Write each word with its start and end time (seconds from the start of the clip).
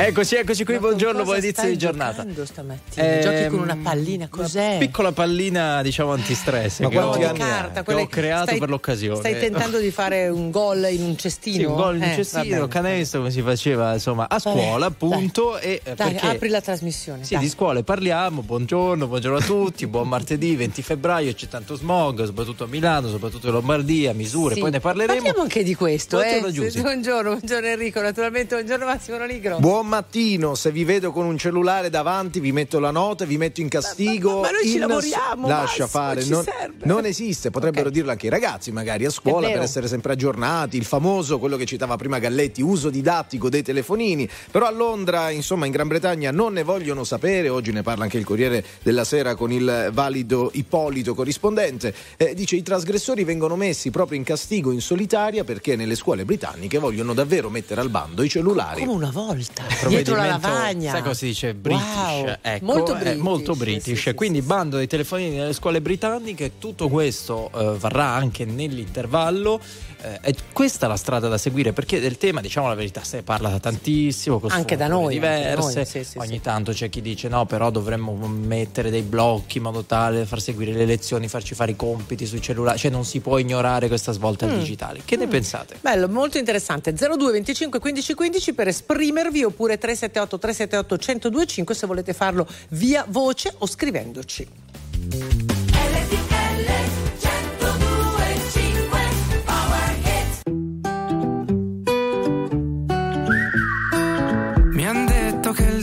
Eccoci, 0.00 0.36
eccoci 0.36 0.64
qui, 0.64 0.74
Ma 0.74 0.80
buongiorno, 0.80 1.24
buon 1.24 1.38
inizio 1.38 1.66
di 1.68 1.76
giornata. 1.76 2.24
stamattina? 2.44 3.18
Giochi 3.18 3.46
con 3.48 3.58
una 3.58 3.76
pallina, 3.82 4.28
cos'è? 4.28 4.68
Una 4.68 4.78
piccola 4.78 5.10
pallina, 5.10 5.82
diciamo, 5.82 6.12
antistress 6.12 6.78
Ma 6.80 6.88
che, 6.88 6.98
ho, 7.00 7.16
di 7.16 7.24
carta, 7.36 7.82
che 7.82 7.94
ho 7.94 8.06
creato 8.06 8.44
stai- 8.46 8.58
per 8.60 8.68
l'occasione. 8.68 9.18
Stai 9.18 9.38
tentando 9.40 9.78
di 9.80 9.90
fare 9.90 10.28
un 10.28 10.52
gol 10.52 10.86
in 10.88 11.02
un 11.02 11.16
cestino? 11.16 11.56
Sì, 11.58 11.64
un 11.64 11.74
gol 11.74 11.96
in 11.96 12.02
Eh, 12.04 12.14
cestino, 12.14 12.68
canestro, 12.68 13.18
come 13.18 13.32
si 13.32 13.42
faceva 13.42 13.92
insomma 13.94 14.28
a 14.28 14.38
scuola, 14.38 14.86
appunto. 14.86 15.58
E, 15.58 15.80
eh, 15.82 15.94
Dai, 15.96 16.12
perché 16.12 16.26
apri 16.28 16.48
la 16.48 16.60
trasmissione. 16.60 17.24
Sì, 17.24 17.34
dai. 17.34 17.42
di 17.42 17.48
scuole 17.48 17.82
parliamo, 17.82 18.42
buongiorno, 18.42 19.08
buongiorno 19.08 19.38
a 19.38 19.42
tutti, 19.42 19.84
buon 19.88 20.06
martedì 20.06 20.54
20 20.54 20.80
febbraio, 20.80 21.34
c'è 21.34 21.48
tanto 21.48 21.74
smog, 21.74 22.22
soprattutto 22.24 22.62
a 22.62 22.66
Milano, 22.68 23.08
soprattutto 23.08 23.48
in 23.48 23.52
Lombardia, 23.52 24.12
misure, 24.14 24.54
Sì. 24.54 24.60
poi 24.60 24.70
ne 24.70 24.78
parleremo. 24.78 25.14
Parliamo 25.14 25.42
anche 25.42 25.64
di 25.64 25.74
questo. 25.74 26.18
Buongiorno, 26.18 26.46
eh. 26.46 26.52
Giusy. 26.52 26.80
Buongiorno, 26.82 27.30
buongiorno 27.30 27.66
Enrico, 27.66 28.00
naturalmente 28.00 28.54
buongiorno 28.54 28.84
Massimo 28.84 29.24
Nigro. 29.24 29.58
Buon 29.58 29.86
mattino, 29.88 30.54
se 30.54 30.70
vi 30.70 30.84
vedo 30.84 31.10
con 31.10 31.24
un 31.26 31.36
cellulare 31.38 31.90
davanti 31.90 32.38
vi 32.40 32.52
metto 32.52 32.78
la 32.78 32.90
nota, 32.90 33.24
vi 33.24 33.36
metto 33.38 33.60
in 33.60 33.68
castigo. 33.68 34.30
Ma- 34.30 34.34
ma- 34.36 34.40
ma 34.42 34.50
noi 34.52 34.62
ci 34.64 34.72
in- 34.74 34.80
lavoriamo, 34.80 35.48
Lascia 35.48 35.62
Massimo, 35.64 35.86
fare, 35.86 36.22
ci 36.22 36.30
non, 36.30 36.44
non 36.84 37.04
esiste, 37.04 37.50
potrebbero 37.50 37.88
Ok. 37.88 37.92
dirlo 37.94 38.10
anche 38.10 38.26
i 38.26 38.30
ragazzi 38.30 38.70
magari 38.70 39.04
a 39.04 39.10
scuola 39.10 39.48
per 39.48 39.62
essere 39.62 39.88
sempre 39.88 40.12
aggiornati, 40.12 40.76
il 40.76 40.84
famoso, 40.84 41.38
quello 41.38 41.56
che 41.56 41.64
citava 41.66 41.96
prima 41.96 42.18
Galletti, 42.18 42.62
uso 42.62 42.90
didattico 42.90 43.48
dei 43.48 43.62
telefonini, 43.62 44.28
però 44.50 44.66
a 44.66 44.70
Londra, 44.70 45.30
insomma 45.30 45.66
in 45.66 45.72
Gran 45.72 45.88
Bretagna 45.88 46.30
non 46.30 46.52
ne 46.52 46.62
vogliono 46.62 47.04
sapere, 47.04 47.48
oggi 47.48 47.72
ne 47.72 47.82
parla 47.82 48.04
anche 48.04 48.18
il 48.18 48.24
Corriere 48.24 48.64
della 48.82 49.04
Sera 49.04 49.34
con 49.34 49.50
il 49.52 49.90
valido 49.92 50.50
Ippolito 50.54 51.14
corrispondente, 51.14 51.94
Eh, 52.16 52.34
dice 52.34 52.56
i 52.56 52.62
trasgressori 52.62 53.24
vengono 53.24 53.56
messi 53.56 53.90
proprio 53.90 54.18
in 54.18 54.24
castigo 54.24 54.70
in 54.72 54.80
solitaria 54.80 55.44
perché 55.44 55.76
nelle 55.76 55.94
scuole 55.94 56.24
britanniche 56.24 56.78
vogliono 56.78 57.14
davvero 57.14 57.48
mettere 57.50 57.80
al 57.80 57.88
bando 57.90 58.22
i 58.22 58.28
cellulari. 58.28 58.80
Come 58.80 58.92
una 58.92 59.10
volta, 59.10 59.62
dietro 59.86 60.16
la 60.16 60.26
lavagna. 60.26 60.90
Sai 60.92 61.02
cosa 61.02 61.14
si 61.14 61.26
dice? 61.26 61.54
British. 61.54 61.82
Wow. 61.84 62.34
Ecco, 62.40 62.64
molto 62.64 62.94
è 62.94 62.98
british. 62.98 63.20
molto 63.22 63.54
british. 63.54 64.00
sì, 64.02 64.14
Quindi 64.14 64.42
bando 64.42 64.76
dei 64.76 64.86
telefonini 64.86 65.36
nelle 65.36 65.52
scuole 65.52 65.80
britanniche, 65.80 66.58
tutto 66.58 66.88
questo 66.88 67.50
eh, 67.54 67.76
varrà 67.78 68.06
anche 68.06 68.44
nell'intervallo. 68.44 69.60
Eh, 70.00 70.20
è 70.20 70.34
questa 70.52 70.86
la 70.86 70.96
strada 70.96 71.26
da 71.28 71.38
seguire 71.38 71.72
perché 71.72 71.98
del 72.00 72.16
tema, 72.18 72.40
diciamo 72.40 72.68
la 72.68 72.74
verità, 72.74 73.02
se 73.02 73.16
ne 73.16 73.22
parla 73.22 73.58
tantissimo, 73.58 74.40
Anche 74.48 74.76
da 74.76 74.86
noi, 74.86 75.14
diverse. 75.14 75.74
noi, 75.76 75.86
sì, 75.86 76.04
sì, 76.04 76.18
Ogni 76.18 76.40
tanto 76.40 76.72
c'è 76.72 76.88
chi 76.88 77.00
dice 77.02 77.28
no, 77.28 77.46
però 77.46 77.70
dovremmo 77.70 78.14
mettere 78.28 78.90
dei 78.90 79.02
blocchi 79.02 79.56
in 79.58 79.64
modo 79.64 79.82
tale 79.84 80.18
da 80.20 80.24
far 80.26 80.40
seguire 80.40 80.72
le 80.72 80.84
lezioni, 80.84 81.26
farci 81.28 81.54
fare 81.54 81.72
i 81.72 81.76
compiti 81.76 82.26
sui 82.26 82.40
cellulari, 82.40 82.78
cioè 82.78 82.90
non 82.92 83.04
si 83.04 83.18
può 83.20 83.38
ignorare 83.38 83.88
questa 83.88 84.12
svolta 84.12 84.46
Mm. 84.46 84.50
al 84.50 84.58
digitale. 84.58 85.00
Che 85.04 85.16
ne 85.16 85.26
pensate? 85.26 85.76
Bello, 85.80 86.08
molto 86.08 86.38
interessante. 86.38 86.92
02 86.92 87.32
25 87.32 87.78
15 87.80 88.14
15 88.14 88.52
per 88.54 88.68
esprimervi 88.68 89.42
oppure 89.42 89.67
378 89.76 90.38
378 90.38 90.94
1025 90.94 91.74
se 91.74 91.86
volete 91.86 92.12
farlo 92.14 92.46
via 92.70 93.04
voce 93.06 93.52
o 93.58 93.66
scrivendoci. 93.66 94.48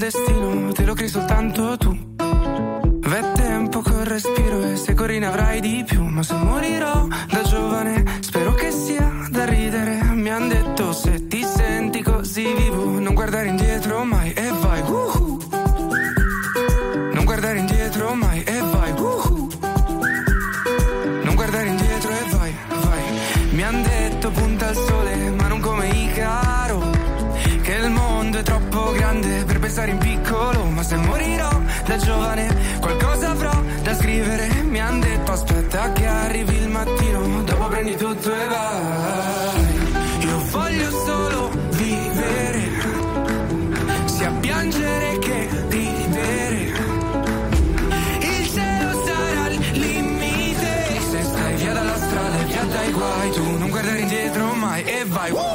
Destino 0.06 0.72
te 0.72 0.86
lo 0.86 0.94
crei 0.94 1.10
soltanto 1.10 1.78
tu. 1.78 1.98
V'è 2.16 3.32
tempo 3.32 3.82
col 3.82 4.06
respiro 4.06 4.62
e 4.62 4.76
se 4.76 4.94
corri 4.94 5.18
ne 5.18 5.26
avrai 5.26 5.60
di 5.62 5.84
più. 5.84 6.04
Ma 6.04 6.22
se 6.22 6.36
morirò 6.36 7.08
da 7.28 7.42
giovane, 7.42 8.04
spero 8.20 8.54
che 8.54 8.70
sia 8.70 9.12
da 9.32 9.46
ridere. 9.46 10.04
Mi 10.14 10.30
han 10.30 10.48
detto 10.48 10.94
se 10.94 11.26
ti 11.26 11.44
senti 11.44 12.04
così 12.04 12.54
vivo, 12.54 13.00
non 13.00 13.16
guardare 13.16 13.48
indietro 13.48 13.65
prendi 37.86 37.96
tutto 37.98 38.34
e 38.34 38.48
vai. 38.48 39.64
Io 40.26 40.40
voglio 40.50 40.90
solo 41.06 41.52
vivere, 41.72 42.72
sia 44.06 44.32
piangere 44.32 45.20
che 45.20 45.50
ridere. 45.70 46.74
Il 48.22 48.48
cielo 48.50 49.06
sarà 49.06 49.50
il 49.50 49.80
limite. 49.80 51.00
Se 51.12 51.24
stai 51.24 51.56
via 51.56 51.74
dalla 51.74 51.96
strada 51.96 52.40
e 52.40 52.44
via 52.46 52.64
dai 52.64 52.92
guai, 52.92 53.32
tu 53.32 53.58
non 53.58 53.70
guardare 53.70 54.00
indietro 54.00 54.54
mai 54.56 54.84
e 54.84 55.06
vai. 55.06 55.32
Io 55.32 55.55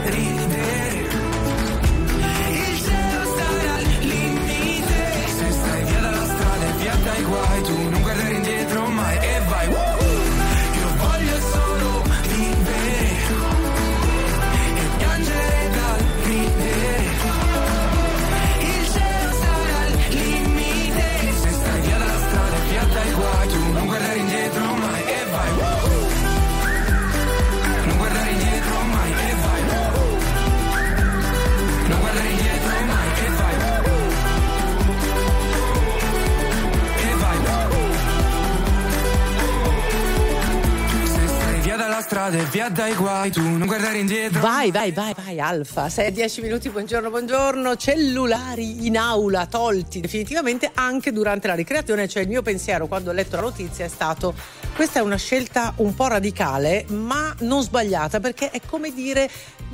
dai 42.71 42.95
guai 42.95 43.31
Tu 43.31 43.41
non 43.41 43.67
guardare 43.67 43.97
indietro 43.97 44.39
Vai, 44.39 44.71
vai, 44.71 44.91
vai, 44.91 45.13
vai, 45.13 45.39
Alfa. 45.39 45.89
6 45.89 46.07
a 46.07 46.11
10 46.11 46.41
minuti, 46.41 46.69
buongiorno, 46.69 47.09
buongiorno. 47.09 47.75
Cellulari 47.75 48.85
in 48.85 48.97
aula 48.97 49.45
tolti 49.45 49.99
definitivamente 49.99 50.71
anche 50.73 51.11
durante 51.11 51.47
la 51.47 51.55
ricreazione. 51.55 52.07
Cioè, 52.07 52.23
il 52.23 52.29
mio 52.29 52.41
pensiero 52.41 52.87
quando 52.87 53.09
ho 53.09 53.13
letto 53.13 53.35
la 53.35 53.43
notizia 53.43 53.85
è 53.85 53.89
stato: 53.89 54.33
questa 54.75 54.99
è 54.99 55.01
una 55.01 55.17
scelta 55.17 55.73
un 55.77 55.93
po' 55.93 56.07
radicale, 56.07 56.85
ma 56.89 57.35
non 57.39 57.61
sbagliata, 57.61 58.19
perché 58.19 58.49
è 58.51 58.61
come 58.65 58.93
dire 58.93 59.29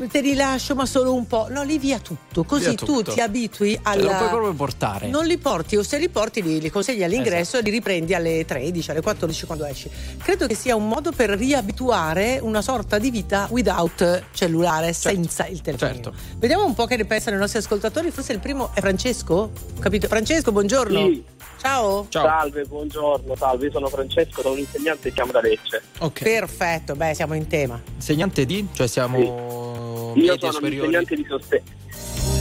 te 0.10 0.22
rilascio, 0.22 0.76
ma 0.76 0.86
solo 0.86 1.14
un 1.14 1.26
po'. 1.26 1.48
No, 1.50 1.64
lì 1.64 1.78
via 1.80 1.98
tutto. 2.00 2.44
Così 2.44 2.66
Via 2.70 2.74
tu 2.76 2.86
tutto. 2.86 3.12
ti 3.14 3.20
abitui 3.22 3.74
Cioè, 3.74 3.80
alla. 3.84 4.12
lo 4.12 4.18
puoi 4.18 4.30
proprio 4.30 4.54
portare. 4.54 5.08
Non 5.08 5.26
li 5.26 5.38
porti, 5.38 5.76
o 5.76 5.84
se 5.84 5.98
li 5.98 6.10
porti 6.10 6.44
li, 6.44 6.60
li 6.62 6.70
consigli 6.70 7.04
all'ingresso 7.04 7.58
Esatto. 7.58 7.58
e 7.60 7.64
li 7.64 7.72
riprendi 7.72 8.14
alle 8.14 8.46
13, 8.46 8.92
alle 8.92 9.02
14 9.02 9.46
quando 9.46 9.66
esci. 9.66 9.90
Credo 10.22 10.46
che 10.46 10.56
sia 10.56 10.76
un 10.76 10.88
modo 10.88 11.12
per 11.12 11.32
riabituare 11.32 12.40
una 12.42 12.62
sorta 12.62 13.00
di 13.00 13.10
vita 13.10 13.48
without 13.50 14.24
cellulare, 14.34 14.94
senza 14.94 15.46
il 15.48 15.62
telefono. 15.62 15.92
certo. 15.94 16.14
Vediamo 16.38 16.66
un 16.66 16.74
po' 16.76 16.86
che 16.86 16.98
ne 16.98 17.06
pensano 17.06 17.36
i 17.36 17.40
nostri 17.40 17.60
ascoltatori. 17.60 18.12
Forse 18.12 18.34
il 18.34 18.40
primo 18.40 18.70
è 18.74 18.80
Francesco? 18.82 19.52
Capito? 19.80 20.08
Francesco, 20.08 20.52
buongiorno. 20.52 21.00
Sì. 21.08 21.24
Ciao. 21.60 22.06
Ciao. 22.10 22.24
Salve, 22.26 22.64
buongiorno, 22.66 23.36
salve, 23.36 23.66
io 23.66 23.72
sono 23.72 23.88
Francesco, 23.88 24.42
sono 24.42 24.54
un 24.54 24.60
insegnante 24.60 25.08
e 25.08 25.12
chiamo 25.14 25.32
da 25.32 25.42
Lecce. 25.42 25.82
Ok. 26.00 26.22
Perfetto, 26.22 26.96
beh, 26.96 27.14
siamo 27.16 27.34
in 27.34 27.48
tema. 27.48 27.82
Insegnante 27.96 28.46
di? 28.46 28.68
Cioè 28.74 28.86
siamo 28.88 29.87
Io 30.16 30.38
sono 30.38 30.48
un 30.48 30.54
superiori? 30.54 30.75
insegnante 30.75 31.16
di 31.16 31.25
sostegno. 31.28 31.75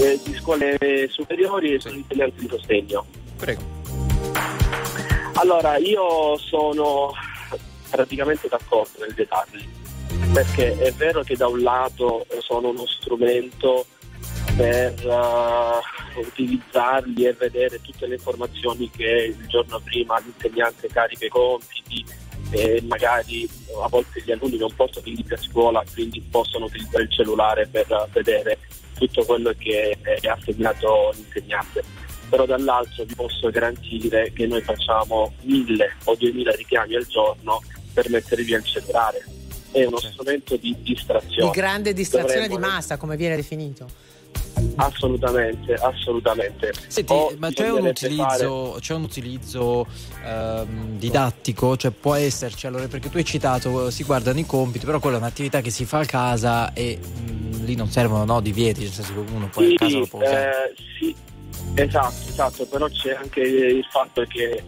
eh, 0.01 0.21
di 0.23 0.35
scuole 0.35 1.09
superiori 1.09 1.73
e 1.75 1.81
sono 1.81 1.97
insegnante 1.97 2.41
di 2.41 2.49
sostegno. 2.49 3.07
Prego. 3.37 3.63
Allora, 5.35 5.77
io 5.77 6.37
sono 6.39 7.13
praticamente 7.91 8.49
d'accordo 8.49 8.99
nel 9.01 9.15
vietarli, 9.15 9.69
perché 10.33 10.79
è 10.79 10.93
vero 10.93 11.23
che 11.23 11.37
da 11.37 11.47
un 11.47 11.63
lato 11.63 12.27
sono 12.41 12.69
uno 12.69 12.87
strumento 12.87 13.87
per 14.57 14.95
uh, 15.05 16.21
utilizzarli 16.21 17.27
e 17.27 17.33
vedere 17.35 17.81
tutte 17.83 18.07
le 18.07 18.15
informazioni 18.15 18.91
che 18.91 19.35
il 19.39 19.47
giorno 19.47 19.79
prima 19.85 20.19
l'insegnante 20.19 20.89
carica 20.89 21.27
i 21.27 21.29
compiti 21.29 22.05
e 22.51 22.83
magari 22.87 23.49
a 23.83 23.89
volte 23.89 24.23
gli 24.25 24.31
alunni 24.33 24.57
non 24.57 24.73
possono 24.75 25.05
venire 25.05 25.35
a 25.35 25.39
scuola, 25.39 25.85
quindi 25.93 26.21
possono 26.31 26.67
utilizzare 26.67 27.05
il 27.05 27.11
cellulare 27.11 27.67
per 27.67 27.87
vedere 28.13 28.59
tutto 28.95 29.25
quello 29.25 29.55
che 29.59 29.97
è 30.01 30.27
assegnato 30.27 31.13
l'insegnante. 31.15 31.83
Però 32.29 32.45
dall'altro 32.45 33.05
vi 33.05 33.15
posso 33.15 33.51
garantire 33.51 34.33
che 34.33 34.47
noi 34.47 34.61
facciamo 34.63 35.33
mille 35.43 35.97
o 36.05 36.15
duemila 36.17 36.53
richiami 36.53 36.97
al 36.97 37.07
giorno 37.07 37.63
per 37.93 38.11
mettere 38.11 38.43
via 38.43 38.57
il 38.59 38.65
cellulare. 38.65 39.25
È 39.71 39.85
uno 39.85 39.99
strumento 39.99 40.57
di 40.57 40.75
distrazione. 40.81 41.51
Di 41.51 41.57
grande 41.57 41.93
distrazione 41.93 42.49
Dovremmo- 42.49 42.67
di 42.69 42.75
massa, 42.75 42.97
come 42.97 43.17
viene 43.17 43.37
definito. 43.37 43.87
Assolutamente, 44.77 45.75
assolutamente. 45.75 46.73
Senti, 46.89 47.13
O 47.13 47.33
ma 47.39 47.51
c'è 47.51 47.71
un 47.71 47.87
utilizzo, 47.87 48.77
c'è 48.81 48.95
un 48.95 49.03
utilizzo 49.05 49.87
ehm, 50.25 50.99
didattico? 50.99 51.77
Cioè 51.77 51.91
può 51.91 52.15
esserci 52.15 52.67
allora, 52.67 52.87
perché 52.87 53.09
tu 53.09 53.17
hai 53.17 53.25
citato, 53.25 53.91
si 53.91 54.05
guardano 54.05 54.39
i 54.39 54.47
compiti, 54.47 54.85
però 54.85 54.99
quella 54.99 55.17
è 55.17 55.21
un'attività 55.21 55.61
che 55.61 55.71
si 55.71 55.85
fa 55.85 56.01
a 56.01 56.05
casa 56.05 56.73
e 56.75 56.99
mm, 56.99 57.65
lì 57.65 57.75
non 57.75 57.89
servono 57.89 58.25
no, 58.25 58.41
divieti, 58.41 58.81
nel 58.81 58.91
senso 58.91 59.15
che 59.15 59.33
uno 59.33 59.49
poi 59.49 59.73
a 59.73 59.77
casa 59.77 59.99
lo 59.99 60.07
può 60.07 60.21
usare. 60.21 60.71
eh, 60.71 60.75
sì, 60.99 61.15
esatto, 61.75 62.29
esatto, 62.29 62.67
però 62.67 62.87
c'è 62.89 63.15
anche 63.15 63.41
il 63.41 63.87
fatto 63.91 64.25
che 64.29 64.63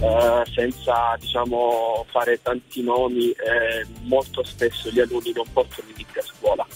eh, 0.00 0.42
senza 0.52 1.16
diciamo, 1.18 2.04
fare 2.10 2.40
tanti 2.42 2.82
nomi, 2.82 3.30
eh, 3.30 3.86
molto 4.02 4.44
spesso 4.44 4.90
gli 4.90 5.00
alunni 5.00 5.32
non 5.32 5.46
possono 5.52 5.86
venire 5.88 6.20
a 6.20 6.22
scuola. 6.22 6.66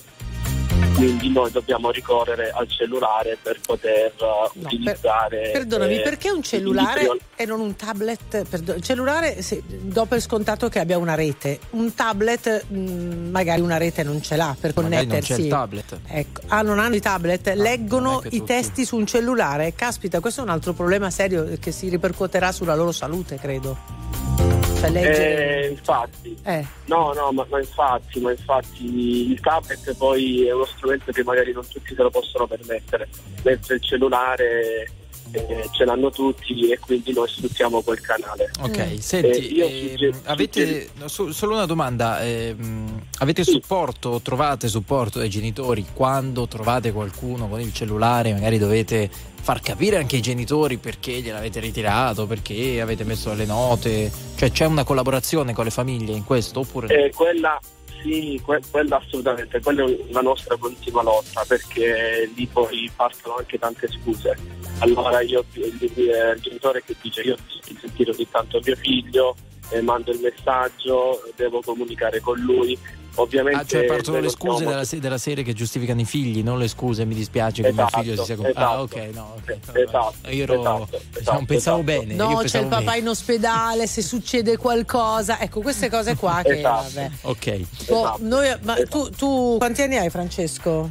Quindi 0.99 1.31
noi 1.31 1.49
dobbiamo 1.53 1.93
ricorrere 1.93 2.51
al 2.53 2.69
cellulare 2.69 3.39
per 3.41 3.61
poter 3.65 4.07
eh, 4.07 4.13
per- 4.17 4.51
utilizzare. 4.65 5.51
Perdonami, 5.53 5.99
eh, 5.99 6.01
perché 6.01 6.29
un 6.31 6.43
cellulare 6.43 7.09
e 7.37 7.47
non 7.47 7.61
un 7.61 7.77
tablet? 7.77 8.43
Perdo- 8.49 8.75
il 8.75 8.83
cellulare, 8.83 9.41
sì, 9.41 9.63
do 9.65 10.07
per 10.07 10.21
scontato 10.21 10.69
che 10.69 10.81
abbia 10.81 10.99
una 10.99 11.15
rete. 11.15 11.61
Un 11.71 11.95
tablet, 11.95 12.65
mh, 12.67 13.29
magari 13.31 13.61
una 13.61 13.77
rete 13.77 14.03
non 14.03 14.21
ce 14.21 14.35
l'ha 14.35 14.57
per 14.59 14.73
Magari 14.75 15.07
non 15.07 15.21
c'è 15.21 15.21
connettersi. 15.21 15.43
il 15.43 15.49
tablet. 15.49 16.01
Ecco. 16.09 16.41
Ah, 16.49 16.63
non 16.63 16.81
hanno 16.81 16.97
i 16.97 17.01
tablet, 17.01 17.47
non 17.53 17.63
leggono 17.63 18.19
i 18.19 18.23
tutti. 18.25 18.43
testi 18.45 18.85
su 18.85 18.97
un 18.97 19.07
cellulare. 19.07 19.75
Caspita, 19.77 20.19
questo 20.19 20.41
è 20.41 20.43
un 20.45 20.51
altro 20.51 20.73
problema 20.73 21.11
serio 21.11 21.49
che 21.61 21.71
si 21.71 21.89
ripercuoterà 21.89 22.51
sulla 22.51 22.75
loro 22.75 22.91
salute, 22.91 23.37
credo. 23.37 24.58
Cioè, 24.79 24.91
leggere. 24.91 25.65
Eh, 25.65 25.69
infatti, 25.71 26.37
Eh, 26.45 26.65
No, 26.87 27.13
no, 27.13 27.33
ma, 27.33 27.45
ma 27.51 27.59
infatti, 27.59 28.21
ma 28.21 28.31
infatti 28.31 29.31
il 29.31 29.41
tablet 29.41 29.95
poi 29.97 30.47
è 30.47 30.53
uno 30.53 30.65
strumento 30.65 31.11
che 31.13 31.23
magari 31.25 31.53
non 31.53 31.67
tutti 31.69 31.95
se 31.95 32.03
lo 32.03 32.11
possono 32.11 32.47
permettere, 32.47 33.09
mentre 33.43 33.75
il 33.75 33.83
cellulare 33.83 34.91
eh, 35.33 35.69
ce 35.73 35.85
l'hanno 35.85 36.11
tutti 36.11 36.71
e 36.71 36.79
quindi 36.79 37.13
noi 37.13 37.29
sfruttiamo 37.29 37.83
quel 37.83 38.01
canale. 38.01 38.51
Ok, 38.63 38.93
Mm. 38.93 38.97
senti, 38.97 39.29
Eh, 39.29 39.53
io 39.53 39.67
ehm, 39.67 39.89
sugger- 39.89 40.21
avete 40.25 40.89
so- 41.05 41.33
solo 41.33 41.55
una 41.55 41.67
domanda, 41.67 42.23
ehm, 42.25 43.03
avete 43.19 43.45
Sì. 43.45 43.51
supporto, 43.51 44.21
trovate 44.23 44.69
supporto 44.69 45.19
dai 45.19 45.29
genitori 45.29 45.85
quando 45.93 46.49
trovate 46.49 46.93
qualcuno 46.93 47.47
con 47.49 47.61
il 47.61 47.75
cellulare, 47.75 48.33
magari 48.33 48.57
dovete 48.57 49.11
far 49.49 49.63
capire 49.63 49.97
anche 49.97 50.17
ai 50.17 50.21
genitori 50.21 50.77
perché 50.77 51.11
gliel'avete 51.23 51.59
ritirato, 51.59 52.27
perché 52.27 52.83
avete 52.83 53.03
messo 53.05 53.33
le 53.33 53.47
note, 53.47 54.13
cioè 54.37 54.51
c'è 54.51 54.67
una 54.67 54.85
collaborazione 54.85 55.55
con 55.55 55.65
le 55.65 55.71
famiglie 55.71 56.13
in 56.13 56.23
questo 56.23 56.61
oppure? 56.61 56.89
Eh, 57.07 57.11
quella 57.15 57.59
sì, 58.03 58.39
que- 58.45 58.61
quella 58.71 58.99
assolutamente, 58.99 59.59
quella 59.63 59.87
è 59.87 59.97
la 60.11 60.21
nostra 60.21 60.55
continua 60.59 61.03
lotta 61.03 61.45
perché 61.49 62.31
lì 62.37 62.47
poi 62.47 62.91
partono 62.95 63.37
anche 63.37 63.59
tante 63.59 63.89
scuse. 63.89 64.37
Allora 64.81 65.23
io 65.23 65.43
il, 65.55 65.63
il- 65.81 65.93
il 65.97 66.39
genitore 66.43 66.83
che 66.85 66.95
dice 67.01 67.23
io 67.23 67.35
devo 67.65 67.79
sentire 67.81 68.11
ogni 68.11 68.29
tanto 68.31 68.61
mio 68.63 68.77
figlio, 68.77 69.35
eh, 69.71 69.81
mando 69.81 70.11
il 70.11 70.21
messaggio, 70.21 71.23
devo 71.37 71.63
comunicare 71.63 72.21
con 72.21 72.39
lui. 72.39 72.79
Ovviamente 73.21 73.61
Ah, 73.61 73.65
cioè 73.65 73.85
partono 73.85 74.17
le 74.17 74.23
non 74.23 74.31
scuse 74.31 74.65
della, 74.65 74.85
se- 74.85 74.99
della 75.01 75.19
serie 75.19 75.43
che 75.43 75.53
giustificano 75.53 76.01
i 76.01 76.05
figli, 76.05 76.43
non 76.43 76.59
le 76.59 76.69
scuse 76.69 77.05
mi 77.05 77.15
dispiace 77.15 77.63
che 77.63 77.69
Esatto, 77.69 77.91
mio 77.97 78.03
figlio 78.05 78.17
si 78.21 78.25
sia 78.25 78.37
comp- 78.37 78.57
Ah, 78.57 78.61
esatto. 78.61 78.81
ok, 78.83 78.97
no, 79.13 79.35
ok. 79.37 79.49
Eh, 79.75 79.81
esatto, 79.83 80.15
io 80.31 80.43
ero, 80.45 80.61
esatto, 80.61 80.85
diciamo, 80.91 81.19
esatto, 81.21 81.45
pensavo 81.47 81.81
esatto. 81.81 81.83
bene. 81.83 82.15
io 82.15 82.23
no, 82.23 82.29
c'è 82.35 82.41
pensavo 82.41 82.65
il 82.65 82.71
papà 82.71 82.85
bene. 82.85 82.99
in 82.99 83.09
ospedale, 83.09 83.87
se 83.87 84.03
succede 84.03 84.57
qualcosa. 84.57 85.41
Ecco, 85.41 85.61
queste 85.61 85.91
cose 85.91 86.15
qua 86.17 86.41
che 86.45 86.59
Esatto. 86.59 86.83
vabbè. 86.95 87.11
Ok. 87.23 87.47
Esatto, 87.81 88.19
noi- 88.21 88.57
ma 88.63 88.77
esatto. 88.79 89.09
tu, 89.09 89.11
tu 89.11 89.57
quanti 89.59 89.83
anni 89.83 89.97
hai, 89.97 90.11
Francesco? 90.11 90.91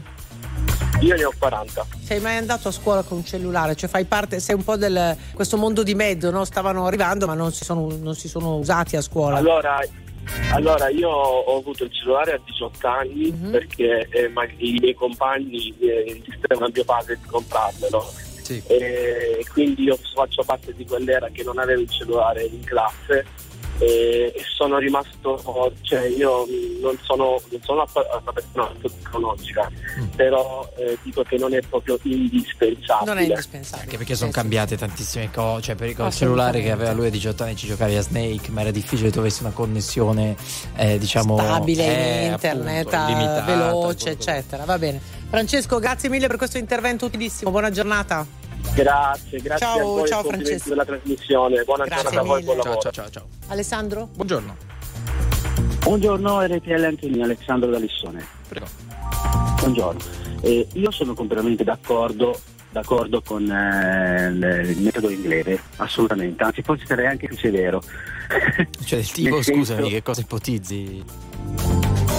Io 1.02 1.16
ne 1.16 1.24
ho 1.26 1.32
40. 1.38 1.86
Sei 2.04 2.20
mai 2.20 2.38
andato 2.38 2.68
a 2.70 2.72
scuola 2.72 3.04
con 3.04 3.18
un 3.18 3.26
cellulare? 3.26 3.76
Cioè 3.76 3.88
fai 3.88 4.06
parte, 4.06 4.40
sei 4.40 4.56
un 4.56 4.64
po' 4.64 4.76
del 4.78 5.16
questo 5.34 5.56
mondo 5.56 5.84
di 5.84 5.94
mezzo, 5.94 6.32
no? 6.32 6.44
Stavano 6.44 6.88
arrivando 6.88 7.28
ma 7.28 7.36
non 7.36 7.52
si 7.54 7.64
sono, 7.64 7.88
non 8.02 8.16
si 8.16 8.28
sono 8.28 8.56
usati 8.58 8.96
a 8.96 9.02
scuola. 9.02 9.38
Allora, 9.38 9.80
allora, 10.54 10.90
io 10.90 11.10
ho 11.10 11.58
avuto 11.58 11.84
il 11.86 11.92
cellulare 11.94 12.34
a 12.34 12.40
18 12.44 12.88
anni 12.88 13.32
Mhm. 13.32 13.52
perché 13.52 14.08
eh, 14.12 14.28
ma- 14.30 14.46
i 14.58 14.78
miei 14.80 14.94
compagni 14.94 15.74
eh, 15.80 16.14
insistevano 16.18 16.66
a 16.66 16.72
mio 16.74 16.84
padre 16.86 17.18
di 17.22 17.28
comprarmelo. 17.28 18.02
Sì. 18.48 18.62
E 18.68 19.46
quindi 19.52 19.84
io 19.84 19.98
faccio 20.14 20.42
parte 20.44 20.74
di 20.74 20.86
quell'era 20.86 21.28
che 21.34 21.44
non 21.44 21.58
aveva 21.60 21.82
il 21.82 21.90
cellulare 21.90 22.44
in 22.44 22.64
classe 22.64 23.26
e, 23.80 24.34
sono 24.56 24.78
rimasto, 24.78 25.74
cioè 25.82 26.06
io 26.08 26.46
non 26.82 26.98
sono, 27.04 27.42
non 27.52 27.62
sono 27.64 27.86
una, 27.94 28.32
persona 28.34 28.72
tecnologica, 28.82 29.72
Mm. 29.98 30.08
però 30.16 30.70
eh, 30.78 30.98
dico 31.02 31.24
che 31.24 31.38
non 31.38 31.54
è 31.56 31.60
proprio 31.68 31.98
indispensabile. 32.04 33.12
non 33.14 33.18
è 33.18 33.28
indispensabile. 33.28 33.84
Anche 33.86 33.98
perché 33.98 34.16
sono 34.16 34.32
cambiate 34.32 34.78
tantissime 34.78 35.32
cose, 35.32 35.62
cioè 35.64 35.76
per 35.76 35.90
il 35.90 36.12
cellulare 36.12 36.62
che 36.62 36.72
aveva 36.72 36.92
lui 36.94 37.08
a 37.08 37.10
18 37.10 37.44
anni 37.44 37.56
ci 37.56 37.68
giocavi 37.68 37.96
a 37.96 38.02
Snake, 38.02 38.52
ma 38.52 38.62
era 38.62 38.72
difficile 38.72 39.12
avessi 39.18 39.42
una 39.44 39.52
connessione 39.52 40.36
eh, 40.76 40.98
diciamo 40.98 41.38
stabile 41.38 41.84
eh, 41.84 42.26
in 42.26 42.32
internet, 42.34 42.94
appunto, 42.94 43.12
eh, 43.12 43.12
illimitata, 43.12 43.46
veloce, 43.46 44.04
che- 44.04 44.10
eccetera. 44.12 44.66
Va 44.66 44.78
bene. 44.78 45.02
Francesco, 45.30 45.80
grazie 45.80 46.10
mille 46.10 46.28
per 46.28 46.38
questo 46.38 46.58
intervento 46.58 47.06
utilissimo. 47.06 47.52
Buona 47.52 47.70
giornata. 47.72 48.26
Grazie, 48.74 49.40
grazie 49.40 49.66
Ciao, 49.66 49.80
a 49.80 49.84
voi 49.84 50.08
ciao, 50.08 50.24
Francesco. 50.24 50.68
per 50.70 50.78
la 50.78 50.86
trasmissione. 50.86 51.64
Buona 51.64 51.86
Grazie 51.86 52.04
giornata 52.04 52.20
a 52.20 52.28
voi, 52.28 52.44
buon 52.44 52.58
mille. 52.58 52.62
Ciao, 52.64 52.74
lavoro. 52.74 52.92
ciao, 52.92 52.92
ciao, 52.92 53.10
ciao. 53.10 53.28
Alessandro? 53.48 54.10
Buongiorno. 54.14 54.56
Buongiorno 55.84 56.42
RTL 56.46 56.84
Antonino, 56.84 57.24
Alessandro 57.24 57.70
da 57.72 57.78
Lissone. 57.80 58.26
Prego. 58.48 58.66
Buongiorno. 59.60 60.00
Eh, 60.42 60.68
io 60.74 60.92
sono 60.92 61.14
completamente 61.14 61.64
d'accordo, 61.64 62.40
d'accordo 62.70 63.22
con 63.22 63.50
eh, 63.50 64.28
il 64.28 64.70
il 64.78 64.82
metodo 64.82 65.10
inglese, 65.10 65.60
assolutamente, 65.78 66.44
anzi 66.44 66.62
forse 66.62 66.86
sarei 66.86 67.08
anche 67.08 67.28
più 67.28 67.38
severo. 67.38 67.82
Cioè 68.86 69.00
del 69.00 69.10
tipo, 69.12 69.42
senso- 69.42 69.74
scusami, 69.74 69.90
che 69.90 70.04
cosa 70.04 70.22
ipotizzi? 70.22 71.04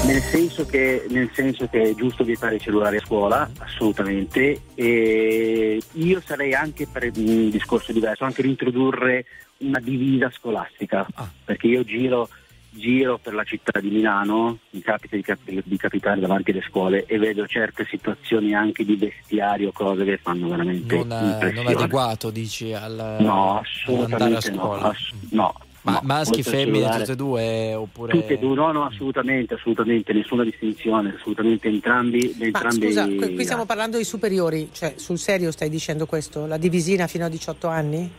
Nel 0.08 0.22
senso, 0.22 0.64
che, 0.64 1.04
nel 1.10 1.28
senso 1.34 1.68
che 1.68 1.82
è 1.82 1.94
giusto 1.94 2.24
vietare 2.24 2.54
i 2.56 2.60
cellulari 2.60 2.96
a 2.96 3.00
scuola, 3.04 3.50
assolutamente, 3.58 4.62
e 4.74 5.78
io 5.92 6.22
sarei 6.24 6.54
anche 6.54 6.86
per 6.90 7.10
un 7.14 7.50
discorso 7.50 7.92
diverso, 7.92 8.24
anche 8.24 8.40
di 8.40 8.48
introdurre 8.48 9.26
una 9.58 9.78
divisa 9.80 10.30
scolastica, 10.30 11.06
Ah. 11.14 11.28
perché 11.44 11.66
io 11.66 11.84
giro, 11.84 12.26
giro 12.70 13.18
per 13.18 13.34
la 13.34 13.44
città 13.44 13.80
di 13.80 13.90
Milano, 13.90 14.60
mi 14.70 14.80
capita 14.80 15.14
di, 15.14 15.20
cap- 15.22 15.40
di 15.44 15.76
capitare 15.76 16.20
davanti 16.20 16.52
alle 16.52 16.62
scuole 16.66 17.04
e 17.04 17.18
vedo 17.18 17.46
certe 17.46 17.84
situazioni 17.90 18.54
anche 18.54 18.86
di 18.86 18.96
vestiario, 18.96 19.72
cose 19.72 20.04
che 20.04 20.16
fanno 20.16 20.48
veramente 20.48 20.96
Non, 21.04 21.08
non 21.52 21.66
adeguato, 21.66 22.30
dici, 22.30 22.72
al, 22.72 23.16
No, 23.20 23.58
all'andare 23.58 23.58
a 23.58 24.38
assolutamente 24.38 24.50
no. 24.52 24.56
scuola. 24.62 24.88
ass- 24.88 25.12
no, 25.32 25.54
Ma 25.82 25.92
no. 25.92 26.00
maschi, 26.02 26.42
femmine, 26.42 26.88
tutte 26.98 27.12
e 27.12 27.16
due? 27.16 27.74
Oppure... 27.74 28.12
Tutte 28.12 28.32
e 28.34 28.38
due, 28.38 28.54
no, 28.54 28.72
no, 28.72 28.84
assolutamente, 28.84 29.54
assolutamente, 29.54 30.12
nessuna 30.12 30.42
distinzione, 30.44 31.14
assolutamente 31.18 31.68
entrambi. 31.68 32.34
Ma 32.38 32.44
entrambi 32.46 32.86
scusa, 32.86 33.04
qui 33.04 33.34
qui 33.34 33.44
stiamo 33.44 33.64
parlando 33.64 33.96
di 33.96 34.04
superiori, 34.04 34.70
cioè 34.72 34.94
sul 34.96 35.18
serio 35.18 35.50
stai 35.52 35.70
dicendo 35.70 36.06
questo? 36.06 36.46
La 36.46 36.56
divisina 36.58 37.06
fino 37.06 37.24
a 37.24 37.28
18 37.28 37.68
anni? 37.68 38.10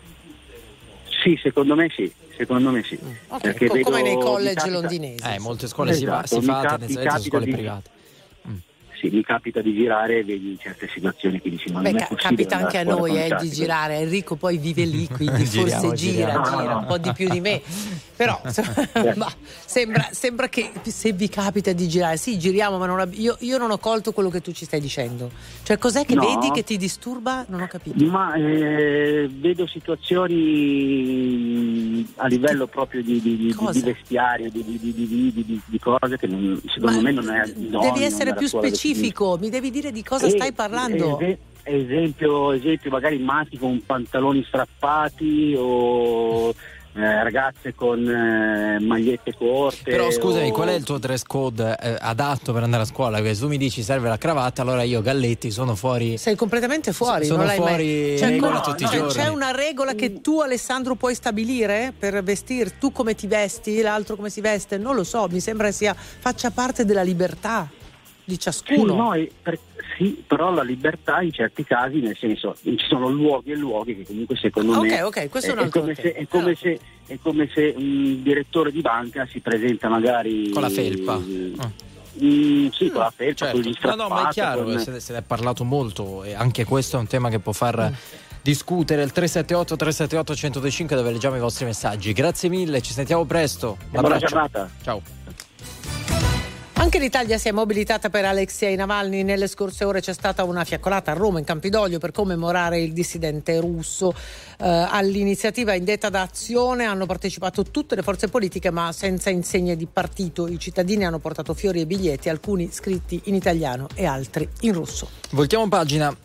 Sì, 1.22 1.38
secondo 1.42 1.75
me 1.75 1.89
sì, 1.89 2.12
secondo 2.38 2.72
me 2.72 2.82
sì. 2.84 2.98
Ok, 3.28 3.42
Perché 3.42 3.68
co- 3.68 3.80
come 3.82 4.01
nei 4.01 4.16
college 4.16 4.54
capita- 4.56 4.74
londinesi. 4.80 5.24
Eh, 5.28 5.39
molte 5.39 5.68
scuole 5.68 5.94
si 5.94 6.06
fa, 6.06 6.24
Esatto, 6.24 6.39
si 6.42 6.48
fa 6.48 6.54
cap- 6.62 6.63
mi 6.63 6.78
tendenzialmente 6.88 7.22
su 7.22 7.28
scuole 7.30 7.46
di- 7.46 7.51
private. 7.51 7.89
Sì, 9.00 9.10
mi 9.10 9.24
capita 9.24 9.62
di 9.62 9.74
girare 9.74 10.20
e 10.20 10.24
vedi 10.24 10.58
certe 10.62 10.88
situazioni 10.94 11.41
che 11.41 11.50
dici 11.50 11.72
ma 11.72 11.79
Beh, 11.82 11.91
non 11.91 12.01
è 12.01 12.08
possibile 12.08 12.44
capita 12.46 12.58
anche 12.58 12.77
a 12.77 12.84
noi 12.84 13.18
eh, 13.18 13.36
di 13.39 13.50
girare. 13.50 13.96
Enrico 14.00 14.36
poi 14.36 14.58
vive 14.58 14.84
lì, 14.84 15.08
quindi 15.12 15.46
Giriamo, 15.46 15.82
forse 15.88 15.96
gira, 15.96 16.25
giriamo. 16.41 16.60
gira 16.62 16.75
un 16.77 16.86
po' 16.86 16.98
di 16.98 17.13
più 17.13 17.29
di 17.29 17.39
me. 17.39 17.62
Però 18.15 18.39
sembra, 19.65 20.10
sembra 20.12 20.50
che 20.50 20.72
se 20.84 21.13
vi 21.13 21.29
capita 21.29 21.72
di 21.72 21.88
girare, 21.88 22.18
sì, 22.18 22.38
giriamo, 22.38 22.77
ma 22.77 22.86
non 22.86 23.10
io, 23.13 23.38
io 23.39 23.58
non 23.58 23.72
ho 23.72 23.77
colto 23.77 24.12
quello 24.12 24.29
che 24.29 24.41
tu 24.41 24.51
ci 24.51 24.65
stai 24.65 24.82
dicendo. 24.82 25.32
Cioè, 25.63 25.77
cos'è 25.77 26.03
che 26.06 26.15
No. 26.15 26.25
vedi 26.25 26.51
che 26.51 26.63
ti 26.65 26.75
disturba? 26.75 27.46
Non 27.48 27.62
ho 27.62 27.68
capito. 27.68 28.03
Ma 28.06 28.34
eh, 28.34 29.29
vedo 29.32 29.65
situazioni 29.68 32.06
a 32.18 32.27
livello 32.27 32.68
proprio 32.68 33.01
di, 33.01 33.22
di- 33.22 33.38
di- 33.38 33.56
di 33.72 33.82
vestiario, 33.82 34.50
di, 34.50 34.63
di- 34.65 34.77
di- 34.79 34.94
di- 34.94 35.08
di- 35.08 35.32
di- 35.46 35.62
di 35.65 35.79
cose 35.79 36.18
che 36.18 36.27
non- 36.27 36.60
secondo 36.65 36.98
Ma 36.98 37.01
me 37.01 37.12
non 37.12 37.29
è 37.29 37.48
devi 37.56 38.03
essere 38.03 38.34
più 38.36 38.50
del 38.60 38.75
specifico, 38.93 39.38
mi 39.39 39.50
devi 39.50 39.69
dire 39.72 39.91
di 39.91 40.03
cosa 40.03 40.27
Eh, 40.27 40.31
stai 40.31 40.51
parlando. 40.53 41.19
ese- 41.19 41.38
esempio, 41.63 42.51
esempio, 42.51 42.89
magari 42.89 43.17
maschi 43.19 43.58
con 43.58 43.81
pantaloni 43.86 44.43
strappati 44.48 45.55
o 45.58 46.53
eh, 46.96 47.24
ragazze 47.24 47.75
con 47.75 48.00
eh, 48.10 48.79
magliette 48.81 49.36
corte. 49.38 49.91
Però 49.91 50.10
scusami, 50.10 50.50
o- 50.50 50.51
qual 50.51 50.69
è 50.69 50.74
il 50.74 50.84
tuo 50.84 50.98
dress 50.98 51.22
code 51.22 51.77
eh, 51.79 51.96
adatto 52.00 52.51
per 52.51 52.63
andare 52.63 52.81
a 52.84 52.86
scuola? 52.88 53.17
Perché 53.17 53.36
se 53.36 53.41
tu 53.41 53.48
mi 53.48 53.58
dici 53.58 53.84
serve 53.84 54.10
la 54.10 54.17
cravatta, 54.17 54.63
allora 54.63 54.81
io 54.81 55.00
Galletti 55.01 55.51
sono 55.51 55.75
fuori. 55.75 56.17
Sei 56.17 56.36
completamente 56.36 56.91
fuori, 56.91 57.25
Sono 57.25 57.38
non 57.38 57.46
l'hai 57.46 57.60
mai- 57.60 57.67
fuori 57.67 58.15
C'è, 58.17 58.29
regola 58.29 58.53
no, 58.55 58.62
tutti 58.62 58.84
i 58.84 58.88
c'è- 58.88 58.98
giorni. 58.98 59.13
c'è 59.13 59.27
una 59.27 59.51
regola 59.51 59.93
che 59.93 60.19
tu 60.22 60.39
Alessandro 60.41 60.96
puoi 60.96 61.13
stabilire 61.13 61.93
per 61.98 62.22
vestirti, 62.24 62.77
tu 62.79 62.91
come 62.91 63.13
ti 63.13 63.27
vesti, 63.27 63.79
l'altro 63.81 64.15
come 64.15 64.31
si 64.31 64.41
veste, 64.41 64.77
non 64.79 64.96
lo 64.96 65.03
so, 65.03 65.27
mi 65.29 65.39
sembra 65.39 65.72
sia 65.72 65.93
faccia 65.93 66.50
parte 66.50 66.86
della 66.86 67.03
libertà 67.03 67.69
di 68.30 68.36
Sì, 68.36 68.40
ciascuno. 68.42 68.96
no, 68.96 69.14
e 69.14 69.32
per- 69.42 69.60
sì, 69.98 70.24
però 70.26 70.52
la 70.52 70.62
libertà 70.64 71.22
in 71.22 71.32
certi 71.34 71.64
casi, 71.66 72.00
nel 72.00 72.16
senso, 72.18 72.56
ci 72.62 72.78
sono 72.88 73.10
luoghi 73.10 73.52
e 73.52 73.56
luoghi 73.56 73.96
che 73.98 74.06
comunque 74.06 74.36
secondo 74.38 74.74
Ah, 74.74 74.82
me 74.82 75.02
ok, 75.02 75.24
ok, 75.24 75.30
questo 75.30 75.50
è 75.50 75.54
un 75.54 75.60
è, 75.60 75.64
altro 75.64 75.82
come 75.82 75.96
se, 75.96 76.14
è, 76.14 76.28
come 76.28 76.52
Ah. 76.52 76.56
se, 76.56 76.80
è 77.08 77.18
come 77.22 77.50
se 77.54 77.74
un 77.76 78.24
direttore 78.24 78.72
di 78.72 78.82
banca 78.82 79.28
si 79.30 79.40
presenta 79.42 79.90
magari 79.90 80.50
Con 80.52 80.62
la 80.62 80.70
felpa. 80.70 81.18
Mm, 81.18 81.54
Ah. 81.60 81.72
mm, 82.24 82.68
sì, 82.70 82.90
con 82.90 83.02
la 83.02 83.14
felpa, 83.14 83.46
Certo. 83.46 83.60
con 83.62 83.70
gli 83.70 83.76
No, 83.84 83.96
no, 83.96 84.08
ma 84.08 84.30
è 84.30 84.32
chiaro, 84.32 84.64
con- 84.64 84.80
se, 84.80 85.00
se 85.02 85.12
ne 85.14 85.20
è 85.20 85.24
parlato 85.24 85.64
molto 85.66 86.24
e 86.24 86.34
anche 86.34 86.64
questo 86.64 86.96
è 86.96 87.00
un 87.00 87.08
tema 87.08 87.30
che 87.30 87.40
può 87.40 87.52
far 87.52 87.90
Mm. 87.90 87.94
discutere 88.42 89.02
il 89.04 89.12
378 89.12 89.76
378 89.76 90.32
1025 90.34 90.96
dove 90.96 91.12
leggiamo 91.12 91.36
i 91.36 91.40
vostri 91.40 91.66
messaggi. 91.66 92.14
Grazie 92.14 92.48
mille, 92.48 92.80
ci 92.82 92.94
sentiamo 92.94 93.26
presto. 93.26 93.76
Un 93.92 94.00
Buona 94.00 94.18
giornata. 94.18 94.70
Ciao. 94.82 95.02
Anche 96.80 96.98
l'Italia 96.98 97.38
si 97.38 97.50
è 97.50 97.52
mobilitata 97.52 98.10
per 98.10 98.24
Alexei 98.24 98.78
Navalny. 98.78 99.24
Nelle 99.24 99.48
scorse 99.48 99.84
ore 99.84 100.00
c'è 100.00 100.14
stata 100.14 100.46
una 100.46 100.64
fiaccolata 100.64 101.12
a 101.12 101.14
Roma, 101.14 101.38
in 101.38 101.44
Campidoglio, 101.44 102.00
per 102.00 102.12
commemorare 102.12 102.80
il 102.80 102.94
dissidente 102.94 103.60
russo. 103.60 104.14
Eh, 104.58 104.88
all'iniziativa 104.90 105.74
indetta 105.74 106.08
da 106.10 106.22
Azione 106.22 106.86
hanno 106.86 107.06
partecipato 107.06 107.64
tutte 107.64 107.96
le 107.96 108.02
forze 108.02 108.30
politiche, 108.30 108.72
ma 108.72 108.94
senza 108.94 109.30
insegne 109.30 109.76
di 109.76 109.88
partito. 109.92 110.48
I 110.48 110.58
cittadini 110.58 111.06
hanno 111.06 111.20
portato 111.20 111.54
fiori 111.54 111.82
e 111.82 111.86
biglietti, 111.86 112.30
alcuni 112.30 112.72
scritti 112.72 113.20
in 113.26 113.36
italiano 113.36 113.90
e 113.94 114.06
altri 114.06 114.48
in 114.62 114.72
russo. 114.72 115.10
Voltiamo 115.32 115.68
pagina. 115.68 116.16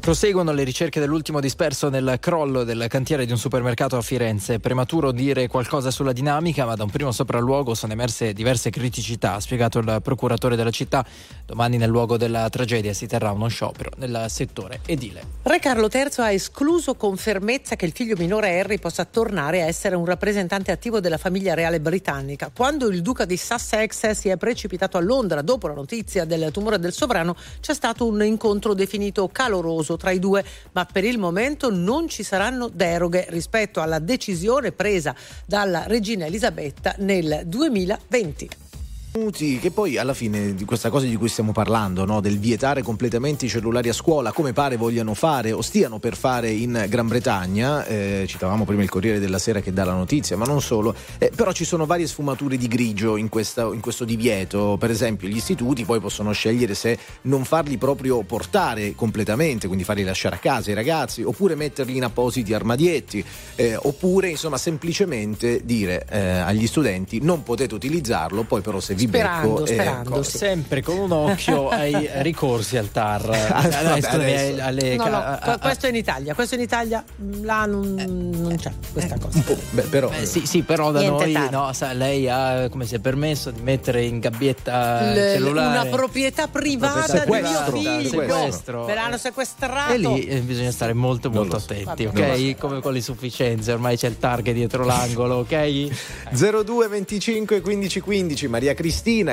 Proseguono 0.00 0.52
le 0.52 0.64
ricerche 0.64 1.00
dell'ultimo 1.00 1.38
disperso 1.38 1.90
nel 1.90 2.16
crollo 2.18 2.64
del 2.64 2.86
cantiere 2.88 3.26
di 3.26 3.32
un 3.32 3.36
supermercato 3.36 3.96
a 3.98 4.00
Firenze. 4.00 4.58
Prematuro 4.58 5.12
dire 5.12 5.48
qualcosa 5.48 5.90
sulla 5.90 6.12
dinamica, 6.12 6.64
ma 6.64 6.74
da 6.74 6.84
un 6.84 6.90
primo 6.90 7.12
sopralluogo 7.12 7.74
sono 7.74 7.92
emerse 7.92 8.32
diverse 8.32 8.70
criticità, 8.70 9.34
ha 9.34 9.40
spiegato 9.40 9.80
il 9.80 10.00
procuratore 10.02 10.56
della 10.56 10.70
città. 10.70 11.04
Domani 11.44 11.76
nel 11.76 11.90
luogo 11.90 12.16
della 12.16 12.48
tragedia 12.48 12.94
si 12.94 13.06
terrà 13.06 13.32
uno 13.32 13.48
sciopero 13.48 13.90
nel 13.96 14.26
settore 14.28 14.80
edile. 14.86 15.22
Re 15.42 15.58
Carlo 15.58 15.88
III 15.92 16.08
ha 16.16 16.32
escluso 16.32 16.94
con 16.94 17.18
fermezza 17.18 17.76
che 17.76 17.84
il 17.84 17.92
figlio 17.92 18.16
minore 18.16 18.58
Harry 18.58 18.78
possa 18.78 19.04
tornare 19.04 19.62
a 19.62 19.66
essere 19.66 19.94
un 19.94 20.06
rappresentante 20.06 20.72
attivo 20.72 21.00
della 21.00 21.18
famiglia 21.18 21.52
reale 21.52 21.80
britannica. 21.80 22.50
Quando 22.54 22.88
il 22.88 23.02
duca 23.02 23.26
di 23.26 23.36
Sussex 23.36 24.10
si 24.12 24.30
è 24.30 24.36
precipitato 24.38 24.96
a 24.96 25.00
Londra 25.00 25.42
dopo 25.42 25.68
la 25.68 25.74
notizia 25.74 26.24
del 26.24 26.50
tumore 26.50 26.78
del 26.78 26.92
sovrano, 26.92 27.36
c'è 27.60 27.74
stato 27.74 28.06
un 28.06 28.24
incontro 28.24 28.72
definito 28.72 29.28
caloroso 29.28 29.87
tra 29.96 30.10
i 30.10 30.18
due, 30.18 30.44
ma 30.72 30.84
per 30.84 31.04
il 31.04 31.18
momento 31.18 31.70
non 31.70 32.08
ci 32.08 32.22
saranno 32.22 32.68
deroghe 32.68 33.26
rispetto 33.30 33.80
alla 33.80 33.98
decisione 33.98 34.72
presa 34.72 35.14
dalla 35.46 35.84
regina 35.86 36.26
Elisabetta 36.26 36.94
nel 36.98 37.42
2020. 37.44 38.67
Che 39.10 39.70
poi 39.72 39.96
alla 39.96 40.14
fine 40.14 40.54
di 40.54 40.64
questa 40.64 40.90
cosa 40.90 41.06
di 41.06 41.16
cui 41.16 41.28
stiamo 41.28 41.52
parlando, 41.52 42.04
no? 42.04 42.20
del 42.20 42.38
vietare 42.38 42.82
completamente 42.82 43.46
i 43.46 43.48
cellulari 43.48 43.88
a 43.88 43.92
scuola, 43.92 44.32
come 44.32 44.52
pare 44.52 44.76
vogliano 44.76 45.12
fare 45.14 45.50
o 45.50 45.60
stiano 45.60 45.98
per 45.98 46.14
fare 46.16 46.50
in 46.50 46.86
Gran 46.88 47.08
Bretagna, 47.08 47.84
eh, 47.86 48.24
citavamo 48.28 48.64
prima 48.64 48.82
il 48.82 48.88
Corriere 48.88 49.18
della 49.18 49.38
Sera 49.38 49.60
che 49.60 49.72
dà 49.72 49.84
la 49.84 49.94
notizia, 49.94 50.36
ma 50.36 50.44
non 50.44 50.60
solo, 50.62 50.94
eh, 51.18 51.32
però 51.34 51.52
ci 51.52 51.64
sono 51.64 51.84
varie 51.84 52.06
sfumature 52.06 52.56
di 52.56 52.68
grigio 52.68 53.16
in, 53.16 53.28
questa- 53.28 53.70
in 53.72 53.80
questo 53.80 54.04
divieto, 54.04 54.76
per 54.78 54.90
esempio 54.90 55.26
gli 55.26 55.36
istituti 55.36 55.84
poi 55.84 56.00
possono 56.00 56.32
scegliere 56.32 56.74
se 56.74 56.96
non 57.22 57.44
farli 57.44 57.76
proprio 57.76 58.22
portare 58.22 58.94
completamente, 58.94 59.66
quindi 59.66 59.84
farli 59.84 60.04
lasciare 60.04 60.36
a 60.36 60.38
casa 60.38 60.70
i 60.70 60.74
ragazzi, 60.74 61.22
oppure 61.22 61.54
metterli 61.54 61.96
in 61.96 62.04
appositi 62.04 62.54
armadietti, 62.54 63.24
eh, 63.56 63.76
oppure 63.76 64.28
insomma 64.28 64.58
semplicemente 64.58 65.62
dire 65.64 66.06
eh, 66.08 66.18
agli 66.20 66.66
studenti 66.66 67.20
non 67.20 67.42
potete 67.42 67.74
utilizzarlo, 67.74 68.44
poi 68.44 68.60
però 68.60 68.78
se 68.80 68.94
vi 68.98 69.06
Sperando, 69.06 69.48
becco, 69.54 69.64
eh, 69.64 69.72
sperando. 69.74 70.10
Ecco, 70.10 70.22
sì. 70.22 70.36
sempre 70.36 70.82
con 70.82 70.98
un 70.98 71.12
occhio 71.12 71.68
ai 71.70 72.08
ricorsi 72.22 72.76
al 72.76 72.90
TAR. 72.90 73.30
Ah, 73.30 73.66
Eh, 73.96 74.02
scusami, 74.02 74.24
adesso. 74.32 74.62
alle- 74.62 74.96
No, 74.96 75.06
no, 75.08 75.16
a- 75.16 75.32
a- 75.34 75.38
que- 75.38 75.58
questo 75.60 75.86
è 75.86 75.88
in 75.90 75.94
Italia, 75.96 76.34
questo 76.34 76.54
in 76.56 76.60
Italia, 76.60 77.04
mm, 77.22 77.44
là 77.44 77.64
non, 77.66 77.94
non 77.94 78.56
c'è 78.56 78.70
questa 78.92 79.16
cosa. 79.18 79.42
Beh, 79.70 79.82
però 79.82 80.08
Beh, 80.08 80.26
sì, 80.26 80.46
sì, 80.46 80.62
però 80.62 80.90
da 80.90 81.02
noi 81.08 81.32
TAR. 81.32 81.50
no, 81.50 81.72
sa, 81.72 81.92
lei 81.92 82.28
ha 82.28 82.68
come 82.68 82.86
si 82.86 82.94
è 82.94 82.98
permesso 82.98 83.50
di 83.50 83.60
mettere 83.62 84.04
in 84.04 84.18
gabbietta 84.18 85.10
il 85.10 85.14
cellulare. 85.34 85.80
una 85.80 85.96
proprietà 85.96 86.48
privata 86.48 87.24
di 87.24 87.30
mio 87.30 87.64
figlio. 87.70 88.08
sequestro. 88.08 88.84
Me 88.86 88.94
l'hanno 88.94 89.16
sequestrato. 89.18 89.92
E 89.92 89.98
lì 89.98 90.26
eh, 90.26 90.40
bisogna 90.40 90.70
stare 90.72 90.92
molto 90.92 91.30
molto 91.30 91.58
so. 91.58 91.64
attenti, 91.72 92.04
lo 92.04 92.10
ok? 92.10 92.56
Come 92.58 92.80
con 92.80 92.92
le 92.92 93.00
sufficienze, 93.00 93.72
ormai 93.72 93.96
c'è 93.96 94.08
il 94.08 94.18
target 94.18 94.54
dietro 94.54 94.84
l'angolo, 94.84 95.36
ok? 95.36 95.88
02 96.32 96.88
25 96.88 97.60
15 97.60 98.00
15 98.00 98.48
Maria 98.48 98.74
Cristina 98.74 98.86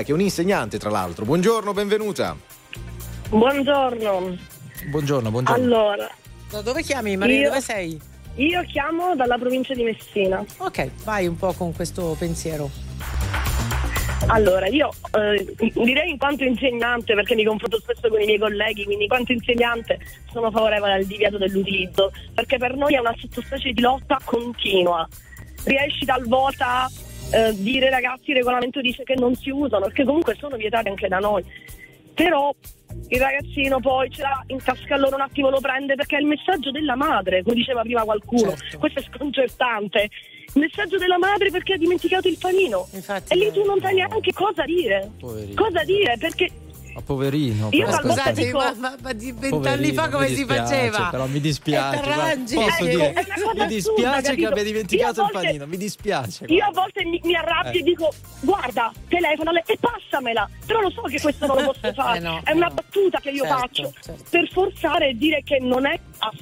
che 0.04 0.12
è 0.12 0.14
un'insegnante 0.14 0.78
tra 0.78 0.90
l'altro. 0.90 1.26
Buongiorno, 1.26 1.74
benvenuta. 1.74 2.36
Buongiorno, 3.30 4.38
Buongiorno, 4.90 5.32
buongiorno. 5.32 5.64
allora 5.64 6.10
Da 6.50 6.62
dove 6.62 6.84
chiami 6.84 7.18
Maria? 7.18 7.36
Io- 7.42 7.48
Dove 7.50 7.62
sei? 7.62 8.00
io 8.36 8.62
chiamo 8.64 9.16
dalla 9.16 9.38
provincia 9.38 9.74
di 9.74 9.84
Messina. 9.84 10.44
Ok, 10.58 10.90
vai 11.04 11.26
un 11.28 11.38
po' 11.38 11.54
con 11.54 11.74
questo 11.74 12.16
pensiero. 12.20 12.70
Allora, 14.28 14.68
io 14.68 14.90
eh, 15.12 15.56
direi 15.74 16.10
in 16.12 16.18
quanto 16.18 16.44
insegnante, 16.44 17.14
perché 17.14 17.36
mi 17.36 17.44
confronto 17.46 17.80
spesso 17.80 18.08
con 18.10 18.20
i 18.22 18.26
miei 18.26 18.40
colleghi, 18.40 18.84
quindi 18.84 19.04
in 19.04 19.10
quanto 19.10 19.32
insegnante 19.34 20.00
sono 20.32 20.50
favorevole 20.52 20.94
al 20.94 21.06
divieto 21.06 21.38
dell'utilizzo, 21.38 22.12
perché 22.34 22.58
per 22.58 22.76
noi 22.76 22.96
è 22.96 23.00
una 23.00 23.14
sottospecie 23.18 23.72
di 23.72 23.82
lotta 23.82 24.20
continua. 24.24 25.08
Riesci 25.64 26.06
talvolta 26.06 26.90
eh, 27.36 27.54
dire 27.56 27.89
ragazzi 27.89 28.32
il 28.32 28.38
regolamento 28.38 28.80
dice 28.80 29.04
che 29.04 29.15
non 29.15 29.36
si 29.36 29.50
usano, 29.50 29.86
perché 29.86 30.06
comunque 30.06 30.36
sono 30.36 30.56
vietati 30.56 30.88
anche 30.88 31.08
da 31.10 31.20
noi. 31.20 31.44
Però 32.13 32.54
il 33.10 33.20
ragazzino 33.20 33.80
poi 33.82 34.10
ce 34.10 34.22
l'ha 34.22 34.42
in 34.48 34.63
tasca 34.63 34.96
allora 34.96 35.15
un 35.15 35.22
attimo 35.22 35.50
lo 35.50 35.60
prende 35.60 35.96
perché 35.96 36.15
è 36.15 36.22
il 36.22 36.27
messaggio 36.27 36.72
della 36.72 36.96
madre, 36.96 37.44
come 37.44 37.56
diceva 37.56 37.82
prima 37.82 38.04
qualcuno. 38.04 38.56
Certo. 38.56 38.77
Questo 38.80 39.00
è 39.00 39.04
sconcertante. 39.04 40.10
Il 40.54 40.62
messaggio 40.62 40.98
della 40.98 41.18
madre 41.18 41.51
perché 41.51 41.74
ha 41.74 41.77
dimenticato 41.77 42.30
il 42.30 42.38
panino. 42.39 42.88
Infatti, 42.94 43.34
E 43.34 43.36
lì 43.36 43.51
tu 43.51 43.65
non 43.65 43.77
eh, 43.80 43.82
sai 43.82 43.96
neanche 43.96 44.32
cosa 44.32 44.63
dire. 44.63 45.12
Poverino. 45.20 45.62
Cosa 45.62 45.84
dire? 45.84 46.15
Perché 46.18 46.50
Ma 46.96 47.02
poverino. 47.02 47.68
Io 47.72 47.86
però, 47.88 47.98
Scusate, 48.00 48.46
dico- 48.46 48.58
ma, 48.58 48.74
ma- 48.78 48.96
ma 49.02 49.12
di 49.12 49.34
vent'anni 49.38 49.92
fa 49.92 50.08
come 50.08 50.28
si 50.30 50.36
dispiace, 50.36 50.62
faceva? 50.90 51.10
Però 51.10 51.25
mi 51.28 51.42
dispiace. 51.42 52.00
E 52.00 52.02
guarda. 52.04 52.36
Posso 52.36 52.60
Ecco, 52.62 52.86
dire, 52.86 53.14
è 53.14 53.25
una 53.25 53.36
cosa 53.44 53.64
mi 53.64 53.68
dispiace 53.68 54.08
assurda, 54.18 54.34
che 54.36 54.46
abbia 54.46 54.64
dimenticato 54.64 55.22
a 55.22 55.25
il 55.25 55.32
volte- 55.34 55.48
panino. 55.48 55.66
Mi 55.68 55.78
dispiace. 55.78 56.46
io 56.48 56.66
a 56.66 56.72
volte 56.72 57.04
mi, 57.04 57.20
mi 57.25 57.36
arrabbio 57.36 57.72
Eh. 57.72 57.80
e 57.80 57.84
dico 57.84 58.14
guarda, 58.40 58.94
telefonale 59.10 59.64
e 59.66 59.78
passamela. 59.78 60.50
Però 60.66 60.80
lo 60.80 60.90
so 60.90 61.02
che 61.02 61.20
questo 61.20 61.46
non 61.48 61.58
lo 61.58 61.64
posso 61.74 61.94
fare. 61.94 62.14
Eh 62.18 62.22
no, 62.22 62.40
è 62.46 62.52
una 62.54 62.68
no. 62.68 62.74
battuta 62.75 63.20
che 63.20 63.30
io 63.32 63.44
Certo, 63.44 63.58
faccio 63.60 63.94
certo. 64.02 64.24
per 64.30 64.50
forzare 64.52 65.10
e 65.10 65.14
dire 65.18 65.42
che 65.44 65.60
non 65.60 65.86
è, 65.86 66.00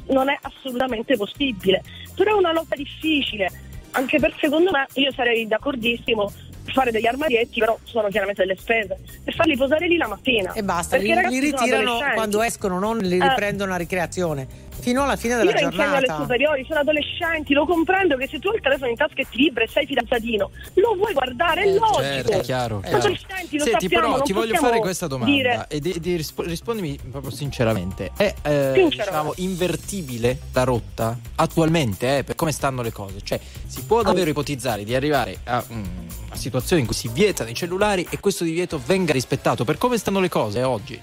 non 0.10 0.30
è 0.30 0.38
assolutamente 0.40 1.18
possibile. 1.18 1.82
Però 2.16 2.30
è 2.30 2.38
una 2.38 2.54
lotta 2.54 2.76
difficile. 2.76 3.50
Anche 3.96 4.20
per 4.20 4.36
secondo 4.40 4.70
me 4.72 4.86
io 4.94 5.12
sarei 5.14 5.48
d'accordissimo 5.48 6.32
fare 6.66 6.92
degli 6.92 7.06
armadietti, 7.06 7.60
però 7.60 7.78
sono 7.84 8.08
chiaramente 8.10 8.42
delle 8.46 8.58
spese, 8.58 8.98
per 9.24 9.34
farli 9.34 9.58
posare 9.58 9.88
lì 9.88 9.98
la 9.98 10.08
mattina. 10.08 10.54
E 10.54 10.64
basta, 10.64 10.98
Perché 10.98 11.14
li, 11.28 11.30
li 11.30 11.40
ritirano 11.40 12.00
quando 12.14 12.42
escono, 12.42 12.80
non 12.80 12.98
li 12.98 13.18
Eh. 13.18 13.28
riprendono 13.28 13.74
a 13.74 13.78
ricreazione. 13.78 14.48
Fino 14.84 15.04
alla 15.04 15.16
fine 15.16 15.38
della 15.38 15.52
Io 15.52 15.66
insegno 15.66 15.82
alle 15.82 16.00
giornata. 16.00 16.22
superiori, 16.22 16.66
sono 16.68 16.80
adolescenti, 16.82 17.54
lo 17.54 17.66
comprendo 17.66 18.18
che 18.18 18.28
se 18.30 18.38
tu 18.40 18.50
hai 18.50 18.56
il 18.56 18.62
telefono 18.62 18.90
in 18.90 18.98
tasca 18.98 19.22
e 19.22 19.26
ti 19.30 19.38
vibra 19.38 19.64
e 19.64 19.68
sei 19.70 19.86
fidanzatino, 19.86 20.52
lo 20.74 20.96
vuoi 20.96 21.14
guardare, 21.14 21.62
è 21.64 21.68
Eh, 21.68 21.74
logico. 21.80 22.02
Certo, 22.02 22.32
è 22.32 22.40
chiaro. 22.42 22.78
Eh, 22.80 22.82
chiaro. 22.90 22.98
Adolescenti, 22.98 23.58
lo 23.58 23.64
Senti, 23.64 23.70
sappiamo. 23.72 24.04
però 24.04 24.10
non 24.18 24.24
ti 24.26 24.34
voglio 24.34 24.56
fare 24.56 24.80
questa 24.80 25.08
domanda 25.08 25.34
dire- 25.34 25.66
e 25.70 25.80
di- 25.80 26.00
di 26.02 26.16
rispo- 26.18 26.42
rispondimi 26.44 27.00
proprio 27.10 27.32
sinceramente. 27.32 28.12
È 28.18 28.24
eh, 28.24 28.72
Sinceramente. 28.76 28.90
diciamo, 28.98 29.34
invertibile 29.38 30.38
la 30.52 30.64
rotta 30.66 31.18
attualmente, 31.36 32.18
eh, 32.18 32.24
per 32.26 32.36
come 32.36 32.52
stanno 32.52 32.82
le 32.82 32.92
cose? 32.92 33.22
Cioè, 33.24 33.40
si 33.66 33.84
può 33.84 34.02
davvero 34.02 34.30
ipotizzare 34.30 34.84
di 34.84 34.94
arrivare 34.94 35.38
a 35.46 35.64
mm, 35.72 35.84
una 36.26 36.36
situazione 36.36 36.82
in 36.82 36.88
cui 36.88 36.96
si 36.96 37.08
vietano 37.08 37.50
i 37.50 37.54
cellulari 37.54 38.06
e 38.10 38.20
questo 38.20 38.44
divieto 38.44 38.82
venga 38.86 39.14
rispettato 39.14 39.64
per 39.64 39.78
come 39.78 39.98
stanno 39.98 40.20
le 40.20 40.28
cose 40.30 40.62
oggi? 40.64 41.02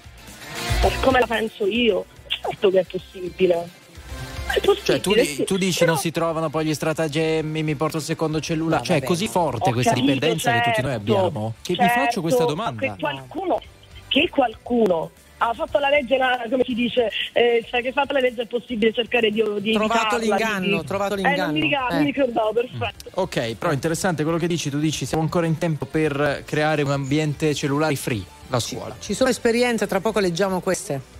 Per 0.81 0.99
come 1.01 1.19
la 1.19 1.25
penso 1.27 1.65
io, 1.65 2.05
certo 2.41 2.69
che 2.69 2.79
è 2.79 2.85
possibile. 2.85 3.69
Cioè, 4.83 4.99
tu, 4.99 5.13
sì. 5.13 5.43
tu 5.45 5.55
dici 5.55 5.79
Però- 5.79 5.91
non 5.93 6.01
si 6.01 6.11
trovano 6.11 6.49
poi 6.49 6.65
gli 6.65 6.73
stratagemmi, 6.73 7.63
mi 7.63 7.75
porto 7.75 7.97
il 7.97 8.03
secondo 8.03 8.41
cellulare. 8.41 8.81
No, 8.81 8.85
cioè, 8.85 8.97
è 8.97 9.03
così 9.03 9.27
forte 9.29 9.69
Ho 9.69 9.73
questa 9.73 9.93
capito, 9.93 10.11
dipendenza 10.11 10.51
che 10.51 10.57
tutti 10.61 10.81
noi 10.81 10.91
certo, 10.91 11.11
abbiamo 11.17 11.53
che 11.61 11.75
certo, 11.75 11.93
faccio 11.99 12.21
questa 12.21 12.43
domanda. 12.45 12.81
Che 12.81 12.99
qualcuno, 12.99 13.61
che 14.09 14.29
qualcuno 14.29 15.11
ha 15.37 15.53
fatto 15.53 15.79
la 15.79 15.89
legge, 15.89 16.17
la- 16.17 16.43
come 16.49 16.63
si 16.65 16.73
dice, 16.73 17.09
eh, 17.31 17.65
cioè 17.69 17.81
che 17.81 17.87
ha 17.87 17.91
fatto 17.93 18.11
la 18.13 18.19
legge 18.19 18.41
è 18.41 18.45
possibile 18.45 18.91
cercare 18.91 19.31
di, 19.31 19.41
di 19.61 19.71
Trovato 19.71 20.17
evitarla, 20.17 20.17
l'inganno, 20.45 20.81
di- 20.81 20.85
trovato 20.87 21.13
Eh, 21.15 21.21
non 21.21 21.29
l'inganno. 21.31 21.53
mi 21.53 21.61
ricordavo, 21.61 21.93
Eh. 21.93 21.99
mi 21.99 22.05
ricordavo, 22.05 22.51
perfetto. 22.53 23.09
Ok, 23.21 23.55
però 23.55 23.71
interessante 23.71 24.23
quello 24.23 24.37
che 24.37 24.47
dici, 24.47 24.69
tu 24.69 24.79
dici 24.79 25.05
siamo 25.05 25.23
ancora 25.23 25.45
in 25.45 25.57
tempo 25.57 25.85
per 25.85 26.43
creare 26.45 26.81
un 26.81 26.91
ambiente 26.91 27.55
cellulari 27.55 27.95
free, 27.95 28.23
la 28.49 28.59
scuola. 28.59 28.97
Ci 28.99 29.13
sono 29.13 29.29
esperienze, 29.29 29.87
tra 29.87 30.01
poco 30.01 30.19
leggiamo 30.19 30.59
queste. 30.59 31.19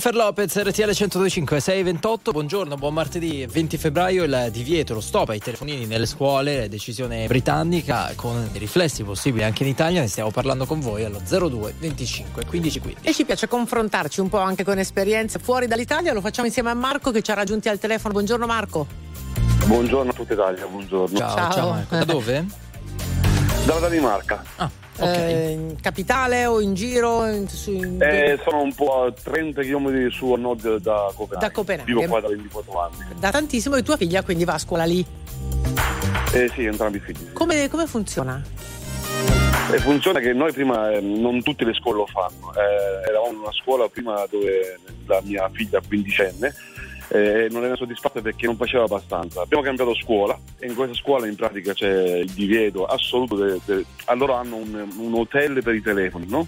Jennifer 0.00 0.14
Lopez, 0.14 0.56
RTL 0.56 0.92
1025, 0.94 1.60
628, 1.60 2.30
buongiorno, 2.30 2.74
buon 2.76 2.94
martedì 2.94 3.46
20 3.46 3.76
febbraio, 3.76 4.22
il 4.24 4.48
divieto, 4.50 4.94
lo 4.94 5.02
stop 5.02 5.28
ai 5.28 5.40
telefonini 5.40 5.84
nelle 5.84 6.06
scuole, 6.06 6.70
decisione 6.70 7.26
britannica 7.26 8.10
con 8.14 8.48
riflessi 8.54 9.04
possibili 9.04 9.44
anche 9.44 9.62
in 9.62 9.68
Italia, 9.68 10.00
ne 10.00 10.06
stiamo 10.08 10.30
parlando 10.30 10.64
con 10.64 10.80
voi 10.80 11.04
allo 11.04 11.20
02 11.20 11.74
25 11.78 12.46
15 12.46 12.80
15. 12.80 13.06
E 13.06 13.12
ci 13.12 13.26
piace 13.26 13.46
confrontarci 13.46 14.20
un 14.20 14.30
po' 14.30 14.38
anche 14.38 14.64
con 14.64 14.78
esperienze 14.78 15.38
fuori 15.38 15.66
dall'Italia, 15.66 16.14
lo 16.14 16.22
facciamo 16.22 16.46
insieme 16.46 16.70
a 16.70 16.74
Marco 16.74 17.10
che 17.10 17.20
ci 17.20 17.30
ha 17.30 17.34
raggiunti 17.34 17.68
al 17.68 17.78
telefono. 17.78 18.14
Buongiorno 18.14 18.46
Marco. 18.46 18.86
Buongiorno 19.66 20.12
a 20.12 20.14
tutta 20.14 20.32
Italia, 20.32 20.64
buongiorno. 20.64 21.18
Ciao, 21.18 21.36
Ciao. 21.36 21.52
ciao, 21.52 21.70
Marco. 21.72 21.94
Da 21.94 22.04
dove? 22.04 22.46
Dalla 23.66 23.80
Danimarca. 23.80 24.42
Ah, 24.56 24.70
ok. 25.00 25.16
Eh, 25.16 25.50
in 25.50 25.76
capitale 25.80 26.46
o 26.46 26.60
in 26.60 26.74
giro? 26.74 27.26
In- 27.26 27.48
su- 27.48 27.70
in- 27.72 28.00
Eh, 28.00 28.38
sono 28.44 28.62
un 28.62 28.74
po' 28.74 29.04
a 29.04 29.12
30 29.12 29.62
km 29.62 30.08
su 30.10 30.32
a 30.32 30.36
nord 30.38 30.76
da 30.78 31.10
Copenaghen. 31.14 31.38
Da 31.48 31.50
Copenaghen. 31.50 31.94
Vivo 31.94 32.06
qua 32.08 32.20
da 32.20 32.28
24 32.28 32.80
anni. 32.82 32.96
Da 33.18 33.30
tantissimo 33.30 33.76
e 33.76 33.82
tua 33.82 33.96
figlia 33.96 34.22
quindi 34.22 34.44
va 34.44 34.54
a 34.54 34.58
scuola 34.58 34.84
lì. 34.84 35.04
Eh 36.32 36.50
sì, 36.54 36.64
entrambi 36.64 36.98
i 36.98 37.00
figli. 37.00 37.32
Come, 37.32 37.68
come 37.68 37.86
funziona? 37.86 38.42
E 39.72 39.78
funziona 39.78 40.18
che 40.18 40.32
noi 40.32 40.52
prima 40.52 40.90
eh, 40.90 41.00
non 41.00 41.42
tutte 41.42 41.64
le 41.64 41.74
scuole 41.74 41.98
lo 41.98 42.06
fanno. 42.06 42.52
Eh, 42.54 43.08
eravamo 43.08 43.32
in 43.32 43.38
una 43.38 43.52
scuola 43.52 43.88
prima 43.88 44.24
dove 44.28 44.78
la 45.06 45.20
mia 45.22 45.48
figlia 45.52 45.80
quindicenne 45.86 46.52
eh, 47.12 47.48
non 47.50 47.64
era 47.64 47.74
soddisfatta 47.76 48.20
perché 48.20 48.46
non 48.46 48.56
faceva 48.56 48.84
abbastanza. 48.84 49.42
Abbiamo 49.42 49.62
cambiato 49.62 49.94
scuola 49.96 50.38
e 50.58 50.66
in 50.66 50.74
questa 50.74 50.94
scuola 50.94 51.26
in 51.26 51.34
pratica 51.36 51.72
c'è 51.72 52.18
il 52.18 52.30
divieto 52.30 52.86
assoluto. 52.86 53.36
de- 53.36 53.60
de- 53.64 53.84
allora 54.06 54.38
hanno 54.38 54.56
un, 54.56 54.88
un 54.96 55.14
hotel 55.14 55.62
per 55.62 55.74
i 55.74 55.82
telefoni, 55.82 56.26
no? 56.28 56.46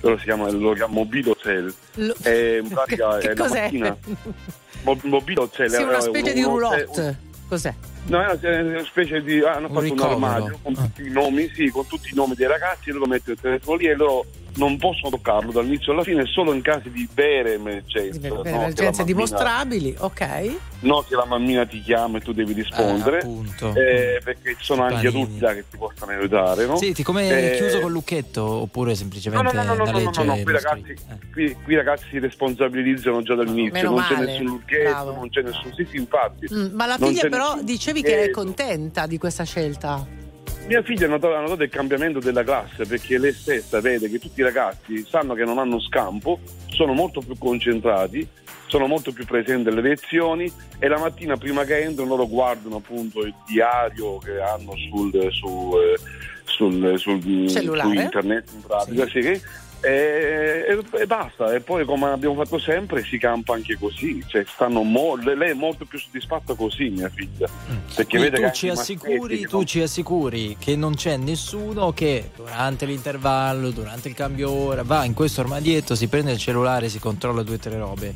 Loro 0.00 0.18
si 0.18 0.24
chiama, 0.24 0.50
lo 0.50 0.72
chiamano 0.72 0.98
mobile 1.00 1.30
hotel. 1.30 1.74
Lo- 1.94 2.14
E 2.22 2.60
in 2.62 2.68
pratica 2.68 3.16
che 3.18 3.30
è 3.30 3.34
la 3.34 3.42
cos'è? 3.44 3.62
mattina. 3.62 3.96
Mo- 4.84 4.98
mobile 5.04 5.40
hotel 5.40 5.70
Sì, 5.70 5.76
è 5.76 5.82
una 5.84 5.96
un- 5.96 6.02
specie 6.02 6.28
un 6.30 6.34
di 6.34 6.42
roulotte. 6.42 7.18
Cos'è? 7.48 7.74
No, 8.06 8.20
è 8.20 8.24
una, 8.24 8.40
è 8.40 8.60
una 8.62 8.84
specie 8.84 9.22
di. 9.22 9.40
Hanno 9.40 9.66
Un 9.68 9.74
fatto 9.74 9.80
ricovero. 9.84 10.16
un 10.16 10.24
armadio 10.24 10.58
con 10.62 10.74
Ah. 10.76 10.82
tutti 10.82 11.02
i 11.06 11.10
nomi, 11.10 11.50
sì, 11.54 11.68
con 11.68 11.86
tutti 11.86 12.08
i 12.10 12.14
nomi 12.14 12.34
dei 12.34 12.46
ragazzi, 12.48 12.90
loro 12.90 13.06
mettono 13.06 13.34
il 13.34 13.40
telefono 13.40 13.76
lì 13.76 13.86
e 13.86 13.94
loro 13.94 14.24
non 14.56 14.76
possono 14.78 15.10
toccarlo 15.10 15.50
dall'inizio 15.52 15.92
alla 15.92 16.02
fine, 16.02 16.26
solo 16.26 16.52
in 16.52 16.60
casi 16.62 16.90
di 16.90 17.08
vere 17.14 17.54
emergenze. 17.54 18.18
Di- 18.18 18.28
no? 18.28 18.40
Che 18.42 18.50
la 18.50 18.56
emergenze 18.56 19.02
mammina- 19.02 19.04
dimostrabili, 19.04 19.94
ok. 19.98 20.50
No, 20.80 21.04
che 21.08 21.14
la 21.14 21.24
mammina 21.24 21.64
ti 21.64 21.80
chiama 21.80 22.18
e 22.18 22.20
tu 22.20 22.32
devi 22.32 22.52
rispondere. 22.52 23.16
Eh, 23.18 23.20
appunto. 23.20 23.74
eh, 23.74 24.20
perché 24.22 24.56
ci 24.58 24.64
sono 24.64 24.82
anche 24.82 25.06
adulti 25.06 25.38
là 25.38 25.54
che 25.54 25.64
ti 25.70 25.76
possono 25.76 26.10
aiutare, 26.12 26.66
no? 26.66 26.76
Senti, 26.76 27.02
come 27.02 27.52
Eh, 27.52 27.56
chiuso 27.56 27.80
col 27.80 27.92
lucchetto 27.92 28.42
oppure 28.44 28.90
No, 28.90 28.96
semplicemente 28.96 29.52
no, 29.52 29.62
no, 29.62 29.62
no, 29.62 29.74
no, 29.74 29.82
una 29.82 29.92
no, 29.92 29.98
no, 29.98 30.04
legge 30.04 30.22
no, 30.24 30.34
qui 30.42 30.52
ragazzi? 30.52 30.90
Eh. 30.90 31.30
qui, 31.32 31.56
qui 31.64 31.74
ragazzi 31.76 32.04
si 32.10 32.18
responsabilizzano 32.18 33.22
già 33.22 33.34
dall'inizio, 33.34 33.90
non 33.90 34.02
c'è 34.02 34.16
nessun 34.16 34.46
lucchetto, 34.46 34.90
bravo. 34.90 35.12
non 35.14 35.28
c'è 35.30 35.42
nessun. 35.42 35.72
Sì, 35.74 35.86
sì, 35.90 35.96
infatti. 35.96 36.46
Mm, 36.52 36.74
ma 36.74 36.86
la 36.86 36.96
figlia 36.98 37.28
però 37.28 37.58
dicevi 37.62 38.02
che 38.02 38.24
è 38.24 38.30
contenta 38.30 39.06
di 39.06 39.18
questa 39.18 39.44
scelta. 39.44 40.20
Mia 40.66 40.82
figlia 40.82 41.06
ha 41.06 41.08
notato, 41.08 41.34
ha 41.34 41.40
notato 41.40 41.62
il 41.64 41.68
cambiamento 41.70 42.18
della 42.18 42.44
classe 42.44 42.86
perché 42.86 43.18
lei 43.18 43.32
stessa 43.32 43.80
vede 43.80 44.08
che 44.08 44.18
tutti 44.18 44.40
i 44.40 44.44
ragazzi 44.44 45.04
sanno 45.06 45.34
che 45.34 45.44
non 45.44 45.58
hanno 45.58 45.80
scampo, 45.80 46.38
sono 46.68 46.92
molto 46.94 47.20
più 47.20 47.36
concentrati, 47.36 48.26
sono 48.68 48.86
molto 48.86 49.12
più 49.12 49.26
presenti 49.26 49.68
alle 49.68 49.82
lezioni 49.82 50.50
e 50.78 50.88
la 50.88 50.98
mattina 50.98 51.36
prima 51.36 51.64
che 51.64 51.78
entrano 51.82 52.10
loro 52.10 52.26
guardano 52.26 52.76
appunto 52.76 53.20
il 53.20 53.34
diario 53.46 54.18
che 54.18 54.40
hanno 54.40 54.72
sul, 54.88 55.10
su, 55.30 55.72
eh, 55.76 55.98
sul, 56.44 56.98
sul- 56.98 57.48
su 57.56 57.92
internet 57.92 58.50
in 58.54 58.60
pratica, 58.62 59.06
sì. 59.08 59.20
che- 59.20 59.40
e, 59.82 60.64
e- 60.68 61.00
e 61.02 61.06
basta, 61.06 61.52
e 61.54 61.60
poi 61.60 61.84
come 61.84 62.06
abbiamo 62.10 62.34
fatto 62.36 62.58
sempre 62.58 63.02
si 63.04 63.18
campa 63.18 63.54
anche 63.54 63.76
così, 63.78 64.22
cioè, 64.28 64.44
stanno 64.46 64.82
mo- 64.82 65.16
lei 65.16 65.50
è 65.50 65.54
molto 65.54 65.84
più 65.84 65.98
soddisfatta 65.98 66.54
così 66.54 66.88
mia 66.90 67.10
figlia, 67.14 67.48
perché 67.94 68.16
Quindi 68.18 68.30
vede 68.30 68.36
tu 68.36 68.42
che 68.42 68.52
ci, 68.52 68.68
assicuri, 68.68 69.38
che 69.38 69.46
tu 69.46 69.56
non- 69.56 69.66
ci 69.66 69.80
assicuri 69.82 70.56
che 70.58 70.76
non 70.76 70.94
c'è 70.94 71.16
nessuno 71.16 71.92
che 71.92 72.30
durante 72.36 72.86
l'intervallo, 72.86 73.70
durante 73.70 74.08
il 74.08 74.14
cambio 74.14 74.50
ora, 74.50 74.82
va 74.82 75.04
in 75.04 75.14
questo 75.14 75.40
armadietto, 75.40 75.94
si 75.94 76.06
prende 76.08 76.32
il 76.32 76.38
cellulare, 76.38 76.88
si 76.88 76.98
controlla 76.98 77.42
due 77.42 77.56
o 77.56 77.58
tre 77.58 77.76
robe. 77.76 78.14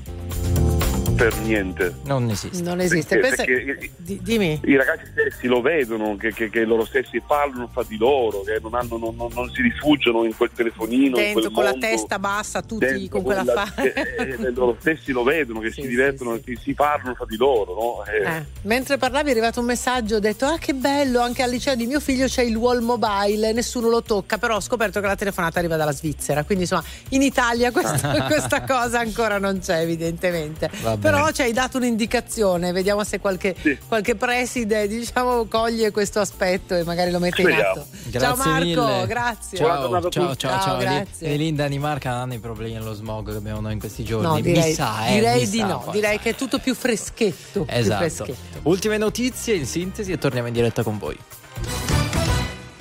per 1.17 1.35
niente. 1.39 1.95
Non 2.05 2.29
esiste. 2.29 2.63
Non 2.63 2.79
esiste. 2.79 3.17
Perché- 3.17 3.45
Pensa- 3.47 3.65
perché- 3.65 3.91
di- 3.97 4.21
dimmi. 4.23 4.61
I 4.65 4.77
ragazzi 4.77 5.07
stessi 5.13 5.47
lo 5.47 5.63
vedono, 5.63 6.15
che, 6.17 6.31
che- 6.35 6.51
che 6.51 6.65
loro 6.67 6.85
stessi 6.85 7.23
parlano 7.27 7.71
fra 7.73 7.83
di 7.89 7.97
loro, 7.97 8.43
che 8.43 8.59
non, 8.61 8.75
hanno- 8.75 8.99
non- 8.99 9.17
non- 9.17 9.31
non 9.33 9.51
si 9.51 9.63
rifugiano 9.63 10.25
in 10.25 10.37
quel 10.37 10.51
telefonino, 10.55 11.07
in 11.07 11.13
Dentro 11.15 11.41
quel 11.41 11.53
con 11.57 11.65
la 11.65 11.75
testa 11.75 12.19
bassa, 12.19 12.63
tutti 12.63 13.09
con 13.09 13.23
quella 13.23 13.45
faccia. 13.45 13.83
eh, 13.83 14.37
eh, 14.41 14.51
loro 14.53 14.77
stessi 14.81 15.13
lo 15.13 15.23
vedono, 15.23 15.61
che 15.61 15.69
Sì, 15.69 15.75
si 15.77 15.83
sì, 15.83 15.89
divertono, 15.89 16.37
sì. 16.37 16.43
che 16.43 16.59
si 16.63 16.75
parlano 16.75 17.15
fra 17.15 17.25
di 17.27 17.37
loro. 17.37 17.75
No? 17.75 18.05
Eh, 18.05 18.37
Eh, 18.37 18.45
Mentre 18.63 18.97
parlavi 18.99 19.29
è 19.29 19.31
arrivato 19.33 19.61
un 19.61 19.67
messaggio, 19.67 20.17
ho 20.17 20.21
detto 20.21 20.45
ah 20.47 20.59
che 20.59 20.75
bello, 20.75 21.21
anche 21.21 21.43
al 21.43 21.51
liceo 21.51 21.75
di 21.75 21.87
mio 21.87 22.01
figlio 22.01 22.27
c'è 22.27 22.43
il 22.43 22.57
wall 22.57 22.81
mobile, 22.83 23.53
nessuno 23.53 23.89
lo 23.89 24.03
tocca, 24.03 24.39
però 24.39 24.57
ho 24.57 24.61
scoperto 24.61 25.01
che 25.01 25.07
la 25.07 25.17
telefonata 25.17 25.59
arriva 25.59 25.77
dalla 25.77 25.93
Svizzera, 25.93 26.45
quindi 26.45 26.65
insomma 26.65 26.85
in 27.11 27.23
Italia 27.23 27.71
questa, 27.73 28.25
questa 28.27 28.63
cosa 28.63 29.01
ancora 29.01 29.39
non 29.39 29.59
c'è 29.61 29.81
evidentemente. 29.81 30.71
Va 30.83 30.97
Però 30.97 31.31
ci 31.31 31.43
hai 31.43 31.53
dato 31.53 31.77
un'indicazione, 31.79 32.73
vediamo 32.73 33.05
se 33.05 33.19
qualche, 33.21 33.55
Sì. 33.61 33.77
qualche 33.87 34.15
preside 34.17 34.87
diciamo 34.89 35.47
coglie 35.47 35.91
questo 35.91 36.21
aspetto 36.21 36.75
e 36.75 36.83
magari 36.85 37.11
lo 37.11 37.19
mette 37.19 37.41
in 37.43 37.49
Speriamo. 37.49 37.81
atto. 37.81 37.87
Grazie 38.11 38.21
ciao 38.21 38.37
Marco, 38.37 38.65
mille. 38.95 39.07
grazie. 39.07 39.59
Ciao, 39.59 39.67
ciao, 39.91 40.01
tutti. 40.01 40.11
ciao, 40.19 40.35
Ciao, 40.37 40.61
ciao. 40.61 40.79
grazie. 40.79 41.29
E 41.29 41.37
lì 41.47 41.49
in 41.49 41.55
Danimarca 41.57 42.11
non 42.11 42.19
hanno 42.21 42.35
i 42.35 42.39
problemi 42.39 42.73
dello 42.75 42.93
smog 42.93 43.31
che 43.31 43.37
abbiamo 43.37 43.61
noi 43.61 43.75
in 43.75 43.79
questi 43.79 44.05
giorni. 44.05 44.27
No, 44.27 44.35
Mi 44.35 44.43
direi, 44.43 44.73
sa, 44.73 45.07
eh, 45.07 45.15
direi 45.15 45.49
di 45.49 45.59
sa, 45.59 45.67
no, 45.67 45.85
direi 45.93 46.15
sai. 46.17 46.19
che 46.19 46.31
è 46.31 46.35
tutto 46.35 46.59
più 46.59 46.75
freschetto. 46.75 47.65
più 47.65 47.75
Esatto. 47.75 47.99
freschetto. 48.25 48.37
Ultime 48.65 48.97
notizie 48.99 49.55
in 49.55 49.67
sintesi 49.67 50.13
e 50.13 50.19
torniamo 50.19 50.49
in 50.49 50.55
diretta 50.55 50.83
con 50.83 50.99
voi. 50.99 51.17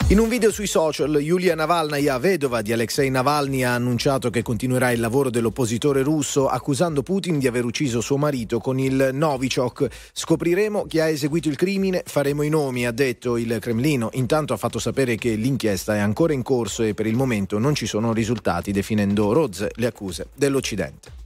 In 0.09 0.19
un 0.19 0.29
video 0.29 0.51
sui 0.51 0.67
social, 0.67 1.19
Yulia 1.19 1.55
Navalnaya, 1.55 2.19
vedova 2.19 2.61
di 2.61 2.71
Alexei 2.71 3.09
Navalny, 3.09 3.63
ha 3.63 3.73
annunciato 3.73 4.29
che 4.29 4.43
continuerà 4.43 4.91
il 4.91 4.99
lavoro 4.99 5.31
dell'oppositore 5.31 6.03
russo 6.03 6.47
accusando 6.47 7.01
Putin 7.01 7.39
di 7.39 7.47
aver 7.47 7.65
ucciso 7.65 8.01
suo 8.01 8.15
marito 8.15 8.59
con 8.59 8.77
il 8.77 9.09
Novichok. 9.11 9.87
Scopriremo 10.13 10.85
chi 10.85 10.99
ha 10.99 11.07
eseguito 11.07 11.49
il 11.49 11.55
crimine, 11.55 12.03
faremo 12.05 12.43
i 12.43 12.49
nomi, 12.49 12.85
ha 12.85 12.91
detto 12.91 13.35
il 13.35 13.57
Cremlino. 13.59 14.11
Intanto 14.13 14.53
ha 14.53 14.57
fatto 14.57 14.77
sapere 14.77 15.15
che 15.15 15.33
l'inchiesta 15.33 15.95
è 15.95 15.99
ancora 15.99 16.33
in 16.33 16.43
corso 16.43 16.83
e 16.83 16.93
per 16.93 17.07
il 17.07 17.15
momento 17.15 17.57
non 17.57 17.73
ci 17.73 17.87
sono 17.87 18.13
risultati, 18.13 18.71
definendo 18.71 19.33
rozze 19.33 19.71
le 19.73 19.87
accuse 19.87 20.27
dell'Occidente. 20.35 21.24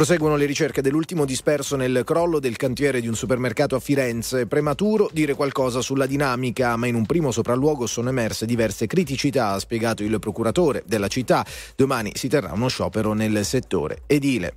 Proseguono 0.00 0.36
le 0.36 0.46
ricerche 0.46 0.80
dell'ultimo 0.80 1.26
disperso 1.26 1.76
nel 1.76 2.04
crollo 2.06 2.38
del 2.38 2.56
cantiere 2.56 3.02
di 3.02 3.06
un 3.06 3.14
supermercato 3.14 3.76
a 3.76 3.80
Firenze. 3.80 4.46
Prematuro 4.46 5.10
dire 5.12 5.34
qualcosa 5.34 5.82
sulla 5.82 6.06
dinamica, 6.06 6.74
ma 6.76 6.86
in 6.86 6.94
un 6.94 7.04
primo 7.04 7.30
sopralluogo 7.30 7.86
sono 7.86 8.08
emerse 8.08 8.46
diverse 8.46 8.86
criticità, 8.86 9.50
ha 9.50 9.58
spiegato 9.58 10.02
il 10.02 10.18
procuratore 10.18 10.84
della 10.86 11.08
città. 11.08 11.44
Domani 11.76 12.12
si 12.14 12.28
terrà 12.28 12.50
uno 12.54 12.68
sciopero 12.68 13.12
nel 13.12 13.44
settore 13.44 14.04
edile. 14.06 14.54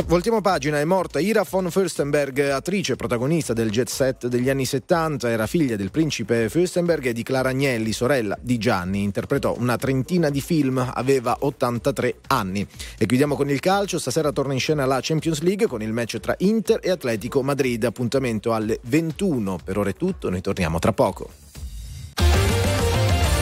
Voltiamo 0.00 0.40
pagina, 0.40 0.80
è 0.80 0.84
morta 0.84 1.20
Ira 1.20 1.44
von 1.48 1.70
Fürstenberg, 1.70 2.50
attrice 2.50 2.96
protagonista 2.96 3.52
del 3.52 3.70
jet 3.70 3.90
set 3.90 4.26
degli 4.26 4.48
anni 4.48 4.64
70, 4.64 5.28
era 5.28 5.46
figlia 5.46 5.76
del 5.76 5.90
principe 5.90 6.48
Fürstenberg 6.48 7.04
e 7.04 7.12
di 7.12 7.22
Clara 7.22 7.50
Agnelli, 7.50 7.92
sorella 7.92 8.36
di 8.40 8.56
Gianni, 8.56 9.02
interpretò 9.02 9.54
una 9.58 9.76
trentina 9.76 10.30
di 10.30 10.40
film, 10.40 10.78
aveva 10.94 11.36
83 11.40 12.16
anni. 12.28 12.66
E 12.96 13.04
chiudiamo 13.04 13.36
con 13.36 13.50
il 13.50 13.60
calcio, 13.60 13.98
stasera 13.98 14.32
torna 14.32 14.54
in 14.54 14.60
scena 14.60 14.86
la 14.86 14.98
Champions 15.02 15.40
League 15.40 15.66
con 15.66 15.82
il 15.82 15.92
match 15.92 16.20
tra 16.20 16.34
Inter 16.38 16.80
e 16.82 16.90
Atletico 16.90 17.42
Madrid, 17.42 17.84
appuntamento 17.84 18.54
alle 18.54 18.78
21. 18.84 19.58
Per 19.62 19.76
ora 19.76 19.90
è 19.90 19.94
tutto, 19.94 20.30
noi 20.30 20.40
torniamo 20.40 20.78
tra 20.78 20.94
poco. 20.94 21.28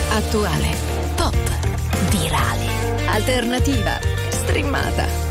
Attuale, 0.09 0.75
pop, 1.15 1.35
virale, 2.09 3.07
alternativa, 3.07 3.97
streamata, 4.29 5.30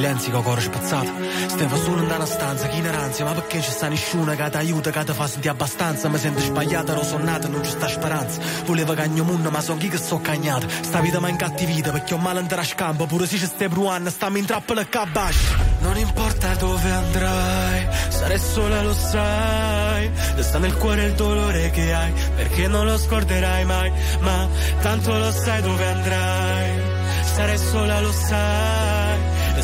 In 0.00 0.06
silenzio 0.06 0.32
con 0.32 0.42
cuore 0.44 0.62
spezzato. 0.62 1.12
Stavo 1.46 1.76
solo 1.76 2.02
in 2.02 2.10
una 2.10 2.24
stanza, 2.24 2.68
chi 2.68 2.78
in 2.78 2.90
ranzia 2.90 3.26
Ma 3.26 3.32
perché 3.32 3.60
ci 3.60 3.70
sta 3.70 3.86
nessuno 3.88 4.34
che 4.34 4.48
ti 4.48 4.56
aiuta, 4.56 4.90
che 4.90 5.04
ti 5.04 5.12
fa 5.12 5.28
sentire 5.28 5.52
abbastanza? 5.52 6.08
Mi 6.08 6.16
sento 6.16 6.40
sbagliata, 6.40 6.92
ero 6.92 7.04
sonnata, 7.04 7.48
non 7.48 7.62
ci 7.62 7.70
sta 7.70 7.86
speranza. 7.86 8.40
Volevo 8.64 8.94
cagno 8.94 9.24
munno, 9.24 9.50
ma 9.50 9.60
son 9.60 9.76
chi 9.76 9.88
che 9.88 9.98
sto 9.98 10.18
cagnata 10.18 10.66
Sta 10.80 11.00
vita 11.00 11.20
mi 11.20 11.28
incattivita, 11.28 11.90
perché 11.90 12.14
ho 12.14 12.16
male 12.16 12.38
andare 12.38 12.62
a 12.62 12.64
scampo. 12.64 13.04
Pure 13.04 13.26
se 13.26 13.36
ci 13.36 13.44
stai 13.44 13.68
bruando, 13.68 14.08
stammi 14.08 14.38
in 14.38 14.46
trappola 14.46 14.80
e 14.80 14.88
cabascia 14.88 15.56
Non 15.80 15.98
importa 15.98 16.54
dove 16.54 16.90
andrai, 16.90 17.86
sarai 18.08 18.38
sola 18.38 18.82
lo 18.82 18.94
sai. 18.94 20.10
Resta 20.34 20.58
nel 20.58 20.76
cuore 20.78 21.04
il 21.04 21.12
dolore 21.12 21.70
che 21.72 21.92
hai, 21.92 22.12
perché 22.36 22.68
non 22.68 22.86
lo 22.86 22.96
scorderai 22.96 23.66
mai. 23.66 23.92
Ma 24.20 24.48
tanto 24.80 25.18
lo 25.18 25.30
sai 25.30 25.60
dove 25.60 25.86
andrai 25.86 26.90
Sarai 27.34 27.58
sola, 27.58 28.00
lo 28.00 28.12
sai. 28.12 28.99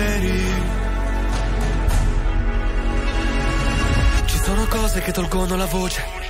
sugli 0.00 0.06
alberi. 0.06 0.42
Ci 4.26 4.38
sono 4.38 4.66
cose 4.66 5.00
che 5.00 5.12
tolgono 5.12 5.56
la 5.56 5.66
voce. 5.66 6.29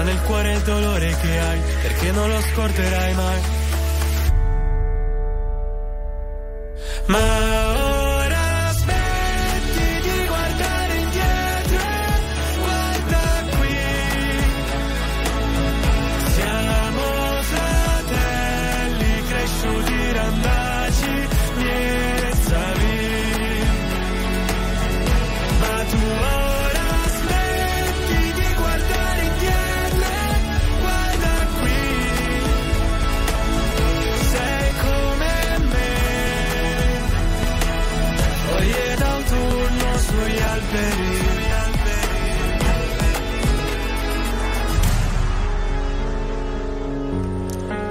Resta 0.00 0.02
nel 0.02 0.22
cuore 0.22 0.52
il 0.52 0.60
dolore 0.62 1.14
che 1.20 1.38
hai, 1.38 1.60
perché 1.82 2.10
non 2.12 2.28
lo 2.30 2.40
scorderai 2.40 3.14
mai. 3.14 3.40
Ma 7.06 7.69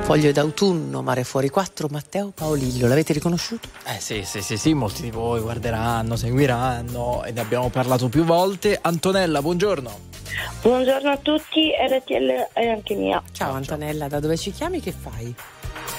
Foglie 0.09 0.31
d'autunno, 0.31 1.03
mare 1.03 1.23
fuori 1.23 1.49
4, 1.49 1.87
Matteo 1.91 2.31
Paolillo, 2.33 2.87
l'avete 2.87 3.13
riconosciuto? 3.13 3.69
Eh 3.85 3.99
sì, 3.99 4.23
sì, 4.23 4.41
sì, 4.41 4.57
sì, 4.57 4.73
molti 4.73 5.03
di 5.03 5.11
voi 5.11 5.39
guarderanno, 5.39 6.15
seguiranno 6.15 7.23
e 7.25 7.31
ne 7.31 7.39
abbiamo 7.39 7.69
parlato 7.69 8.09
più 8.09 8.23
volte. 8.23 8.79
Antonella, 8.81 9.39
buongiorno. 9.43 9.99
Buongiorno 10.63 11.11
a 11.11 11.17
tutti, 11.17 11.69
RTL 11.87 12.49
è 12.53 12.67
anche 12.69 12.95
mia. 12.95 13.21
Ciao 13.31 13.53
Antonella, 13.53 14.07
da 14.07 14.19
dove 14.19 14.35
ci 14.35 14.49
chiami? 14.49 14.79
Che 14.79 14.91
fai? 14.91 15.31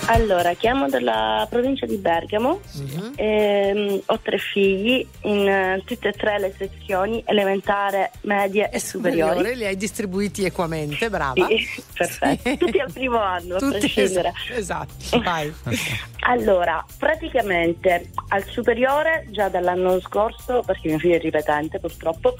Allora, 0.06 0.54
chiamo 0.54 0.88
dalla 0.88 1.46
provincia 1.48 1.86
di 1.86 1.96
Bergamo, 1.96 2.60
Mhm. 2.74 3.12
ehm, 3.14 4.00
ho 4.06 4.18
tre 4.20 4.38
figli 4.38 5.06
in 5.22 5.46
eh, 5.48 5.82
tutte 5.84 6.08
e 6.08 6.12
tre 6.12 6.38
le 6.40 6.52
sezioni, 6.58 7.22
elementare, 7.26 8.10
medie 8.22 8.70
e 8.70 8.80
superiori. 8.80 9.30
Superiore, 9.36 9.56
li 9.56 9.66
hai 9.66 9.76
distribuiti 9.76 10.44
equamente, 10.44 11.08
brava. 11.08 11.46
Sì, 11.46 11.64
perfetto. 11.94 12.56
Tutti 12.56 12.78
al 12.80 12.92
primo 12.92 13.18
anno, 13.20 13.56
a 13.56 13.58
Tutti 13.58 13.78
prescindere. 13.78 14.32
es- 14.48 14.58
esatto, 14.58 14.94
vai. 15.22 15.52
Allora, 16.22 16.84
praticamente 16.98 18.10
al 18.28 18.44
superiore, 18.46 19.26
già 19.30 19.48
dall'anno 19.48 20.00
scorso, 20.00 20.62
perché 20.66 20.88
mio 20.88 20.98
figlio 20.98 21.14
è 21.16 21.20
ripetente 21.20 21.78
purtroppo, 21.78 22.34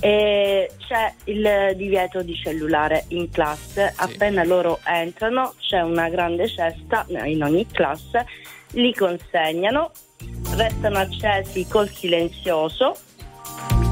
eh, 0.00 0.70
c'è 0.78 1.12
il 1.24 1.74
divieto 1.76 2.22
di 2.22 2.34
cellulare 2.34 3.04
in 3.08 3.30
classe. 3.30 3.92
Appena 3.96 4.44
loro 4.44 4.78
entrano 4.84 5.54
c'è 5.58 5.80
una 5.80 6.08
grande 6.08 6.48
cesta 6.48 7.04
in 7.08 7.42
ogni 7.42 7.66
classe, 7.66 8.26
li 8.72 8.94
consegnano, 8.94 9.90
restano 10.56 10.98
accesi 10.98 11.66
col 11.68 11.88
silenzioso 11.88 12.96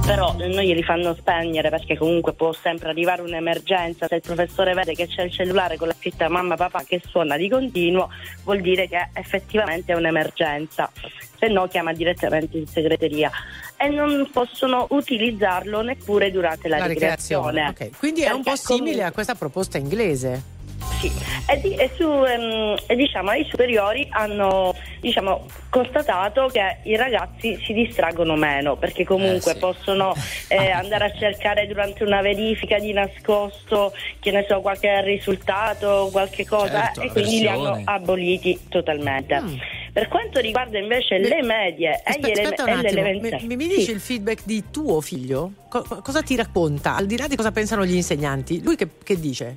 però 0.04 0.34
non 0.36 0.50
glieli 0.50 0.82
fanno 0.82 1.14
spegnere 1.14 1.70
perché 1.70 1.96
comunque 1.96 2.34
può 2.34 2.52
sempre 2.52 2.90
arrivare 2.90 3.22
un'emergenza. 3.22 4.06
Se 4.06 4.16
il 4.16 4.20
professore 4.20 4.74
vede 4.74 4.94
che 4.94 5.06
c'è 5.06 5.22
il 5.22 5.30
cellulare 5.30 5.76
con 5.76 5.88
la 5.88 5.94
scritta 5.98 6.28
mamma 6.28 6.56
papà 6.56 6.84
che 6.86 7.00
suona 7.06 7.36
di 7.36 7.48
continuo, 7.48 8.10
vuol 8.44 8.60
dire 8.60 8.86
che 8.86 9.08
effettivamente 9.14 9.92
è 9.92 9.96
un'emergenza. 9.96 10.90
Se 11.38 11.48
no 11.48 11.66
chiama 11.68 11.92
direttamente 11.92 12.58
in 12.58 12.66
segreteria 12.66 13.30
e 13.76 13.88
non 13.88 14.28
possono 14.30 14.86
utilizzarlo 14.90 15.80
neppure 15.82 16.30
durante 16.30 16.68
la, 16.68 16.78
La 16.78 16.86
ricreazione. 16.86 17.68
ok. 17.68 17.98
Quindi 17.98 18.22
è 18.22 18.30
un 18.30 18.42
po' 18.42 18.56
simile 18.56 18.78
comunque- 18.78 19.04
a 19.04 19.12
questa 19.12 19.34
proposta 19.34 19.78
inglese. 19.78 20.52
Sì, 21.00 21.10
e, 21.48 21.60
di- 21.60 21.74
e 21.74 21.90
su, 21.96 22.04
ehm, 22.04 22.76
e 22.86 22.96
diciamo, 22.96 23.30
ai 23.30 23.44
superiori 23.48 24.06
hanno 24.10 24.74
diciamo, 25.00 25.46
constatato 25.70 26.46
che 26.46 26.78
i 26.84 26.96
ragazzi 26.96 27.60
si 27.64 27.72
distraggono 27.72 28.36
meno 28.36 28.76
perché 28.76 29.04
comunque 29.04 29.50
Eh, 29.52 29.54
sì. 29.54 29.60
possono 29.60 30.14
eh, 30.48 30.70
andare 30.70 31.04
a 31.06 31.12
cercare 31.18 31.66
durante 31.66 32.04
una 32.04 32.20
verifica 32.22 32.78
di 32.78 32.92
nascosto, 32.92 33.92
che 34.20 34.30
ne 34.30 34.44
so, 34.48 34.60
qualche 34.60 35.02
risultato, 35.02 36.08
qualche 36.12 36.46
cosa 36.46 36.84
Certo, 36.92 37.00
e 37.02 37.10
quindi 37.10 37.40
li 37.40 37.48
hanno 37.48 37.80
aboliti 37.84 38.58
totalmente. 38.68 39.40
Mm. 39.40 39.56
Per 39.92 40.08
quanto 40.08 40.40
riguarda 40.40 40.78
invece 40.78 41.18
le 41.18 41.42
medie 41.42 42.02
e, 42.04 42.18
gli 42.18 42.30
Aspetta, 42.30 42.64
ele- 42.80 43.20
mi, 43.42 43.56
mi 43.56 43.68
dici 43.68 43.82
Sì. 43.82 43.90
il 43.92 44.00
feedback 44.00 44.40
di 44.44 44.64
tuo 44.70 45.00
figlio? 45.00 45.52
Co- 45.68 45.84
cosa 46.02 46.22
ti 46.22 46.34
racconta? 46.34 46.96
Al 46.96 47.06
di 47.06 47.16
là 47.16 47.28
di 47.28 47.36
cosa 47.36 47.52
pensano 47.52 47.84
gli 47.84 47.94
insegnanti, 47.94 48.62
lui 48.62 48.74
che, 48.76 48.88
che 49.04 49.18
dice? 49.20 49.56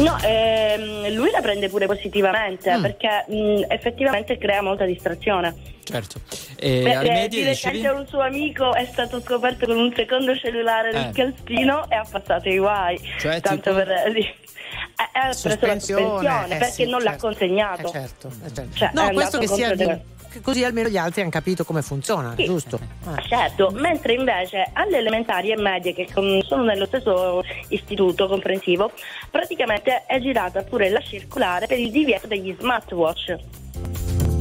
No, 0.00 0.16
ehm, 0.22 1.12
lui 1.14 1.30
la 1.30 1.40
prende 1.40 1.68
pure 1.68 1.86
positivamente 1.86 2.76
Mm. 2.76 2.82
perché 2.82 3.24
mh, 3.28 3.64
effettivamente 3.68 4.38
crea 4.38 4.62
molta 4.62 4.84
distrazione. 4.84 5.54
Certo. 5.84 6.20
E 6.56 6.80
Beh, 6.82 7.24
eh, 7.24 7.28
di 7.28 7.42
recente 7.42 7.88
un 7.88 8.06
suo 8.06 8.20
amico 8.20 8.72
è 8.72 8.86
stato 8.90 9.20
scoperto 9.20 9.66
con 9.66 9.76
un 9.76 9.92
secondo 9.94 10.34
cellulare 10.36 10.90
Eh. 10.90 10.92
nel 10.94 11.12
calzino 11.12 11.90
e 11.90 11.94
ha 11.96 12.06
passato 12.08 12.48
i 12.48 12.56
guai. 12.58 12.98
Cioè, 13.18 13.40
Tanto 13.40 13.70
tipo? 13.70 13.84
per 13.84 14.12
sì. 14.14 14.18
Eh, 14.20 15.18
ha 15.18 15.24
preso 15.28 15.48
la 15.48 15.54
sospensione 15.54 16.44
eh 16.44 16.56
perché 16.56 16.64
sì, 16.72 16.84
non 16.88 17.02
l'ha 17.02 17.10
certo. 17.10 17.26
consegnato. 17.26 17.88
Eh, 17.88 17.90
certo, 17.90 18.28
eh, 18.28 18.52
certo. 18.54 18.76
Cioè, 18.76 18.90
no, 18.94 19.10
questo 19.12 19.38
che 19.38 19.46
sia 19.48 19.74
di- 19.74 19.84
che 20.32 20.40
così 20.40 20.64
almeno 20.64 20.88
gli 20.88 20.96
altri 20.96 21.20
hanno 21.20 21.30
capito 21.30 21.64
come 21.64 21.82
funziona, 21.82 22.34
Sì. 22.36 22.44
giusto? 22.44 22.78
Eh. 23.06 23.22
Certo, 23.28 23.70
mentre 23.74 24.14
invece 24.14 24.70
alle 24.72 24.98
elementari 24.98 25.50
e 25.50 25.56
medie 25.60 25.92
che 25.94 26.08
sono 26.10 26.62
nello 26.64 26.86
stesso 26.86 27.42
istituto 27.68 28.26
comprensivo, 28.26 28.90
praticamente 29.30 30.04
è 30.06 30.18
girata 30.20 30.62
pure 30.62 30.88
la 30.90 31.00
circolare 31.00 31.66
per 31.66 31.78
il 31.78 31.90
divieto 31.90 32.26
degli 32.26 32.54
smartwatch. 32.58 33.36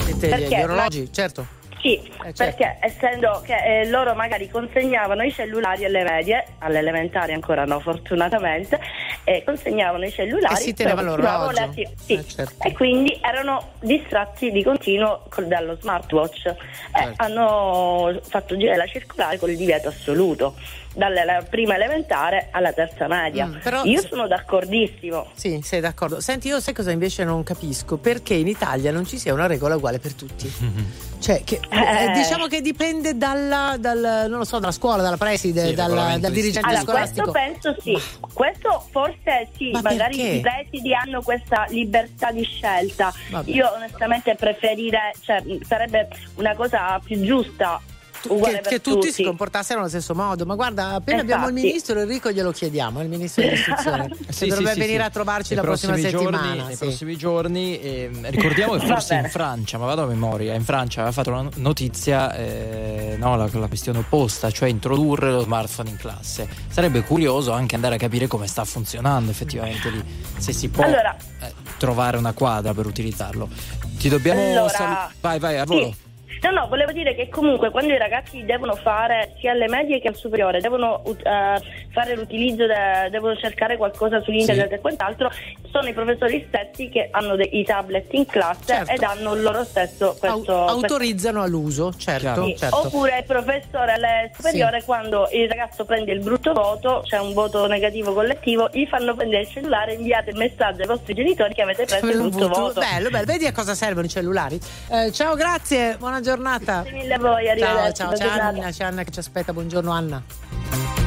Siete 0.03 0.27
gli- 0.27 0.29
Perché? 0.29 0.57
gli 0.57 0.61
orologi, 0.63 1.11
certo. 1.13 1.45
Sì, 1.81 1.99
certo. 2.15 2.31
perché 2.43 2.77
essendo 2.79 3.41
che 3.43 3.81
eh, 3.81 3.89
loro 3.89 4.13
magari 4.13 4.47
consegnavano 4.49 5.23
i 5.23 5.31
cellulari 5.31 5.83
alle 5.85 6.03
medie, 6.03 6.45
alle 6.59 6.77
elementari 6.77 7.33
ancora 7.33 7.65
no 7.65 7.79
fortunatamente, 7.79 8.79
eh, 9.23 9.43
consegnavano 9.43 10.05
i 10.05 10.11
cellulari 10.11 10.53
E 10.53 10.57
si 10.57 10.73
teneva 10.75 11.01
l'orologio. 11.01 11.51
le 11.51 11.59
attiv- 11.61 11.95
sì. 11.97 12.13
Eh, 12.13 12.23
certo. 12.27 12.67
e 12.67 12.71
quindi 12.73 13.19
erano 13.23 13.71
distratti 13.79 14.51
di 14.51 14.63
continuo 14.63 15.23
col- 15.29 15.47
dallo 15.47 15.75
smartwatch 15.79 16.45
e 16.45 16.55
Certo. 16.93 17.13
hanno 17.23 18.19
fatto 18.21 18.55
girare 18.57 18.77
la 18.77 18.85
circolare 18.85 19.37
con 19.39 19.49
il 19.49 19.57
divieto 19.57 19.87
assoluto 19.87 20.55
dalla 20.93 21.41
prima 21.49 21.75
elementare 21.75 22.49
alla 22.51 22.73
terza 22.73 23.07
media. 23.07 23.45
Mm, 23.45 23.57
però- 23.59 23.83
Io 23.85 24.01
sono 24.01 24.27
d'accordissimo. 24.27 25.27
Sì, 25.33 25.59
sei 25.63 25.79
d'accordo. 25.79 26.19
Senti, 26.19 26.47
io 26.49 26.59
sai 26.59 26.73
cosa 26.73 26.91
invece 26.91 27.23
non 27.23 27.43
capisco? 27.43 27.97
Perché 27.97 28.33
in 28.33 28.47
Italia 28.47 28.91
non 28.91 29.05
ci 29.05 29.17
sia 29.17 29.33
una 29.33 29.47
regola 29.47 29.75
uguale 29.75 29.99
per 29.99 30.13
tutti. 30.13 30.51
Cioè, 31.21 31.43
che, 31.43 31.59
Eh. 31.69 32.05
eh, 32.05 32.11
diciamo 32.13 32.47
che 32.47 32.61
dipende 32.61 33.15
dalla, 33.15 33.75
dal, 33.77 34.25
non 34.27 34.39
lo 34.39 34.43
so, 34.43 34.57
dalla 34.57 34.71
scuola, 34.71 35.03
dalla 35.03 35.17
preside, 35.17 35.67
Sì, 35.67 35.73
dal, 35.75 35.89
regolamento 35.89 36.21
dal 36.21 36.31
dirigente 36.31 36.67
Allora, 36.67 36.81
scolastico. 36.83 37.29
questo 37.31 37.61
penso 37.71 37.81
sì, 37.81 37.97
questo 38.33 38.87
forse 38.89 39.49
sì, 39.55 39.69
Ma 39.69 39.81
magari 39.83 40.15
perché? 40.17 40.31
i 40.31 40.39
presidi 40.41 40.95
hanno 40.95 41.21
questa 41.21 41.67
libertà 41.69 42.31
di 42.31 42.43
scelta. 42.43 43.13
Vabbè. 43.29 43.51
Io 43.51 43.71
onestamente 43.71 44.33
preferirei, 44.33 45.11
cioè 45.23 45.43
sarebbe 45.61 46.07
una 46.37 46.55
cosa 46.55 46.99
più 47.03 47.21
giusta. 47.21 47.79
Che, 48.21 48.61
che 48.61 48.81
tutti, 48.81 49.07
si 49.07 49.11
tutti. 49.11 49.23
comportassero 49.23 49.79
allo 49.79 49.89
stesso 49.89 50.13
modo. 50.13 50.45
Ma 50.45 50.55
guarda, 50.55 50.89
appena 50.93 51.21
abbiamo 51.21 51.45
il 51.47 51.49
Infatti. 51.51 51.67
ministro 51.67 51.99
Enrico 51.99 52.31
glielo 52.31 52.51
chiediamo, 52.51 53.01
il 53.01 53.09
ministro 53.09 53.41
dell'istruzione. 53.43 54.07
che 54.09 54.31
Sì, 54.33 54.47
dovrebbe 54.47 54.73
sì, 54.73 54.79
venire 54.79 54.99
sì. 55.01 55.07
a 55.07 55.09
trovarci 55.09 55.53
Nei 55.53 55.57
la 55.63 55.67
prossima 55.69 55.93
prossimi 55.93 56.11
giorni- 56.11 56.37
settimana. 56.37 56.63
nei 56.67 56.75
sì. 56.75 56.85
prossimi 56.85 57.17
giorni 57.17 57.79
ehm, 57.81 58.29
ricordiamo 58.29 58.75
che 58.77 58.85
forse 58.85 59.15
in. 59.15 59.29
Francia, 59.29 59.77
ma 59.77 59.85
vado 59.85 60.03
a 60.03 60.05
memoria, 60.05 60.53
in 60.53 60.63
Francia 60.63 61.01
aveva 61.01 61.13
fatto 61.13 61.31
una 61.31 61.49
notizia, 61.55 62.35
eh, 62.35 63.15
no, 63.17 63.35
la, 63.35 63.49
la 63.51 63.67
questione 63.67 63.99
opposta, 63.99 64.51
cioè 64.51 64.69
introdurre 64.69 65.31
lo 65.31 65.41
smartphone 65.41 65.89
in 65.89 65.97
classe. 65.97 66.47
Sarebbe 66.69 67.01
curioso 67.03 67.51
anche 67.51 67.75
andare 67.75 67.95
a 67.95 67.97
capire 67.97 68.27
come 68.27 68.47
sta 68.47 68.63
funzionando 68.65 69.31
effettivamente 69.31 69.89
lì, 69.89 70.03
se 70.37 70.53
si 70.53 70.69
può 70.69 70.83
Allora- 70.83 71.15
eh, 71.41 71.53
trovare 71.77 72.17
una 72.17 72.33
quadra 72.33 72.73
per 72.73 72.85
utilizzarlo. 72.85 73.49
Ti 73.97 74.09
dobbiamo 74.09 74.41
Allora, 74.41 74.69
salu- 74.69 75.11
Vai, 75.21 75.39
vai, 75.39 75.57
a 75.57 75.63
volo. 75.65 75.93
Sì. 76.41 76.47
No, 76.47 76.51
no, 76.61 76.67
volevo 76.67 76.91
dire 76.91 77.13
che 77.13 77.29
comunque 77.29 77.69
quando 77.69 77.93
i 77.93 77.97
ragazzi 77.99 78.43
devono 78.43 78.75
fare 78.75 79.33
sia 79.39 79.51
alle 79.51 79.67
medie 79.67 80.01
che 80.01 80.07
al 80.07 80.15
superiore, 80.15 80.59
devono 80.59 81.03
eh, 81.05 81.61
fare 81.91 82.15
l'utilizzo, 82.15 82.65
de- 82.65 83.09
devono 83.11 83.35
cercare 83.35 83.77
qualcosa 83.77 84.19
su 84.21 84.31
internet 84.31 84.69
Sì. 84.69 84.73
e 84.73 84.79
quant'altro, 84.79 85.29
sono 85.71 85.87
i 85.87 85.93
professori 85.93 86.43
stessi 86.47 86.89
che 86.89 87.09
hanno 87.11 87.35
dei 87.35 87.59
i 87.59 87.63
tablet 87.63 88.11
in 88.13 88.25
classe 88.25 88.59
Certo. 88.65 88.91
ed 88.91 89.03
hanno 89.03 89.35
loro 89.35 89.63
stesso 89.63 90.09
Au- 90.09 90.17
questo... 90.17 90.65
autorizzano 90.65 91.43
all'uso, 91.43 91.93
certo. 91.95 92.43
Sì, 92.45 92.55
certo. 92.57 92.87
Oppure 92.87 93.19
il 93.19 93.23
professore 93.25 93.93
alle 93.93 94.31
superiore 94.35 94.81
quando 94.83 95.27
il 95.31 95.47
ragazzo 95.47 95.85
prende 95.85 96.11
il 96.11 96.19
brutto 96.21 96.53
voto, 96.53 97.03
c'è 97.05 97.19
un 97.19 97.33
voto 97.33 97.67
negativo 97.67 98.13
collettivo, 98.13 98.67
gli 98.73 98.85
fanno 98.87 99.13
prendere 99.15 99.43
il 99.43 99.47
cellulare 99.49 99.91
e 99.91 99.95
inviate 99.95 100.31
il 100.31 100.37
messaggio 100.37 100.81
ai 100.81 100.87
vostri 100.87 101.13
genitori 101.13 101.53
che 101.53 101.61
avete 101.61 101.85
preso 101.85 102.05
il 102.07 102.17
brutto 102.17 102.47
voto- 102.47 102.59
voto. 102.61 102.79
Bello, 102.79 103.09
bello. 103.09 103.25
Vedi 103.25 103.45
a 103.45 103.51
cosa 103.51 103.75
servono 103.75 104.07
i 104.07 104.09
cellulari? 104.09 104.59
Eh, 104.89 105.11
ciao, 105.11 105.35
grazie, 105.35 105.95
buona 105.97 106.15
giornata. 106.15 106.29
Grazie 106.37 106.91
mille 106.93 107.13
a 107.13 107.19
voi, 107.19 107.43
Ciao, 107.45 107.51
arrivederci. 107.51 107.93
ciao, 107.93 108.11
c'è 108.11 108.17
giornata. 108.17 108.43
Anna, 108.45 108.71
c'è 108.71 108.83
Anna 108.85 109.03
che 109.03 109.11
ci 109.11 109.19
aspetta. 109.19 109.53
Buongiorno 109.53 109.91
Anna. 109.91 110.23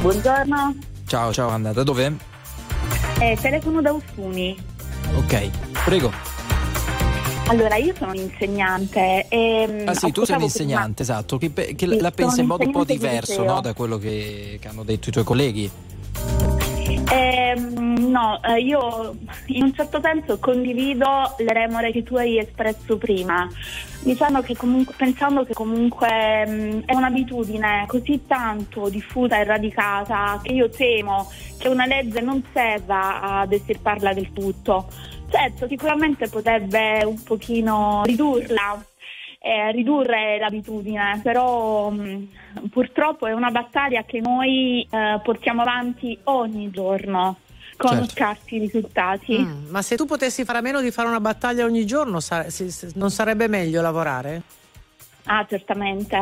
Buongiorno, 0.00 0.74
Ciao, 1.06 1.32
ciao 1.32 1.48
Anna, 1.48 1.72
da 1.72 1.82
dove? 1.82 2.14
eh, 3.20 3.38
telefono 3.40 3.80
da 3.80 3.92
Ussuni. 3.92 4.56
Ok, 5.16 5.50
prego. 5.84 6.12
Allora, 7.46 7.76
io 7.76 7.94
sono 7.96 8.10
un'insegnante. 8.10 9.26
E, 9.28 9.84
Ah 9.86 9.94
sì, 9.94 10.12
tu 10.12 10.24
sei 10.24 10.36
un'insegnante, 10.36 11.02
esatto, 11.02 11.38
che, 11.38 11.52
che 11.52 11.74
Sì, 11.78 12.00
la 12.00 12.10
pensa 12.10 12.40
in 12.40 12.46
modo 12.46 12.64
un 12.64 12.72
po' 12.72 12.84
diverso 12.84 13.44
no, 13.44 13.60
da 13.60 13.72
quello 13.74 13.98
che, 13.98 14.58
che 14.60 14.68
hanno 14.68 14.82
detto 14.82 15.08
i 15.08 15.12
tuoi 15.12 15.24
colleghi. 15.24 15.70
Ehm, 17.14 18.10
no, 18.10 18.40
eh, 18.42 18.58
io 18.60 19.14
in 19.46 19.62
un 19.62 19.72
certo 19.72 20.00
senso 20.02 20.40
condivido 20.40 21.06
le 21.38 21.52
remore 21.52 21.92
che 21.92 22.02
tu 22.02 22.16
hai 22.16 22.38
espresso 22.38 22.98
prima. 22.98 23.48
Diciamo 24.02 24.40
che 24.40 24.56
comunque, 24.56 24.94
pensando 24.96 25.44
che 25.44 25.52
comunque 25.52 26.08
mh, 26.44 26.82
è 26.86 26.94
un'abitudine 26.94 27.84
così 27.86 28.22
tanto 28.26 28.88
diffusa 28.88 29.38
e 29.38 29.44
radicata 29.44 30.40
che 30.42 30.52
io 30.52 30.68
temo 30.68 31.30
che 31.56 31.68
una 31.68 31.86
legge 31.86 32.20
non 32.20 32.42
serva 32.52 33.20
ad 33.20 33.52
estirparla 33.52 34.12
del 34.12 34.32
tutto. 34.32 34.88
Certo, 35.30 35.68
sicuramente 35.68 36.28
potrebbe 36.28 37.04
un 37.04 37.22
pochino 37.22 38.02
ridurla, 38.04 38.84
eh, 39.46 39.70
ridurre 39.72 40.38
l'abitudine, 40.38 41.20
però 41.22 41.90
mh, 41.90 42.28
purtroppo 42.70 43.26
è 43.26 43.32
una 43.32 43.50
battaglia 43.50 44.02
che 44.04 44.20
noi 44.20 44.86
eh, 44.90 45.20
portiamo 45.22 45.60
avanti 45.60 46.18
ogni 46.24 46.70
giorno 46.70 47.36
con 47.76 47.90
Certo. 47.90 48.10
scarsi 48.12 48.56
risultati. 48.58 49.36
Mm, 49.38 49.68
ma 49.68 49.82
se 49.82 49.96
tu 49.96 50.06
potessi 50.06 50.44
fare 50.44 50.58
a 50.58 50.62
meno 50.62 50.80
di 50.80 50.90
fare 50.90 51.08
una 51.08 51.20
battaglia 51.20 51.64
ogni 51.66 51.84
giorno, 51.84 52.20
sa- 52.20 52.48
si- 52.48 52.70
si- 52.70 52.92
non 52.94 53.10
sarebbe 53.10 53.46
meglio 53.48 53.82
lavorare? 53.82 54.42
Ah, 55.26 55.46
certamente, 55.48 56.20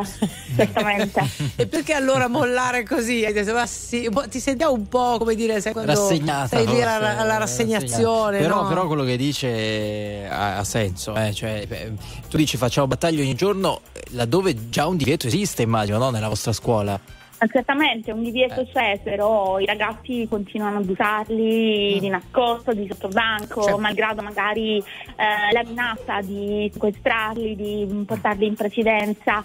certamente. 0.55 1.21
E 1.55 1.67
perché 1.67 1.93
allora 1.93 2.27
mollare 2.27 2.83
così? 2.83 3.25
Hai 3.25 3.33
detto, 3.33 3.53
ma 3.53 3.65
sì, 3.65 4.09
ti 4.29 4.39
sentiamo 4.39 4.73
un 4.73 4.87
po' 4.87 5.17
come 5.17 5.35
dire, 5.35 5.59
sai 5.59 5.73
quando 5.73 5.93
rassegnata 5.93 6.47
sei 6.47 6.65
lì 6.67 6.81
alla, 6.81 7.17
alla 7.17 7.37
rassegnazione. 7.37 8.39
Però, 8.39 8.61
no? 8.61 8.67
però 8.67 8.87
quello 8.87 9.03
che 9.03 9.17
dice 9.17 10.25
ha, 10.29 10.57
ha 10.57 10.63
senso, 10.63 11.15
eh, 11.15 11.33
cioè, 11.33 11.67
tu 12.29 12.37
dici 12.37 12.55
facciamo 12.55 12.87
battaglie 12.87 13.21
ogni 13.21 13.35
giorno 13.35 13.81
eh, 13.91 14.03
laddove 14.11 14.69
già 14.69 14.87
un 14.87 14.95
divieto 14.95 15.27
esiste, 15.27 15.63
immagino, 15.63 15.97
no? 15.97 16.09
nella 16.09 16.29
vostra 16.29 16.53
scuola. 16.53 16.99
Certamente 17.51 18.11
un 18.11 18.23
divieto 18.23 18.61
Eh. 18.61 18.67
c'è, 18.71 18.99
però 19.03 19.59
i 19.59 19.65
ragazzi 19.65 20.27
continuano 20.29 20.77
ad 20.79 20.89
usarli 20.89 21.99
di 21.99 22.09
nascosto, 22.09 22.73
di 22.73 22.87
sottobanco, 22.89 23.63
Certo. 23.63 23.77
malgrado 23.79 24.21
magari 24.21 24.77
eh, 24.77 25.51
la 25.51 25.63
minaccia 25.63 26.21
di 26.21 26.69
sequestrarli, 26.73 27.55
di 27.55 28.03
portarli 28.05 28.45
in 28.47 28.55
presidenza. 28.55 29.43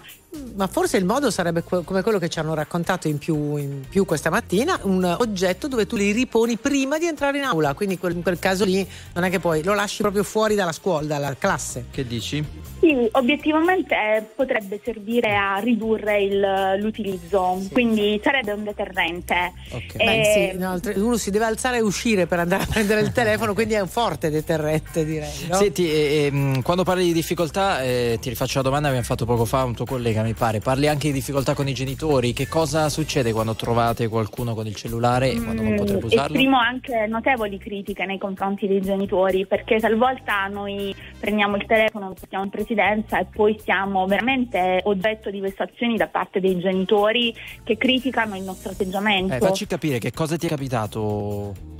Ma 0.55 0.67
forse 0.67 0.97
il 0.97 1.05
modo 1.05 1.31
sarebbe 1.31 1.63
que- 1.63 1.83
come 1.83 2.03
quello 2.03 2.19
che 2.19 2.29
ci 2.29 2.37
hanno 2.37 2.53
raccontato 2.53 3.07
in 3.07 3.17
più, 3.17 3.55
in 3.55 3.85
più 3.89 4.05
questa 4.05 4.29
mattina, 4.29 4.77
un 4.83 5.03
oggetto 5.19 5.67
dove 5.67 5.87
tu 5.87 5.95
li 5.95 6.11
riponi 6.11 6.55
prima 6.57 6.99
di 6.99 7.07
entrare 7.07 7.39
in 7.39 7.45
aula, 7.45 7.73
quindi 7.73 7.97
quel- 7.97 8.15
in 8.15 8.21
quel 8.21 8.37
caso 8.37 8.63
lì 8.63 8.87
non 9.13 9.23
è 9.23 9.29
che 9.31 9.39
poi 9.39 9.63
lo 9.63 9.73
lasci 9.73 10.01
proprio 10.03 10.23
fuori 10.23 10.53
dalla 10.53 10.71
scuola, 10.71 11.07
dalla 11.07 11.35
classe. 11.35 11.85
Che 11.89 12.05
dici? 12.05 12.45
Sì, 12.79 12.95
obiettivamente 13.11 13.93
eh, 13.95 14.21
potrebbe 14.35 14.79
servire 14.83 15.35
a 15.35 15.57
ridurre 15.57 16.21
il- 16.21 16.75
l'utilizzo, 16.79 17.59
quindi 17.71 18.19
sarebbe 18.23 18.51
un 18.51 18.63
deterrente. 18.63 19.53
Ok. 19.71 19.95
Beh, 19.97 20.19
Eh, 20.19 20.51
sì, 20.53 20.57
no, 20.57 20.79
uno 21.03 21.17
si 21.17 21.31
deve 21.31 21.45
alzare 21.45 21.77
e 21.77 21.81
uscire 21.81 22.27
per 22.27 22.39
andare 22.39 22.63
a 22.63 22.67
prendere 22.69 23.01
il 23.01 23.11
telefono, 23.11 23.53
quindi 23.55 23.73
è 23.73 23.79
un 23.79 23.87
forte 23.89 24.29
deterrente 24.29 25.03
direi. 25.03 25.47
no? 25.49 25.55
Senti, 25.55 25.89
e- 25.91 26.25
e, 26.27 26.31
mh, 26.31 26.61
quando 26.61 26.83
parli 26.83 27.05
di 27.05 27.13
difficoltà, 27.13 27.81
eh, 27.81 28.17
ti 28.21 28.29
rifaccio 28.29 28.57
la 28.57 28.63
domanda 28.63 28.83
che 28.89 28.95
abbiamo 28.95 29.07
fatto 29.07 29.25
poco 29.25 29.45
fa 29.45 29.63
un 29.63 29.73
tuo 29.75 29.85
collega, 29.85 30.18
mi 30.23 30.33
pare. 30.33 30.59
Parli 30.59 30.87
anche 30.87 31.07
di 31.07 31.13
difficoltà 31.13 31.53
con 31.53 31.67
i 31.67 31.73
genitori. 31.73 32.33
Che 32.33 32.47
cosa 32.47 32.89
succede 32.89 33.31
quando 33.31 33.55
trovate 33.55 34.07
qualcuno 34.07 34.53
con 34.53 34.67
il 34.67 34.75
cellulare 34.75 35.31
e 35.31 35.41
quando 35.41 35.61
non 35.61 35.73
Mm, 35.73 35.77
potrebbe 35.77 36.05
usarlo? 36.05 36.35
Esprimo 36.35 36.57
anche 36.57 37.05
notevoli 37.07 37.57
critiche 37.57 38.05
nei 38.05 38.17
confronti 38.17 38.67
dei 38.67 38.81
genitori 38.81 39.45
perché 39.45 39.79
talvolta 39.79 40.47
noi 40.47 40.93
prendiamo 41.19 41.55
il 41.55 41.65
telefono, 41.65 42.07
lo 42.09 42.13
portiamo 42.13 42.43
in 42.43 42.49
presidenza 42.49 43.19
e 43.19 43.25
poi 43.25 43.59
siamo 43.63 44.05
veramente 44.05 44.81
oggetto 44.83 45.29
di 45.29 45.39
vessazioni 45.39 45.97
da 45.97 46.07
parte 46.07 46.39
dei 46.39 46.59
genitori 46.59 47.33
che 47.63 47.77
criticano 47.77 48.35
il 48.35 48.43
nostro 48.43 48.71
atteggiamento. 48.71 49.33
Eh, 49.33 49.39
facci 49.39 49.67
capire 49.67 49.99
che 49.99 50.11
cosa 50.11 50.35
ti 50.37 50.45
è 50.45 50.49
capitato. 50.49 51.77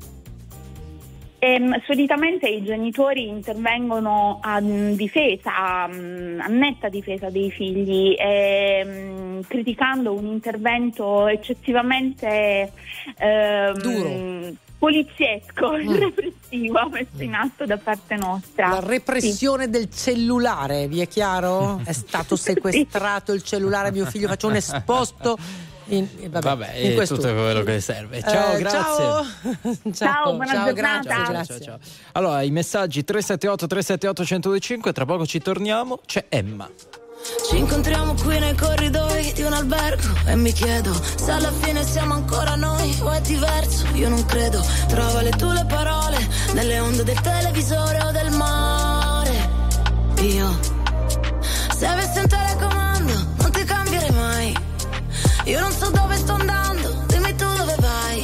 Ehm, 1.42 1.82
solitamente 1.86 2.50
i 2.50 2.62
genitori 2.64 3.30
intervengono 3.30 4.40
a 4.42 4.60
mm, 4.60 4.92
difesa, 4.92 5.56
a, 5.56 5.88
mm, 5.88 6.42
a 6.42 6.48
netta 6.48 6.90
difesa 6.90 7.30
dei 7.30 7.50
figli, 7.50 8.14
ehm, 8.18 9.44
criticando 9.48 10.14
un 10.14 10.26
intervento 10.26 11.28
eccessivamente 11.28 12.74
ehm, 13.18 13.74
Duro. 13.78 14.58
poliziesco 14.78 15.78
Mm. 15.78 15.94
repressivo 15.96 16.90
messo 16.90 17.24
in 17.24 17.34
atto 17.34 17.66
da 17.66 17.78
parte 17.78 18.18
nostra. 18.18 18.68
La 18.68 18.82
repressione 18.82 19.70
del 19.70 19.90
cellulare, 19.90 20.90
vi 20.90 21.00
è 21.00 21.08
chiaro? 21.08 21.80
È 21.86 21.94
stato 21.94 22.36
sequestrato 22.38 23.32
il 23.32 23.44
cellulare 23.44 23.88
a 23.88 23.92
mio 23.92 24.06
figlio, 24.08 24.28
faccio 24.28 24.48
un 24.48 24.56
esposto. 24.56 25.38
In, 25.90 26.08
eh, 26.20 26.30
vabbè, 26.30 26.46
Vabbè, 26.46 26.76
in 26.76 26.92
è 26.92 26.96
questo- 26.96 27.16
tutto 27.16 27.34
quello 27.34 27.64
che 27.64 27.80
serve. 27.82 28.22
Ciao, 28.22 28.54
Eh, 28.54 28.58
grazie. 28.60 29.04
Ciao, 29.94 29.94
Ciao, 29.94 30.34
buona 30.36 30.46
ciao, 30.54 30.66
giornata. 30.66 30.74
grazie, 30.74 31.10
Ciao, 31.10 31.32
grazie. 31.32 31.56
ciao, 31.62 31.64
ciao. 31.66 31.80
Allora, 32.14 32.42
i 32.44 32.52
messaggi 32.52 33.04
378 33.04 33.68
378 33.68 34.22
1025, 34.24 34.92
tra 34.94 35.06
poco 35.06 35.26
ci 35.26 35.40
torniamo. 35.40 36.00
C'è 36.06 36.26
Emma. 36.30 36.70
Ci 37.50 37.58
incontriamo 37.58 38.14
qui 38.14 38.40
nei 38.40 38.56
corridoi 38.56 39.34
di 39.34 39.42
un 39.42 39.52
albergo 39.52 40.08
e 40.26 40.36
mi 40.38 40.54
chiedo 40.54 40.94
se 41.18 41.30
alla 41.32 41.52
fine 41.52 41.84
siamo 41.84 42.14
ancora 42.14 42.56
noi 42.56 42.96
o 43.02 43.12
è 43.12 43.20
diverso. 43.22 43.86
Io 43.96 44.08
non 44.08 44.24
credo, 44.26 44.64
trova 44.88 45.22
le 45.22 45.32
tue 45.32 45.54
le 45.54 45.66
parole 45.68 46.18
nelle 46.54 46.80
onde 46.80 47.04
del 47.04 47.20
televisore 47.20 48.02
o 48.04 48.12
del 48.12 48.30
mare. 48.32 49.50
Io, 50.22 50.60
se 51.76 51.86
avessi 51.88 52.20
un 52.20 52.28
telecomando, 52.28 52.79
Io 55.50 55.60
non 55.60 55.72
so 55.72 55.90
dove 55.90 56.16
sto 56.16 56.34
andando, 56.34 57.06
dimmi 57.08 57.36
tu 57.36 57.48
dove 57.56 57.76
vai. 57.80 58.24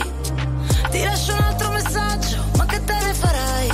Ti 0.91 1.03
lascio 1.03 1.33
un 1.33 1.41
altro 1.41 1.71
messaggio, 1.71 2.37
ma 2.55 2.65
che 2.65 2.83
te 2.83 2.93
ne 2.93 3.13
farai? 3.15 3.69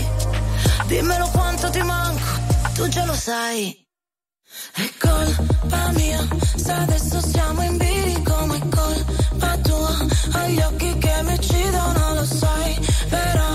Dimmelo 0.87 1.27
quanto 1.33 1.69
ti 1.69 1.81
manco, 1.81 2.29
tu 2.75 2.87
già 2.87 3.03
lo 3.03 3.13
sai. 3.13 3.85
È 4.73 4.89
colpa 4.97 5.91
mia, 5.95 6.25
se 6.55 6.71
adesso 6.71 7.19
siamo 7.19 7.61
in 7.63 7.75
bilico, 7.75 8.45
ma 8.45 8.55
è 8.55 8.61
colpa 8.69 9.57
tua. 9.57 9.97
Ho 10.33 10.47
gli 10.47 10.61
occhi 10.61 10.97
che 10.97 11.21
mi 11.23 11.33
uccidono, 11.33 12.13
lo 12.13 12.25
sai, 12.25 12.79
però 13.09 13.50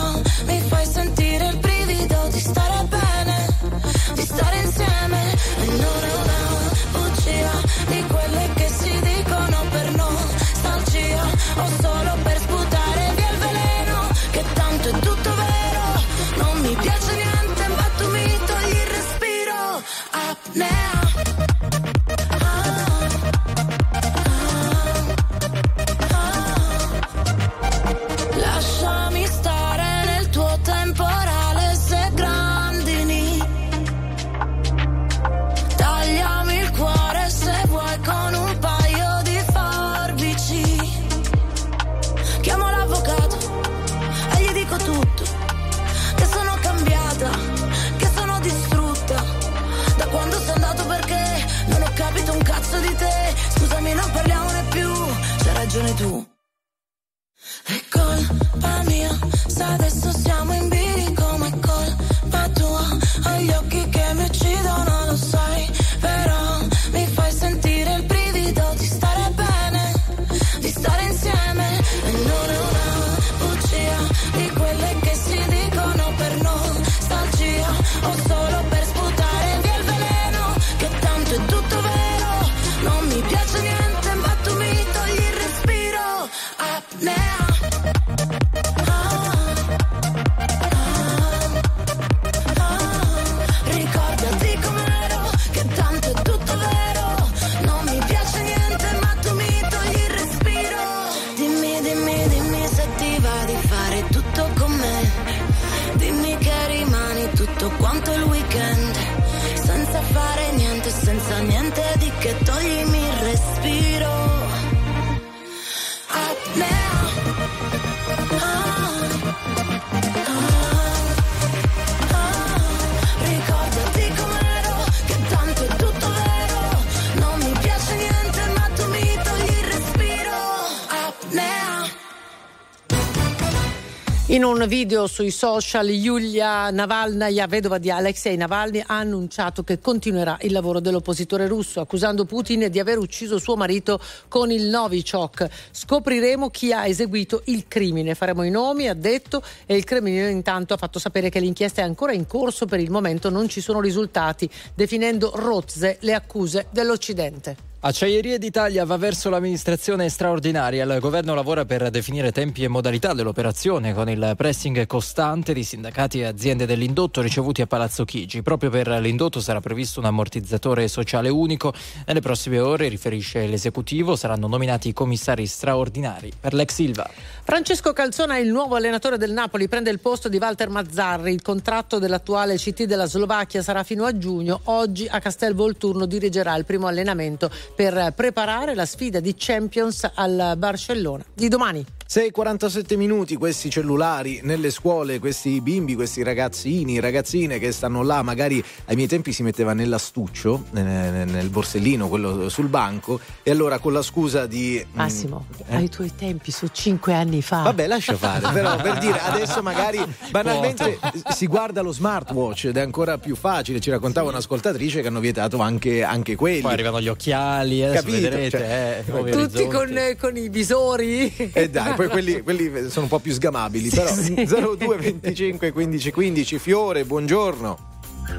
In 134.36 134.44
un 134.44 134.66
video 134.68 135.06
sui 135.06 135.30
social, 135.30 135.88
Yulia 135.88 136.68
Navalnaya, 136.68 137.46
vedova 137.46 137.78
di 137.78 137.90
Alexei 137.90 138.36
Navalny, 138.36 138.82
ha 138.86 138.98
annunciato 138.98 139.64
che 139.64 139.80
continuerà 139.80 140.36
il 140.42 140.52
lavoro 140.52 140.78
dell'oppositore 140.78 141.48
russo, 141.48 141.80
accusando 141.80 142.26
Putin 142.26 142.68
di 142.70 142.78
aver 142.78 142.98
ucciso 142.98 143.38
suo 143.38 143.56
marito 143.56 143.98
con 144.28 144.50
il 144.50 144.64
Novichok. 144.64 145.48
Scopriremo 145.70 146.50
chi 146.50 146.70
ha 146.70 146.86
eseguito 146.86 147.44
il 147.46 147.64
crimine, 147.66 148.14
faremo 148.14 148.42
i 148.42 148.50
nomi, 148.50 148.88
ha 148.88 148.94
detto, 148.94 149.42
e 149.64 149.74
il 149.74 149.84
Cremlino 149.84 150.28
intanto 150.28 150.74
ha 150.74 150.76
fatto 150.76 150.98
sapere 150.98 151.30
che 151.30 151.40
l'inchiesta 151.40 151.80
è 151.80 151.84
ancora 151.86 152.12
in 152.12 152.26
corso, 152.26 152.66
per 152.66 152.80
il 152.80 152.90
momento 152.90 153.30
non 153.30 153.48
ci 153.48 153.62
sono 153.62 153.80
risultati, 153.80 154.46
definendo 154.74 155.32
rozze 155.36 155.96
le 156.00 156.12
accuse 156.12 156.66
dell'Occidente. 156.68 157.56
Acciaierie 157.78 158.38
d'Italia 158.38 158.86
va 158.86 158.96
verso 158.96 159.28
l'amministrazione 159.28 160.08
straordinaria. 160.08 160.82
Il 160.82 160.98
governo 160.98 161.34
lavora 161.34 161.66
per 161.66 161.90
definire 161.90 162.32
tempi 162.32 162.64
e 162.64 162.68
modalità 162.68 163.12
dell'operazione 163.12 163.92
con 163.92 164.08
il 164.08 164.32
pressing 164.34 164.86
costante 164.86 165.52
di 165.52 165.62
sindacati 165.62 166.20
e 166.20 166.24
aziende 166.24 166.64
dell'indotto 166.64 167.20
ricevuti 167.20 167.60
a 167.60 167.66
Palazzo 167.66 168.06
Chigi. 168.06 168.40
Proprio 168.40 168.70
per 168.70 168.88
l'indotto 168.88 169.40
sarà 169.40 169.60
previsto 169.60 170.00
un 170.00 170.06
ammortizzatore 170.06 170.88
sociale 170.88 171.28
unico. 171.28 171.74
Nelle 172.06 172.20
prossime 172.20 172.60
ore, 172.60 172.88
riferisce 172.88 173.46
l'esecutivo, 173.46 174.16
saranno 174.16 174.48
nominati 174.48 174.88
i 174.88 174.92
commissari 174.94 175.46
straordinari 175.46 176.32
per 176.40 176.54
l'ex 176.54 176.72
Silva. 176.72 177.08
Francesco 177.44 177.92
Calzona 177.92 178.38
il 178.38 178.50
nuovo 178.50 178.74
allenatore 178.74 179.18
del 179.18 179.32
Napoli, 179.32 179.68
prende 179.68 179.90
il 179.90 180.00
posto 180.00 180.30
di 180.30 180.38
Walter 180.38 180.70
Mazzarri. 180.70 181.32
Il 181.32 181.42
contratto 181.42 181.98
dell'attuale 181.98 182.56
CT 182.56 182.84
della 182.84 183.06
Slovacchia 183.06 183.62
sarà 183.62 183.84
fino 183.84 184.04
a 184.04 184.16
giugno. 184.16 184.62
Oggi 184.64 185.06
a 185.08 185.20
Castel 185.20 185.54
Volturno 185.54 186.06
dirigerà 186.06 186.56
il 186.56 186.64
primo 186.64 186.86
allenamento 186.86 187.50
per 187.76 188.14
preparare 188.16 188.74
la 188.74 188.86
sfida 188.86 189.20
di 189.20 189.34
Champions 189.36 190.10
al 190.14 190.54
Barcellona 190.56 191.22
di 191.34 191.48
domani. 191.48 191.84
6-47 192.08 192.96
minuti, 192.96 193.34
questi 193.34 193.68
cellulari 193.68 194.38
nelle 194.44 194.70
scuole, 194.70 195.18
questi 195.18 195.60
bimbi, 195.60 195.96
questi 195.96 196.22
ragazzini, 196.22 197.00
ragazzine 197.00 197.58
che 197.58 197.72
stanno 197.72 198.02
là, 198.04 198.22
magari 198.22 198.62
ai 198.84 198.94
miei 198.94 199.08
tempi 199.08 199.32
si 199.32 199.42
metteva 199.42 199.72
nell'astuccio, 199.72 200.66
nel, 200.70 201.26
nel 201.26 201.48
borsellino, 201.48 202.08
quello 202.08 202.48
sul 202.48 202.68
banco, 202.68 203.18
e 203.42 203.50
allora 203.50 203.80
con 203.80 203.92
la 203.92 204.02
scusa 204.02 204.46
di... 204.46 204.80
mm, 204.86 204.96
Massimo, 204.96 205.46
eh? 205.66 205.74
ai 205.74 205.88
tuoi 205.88 206.12
tempi, 206.14 206.52
su 206.52 206.68
cinque 206.70 207.12
anni 207.12 207.42
fa. 207.42 207.62
Vabbè, 207.62 207.88
lascia 207.88 208.14
fare, 208.16 208.52
però 208.52 208.76
per 208.76 208.98
dire 209.00 209.18
adesso 209.18 209.60
magari 209.60 209.98
banalmente 210.30 211.00
si 211.30 211.48
guarda 211.48 211.80
lo 211.80 211.90
smartwatch 211.90 212.66
ed 212.66 212.76
è 212.76 212.82
ancora 212.82 213.18
più 213.18 213.34
facile. 213.34 213.80
Ci 213.80 213.90
raccontava 213.90 214.28
un'ascoltatrice 214.30 215.00
che 215.00 215.08
hanno 215.08 215.18
vietato 215.20 215.58
anche, 215.58 216.04
anche 216.04 216.36
quelli. 216.36 216.60
Poi 216.60 216.72
arrivano 216.72 217.00
gli 217.00 217.08
occhiali, 217.08 217.82
adesso 217.82 218.04
Capito? 218.04 218.28
vedrete. 218.28 218.58
Cioè, 218.58 219.04
eh, 219.24 219.30
Tutti 219.32 219.66
con, 219.66 219.96
eh, 219.96 220.16
con 220.16 220.36
i 220.36 220.48
visori. 220.48 221.34
E 221.52 221.68
dai, 221.68 221.94
poi 221.96 222.08
quelli, 222.08 222.42
quelli 222.42 222.88
sono 222.90 223.04
un 223.04 223.08
po' 223.08 223.18
più 223.18 223.32
sgamabili, 223.32 223.88
però 223.88 224.10
02 224.12 224.96
25 224.96 225.72
15 225.72 226.12
15 226.12 226.58
Fiore, 226.58 227.04
buongiorno. 227.04 227.94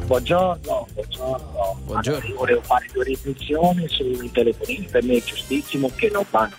Buongiorno, 0.05 0.87
buongiorno. 0.93 1.79
Buongiorno. 1.85 2.17
Allora, 2.17 2.27
io 2.27 2.35
volevo 2.35 2.61
fare 2.61 2.87
due 2.93 3.03
riflessioni 3.05 3.87
sui 3.87 4.29
telefonini. 4.31 4.87
Per 4.89 5.03
me 5.03 5.15
è 5.15 5.23
giustissimo 5.23 5.91
che 5.95 6.09
non 6.11 6.25
vanno 6.29 6.55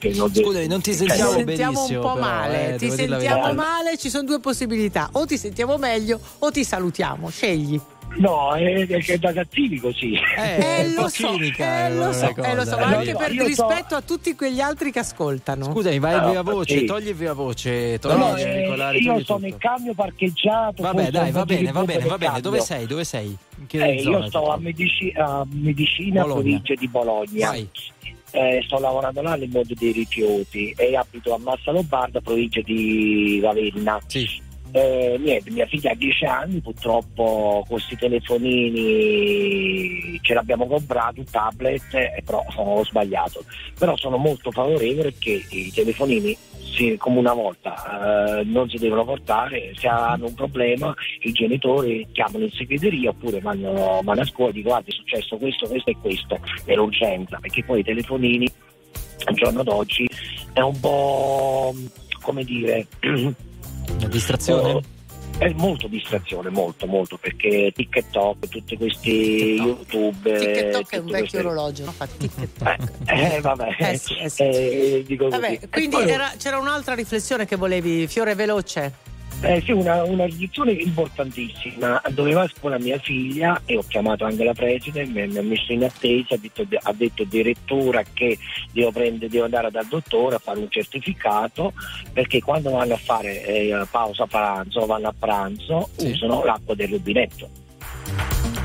perché 0.00 0.16
non 0.16 0.32
Scusami, 0.32 0.66
non 0.66 0.80
ti 0.80 0.96
Cioè, 0.96 1.06
sentiamo 1.08 1.30
Ti 1.30 1.36
sentiamo 1.36 1.72
benissimo, 1.72 2.00
un 2.00 2.06
po' 2.06 2.14
però, 2.14 2.24
male, 2.24 2.74
eh, 2.74 2.78
ti 2.78 2.90
sentiamo 2.90 3.52
male, 3.52 3.98
ci 3.98 4.08
sono 4.08 4.24
due 4.24 4.40
possibilità, 4.40 5.10
o 5.12 5.26
ti 5.26 5.36
sentiamo 5.36 5.76
meglio 5.76 6.18
o 6.38 6.50
ti 6.50 6.64
salutiamo, 6.64 7.28
scegli. 7.28 7.80
No, 8.18 8.52
è, 8.54 8.86
è 8.86 9.18
da 9.18 9.32
cattivi 9.32 9.78
così. 9.78 10.12
Eh, 10.36 10.84
un 10.86 10.94
lo 10.94 11.02
po' 11.02 11.08
so, 11.08 11.26
cinica 11.28 11.86
eh, 11.86 11.94
lo 11.94 12.12
so, 12.12 12.34
eh, 12.36 12.54
lo 12.54 12.64
so, 12.64 12.76
ma 12.76 12.90
eh. 12.92 12.94
anche 12.96 13.14
per 13.14 13.32
Io 13.32 13.40
so- 13.42 13.46
rispetto 13.68 13.94
a 13.94 14.02
tutti 14.02 14.34
quegli 14.34 14.60
altri 14.60 14.90
che 14.92 14.98
ascoltano. 14.98 15.64
Scusami, 15.64 15.98
vai 16.00 16.20
No, 16.20 16.30
via 16.30 16.42
voce, 16.42 16.78
sì. 16.80 16.84
togli 16.84 17.14
via 17.14 17.32
voce, 17.32 17.98
togli 17.98 18.18
no, 18.18 18.36
i 18.36 18.40
eh, 18.42 18.48
auricolari, 18.50 18.98
io 19.02 19.22
sono 19.24 19.38
tutto. 19.38 19.46
in 19.52 19.56
cambio 19.58 19.94
parcheggiato. 19.94 20.82
Vabbè, 20.82 21.10
dai, 21.10 21.30
va 21.30 21.44
bene, 21.44 21.72
va 21.72 21.84
bene, 21.84 22.04
va 22.06 22.18
bene. 22.18 22.40
Dove 22.40 22.60
sei? 22.60 22.86
Dove 22.86 23.04
sei? 23.04 23.36
In 23.58 23.66
che 23.66 23.78
Eh, 23.94 24.00
zona? 24.00 24.18
io 24.18 24.26
sto 24.26 24.50
a, 24.52 24.58
Medici- 24.58 25.12
a 25.16 25.46
Medicina, 25.50 26.24
provincia 26.24 26.74
di 26.74 26.88
Bologna. 26.88 27.48
Vai. 27.50 27.68
Eh, 28.32 28.62
sto 28.64 28.78
lavorando 28.78 29.22
là 29.22 29.34
nel 29.34 29.48
mondo 29.50 29.74
dei 29.76 29.90
rifiuti 29.92 30.72
e 30.76 30.94
abito 30.96 31.34
a 31.34 31.38
Massa 31.38 31.70
Lombarda, 31.72 32.20
provincia 32.20 32.60
di 32.60 33.40
Ravenna. 33.42 33.98
Sì. 34.06 34.48
Eh, 34.72 35.16
niente, 35.18 35.50
mia 35.50 35.66
figlia 35.66 35.90
ha 35.90 35.94
10 35.94 36.24
anni, 36.26 36.60
purtroppo 36.60 37.64
questi 37.68 37.96
telefonini 37.96 38.80
ce 40.22 40.34
l'abbiamo 40.34 40.68
comprato, 40.68 41.24
tablet, 41.28 41.92
eh, 41.94 42.22
però 42.24 42.44
ho 42.54 42.84
sbagliato. 42.84 43.44
Però 43.78 43.96
sono 43.96 44.16
molto 44.16 44.52
favorevole 44.52 45.14
che 45.18 45.44
i 45.48 45.72
telefonini, 45.72 46.36
si- 46.62 46.96
come 46.98 47.18
una 47.18 47.32
volta, 47.32 48.38
eh, 48.38 48.44
non 48.44 48.68
si 48.68 48.76
devono 48.76 49.04
portare, 49.04 49.72
se 49.74 49.88
hanno 49.88 50.26
un 50.26 50.34
problema 50.34 50.94
i 51.22 51.32
genitori 51.32 52.06
chiamano 52.12 52.44
in 52.44 52.52
segreteria 52.52 53.10
oppure 53.10 53.40
vanno, 53.40 54.00
vanno 54.04 54.20
a 54.20 54.24
scuola 54.24 54.50
e 54.50 54.52
dicono 54.54 54.74
guarda 54.74 54.90
è 54.90 54.94
successo 54.94 55.36
questo, 55.36 55.66
questo 55.66 55.90
e 55.90 55.96
questo, 56.00 56.38
è 56.64 56.74
l'urgenza, 56.74 57.38
perché 57.40 57.64
poi 57.64 57.80
i 57.80 57.84
telefonini 57.84 58.48
al 59.24 59.34
giorno 59.34 59.64
d'oggi 59.64 60.08
è 60.52 60.60
un 60.60 60.78
po' 60.78 61.74
come 62.20 62.44
dire 62.44 62.86
Una 63.98 64.08
distrazione? 64.08 64.72
Oh, 64.72 64.82
È 65.38 65.48
molto 65.54 65.86
distrazione, 65.86 66.50
molto, 66.50 66.86
molto, 66.86 67.16
perché 67.16 67.72
TikTok, 67.74 68.48
tutti 68.48 68.76
questi 68.76 69.54
YouTube. 69.54 70.30
eh, 70.34 70.62
TikTok 70.62 70.92
è 70.92 70.96
un 70.98 71.04
vecchio 71.06 71.18
queste- 71.18 71.38
orologio, 71.38 71.84
no? 71.86 71.92
fa 71.92 72.06
TikTok. 72.06 72.90
Eh, 73.06 73.40
vabbè, 73.40 73.76
Eh 73.78 73.96
sì, 73.98 74.16
eh 74.18 74.28
sì. 74.28 74.42
Eh. 74.42 75.04
Vabbè, 75.28 75.60
quindi 75.70 75.96
poi- 75.96 76.10
era- 76.10 76.32
c'era 76.36 76.58
un'altra 76.58 76.94
riflessione 76.94 77.46
che 77.46 77.56
volevi, 77.56 78.06
Fiore 78.06 78.34
veloce. 78.34 79.08
Eh, 79.42 79.62
sì, 79.62 79.72
una, 79.72 80.02
una 80.04 80.26
riflessione 80.26 80.72
importantissima. 80.72 82.00
Doveva 82.10 82.46
scuola 82.48 82.78
mia 82.78 82.98
figlia 82.98 83.62
e 83.64 83.76
ho 83.78 83.84
chiamato 83.88 84.24
anche 84.26 84.44
la 84.44 84.52
preside, 84.52 85.06
mi 85.06 85.26
mi 85.28 85.38
ha 85.38 85.42
messo 85.42 85.72
in 85.72 85.84
attesa, 85.84 86.34
ha 86.34 86.38
detto, 86.38 86.66
ha 86.82 86.92
detto 86.92 87.22
addirittura 87.22 88.02
che 88.12 88.36
devo, 88.72 88.92
prendere, 88.92 89.30
devo 89.30 89.44
andare 89.44 89.70
dal 89.70 89.86
dottore 89.86 90.34
a 90.36 90.38
fare 90.38 90.58
un 90.58 90.70
certificato 90.70 91.72
perché 92.12 92.40
quando 92.42 92.70
vanno 92.70 92.94
a 92.94 92.98
fare 92.98 93.42
eh, 93.46 93.86
pausa 93.90 94.26
pranzo, 94.26 94.84
vanno 94.84 95.08
a 95.08 95.14
pranzo, 95.18 95.88
Sì. 95.96 96.10
usano 96.10 96.44
l'acqua 96.44 96.74
del 96.74 96.88
rubinetto. 96.90 97.48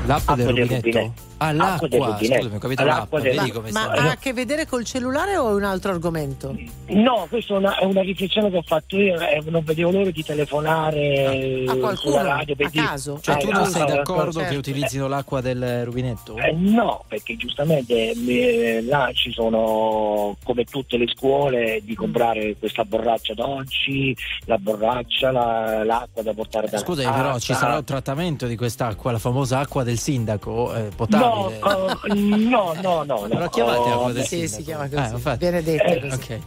L'acqua 0.06 0.34
del 0.36 0.46
rubinetto? 0.48 0.74
rubinetto. 0.86 1.12
Ah, 1.38 1.48
Acqua 1.48 1.88
del 1.88 1.98
l'acqua, 1.98 2.14
rubinetto. 2.16 2.34
scusami, 2.40 2.56
ho 2.56 2.58
capito 2.58 2.84
L'acqua 2.84 3.18
l'acqua, 3.20 3.60
del- 3.60 3.72
Ma, 3.72 3.82
ha 3.90 4.10
a 4.12 4.16
che 4.16 4.32
vedere 4.32 4.66
col 4.66 4.84
cellulare 4.84 5.36
o 5.36 5.50
è 5.50 5.52
un 5.52 5.64
altro 5.64 5.90
argomento? 5.92 6.56
No, 6.86 7.26
questa 7.28 7.54
è 7.54 7.56
una, 7.58 7.76
è 7.78 7.84
una 7.84 8.00
riflessione 8.00 8.48
che 8.50 8.56
ho 8.56 8.62
fatto 8.62 8.96
io, 8.96 9.20
eh, 9.20 9.42
non 9.48 9.62
vedevo 9.64 9.90
l'ora 9.90 10.10
di 10.10 10.22
telefonare 10.24 11.18
A 11.28 11.32
eh, 11.32 11.78
qualcuno? 11.78 11.94
sulla 11.96 12.22
radio 12.22 12.54
per 12.56 12.66
A 12.66 12.70
dire- 12.70 12.84
caso? 12.86 13.18
Cioè 13.20 13.36
Eh, 13.36 13.38
tu 13.40 13.50
non 13.50 13.62
no, 13.62 13.68
sei 13.68 13.86
d'accordo 13.86 14.32
certo. 14.32 14.48
che 14.50 14.56
utilizzino 14.56 15.08
l'acqua 15.08 15.40
del 15.42 15.84
rubinetto? 15.84 16.36
Eh, 16.38 16.52
no, 16.52 17.04
perché 17.06 17.36
giustamente 17.36 18.12
eh, 18.12 18.82
là 18.82 19.10
ci 19.12 19.30
sono, 19.32 20.36
come 20.42 20.64
tutte 20.64 20.96
le 20.96 21.06
scuole, 21.14 21.80
di 21.84 21.94
comprare 21.94 22.56
questa 22.58 22.84
borraccia 22.84 23.34
d'oggi, 23.34 24.16
la 24.46 24.56
borraccia, 24.58 25.30
la- 25.30 25.84
l'acqua 25.84 26.22
da 26.22 26.32
portare 26.32 26.68
da 26.68 26.78
Scusami, 26.78 27.14
però 27.14 27.38
ci 27.38 27.52
sarà 27.52 27.76
un 27.76 27.84
trattamento 27.84 28.46
di 28.46 28.56
quest'acqua, 28.56 29.12
la 29.12 29.18
famosa 29.18 29.58
acqua 29.58 29.82
del 29.82 29.95
sindaco, 29.98 30.74
eh, 30.74 30.82
No, 30.84 30.90
potabile. 30.96 31.58
eh, 31.58 32.14
no, 32.14 32.74
no, 32.74 33.02
no, 33.04 33.20
no. 33.22 33.28
Però 33.28 33.48
chiamate 33.48 33.90
acqua 33.90 34.04
Oh, 34.06 34.12
del 34.12 34.22
Sì, 34.24 34.36
sindaco. 34.36 34.56
si 34.56 34.62
chiama 34.64 34.84
Ah, 34.84 34.88
così. 34.88 35.14
infatti. 35.14 35.38
Viene 35.38 35.62
detto 35.62 35.86
Eh, 35.92 35.98
così. 36.00 36.14
Ok. 36.14 36.40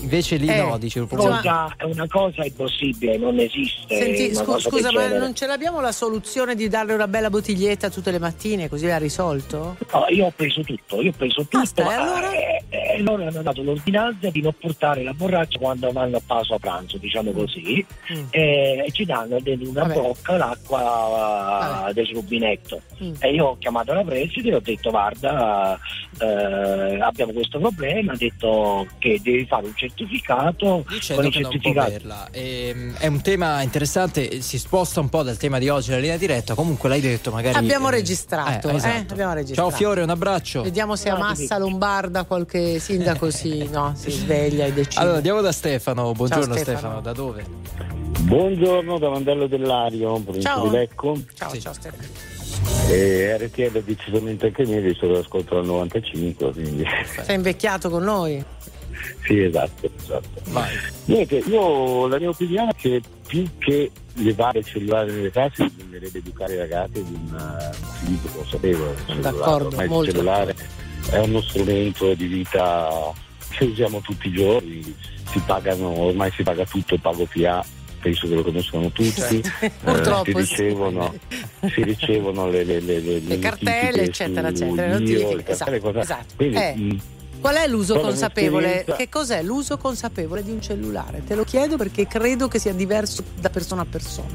Invece 0.00 0.36
lì 0.36 0.48
Eh, 0.48 0.62
no, 0.62 0.78
dice 0.78 1.06
Cosa- 1.06 1.74
è 1.76 1.84
una 1.84 2.06
cosa 2.08 2.44
impossibile, 2.44 3.18
non 3.18 3.38
esiste. 3.38 3.96
Senti, 3.96 4.34
scu- 4.34 4.58
scusa, 4.58 4.90
ma 4.92 5.00
genere. 5.02 5.18
non 5.18 5.34
ce 5.34 5.46
l'abbiamo 5.46 5.80
la 5.80 5.92
soluzione 5.92 6.54
di 6.54 6.68
darle 6.68 6.94
una 6.94 7.06
bella 7.08 7.28
bottiglietta 7.28 7.90
tutte 7.90 8.10
le 8.10 8.18
mattine, 8.18 8.68
così 8.68 8.86
l'ha 8.86 8.96
risolto? 8.98 9.76
No, 9.92 10.06
io 10.08 10.26
ho 10.26 10.32
preso 10.34 10.62
tutto, 10.62 11.02
io 11.02 11.10
ho 11.10 11.14
preso 11.16 11.42
tutto. 11.42 11.58
Basta, 11.58 11.82
e 11.82 11.84
ma, 11.84 11.94
allora? 12.00 12.32
eh, 12.32 12.62
eh, 12.70 13.02
loro 13.02 13.26
hanno 13.26 13.42
dato 13.42 13.62
l'ordinanza 13.62 14.30
di 14.30 14.40
non 14.40 14.54
portare 14.58 15.02
la 15.02 15.12
borraccia 15.12 15.58
quando 15.58 15.90
vanno 15.92 16.16
a 16.16 16.22
pausa 16.24 16.58
pranzo, 16.58 16.96
diciamo 16.96 17.32
così, 17.32 17.84
Mm. 18.12 18.22
eh, 18.30 18.84
e 18.86 18.90
ci 18.92 19.04
danno 19.04 19.38
dentro 19.40 19.68
una 19.68 19.82
Vabbè. 19.82 19.94
bocca 19.94 20.36
l'acqua 20.36 20.78
Vabbè. 20.80 21.92
del 21.92 22.06
rubinetto. 22.14 22.80
Mm. 23.02 23.12
E 23.18 23.32
io 23.32 23.46
ho 23.46 23.56
chiamato 23.58 23.92
la 23.92 24.02
preside 24.04 24.50
e 24.50 24.54
ho 24.54 24.60
detto 24.60 24.90
guarda, 24.90 25.78
eh, 26.20 27.00
abbiamo 27.00 27.32
questo 27.32 27.58
problema, 27.58 28.12
ha 28.12 28.16
detto 28.16 28.86
che 28.98 29.20
devi 29.22 29.44
fare 29.46 29.66
un 29.66 29.74
certificato 29.80 30.84
Dicendo 30.86 31.22
con 31.22 31.30
che 31.30 31.40
non 31.40 31.58
può 31.58 31.82
averla. 31.82 32.28
Ehm, 32.30 32.96
è 32.98 33.06
un 33.06 33.22
tema 33.22 33.62
interessante, 33.62 34.42
si 34.42 34.58
sposta 34.58 35.00
un 35.00 35.08
po' 35.08 35.22
dal 35.22 35.38
tema 35.38 35.58
di 35.58 35.70
oggi, 35.70 35.90
la 35.90 35.98
linea 35.98 36.18
diretta. 36.18 36.54
Comunque 36.54 36.88
l'hai 36.90 37.00
detto, 37.00 37.30
magari. 37.30 37.56
Abbiamo 37.56 37.88
eh, 37.88 37.92
registrato, 37.92 38.68
eh, 38.68 38.72
eh, 38.72 38.76
esatto. 38.76 39.12
abbiamo 39.14 39.32
registrato. 39.32 39.70
Ciao 39.70 39.78
Fiore, 39.78 40.02
un 40.02 40.10
abbraccio. 40.10 40.62
Vediamo 40.62 40.96
se 40.96 41.08
a 41.08 41.16
Massa 41.16 41.56
Lombarda 41.56 42.24
qualche 42.24 42.78
sindaco 42.78 43.30
si, 43.32 43.68
no, 43.70 43.94
si 43.96 44.10
sveglia 44.10 44.66
e 44.66 44.72
decide. 44.72 45.00
Allora, 45.00 45.16
andiamo 45.16 45.40
da 45.40 45.52
Stefano. 45.52 46.12
Buongiorno 46.12 46.54
Stefano. 46.54 46.78
Stefano. 46.78 47.00
da 47.00 47.12
dove? 47.12 47.44
Buongiorno 48.20 48.98
da 48.98 49.08
Mandello 49.08 49.46
dell'Ario, 49.46 50.20
provincia 50.20 50.50
Ciao. 50.50 50.64
di 50.64 50.70
Lecco. 50.70 51.16
Ciao, 51.34 51.58
ciao 51.58 51.72
Stefano. 51.72 52.28
E 52.88 53.36
RTL 53.38 53.72
è 53.72 53.82
decisamente 53.82 54.46
anche 54.46 54.64
visto 54.64 55.06
che 55.06 55.18
ascolto 55.18 55.56
al 55.56 55.64
95, 55.64 56.52
quindi 56.52 56.84
Sei 57.22 57.36
invecchiato 57.36 57.88
con 57.88 58.02
noi? 58.02 58.44
Sì, 59.24 59.42
esatto, 59.42 59.90
esatto. 59.96 60.28
Niente, 61.06 61.36
io 61.36 62.06
la 62.06 62.18
mia 62.18 62.28
opinione 62.28 62.70
è 62.70 62.74
che 62.76 63.00
più 63.26 63.44
che 63.58 63.90
levare 64.14 64.58
il 64.58 64.64
cellulare 64.64 65.12
nelle 65.12 65.30
classi 65.30 65.64
bisognerebbe 65.70 66.18
educare 66.18 66.54
i 66.54 66.58
ragazzi 66.58 66.98
ad 66.98 67.06
un 67.06 67.38
uh, 67.38 68.04
utilizzo 68.04 68.28
consapevole. 68.28 68.94
del 68.94 69.06
cellulare. 69.06 69.64
Ormai 69.64 69.84
il 69.84 69.90
molto 69.90 70.10
cellulare 70.10 70.56
è 71.10 71.18
uno 71.18 71.40
strumento 71.42 72.14
di 72.14 72.26
vita 72.26 73.12
che 73.50 73.64
usiamo 73.64 74.00
tutti 74.00 74.28
i 74.28 74.32
giorni, 74.32 74.94
si 75.26 75.40
pagano, 75.46 75.88
ormai 75.88 76.30
si 76.32 76.42
paga 76.42 76.64
tutto, 76.64 76.96
pago 76.98 77.26
PA, 77.32 77.64
penso 78.00 78.28
che 78.28 78.34
lo 78.34 78.42
conoscono 78.42 78.90
tutti, 78.90 79.20
Eh, 79.60 79.70
Purtroppo, 79.82 80.24
si 80.24 80.32
sì. 80.32 80.62
ricevono, 80.62 81.14
si 81.72 81.82
ricevono 81.82 82.48
le, 82.48 82.64
le, 82.64 82.80
le, 82.80 83.00
le, 83.00 83.20
Le 83.20 83.38
cartelle, 83.38 84.02
eccetera, 84.02 84.48
eccetera, 84.48 84.98
Io, 84.98 85.36
le 85.36 85.42
cartelle, 85.42 85.76
esatto, 85.76 85.98
esatto. 85.98 86.34
Quindi, 86.36 86.56
Eh. 86.56 87.18
Qual 87.40 87.54
è 87.54 87.66
l'uso 87.66 87.94
mia 87.94 88.02
consapevole? 88.02 88.84
Che 88.96 89.08
cos'è 89.08 89.42
l'uso 89.42 89.78
consapevole 89.78 90.42
di 90.42 90.50
un 90.50 90.60
cellulare? 90.60 91.22
Te 91.24 91.34
lo 91.34 91.44
chiedo 91.44 91.76
perché 91.76 92.06
credo 92.06 92.48
che 92.48 92.58
sia 92.58 92.72
diverso 92.72 93.24
da 93.38 93.50
persona 93.50 93.82
a 93.82 93.86
persona. 93.86 94.28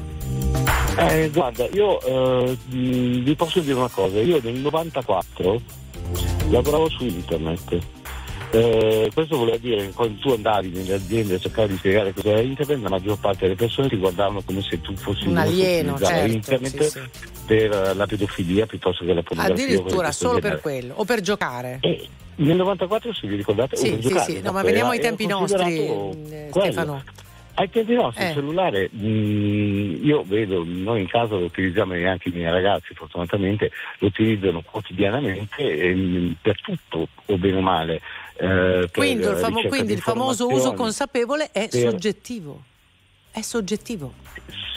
Eh, 0.98 1.30
guarda, 1.30 1.68
io 1.72 2.00
eh, 2.00 2.56
vi 2.68 3.34
posso 3.36 3.60
dire 3.60 3.74
una 3.74 3.90
cosa, 3.90 4.20
io 4.20 4.40
nel 4.42 4.54
94 4.54 5.60
lavoravo 6.50 6.88
su 6.88 7.04
internet. 7.04 7.78
Eh, 8.56 9.10
questo 9.12 9.36
voleva 9.36 9.58
dire 9.58 9.86
che 9.86 9.92
quando 9.92 10.18
tu 10.18 10.30
andavi 10.30 10.70
nelle 10.70 10.94
aziende 10.94 11.34
a 11.34 11.38
cercare 11.38 11.68
di 11.68 11.76
spiegare 11.76 12.12
cos'era 12.12 12.40
internet, 12.40 12.82
la 12.82 12.88
maggior 12.88 13.18
parte 13.18 13.40
delle 13.42 13.54
persone 13.54 13.88
ti 13.88 13.96
guardavano 13.96 14.40
come 14.42 14.62
se 14.62 14.80
tu 14.80 14.96
fossi 14.96 15.28
Un 15.28 15.36
alieno, 15.36 15.98
certo, 15.98 16.32
internet 16.32 16.82
sì, 16.82 16.88
sì. 16.90 17.00
per 17.46 17.72
eh, 17.72 17.94
la 17.94 18.06
pedofilia 18.06 18.66
piuttosto 18.66 19.04
che 19.04 19.12
la 19.12 19.22
pornografia. 19.22 19.64
Addirittura 19.64 20.12
solo 20.12 20.34
genere. 20.34 20.54
per 20.54 20.62
quello 20.62 20.94
o 20.96 21.04
per 21.04 21.20
giocare. 21.20 21.80
Nel 22.38 22.56
94 22.56 23.14
se 23.14 23.26
vi 23.26 23.36
ricordate 23.36 23.76
Sì, 23.76 23.86
sì, 23.86 23.98
giocare, 24.00 24.32
sì, 24.32 24.40
no, 24.42 24.52
ma 24.52 24.62
veniamo 24.62 24.90
ai 24.90 25.00
tempi 25.00 25.26
nostri, 25.26 25.86
eh. 25.86 26.48
Stefano. 26.50 27.02
Ai 27.58 27.70
tempi 27.70 27.94
nostri 27.94 28.22
Eh. 28.22 28.28
il 28.28 28.34
cellulare, 28.34 28.90
mh, 28.90 30.00
io 30.02 30.22
vedo, 30.26 30.62
noi 30.66 31.00
in 31.00 31.06
casa 31.06 31.36
lo 31.36 31.44
utilizziamo 31.44 31.94
e 31.94 32.06
anche 32.06 32.28
i 32.28 32.32
miei 32.32 32.50
ragazzi 32.50 32.92
fortunatamente 32.92 33.70
lo 33.98 34.08
utilizzano 34.08 34.60
quotidianamente 34.60 35.62
e, 35.62 35.94
mh, 35.94 36.36
per 36.42 36.60
tutto 36.60 37.08
o 37.24 37.36
bene 37.38 37.56
o 37.56 37.62
male. 37.62 38.00
Eh, 38.38 38.88
Quindi, 38.92 39.22
il, 39.24 39.28
famo- 39.36 39.46
ricerca 39.56 39.68
quindi 39.68 39.86
di 39.88 39.92
il 39.94 40.00
famoso 40.00 40.46
uso 40.48 40.72
consapevole 40.74 41.50
è 41.52 41.68
per- 41.68 41.80
soggettivo. 41.80 42.62
È 43.30 43.40
soggettivo. 43.42 44.12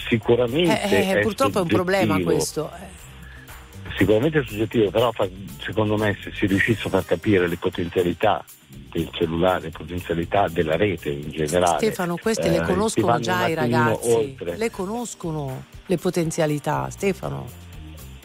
Sicuramente 0.09 0.81
Eh, 0.83 0.95
eh, 0.95 1.13
è 1.15 1.19
purtroppo 1.21 1.59
è 1.59 1.61
un 1.61 1.67
problema 1.67 2.13
soggettivo. 2.13 2.31
questo. 2.31 2.71
Eh, 2.73 2.97
Sicuramente 3.97 4.39
è 4.39 4.43
soggettivo, 4.45 4.91
però 4.91 5.11
fa- 5.11 5.27
secondo 5.61 5.97
me 5.97 6.17
se 6.23 6.31
si 6.33 6.45
riuscisse 6.45 6.87
a 6.87 6.89
far 6.89 7.03
capire 7.05 7.47
le 7.47 7.57
potenzialità 7.57 8.43
del 8.67 9.09
cellulare, 9.11 9.63
le 9.63 9.69
potenzialità 9.71 10.47
della 10.47 10.77
rete 10.77 11.09
in 11.09 11.29
generale. 11.31 11.77
Stefano, 11.79 12.15
queste 12.15 12.43
eh, 12.47 12.49
le 12.51 12.61
conoscono 12.63 13.19
già 13.19 13.47
i 13.47 13.55
ragazzi. 13.55 14.09
oltre. 14.11 14.55
Le 14.57 14.71
conoscono 14.71 15.65
le 15.85 15.97
potenzialità, 15.97 16.89
Stefano. 16.91 17.47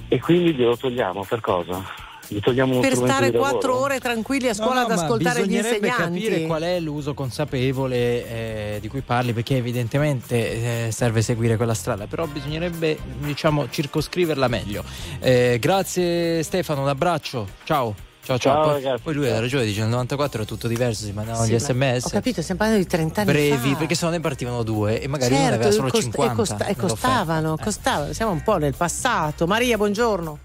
E 0.09 0.21
quindi 0.21 0.55
glielo 0.55 0.77
togliamo 0.77 1.25
per 1.25 1.41
cosa? 1.41 1.83
Uno 2.29 2.81
Per 2.81 2.95
stare 2.95 3.31
quattro 3.33 3.79
ore 3.79 4.01
tranquilli 4.01 4.47
a 4.49 4.49
No, 4.49 4.55
scuola 4.55 4.81
no, 4.81 4.87
ad 4.87 4.97
ma 4.97 5.03
ascoltare 5.03 5.43
gli 5.43 5.47
bisognerebbe 5.49 5.87
insegnanti. 5.89 6.21
capire 6.23 6.47
qual 6.47 6.63
è 6.63 6.81
l'uso 6.81 7.13
consapevole 7.15 7.97
eh, 7.97 8.79
di 8.81 8.89
cui 8.89 9.03
parli, 9.03 9.33
perché 9.33 9.57
evidentemente 9.57 10.87
eh, 10.87 10.91
serve 10.91 11.21
seguire 11.23 11.57
quella 11.57 11.75
strada, 11.75 12.07
però 12.07 12.27
bisognerebbe 12.27 12.99
diciamo 13.19 13.69
circoscriverla 13.69 14.49
meglio. 14.49 14.85
Eh, 15.21 15.59
grazie 15.61 16.43
Stefano, 16.43 16.83
un 16.83 16.89
abbraccio, 16.89 17.47
ciao. 17.65 17.95
Ciao, 18.25 18.39
ciao. 18.39 18.81
Ciao, 18.81 18.97
poi, 19.03 19.13
lui 19.13 19.29
ha 19.29 19.39
ragione, 19.39 19.67
dice 19.67 19.81
nel 19.81 19.91
94 19.91 20.45
è 20.45 20.47
tutto 20.47 20.67
diverso, 20.67 21.05
si 21.05 21.13
mandavano 21.13 21.45
Sì, 21.45 21.53
gli 21.53 21.59
sms 21.59 22.07
Ho 22.07 22.09
capito, 22.09 22.41
stiamo 22.41 22.61
parlando 22.61 22.83
di 22.83 22.89
30 22.89 23.21
anni 23.21 23.31
brevi, 23.31 23.73
fa. 23.73 23.77
perché 23.77 23.95
se 23.95 24.05
no 24.07 24.11
ne 24.13 24.21
partivano 24.21 24.63
due 24.63 24.99
e 24.99 25.07
magari 25.09 25.35
uno 25.35 25.43
certo, 25.43 25.55
aveva 25.57 25.71
solo 25.71 25.91
cost- 25.91 26.03
50. 26.05 26.33
e, 26.33 26.35
costa- 26.35 26.67
e 26.69 26.75
costavano, 26.77 27.57
Eh. 27.59 27.63
costavano. 27.63 28.13
Siamo 28.15 28.33
un 28.33 28.43
po' 28.43 28.57
nel 28.57 28.75
passato. 28.75 29.47
Maria, 29.47 29.77
buongiorno. 29.77 30.39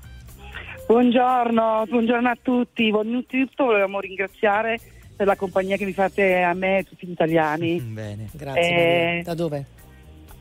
Buongiorno, 0.89 1.85
buongiorno 1.87 2.29
a 2.29 2.37
tutti. 2.41 2.87
Innanzitutto 2.87 3.65
volevamo 3.65 3.99
ringraziare 3.99 4.79
per 5.15 5.27
la 5.27 5.35
compagnia 5.35 5.77
che 5.77 5.85
mi 5.85 5.93
fate 5.93 6.41
a 6.41 6.55
me 6.55 6.77
e 6.77 6.79
a 6.79 6.83
tutti 6.83 7.05
gli 7.05 7.11
italiani. 7.11 7.79
Bene. 7.79 8.27
Grazie. 8.33 9.19
Eh. 9.19 9.21
Da 9.23 9.35
dove? 9.35 9.65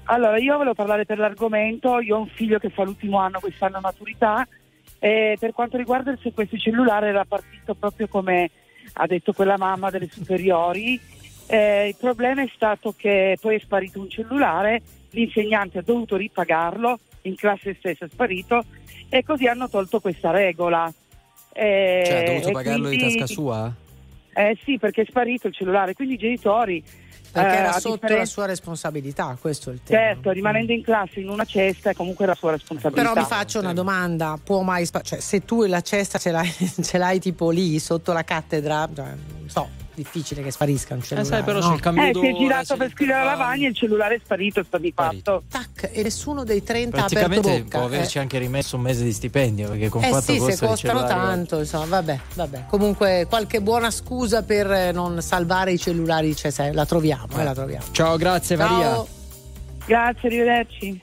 Allora, 0.05 0.39
io 0.39 0.57
volevo 0.57 0.73
parlare 0.73 1.05
per 1.05 1.19
l'argomento. 1.19 2.01
Io 2.01 2.17
ho 2.17 2.21
un 2.21 2.29
figlio 2.29 2.59
che 2.59 2.71
fa 2.71 2.83
l'ultimo 2.85 3.19
anno 3.19 3.41
quest'anno 3.41 3.79
maturità. 3.81 4.49
E 4.99 5.37
per 5.39 5.53
quanto 5.53 5.77
riguarda 5.77 6.13
il 6.13 6.19
sequestro 6.19 6.57
cellulare, 6.57 7.09
era 7.09 7.27
partito 7.27 7.75
proprio 7.75 8.09
come 8.09 8.51
ha 8.95 9.07
detto 9.07 9.35
quella 9.35 9.59
mamma 9.59 9.91
delle 9.91 10.09
superiori. 10.11 10.99
Eh, 11.47 11.89
il 11.89 11.97
problema 12.01 12.41
è 12.41 12.51
stato 12.55 12.95
che 12.97 13.37
poi 13.39 13.57
è 13.57 13.61
sparito 13.61 14.01
un 14.01 14.09
cellulare, 14.09 14.81
l'insegnante 15.11 15.77
ha 15.77 15.83
dovuto 15.83 16.17
ripagarlo, 16.17 16.99
in 17.23 17.35
classe 17.35 17.75
stessa 17.75 18.07
è 18.07 18.09
sparito 18.09 18.65
e 19.09 19.23
così 19.25 19.47
hanno 19.47 19.69
tolto 19.69 20.01
questa 20.01 20.31
regola. 20.31 20.93
Eh, 21.53 22.03
Cioè, 22.07 22.17
ha 22.25 22.27
dovuto 22.33 22.51
pagarlo 22.53 22.89
di 22.89 22.97
quindi- 22.97 23.17
tasca 23.19 23.33
sua? 23.33 23.73
Eh 24.35 24.57
sì, 24.65 24.79
perché 24.79 25.03
è 25.03 25.07
sparito 25.09 25.49
il 25.49 25.55
cellulare, 25.55 25.95
quindi 25.95 26.15
i 26.15 26.19
genitori... 26.19 26.83
Perché 27.31 27.57
eh, 27.57 27.59
era 27.59 27.73
sotto 27.73 27.93
differenza- 27.95 28.19
la 28.23 28.25
sua 28.27 28.47
responsabilità, 28.47 29.37
questo 29.39 29.69
è 29.69 29.75
il 29.75 29.81
tema. 29.85 30.01
Certo, 30.01 30.31
rimanendo 30.31 30.73
in 30.73 30.83
classe 30.83 31.21
in 31.21 31.29
una 31.29 31.45
cesta 31.45 31.91
è 31.91 31.95
comunque 31.95 32.25
la 32.25 32.35
sua 32.35 32.53
responsabilità. 32.53 33.03
Però 33.11 33.21
mi 33.21 33.27
faccio 33.29 33.59
una 33.61 33.75
domanda, 33.75 34.39
può 34.43 34.63
mai 34.63 34.87
spa- 34.87 35.03
cioè 35.03 35.21
se 35.21 35.45
tu 35.45 35.65
la 35.67 35.83
cesta 35.83 36.17
ce 36.19 36.31
l'hai, 36.31 36.51
ce 36.81 36.97
l'hai 36.97 37.19
tipo 37.21 37.51
lì 37.51 37.79
sotto 37.81 38.15
la 38.15 38.25
cattedra, 38.25 38.89
cioè, 38.95 39.05
non 39.07 39.49
so, 39.49 39.69
difficile 40.03 40.43
che 40.43 40.51
sparisca 40.51 40.95
un 40.95 41.03
cellulare. 41.03 41.35
sai, 41.35 41.43
però 41.43 41.61
no? 41.61 41.75
il 41.75 41.81
cambio 41.81 42.03
Eh, 42.05 42.13
si 42.15 42.27
è 42.27 42.33
girato 42.35 42.77
per 42.77 42.91
scrivere 42.91 43.19
la 43.19 43.25
lavagna 43.25 43.67
e 43.67 43.71
il 43.71 43.75
cellulare 43.77 44.15
è 44.15 44.21
sparito, 44.23 44.63
sta 44.65 44.79
di 44.79 44.93
fatto. 44.95 45.43
Tac, 45.51 45.91
e 45.93 46.03
nessuno 46.03 46.45
dei 46.45 46.63
30 46.63 46.97
ha 46.97 47.05
aperto 47.05 47.19
Praticamente 47.29 47.63
bocca. 47.65 47.79
può 47.79 47.87
averci 47.87 48.19
eh. 48.19 48.21
anche 48.21 48.39
rimesso 48.39 48.77
un 48.77 48.83
mese 48.83 49.05
di 49.05 49.13
stipendio 49.13 49.69
perché 49.69 49.89
con 49.89 50.05
Eh 50.05 50.09
quanto 50.09 50.33
sì, 50.33 50.39
costa 50.39 50.55
se 50.57 50.67
costano 50.67 50.99
cellulare? 51.01 51.27
tanto, 51.29 51.59
insomma, 51.59 51.85
vabbè, 51.87 52.19
vabbè. 52.35 52.65
Comunque 52.69 53.27
qualche 53.29 53.61
buona 53.61 53.91
scusa 53.91 54.43
per 54.43 54.71
eh, 54.71 54.93
non 54.93 55.21
salvare 55.21 55.73
i 55.73 55.79
cellulari 55.79 56.35
se- 56.35 56.73
la 56.73 56.87
troviamo, 56.87 57.39
eh, 57.39 57.45
la 57.45 57.55
troviamo. 57.55 57.85
Ciao, 57.93 58.17
grazie 58.17 58.57
Ciao. 58.57 58.69
Maria. 58.71 59.05
Grazie, 59.87 60.29
arrivederci. 60.29 61.03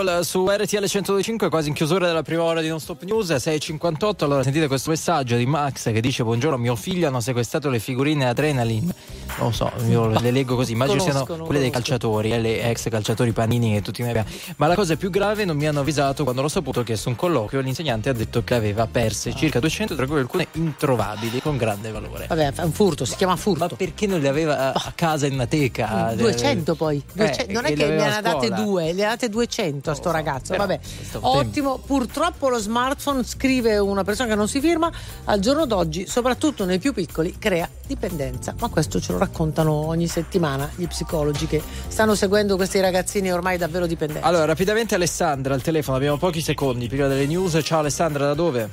Idol 0.00 0.24
su 0.24 0.46
RTL 0.48 0.84
125, 0.84 1.48
quasi 1.48 1.68
in 1.68 1.74
chiusura 1.74 2.06
della 2.06 2.22
prima 2.22 2.42
ora 2.42 2.60
di 2.60 2.68
Non 2.68 2.78
Stop 2.78 3.02
News, 3.02 3.30
6.58. 3.30 4.24
Allora 4.24 4.44
sentite 4.44 4.68
questo 4.68 4.90
messaggio 4.90 5.36
di 5.36 5.44
Max 5.44 5.90
che 5.92 6.00
dice: 6.00 6.22
Buongiorno, 6.22 6.56
mio 6.56 6.76
figlio 6.76 7.08
hanno 7.08 7.20
sequestrato 7.20 7.68
le 7.68 7.80
figurine 7.80 8.28
Adrenaline. 8.28 8.94
Non 9.38 9.48
lo 9.48 9.52
so, 9.52 9.70
io 9.86 10.08
le 10.08 10.30
leggo 10.30 10.56
così. 10.56 10.72
Immagino 10.72 10.98
siano 11.00 11.20
Conosco, 11.20 11.36
non 11.36 11.46
quelle 11.46 11.60
dei 11.60 11.70
calciatori, 11.70 12.32
eh, 12.32 12.40
le 12.40 12.62
ex 12.70 12.88
calciatori 12.88 13.32
panini 13.32 13.74
che 13.74 13.82
tutti 13.82 14.02
noi 14.02 14.10
abbiamo. 14.10 14.28
Ma 14.56 14.66
la 14.66 14.74
cosa 14.74 14.96
più 14.96 15.10
grave, 15.10 15.44
non 15.44 15.56
mi 15.56 15.66
hanno 15.66 15.80
avvisato 15.80 16.24
quando 16.24 16.42
l'ho 16.42 16.48
saputo 16.48 16.82
che 16.82 16.96
su 16.96 17.08
un 17.08 17.16
colloquio 17.16 17.60
l'insegnante 17.60 18.08
ha 18.08 18.12
detto 18.12 18.42
che 18.42 18.54
aveva 18.54 18.86
perse 18.86 19.34
circa 19.34 19.60
200, 19.60 19.94
tra 19.94 20.06
cui 20.06 20.18
alcune 20.18 20.48
introvabili 20.52 21.40
con 21.40 21.56
grande 21.56 21.90
valore. 21.92 22.26
Vabbè, 22.26 22.52
è 22.52 22.62
un 22.62 22.72
furto, 22.72 23.04
si 23.04 23.14
chiama 23.14 23.36
furto. 23.36 23.66
Ma 23.68 23.76
perché 23.76 24.06
non 24.06 24.20
le 24.20 24.28
aveva 24.28 24.72
a 24.72 24.86
a 24.88 24.92
casa 24.94 25.26
in 25.26 25.34
una 25.34 25.46
teca? 25.46 26.12
200 26.16 26.74
poi, 26.74 27.02
200. 27.12 27.50
Eh, 27.50 27.52
non 27.52 27.64
è 27.64 27.72
che 27.74 27.86
ne 27.86 28.16
ha 28.16 28.20
date 28.20 28.50
due, 28.50 28.92
le 28.92 29.04
ha 29.04 29.08
date 29.10 29.28
200 29.28 29.90
a 29.90 29.94
sto 29.94 30.10
ragazzo. 30.10 30.52
però, 30.52 30.66
Vabbè, 30.66 30.80
ottimo. 31.20 31.78
Purtroppo 31.78 32.48
lo 32.48 32.58
smartphone, 32.58 33.22
scrive 33.24 33.78
una 33.78 34.04
persona 34.04 34.28
che 34.28 34.34
non 34.34 34.48
si 34.48 34.60
firma, 34.60 34.90
al 35.24 35.40
giorno 35.40 35.66
d'oggi, 35.66 36.06
soprattutto 36.06 36.64
nei 36.64 36.78
più 36.78 36.92
piccoli, 36.92 37.36
crea 37.38 37.68
dipendenza. 37.86 38.54
Ma 38.58 38.68
questo 38.68 39.00
ce 39.00 39.12
lo 39.12 39.18
raccontano 39.28 39.72
ogni 39.72 40.08
settimana 40.08 40.68
gli 40.74 40.86
psicologi 40.86 41.46
che 41.46 41.62
stanno 41.86 42.14
seguendo 42.14 42.56
questi 42.56 42.80
ragazzini 42.80 43.30
ormai 43.30 43.58
davvero 43.58 43.86
dipendenti. 43.86 44.26
Allora, 44.26 44.46
rapidamente 44.46 44.94
Alessandra 44.94 45.54
al 45.54 45.62
telefono, 45.62 45.96
abbiamo 45.98 46.16
pochi 46.16 46.40
secondi 46.40 46.88
prima 46.88 47.06
delle 47.06 47.26
news. 47.26 47.60
Ciao 47.62 47.80
Alessandra, 47.80 48.26
da 48.26 48.34
dove? 48.34 48.68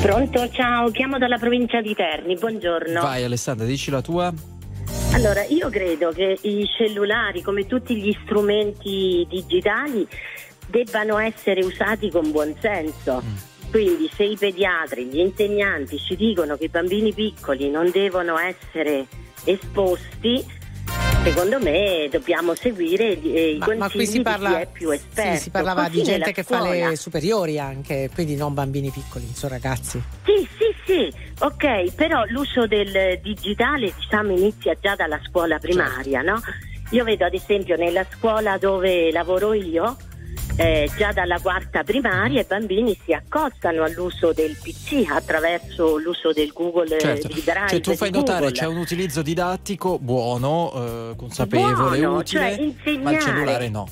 Pronto, 0.00 0.50
ciao, 0.50 0.90
chiamo 0.90 1.18
dalla 1.18 1.38
provincia 1.38 1.80
di 1.80 1.94
Terni, 1.94 2.34
buongiorno. 2.36 3.00
Vai 3.00 3.24
Alessandra, 3.24 3.64
dici 3.64 3.90
la 3.90 4.02
tua. 4.02 4.32
Allora, 5.12 5.42
io 5.44 5.70
credo 5.70 6.10
che 6.10 6.38
i 6.42 6.68
cellulari, 6.76 7.40
come 7.42 7.66
tutti 7.66 7.96
gli 7.96 8.14
strumenti 8.24 9.26
digitali, 9.28 10.06
debbano 10.66 11.18
essere 11.18 11.64
usati 11.64 12.10
con 12.10 12.30
buon 12.30 12.54
senso. 12.60 13.22
Quindi 13.70 14.10
se 14.14 14.24
i 14.24 14.36
pediatri, 14.36 15.04
gli 15.06 15.18
insegnanti 15.18 15.98
ci 15.98 16.16
dicono 16.16 16.56
che 16.56 16.64
i 16.64 16.68
bambini 16.68 17.12
piccoli 17.12 17.68
non 17.70 17.90
devono 17.90 18.38
essere 18.38 19.06
esposti, 19.44 20.44
secondo 21.24 21.58
me 21.60 22.08
dobbiamo 22.10 22.54
seguire 22.54 23.20
eh, 23.20 23.50
i 23.54 23.58
Ma, 23.58 23.66
ma 23.66 23.90
consigli 23.90 23.98
qui 23.98 24.06
si 24.06 24.22
parla, 24.22 24.48
di 24.48 24.54
chi 24.54 24.60
è 24.62 24.68
più 24.72 24.90
sì, 24.90 24.94
esperto. 24.96 25.36
si 25.40 25.50
parlava 25.50 25.82
Così 25.84 25.96
di 25.96 26.02
gente 26.04 26.32
che 26.32 26.42
fa 26.42 26.58
scuola- 26.60 26.88
le 26.88 26.96
superiori 26.96 27.58
anche, 27.58 28.10
quindi 28.14 28.36
non 28.36 28.54
bambini 28.54 28.90
piccoli, 28.90 29.26
sono 29.34 29.52
ragazzi. 29.52 30.02
Sì, 30.24 30.48
sì, 30.56 30.74
sì, 30.86 31.12
ok, 31.40 31.94
però 31.94 32.24
l'uso 32.28 32.66
del 32.66 33.18
digitale 33.20 33.92
diciamo 33.98 34.32
inizia 34.32 34.74
già 34.80 34.94
dalla 34.94 35.20
scuola 35.28 35.58
primaria, 35.58 36.22
no? 36.22 36.40
Io 36.90 37.02
vedo 37.02 37.24
ad 37.24 37.34
esempio 37.34 37.76
nella 37.76 38.06
scuola 38.16 38.58
dove 38.58 39.10
lavoro 39.10 39.52
io, 39.52 39.96
eh, 40.56 40.90
già 40.96 41.12
dalla 41.12 41.38
quarta 41.40 41.82
primaria 41.82 42.40
i 42.40 42.44
bambini 42.46 42.96
si 43.04 43.12
accostano 43.12 43.82
all'uso 43.82 44.32
del 44.32 44.56
PC 44.60 45.04
attraverso 45.10 45.98
l'uso 45.98 46.32
del 46.32 46.50
Google 46.52 46.98
Certo. 46.98 47.28
di 47.28 47.42
Drive. 47.44 47.68
Cioè, 47.68 47.80
tu 47.80 47.94
fai 47.94 48.10
notare 48.10 48.46
Google. 48.46 48.58
c'è 48.58 48.66
un 48.66 48.76
utilizzo 48.78 49.22
didattico 49.22 49.98
buono, 49.98 50.72
eh, 50.74 51.16
consapevole, 51.16 51.98
Buono, 51.98 52.18
utile, 52.18 52.74
cioè 52.84 52.96
ma 52.98 53.12
il 53.12 53.18
cellulare 53.20 53.68
no. 53.68 53.86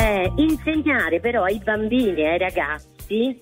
Eh, 0.00 0.32
insegnare 0.36 1.20
però 1.20 1.44
ai 1.44 1.60
bambini 1.62 2.22
e 2.22 2.26
ai 2.26 2.38
ragazzi 2.38 3.38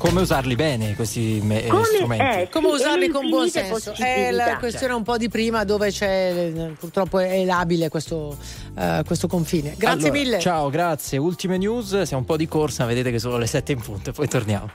Come 0.00 0.22
usarli 0.22 0.54
bene 0.54 0.94
questi 0.96 1.40
me- 1.42 1.62
eh, 1.62 1.68
Come- 1.68 1.84
strumenti? 1.84 2.40
eh, 2.40 2.48
Come 2.48 2.68
Sì, 2.68 2.74
usarli 2.74 3.08
con 3.08 3.28
buon 3.28 3.50
senso? 3.50 3.92
È 3.92 4.30
la 4.30 4.56
questione 4.56 4.94
un 4.94 5.02
po' 5.02 5.18
di 5.18 5.28
prima 5.28 5.62
dove 5.64 5.90
c'è 5.90 6.70
purtroppo 6.78 7.18
è 7.18 7.44
labile 7.44 7.90
questo, 7.90 8.34
eh, 8.78 9.02
questo 9.04 9.26
confine. 9.28 9.74
Grazie 9.76 10.08
Allora, 10.08 10.12
mille. 10.12 10.38
Ciao, 10.40 10.70
grazie. 10.70 11.18
Ultime 11.18 11.58
news, 11.58 12.00
siamo 12.02 12.22
un 12.22 12.24
po' 12.24 12.38
di 12.38 12.48
corsa, 12.48 12.86
vedete 12.86 13.10
che 13.10 13.18
sono 13.18 13.36
le 13.36 13.46
7 13.46 13.72
in 13.72 13.80
punto 13.82 14.08
e 14.08 14.12
poi 14.14 14.26
torniamo. 14.26 14.70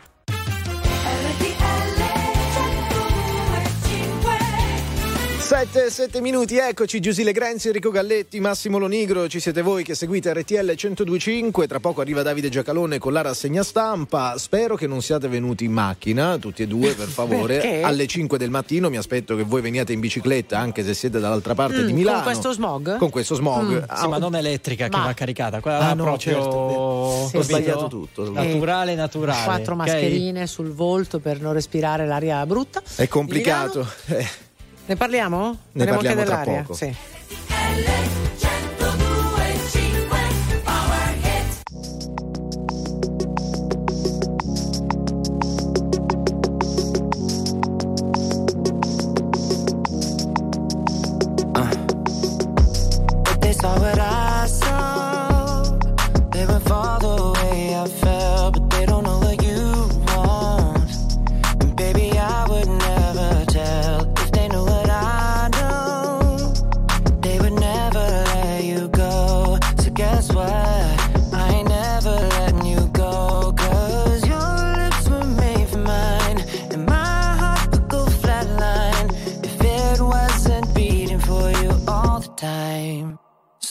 7, 5.45 5.91
7 5.91 6.21
minuti, 6.21 6.57
eccoci 6.57 6.99
Giusile 6.99 7.31
Grenzi, 7.31 7.67
Enrico 7.67 7.91
Galletti, 7.91 8.39
Massimo 8.39 8.79
Lonigro, 8.79 9.27
ci 9.27 9.39
siete 9.39 9.61
voi 9.61 9.83
che 9.83 9.93
seguite 9.93 10.33
RTL 10.33 10.73
1025, 10.75 11.67
tra 11.67 11.79
poco 11.79 12.01
arriva 12.01 12.23
Davide 12.23 12.49
Giacalone 12.49 12.97
con 12.97 13.13
la 13.13 13.21
rassegna 13.21 13.61
stampa, 13.61 14.39
spero 14.39 14.75
che 14.75 14.87
non 14.87 15.03
siate 15.03 15.27
venuti 15.27 15.65
in 15.65 15.71
macchina, 15.71 16.39
tutti 16.39 16.63
e 16.63 16.67
due 16.67 16.93
per 16.95 17.07
favore, 17.09 17.59
Perché? 17.59 17.81
alle 17.83 18.07
5 18.07 18.39
del 18.39 18.49
mattino 18.49 18.89
mi 18.89 18.97
aspetto 18.97 19.35
che 19.35 19.43
voi 19.43 19.61
veniate 19.61 19.93
in 19.93 19.99
bicicletta 19.99 20.57
anche 20.57 20.83
se 20.83 20.95
siete 20.95 21.19
dall'altra 21.19 21.53
parte 21.53 21.83
Mm, 21.83 21.85
di 21.85 21.93
Milano. 21.93 22.15
Con 22.15 22.23
questo 22.25 22.51
smog? 22.51 22.97
Con 22.97 23.09
questo 23.11 23.35
smog. 23.35 23.79
Mm. 23.81 23.83
Ah, 23.85 23.97
Sì, 24.01 24.07
ma 24.07 24.17
non 24.17 24.35
elettrica 24.35 24.87
che 24.87 24.97
Ma- 24.97 25.05
va 25.05 25.13
caricata, 25.13 25.59
quella 25.59 25.77
Ah, 25.77 25.93
no, 25.93 26.03
proprio 26.05 26.33
certo, 26.33 26.49
ho 26.49 27.23
capito? 27.25 27.43
sbagliato 27.43 27.87
tutto. 27.87 28.31
Naturale, 28.31 28.95
naturale. 28.95 29.43
Quattro 29.43 29.75
mascherine 29.75 30.47
sul 30.47 30.71
volto 30.73 31.19
per 31.19 31.39
non 31.39 31.53
respirare 31.53 32.07
l'aria 32.07 32.43
brutta. 32.47 32.81
È 32.95 33.07
complicato. 33.07 33.87
Ne 34.87 34.95
parliamo? 34.95 35.57
Ne 35.71 35.85
Parliamo 35.85 35.99
anche 35.99 36.15
dell'aria? 36.23 36.61
poco. 36.61 36.73
Sì. 36.75 36.95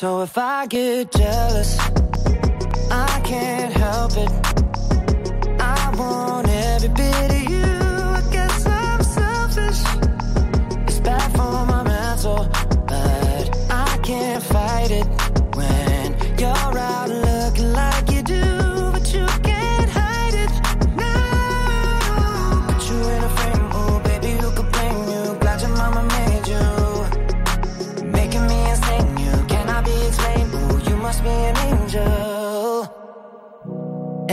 So 0.04 0.20
if 0.20 0.36
I 0.36 0.66
get 0.66 1.10
jealous, 1.12 1.78
I 2.90 3.22
can't 3.24 3.72
help 3.72 4.12
it. 4.18 4.30
I 5.58 5.94
want 5.96 6.43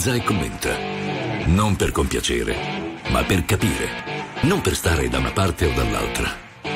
Analizza 0.00 0.14
e 0.14 0.22
commenta. 0.24 0.76
Non 1.46 1.76
per 1.76 1.92
compiacere, 1.92 2.56
ma 3.10 3.22
per 3.22 3.44
capire. 3.44 3.88
Non 4.42 4.62
per 4.62 4.74
stare 4.74 5.08
da 5.08 5.18
una 5.18 5.30
parte 5.30 5.66
o 5.66 5.72
dall'altra, 5.74 6.30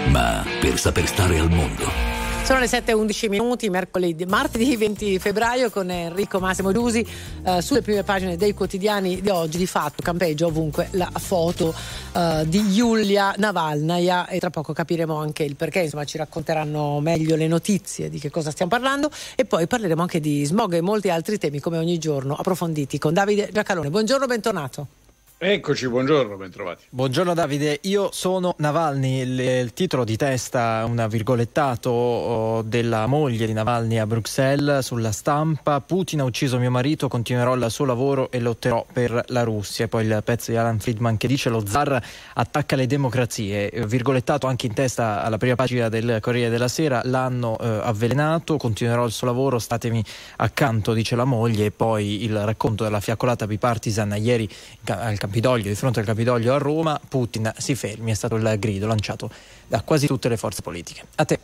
ma 0.09 0.45
per 0.61 0.79
saper 0.79 1.07
stare 1.07 1.39
al 1.39 1.51
mondo. 1.51 2.15
Sono 2.45 2.59
le 2.59 2.67
7.11 2.67 3.31
minuti, 3.31 3.71
mercoledì, 3.71 4.27
martedì 4.27 4.77
20 4.77 5.19
febbraio 5.19 5.71
con 5.71 5.91
Enrico 5.91 6.39
Massimo 6.39 6.73
Giusi 6.73 7.07
eh, 7.43 7.63
sulle 7.63 7.81
prime 7.81 8.03
pagine 8.03 8.37
dei 8.37 8.53
quotidiani 8.53 9.23
di 9.23 9.31
oggi. 9.31 9.57
Di 9.57 9.67
fatto 9.67 10.03
campeggia 10.03 10.45
ovunque 10.45 10.89
la 10.91 11.11
foto 11.17 11.75
eh, 12.15 12.45
di 12.47 12.71
Giulia 12.73 13.35
Navalnaya 13.37 14.29
e 14.29 14.39
tra 14.39 14.51
poco 14.51 14.73
capiremo 14.73 15.17
anche 15.17 15.43
il 15.43 15.57
perché, 15.57 15.81
insomma 15.81 16.05
ci 16.05 16.17
racconteranno 16.17 17.01
meglio 17.01 17.35
le 17.37 17.49
notizie 17.49 18.09
di 18.09 18.19
che 18.19 18.31
cosa 18.31 18.51
stiamo 18.51 18.71
parlando 18.71 19.11
e 19.35 19.45
poi 19.45 19.67
parleremo 19.67 20.01
anche 20.01 20.21
di 20.21 20.45
smog 20.45 20.75
e 20.75 20.81
molti 20.81 21.11
altri 21.11 21.39
temi 21.39 21.61
come 21.61 21.79
ogni 21.79 21.99
giorno 21.99 22.35
approfonditi 22.35 22.99
con 22.99 23.13
Davide 23.15 23.51
Giacalone. 23.53 23.91
Buongiorno, 23.91 24.27
bentornato. 24.27 25.04
Eccoci, 25.37 25.89
buongiorno, 25.89 26.37
bentrovati. 26.37 26.85
Buongiorno 26.89 27.35
Davide, 27.35 27.81
io 27.83 28.11
sono 28.13 28.55
Navalny, 28.59 29.21
il, 29.21 29.41
il 29.41 29.73
titolo 29.75 30.05
di 30.05 30.17
testa, 30.17 30.85
un 30.87 31.05
virgolettato 31.11 31.91
oh, 31.91 32.63
della 32.63 33.07
moglie 33.07 33.45
di 33.45 33.53
Navalny 33.53 33.99
a 33.99 34.07
Bruxelles 34.07 34.87
sulla 34.87 35.11
stampa, 35.11 35.81
Putin 35.81 36.21
ha 36.21 36.25
ucciso 36.25 36.59
mio 36.59 36.71
marito, 36.71 37.09
continuerò 37.09 37.57
il 37.57 37.67
suo 37.69 37.85
lavoro 37.85 38.31
e 38.31 38.39
lotterò 38.39 38.87
per 38.91 39.25
la 39.27 39.43
Russia. 39.43 39.85
E 39.85 39.89
poi 39.89 40.07
il 40.07 40.23
pezzo 40.25 40.53
di 40.53 40.57
Alan 40.57 40.79
Friedman 40.79 41.17
che 41.17 41.27
dice 41.27 41.51
lo 41.51 41.67
zar 41.67 42.01
attacca 42.35 42.77
le 42.77 42.87
democrazie, 42.87 43.71
virgolettato 43.87 44.47
anche 44.47 44.67
in 44.67 44.73
testa 44.73 45.25
alla 45.25 45.37
prima 45.37 45.57
pagina 45.57 45.89
del 45.89 46.19
Corriere 46.21 46.49
della 46.49 46.69
Sera, 46.69 47.03
l'hanno 47.05 47.59
eh, 47.59 47.67
avvelenato, 47.83 48.57
continuerò 48.57 49.05
il 49.05 49.13
suo 49.13 49.27
lavoro, 49.27 49.59
statemi 49.59 50.03
accanto, 50.37 50.93
dice 50.93 51.17
la 51.17 51.25
moglie, 51.25 51.67
e 51.67 51.71
poi 51.73 52.23
il 52.23 52.45
racconto 52.45 52.85
della 52.85 53.01
fiaccolata 53.01 53.49
bipartisan 53.49 54.15
ieri 54.17 54.49
al 54.87 55.19
Campidoglio, 55.25 55.69
di 55.69 55.75
fronte 55.75 56.01
al 56.01 56.07
Campidoglio 56.07 56.53
a 56.53 56.59
Roma, 56.59 57.01
Putin 57.09 57.51
si 57.57 57.75
fermi, 57.75 58.11
è 58.11 58.15
stato 58.15 58.37
il 58.37 58.57
grido 58.59 58.87
lanciato 58.87 59.31
da 59.67 59.81
quasi 59.81 60.07
tutte 60.07 60.29
le 60.29 60.37
forze 60.37 60.61
politiche. 60.61 61.07
A 61.15 61.25
te. 61.25 61.39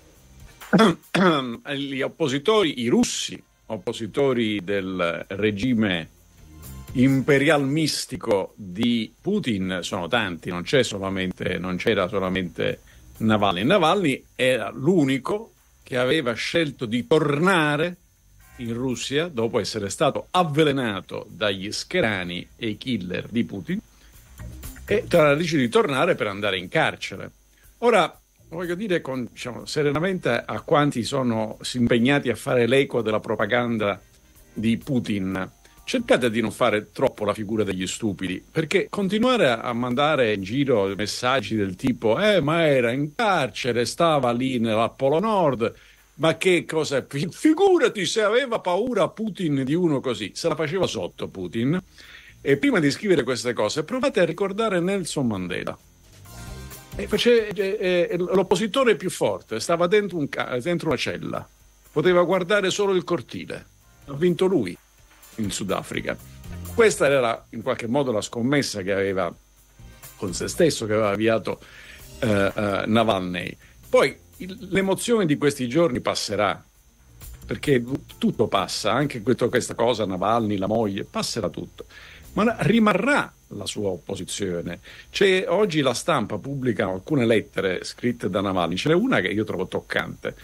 Gli 1.74 2.03
oppositori, 2.03 2.81
i 2.81 2.89
russi, 2.89 3.43
oppositori 3.66 4.62
del 4.62 5.24
regime 5.28 6.09
imperial 6.93 7.64
mistico 7.66 8.53
di 8.55 9.11
Putin 9.18 9.78
sono 9.81 10.09
tanti, 10.09 10.51
non, 10.51 10.62
solamente, 10.66 11.59
non 11.59 11.76
c'era 11.76 12.07
solamente 12.07 12.81
Navalny. 13.18 13.64
Navalny 13.64 14.24
era 14.37 14.70
l'unico 14.70 15.53
che 15.83 15.97
aveva 15.97 16.35
scelto 16.35 16.85
di 16.85 17.07
tornare 17.07 17.97
in 18.61 18.75
Russia 18.75 19.29
dopo 19.29 19.59
essere 19.59 19.89
stato 19.89 20.29
avvelenato 20.31 21.27
dagli 21.29 21.73
scherani 21.73 22.47
e 22.57 22.69
i 22.69 22.79
killer 22.79 23.27
di 23.29 23.45
Putin 23.45 23.81
e 24.87 25.05
ha 25.11 25.35
deciso 25.35 25.57
di 25.57 25.69
tornare 25.69 26.15
per 26.15 26.27
andare 26.27 26.59
in 26.59 26.69
carcere. 26.69 27.31
Ora, 27.79 28.19
voglio 28.49 28.75
dire 28.75 29.01
con, 29.01 29.29
diciamo, 29.31 29.65
serenamente 29.65 30.31
a 30.45 30.61
quanti 30.61 31.03
sono 31.03 31.59
impegnati 31.75 32.29
a 32.29 32.35
fare 32.35 32.67
l'eco 32.67 33.01
della 33.01 33.21
propaganda 33.21 34.01
di 34.53 34.77
Putin. 34.79 35.51
Cercate 35.85 36.31
di 36.31 36.41
non 36.41 36.53
fare 36.53 36.93
troppo 36.93 37.25
la 37.25 37.35
figura 37.35 37.65
degli 37.65 37.87
stupidi, 37.87 38.45
perché 38.49 38.87
continuare 38.89 39.49
a 39.49 39.73
mandare 39.73 40.35
in 40.35 40.43
giro 40.43 40.93
messaggi 40.95 41.57
del 41.57 41.75
tipo 41.75 42.21
eh, 42.21 42.41
ma 42.41 42.65
era 42.65 42.93
in 42.93 43.13
carcere, 43.15 43.85
stava 43.85 44.31
lì 44.31 44.59
nell'Appolo 44.59 45.19
Nord, 45.19 45.75
ma 46.21 46.37
che 46.37 46.64
cosa... 46.64 47.05
fi- 47.07 47.29
Figurati 47.31 48.07
se 48.07 48.23
aveva 48.23 48.61
paura 48.61 49.09
Putin 49.09 49.64
di 49.64 49.75
uno 49.75 50.01
così, 50.01 50.33
se 50.35 50.49
la 50.49 50.55
faceva 50.55 50.87
sotto 50.87 51.29
Putin. 51.29 51.83
E 52.43 52.57
prima 52.57 52.79
di 52.79 52.91
scrivere 52.91 53.23
queste 53.23 53.53
cose, 53.53 53.85
provate 53.85 54.21
a 54.21 54.25
ricordare 54.25 54.81
Nelson 54.81 55.27
Mandela. 55.27 55.77
E 56.97 57.07
face- 57.07 57.49
eh, 57.49 58.09
eh, 58.11 58.16
l'oppositore 58.16 58.97
più 58.97 59.11
forte 59.11 59.61
stava 59.61 59.87
dentro, 59.87 60.18
un 60.18 60.29
dentro 60.62 60.89
una 60.89 60.97
cella, 60.97 61.47
poteva 61.93 62.23
guardare 62.23 62.71
solo 62.71 62.95
il 62.95 63.05
cortile. 63.05 63.66
Ha 64.07 64.14
vinto 64.14 64.47
lui 64.47 64.77
in 65.37 65.51
Sudafrica. 65.51 66.16
Questa 66.75 67.07
era 67.07 67.47
in 67.51 67.62
qualche 67.62 67.87
modo 67.87 68.12
la 68.12 68.21
scommessa 68.21 68.83
che 68.83 68.93
aveva 68.93 69.35
con 70.16 70.35
se 70.35 70.49
stesso, 70.49 70.87
che 70.87 70.93
aveva 70.93 71.11
avviato 71.11 71.61
eh, 72.21 72.53
eh, 72.55 72.83
Navalny. 72.87 73.57
Poi 73.89 74.16
l'emozione 74.70 75.26
di 75.26 75.36
questi 75.36 75.68
giorni 75.68 76.01
passerà, 76.01 76.62
perché 77.47 77.82
tutto 78.18 78.47
passa, 78.47 78.93
anche 78.93 79.22
questa 79.22 79.74
cosa, 79.74 80.07
Navalny, 80.07 80.57
la 80.57 80.66
moglie, 80.66 81.05
passerà 81.05 81.49
tutto. 81.49 81.86
Ma 82.34 82.57
rimarrà 82.61 83.32
la 83.49 83.66
sua 83.66 83.88
opposizione. 83.88 84.78
C'è, 85.11 85.47
oggi 85.49 85.80
la 85.80 85.95
stampa 85.95 86.38
pubblica 86.38 86.86
alcune 86.86 87.26
lettere 87.26 87.82
scritte 87.82 88.30
da 88.30 88.41
Navalny, 88.41 88.76
ce 88.76 88.91
n'è 88.91 88.95
una 88.95 89.20
che 89.20 89.28
io 89.28 89.45
trovo 89.45 89.66
toccante. 89.66 90.34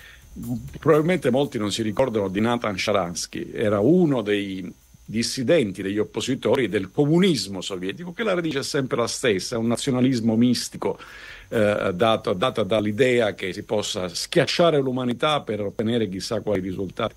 Probabilmente 0.78 1.30
molti 1.30 1.58
non 1.58 1.70
si 1.70 1.82
ricordano 1.82 2.28
di 2.28 2.40
Nathan 2.40 2.76
Sharansky, 2.76 3.52
era 3.52 3.78
uno 3.78 4.20
dei 4.20 4.70
dissidenti, 5.08 5.82
degli 5.82 5.98
oppositori 5.98 6.68
del 6.68 6.90
comunismo 6.90 7.60
sovietico, 7.60 8.12
che 8.12 8.24
la 8.24 8.34
radice 8.34 8.58
è 8.58 8.64
sempre 8.64 8.96
la 8.96 9.06
stessa, 9.06 9.54
è 9.54 9.58
un 9.58 9.68
nazionalismo 9.68 10.34
mistico 10.36 10.98
eh, 11.48 11.92
dato, 11.94 12.32
data 12.32 12.62
dall'idea 12.62 13.34
che 13.34 13.52
si 13.52 13.62
possa 13.62 14.08
schiacciare 14.08 14.78
l'umanità 14.78 15.40
per 15.42 15.60
ottenere 15.60 16.08
chissà 16.08 16.40
quali 16.40 16.60
risultati. 16.60 17.14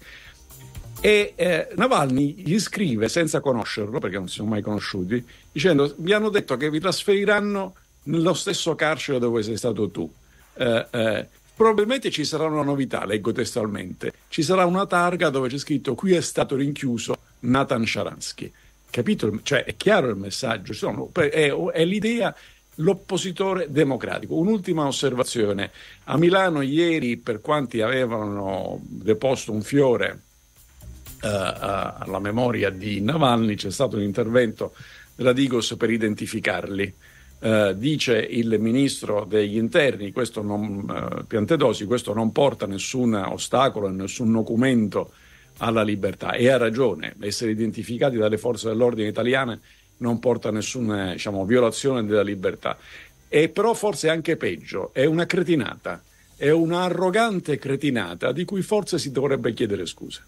E 1.02 1.34
eh, 1.36 1.70
Navalny 1.76 2.36
gli 2.44 2.60
scrive 2.60 3.08
senza 3.08 3.40
conoscerlo, 3.40 4.00
perché 4.00 4.18
non 4.18 4.28
si 4.28 4.36
sono 4.36 4.50
mai 4.50 4.62
conosciuti, 4.62 5.26
dicendo: 5.52 5.94
Mi 5.98 6.12
hanno 6.12 6.30
detto 6.30 6.58
che 6.58 6.70
vi 6.70 6.80
trasferiranno 6.80 7.74
nello 8.04 8.34
stesso 8.34 8.76
carcere 8.76 9.20
dove 9.20 9.42
sei 9.42 9.56
stato 9.56 9.90
tu. 9.90 10.12
Eh, 10.56 10.86
eh, 10.90 11.28
probabilmente 11.56 12.12
ci 12.12 12.26
sarà 12.26 12.46
una 12.46 12.64
novità, 12.64 13.06
leggo 13.06 13.32
testualmente. 13.32 14.14
Ci 14.28 14.44
sarà 14.44 14.66
una 14.66 14.86
targa 14.86 15.30
dove 15.30 15.48
c'è 15.48 15.58
scritto: 15.58 15.96
Qui 15.96 16.14
è 16.14 16.22
stato 16.22 16.58
rinchiuso 16.58 17.18
Nathan 17.42 17.86
Sharansky. 17.86 18.52
Capito? 18.90 19.40
Cioè, 19.42 19.64
è 19.64 19.78
chiaro 19.78 20.10
il 20.10 20.18
messaggio. 20.18 20.74
Sono- 20.74 21.12
è, 21.14 21.50
è 21.52 21.86
l'idea 21.86 22.36
l'oppositore 22.80 23.68
democratico. 23.70 24.36
Un'ultima 24.36 24.86
osservazione. 24.86 25.72
A 26.06 26.18
Milano 26.18 26.62
ieri, 26.62 27.18
per 27.18 27.42
quanti 27.42 27.82
avevano 27.82 28.80
deposto 28.82 29.52
un 29.52 29.62
fiore 29.62 30.22
eh, 31.22 31.28
alla 31.28 32.20
memoria 32.20 32.70
di 32.70 33.02
Navalny, 33.02 33.56
c'è 33.56 33.72
stato 33.72 33.96
un 33.96 34.04
intervento 34.04 34.74
della 35.16 35.34
Digos 35.34 35.76
per 35.78 35.90
identificarli. 35.90 36.94
Eh, 37.42 37.74
dice 37.78 38.18
il 38.18 38.60
ministro 38.60 39.24
degli 39.24 39.56
interni, 39.56 40.12
questo 40.12 40.42
non, 40.42 41.20
eh, 41.20 41.24
Piantedosi, 41.24 41.86
questo 41.86 42.14
non 42.14 42.32
porta 42.32 42.66
nessun 42.66 43.14
ostacolo, 43.14 43.90
nessun 43.90 44.32
documento 44.32 45.12
alla 45.58 45.84
libertà 45.84 46.34
e 46.34 46.50
ha 46.50 46.58
ragione, 46.58 47.16
essere 47.22 47.52
identificati 47.52 48.18
dalle 48.18 48.38
forze 48.38 48.68
dell'ordine 48.68 49.10
italiane 49.10 49.60
non 50.00 50.20
porta 50.20 50.52
nessuna 50.52 51.14
diciamo, 51.14 51.46
violazione 51.46 52.06
della 52.06 52.24
libertà. 52.24 52.78
E 53.28 53.50
però 53.50 53.74
forse 53.74 54.10
anche 54.10 54.38
peggio, 54.38 54.90
è 54.94 55.06
una 55.06 55.26
cretinata, 55.26 56.02
è 56.36 56.50
un'arrogante 56.50 57.58
cretinata 57.58 58.32
di 58.32 58.44
cui 58.46 58.62
forse 58.62 58.98
si 58.98 59.12
dovrebbe 59.12 59.54
chiedere 59.54 59.86
scusa. 59.86 60.24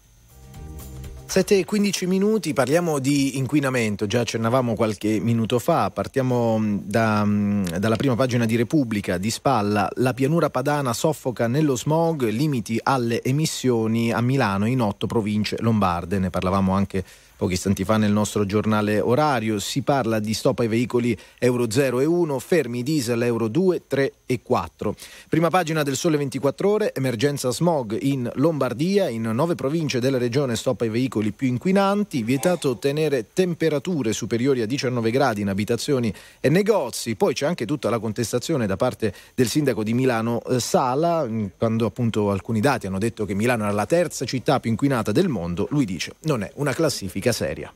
7 1.32 1.60
e 1.60 1.64
15 1.64 2.06
minuti, 2.06 2.52
parliamo 2.52 2.98
di 2.98 3.38
inquinamento, 3.38 4.06
già 4.06 4.20
accennavamo 4.20 4.74
qualche 4.74 5.18
minuto 5.18 5.58
fa, 5.58 5.90
partiamo 5.90 6.58
mh, 6.58 6.82
da, 6.84 7.24
mh, 7.24 7.78
dalla 7.78 7.96
prima 7.96 8.14
pagina 8.14 8.44
di 8.44 8.54
Repubblica, 8.54 9.16
di 9.16 9.30
spalla, 9.30 9.88
la 9.94 10.12
pianura 10.12 10.50
padana 10.50 10.92
soffoca 10.92 11.46
nello 11.46 11.74
smog, 11.74 12.28
limiti 12.28 12.78
alle 12.82 13.22
emissioni 13.22 14.12
a 14.12 14.20
Milano 14.20 14.66
in 14.66 14.82
otto 14.82 15.06
province 15.06 15.56
lombarde, 15.60 16.18
ne 16.18 16.28
parlavamo 16.28 16.74
anche 16.74 17.02
pochi 17.36 17.54
istanti 17.54 17.84
fa 17.84 17.96
nel 17.96 18.12
nostro 18.12 18.46
giornale 18.46 19.00
orario, 19.00 19.58
si 19.58 19.82
parla 19.82 20.20
di 20.20 20.32
stop 20.34 20.60
ai 20.60 20.68
veicoli 20.68 21.16
Euro 21.38 21.70
0 21.70 22.00
e 22.00 22.04
1, 22.04 22.38
fermi 22.38 22.82
diesel 22.82 23.22
Euro 23.22 23.48
2, 23.48 23.82
3 23.86 24.12
e 24.26 24.40
4. 24.42 24.94
Prima 25.28 25.50
pagina 25.50 25.82
del 25.82 25.96
Sole 25.96 26.16
24 26.16 26.68
ore, 26.70 26.94
emergenza 26.94 27.50
smog 27.50 27.96
in 28.00 28.30
Lombardia, 28.34 29.08
in 29.08 29.22
nove 29.22 29.54
province 29.54 29.98
della 29.98 30.18
regione 30.18 30.56
stop 30.56 30.82
ai 30.82 30.88
veicoli 30.88 31.32
più 31.32 31.48
inquinanti, 31.48 32.22
vietato 32.22 32.70
ottenere 32.70 33.26
temperature 33.32 34.12
superiori 34.12 34.62
a 34.62 34.66
19 34.66 35.10
gradi 35.10 35.40
in 35.40 35.48
abitazioni 35.48 36.12
e 36.40 36.48
negozi, 36.48 37.16
poi 37.16 37.34
c'è 37.34 37.46
anche 37.46 37.66
tutta 37.66 37.90
la 37.90 37.98
contestazione 37.98 38.66
da 38.66 38.76
parte 38.76 39.12
del 39.34 39.48
sindaco 39.48 39.82
di 39.82 39.94
Milano 39.94 40.42
eh, 40.44 40.60
Sala, 40.60 41.24
mh, 41.24 41.52
quando 41.58 41.86
appunto 41.86 42.30
alcuni 42.30 42.60
dati 42.60 42.86
hanno 42.86 42.98
detto 42.98 43.24
che 43.24 43.34
Milano 43.34 43.64
era 43.64 43.72
la 43.72 43.86
terza 43.86 44.24
città 44.24 44.60
più 44.60 44.70
inquinata 44.70 45.12
del 45.12 45.28
mondo, 45.28 45.66
lui 45.70 45.84
dice 45.84 46.14
non 46.22 46.42
è 46.42 46.50
una 46.54 46.72
classifica 46.72 47.31
seria. 47.32 47.72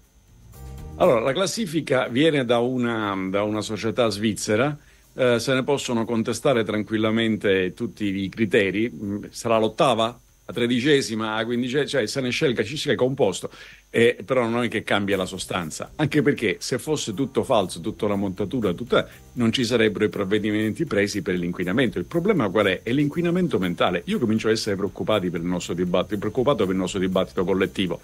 Allora, 0.98 1.20
la 1.20 1.32
classifica 1.32 2.08
viene 2.08 2.44
da 2.44 2.58
una, 2.58 3.14
da 3.28 3.42
una 3.42 3.60
società 3.60 4.08
svizzera, 4.08 4.76
eh, 5.14 5.38
se 5.38 5.52
ne 5.52 5.62
possono 5.62 6.04
contestare 6.04 6.64
tranquillamente 6.64 7.74
tutti 7.74 8.04
i 8.04 8.28
criteri, 8.28 8.90
Mm, 8.90 9.24
sarà 9.30 9.58
l'ottava, 9.58 10.18
la 10.46 10.52
tredicesima, 10.52 11.36
la 11.36 11.44
quindicesima, 11.44 11.86
cioè 11.86 12.06
se 12.06 12.20
ne 12.20 12.30
scelga, 12.30 12.62
ci 12.62 12.76
sia 12.76 12.94
composto, 12.94 13.50
eh, 13.90 14.16
però 14.24 14.46
non 14.48 14.62
è 14.62 14.68
che 14.68 14.84
cambia 14.84 15.16
la 15.16 15.26
sostanza, 15.26 15.92
anche 15.96 16.22
perché 16.22 16.56
se 16.60 16.78
fosse 16.78 17.12
tutto 17.14 17.42
falso, 17.42 17.80
tutta 17.80 18.06
la 18.06 18.14
montatura, 18.14 18.72
tutta, 18.72 19.08
non 19.34 19.52
ci 19.52 19.64
sarebbero 19.64 20.04
i 20.04 20.08
provvedimenti 20.08 20.86
presi 20.86 21.20
per 21.20 21.36
l'inquinamento. 21.36 21.98
Il 21.98 22.04
problema 22.04 22.48
qual 22.48 22.66
è? 22.66 22.82
È 22.82 22.92
l'inquinamento 22.92 23.58
mentale. 23.58 24.02
Io 24.06 24.18
comincio 24.18 24.48
a 24.48 24.52
essere 24.52 24.76
preoccupati 24.76 25.30
per 25.30 25.40
il 25.40 25.46
nostro 25.46 25.74
dibattito, 25.74 26.18
preoccupato 26.18 26.64
per 26.64 26.74
il 26.74 26.80
nostro 26.80 27.00
dibattito 27.00 27.44
collettivo 27.44 28.00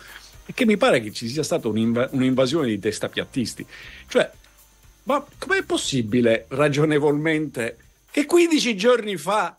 e 0.47 0.53
che 0.55 0.64
mi 0.64 0.76
pare 0.76 1.01
che 1.01 1.12
ci 1.12 1.28
sia 1.28 1.43
stata 1.43 1.68
un'inva- 1.68 2.09
un'invasione 2.12 2.68
di 2.68 2.78
testapiattisti. 2.78 3.64
Cioè, 4.09 4.30
ma 5.05 5.24
com'è 5.38 5.62
possibile 5.64 6.47
ragionevolmente 6.49 7.76
che 8.11 8.26
15 8.26 8.76
giorni 8.76 9.16
fa 9.16 9.57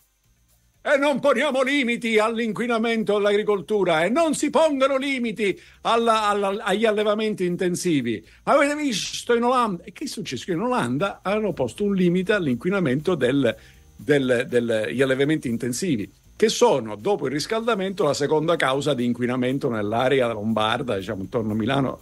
e 0.86 0.98
non 0.98 1.20
poniamo 1.22 1.62
limiti 1.62 2.18
all'inquinamento 2.18 3.14
dell'agricoltura 3.14 4.04
e 4.04 4.10
non 4.10 4.36
si 4.36 4.50
pongano 4.50 4.98
limiti 4.98 5.58
alla- 5.82 6.28
alla- 6.28 6.64
agli 6.64 6.86
allevamenti 6.86 7.46
intensivi. 7.46 8.24
Avete 8.44 8.76
visto 8.76 9.34
in 9.34 9.44
Olanda? 9.44 9.84
E 9.86 9.94
che 9.94 10.04
è 10.04 10.08
successo? 10.08 10.52
In 10.52 10.60
Olanda 10.60 11.22
hanno 11.24 11.54
posto 11.54 11.86
un 11.86 11.96
limite 11.96 12.34
all'inquinamento 12.34 13.16
del- 13.16 13.56
del- 13.96 14.46
degli 14.50 15.02
allevamenti 15.02 15.48
intensivi, 15.48 16.12
che 16.36 16.50
sono, 16.50 16.96
dopo 16.96 17.28
il 17.28 17.32
riscaldamento, 17.32 18.04
la 18.04 18.14
seconda 18.14 18.56
causa 18.56 18.94
di 18.94 19.06
inquinamento 19.06 19.70
nell'area 19.70 20.32
lombarda, 20.32 20.98
diciamo 20.98 21.22
intorno 21.22 21.54
a 21.54 21.56
Milano. 21.56 22.00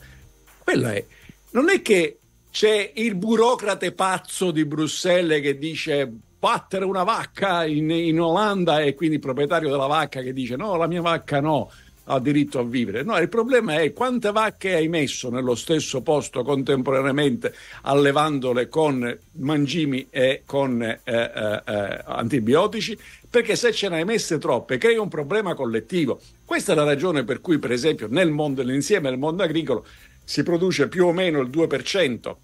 Quella 0.64 0.94
è. 0.94 1.06
Non 1.52 1.70
è 1.70 1.82
che 1.82 2.18
c'è 2.52 2.92
il 2.96 3.16
burocrate 3.16 3.92
pazzo 3.92 4.52
di 4.52 4.66
Bruxelles 4.66 5.42
che 5.42 5.58
dice 5.58 6.12
battere 6.42 6.86
una 6.86 7.04
vacca 7.04 7.66
in, 7.66 7.90
in 7.92 8.20
Olanda 8.20 8.82
e 8.82 8.96
quindi 8.96 9.16
il 9.16 9.22
proprietario 9.22 9.70
della 9.70 9.86
vacca 9.86 10.22
che 10.22 10.34
dice 10.34 10.56
no, 10.56 10.76
la 10.76 10.88
mia 10.88 11.02
vacca 11.02 11.40
no, 11.40 11.72
ha 12.12 12.20
diritto 12.20 12.60
a 12.60 12.64
vivere. 12.64 13.04
No, 13.04 13.18
il 13.18 13.30
problema 13.30 13.80
è 13.80 13.94
quante 13.94 14.32
vacche 14.32 14.76
hai 14.76 14.90
messo 14.90 15.30
nello 15.30 15.56
stesso 15.56 16.02
posto 16.02 16.44
contemporaneamente 16.44 17.54
allevandole 17.84 18.68
con 18.68 19.18
mangimi 19.34 20.08
e 20.10 20.44
con 20.46 20.82
eh, 20.82 21.00
eh, 21.04 21.62
eh, 21.66 22.02
antibiotici, 22.06 22.98
perché 23.30 23.56
se 23.56 23.72
ce 23.72 23.88
ne 23.88 23.98
hai 23.98 24.06
messe 24.06 24.38
troppe 24.38 24.78
crea 24.78 25.02
un 25.02 25.08
problema 25.08 25.54
collettivo. 25.54 26.20
Questa 26.44 26.74
è 26.74 26.76
la 26.76 26.84
ragione 26.84 27.24
per 27.24 27.40
cui, 27.40 27.60
per 27.60 27.72
esempio, 27.72 28.08
nel 28.10 28.30
mondo, 28.30 28.62
nell'insieme 28.62 29.10
del 29.10 29.18
mondo 29.18 29.44
agricolo 29.44 29.86
si 30.24 30.44
produce 30.44 30.90
più 30.90 31.06
o 31.06 31.14
meno 31.14 31.40
il 31.40 31.50
2% 31.50 32.36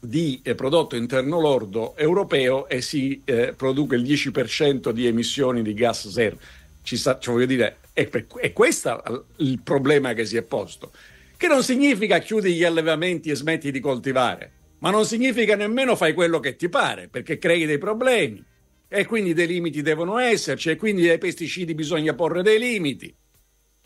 di 0.00 0.40
eh, 0.42 0.54
prodotto 0.56 0.96
interno 0.96 1.40
lordo 1.40 1.96
europeo 1.96 2.68
e 2.68 2.80
si 2.80 3.22
eh, 3.24 3.54
produce 3.56 3.94
il 3.94 4.02
10% 4.02 4.90
di 4.90 5.06
emissioni 5.06 5.62
di 5.62 5.74
gas 5.74 6.08
serra. 6.08 6.36
Ci 6.82 6.96
sta, 6.96 7.18
cioè, 7.20 7.34
voglio 7.34 7.46
dire, 7.46 7.76
per- 8.06 8.26
è 8.36 8.52
questo 8.52 9.26
il 9.36 9.60
problema 9.62 10.12
che 10.12 10.24
si 10.24 10.36
è 10.36 10.42
posto. 10.42 10.92
Che 11.36 11.46
non 11.46 11.62
significa 11.62 12.18
chiudi 12.18 12.54
gli 12.54 12.64
allevamenti 12.64 13.30
e 13.30 13.34
smetti 13.34 13.70
di 13.70 13.80
coltivare, 13.80 14.52
ma 14.78 14.90
non 14.90 15.04
significa 15.04 15.56
nemmeno 15.56 15.96
fai 15.96 16.12
quello 16.14 16.40
che 16.40 16.56
ti 16.56 16.68
pare, 16.68 17.08
perché 17.08 17.38
crei 17.38 17.64
dei 17.66 17.78
problemi. 17.78 18.44
e 18.90 19.04
quindi 19.04 19.34
dei 19.34 19.46
limiti 19.46 19.82
devono 19.82 20.16
esserci 20.16 20.70
e 20.70 20.76
quindi 20.76 21.06
ai 21.10 21.18
pesticidi 21.18 21.74
bisogna 21.74 22.14
porre 22.14 22.42
dei 22.42 22.58
limiti. 22.58 23.14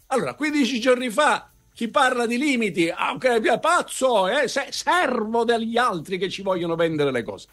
Allora, 0.07 0.35
15 0.35 0.79
giorni 0.79 1.11
fa 1.11 1.51
chi 1.75 1.89
parla 1.89 2.25
di 2.25 2.39
limiti, 2.39 2.89
ah, 2.89 3.17
che 3.19 3.35
è 3.35 3.59
pazzo, 3.59 4.29
eh, 4.29 4.47
se- 4.47 4.69
servo 4.71 5.43
degli 5.43 5.77
altri 5.77 6.19
che 6.19 6.29
ci 6.29 6.43
vogliono 6.43 6.77
vendere 6.77 7.11
le 7.11 7.25
cose. 7.25 7.49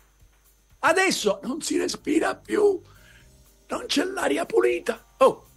Adesso 0.80 1.40
non 1.44 1.62
si 1.62 1.78
respira 1.80 2.36
più, 2.36 2.80
non 3.68 3.86
c'è 3.88 4.04
l'aria 4.04 4.46
pulita. 4.46 5.04
Oh, 5.18 5.49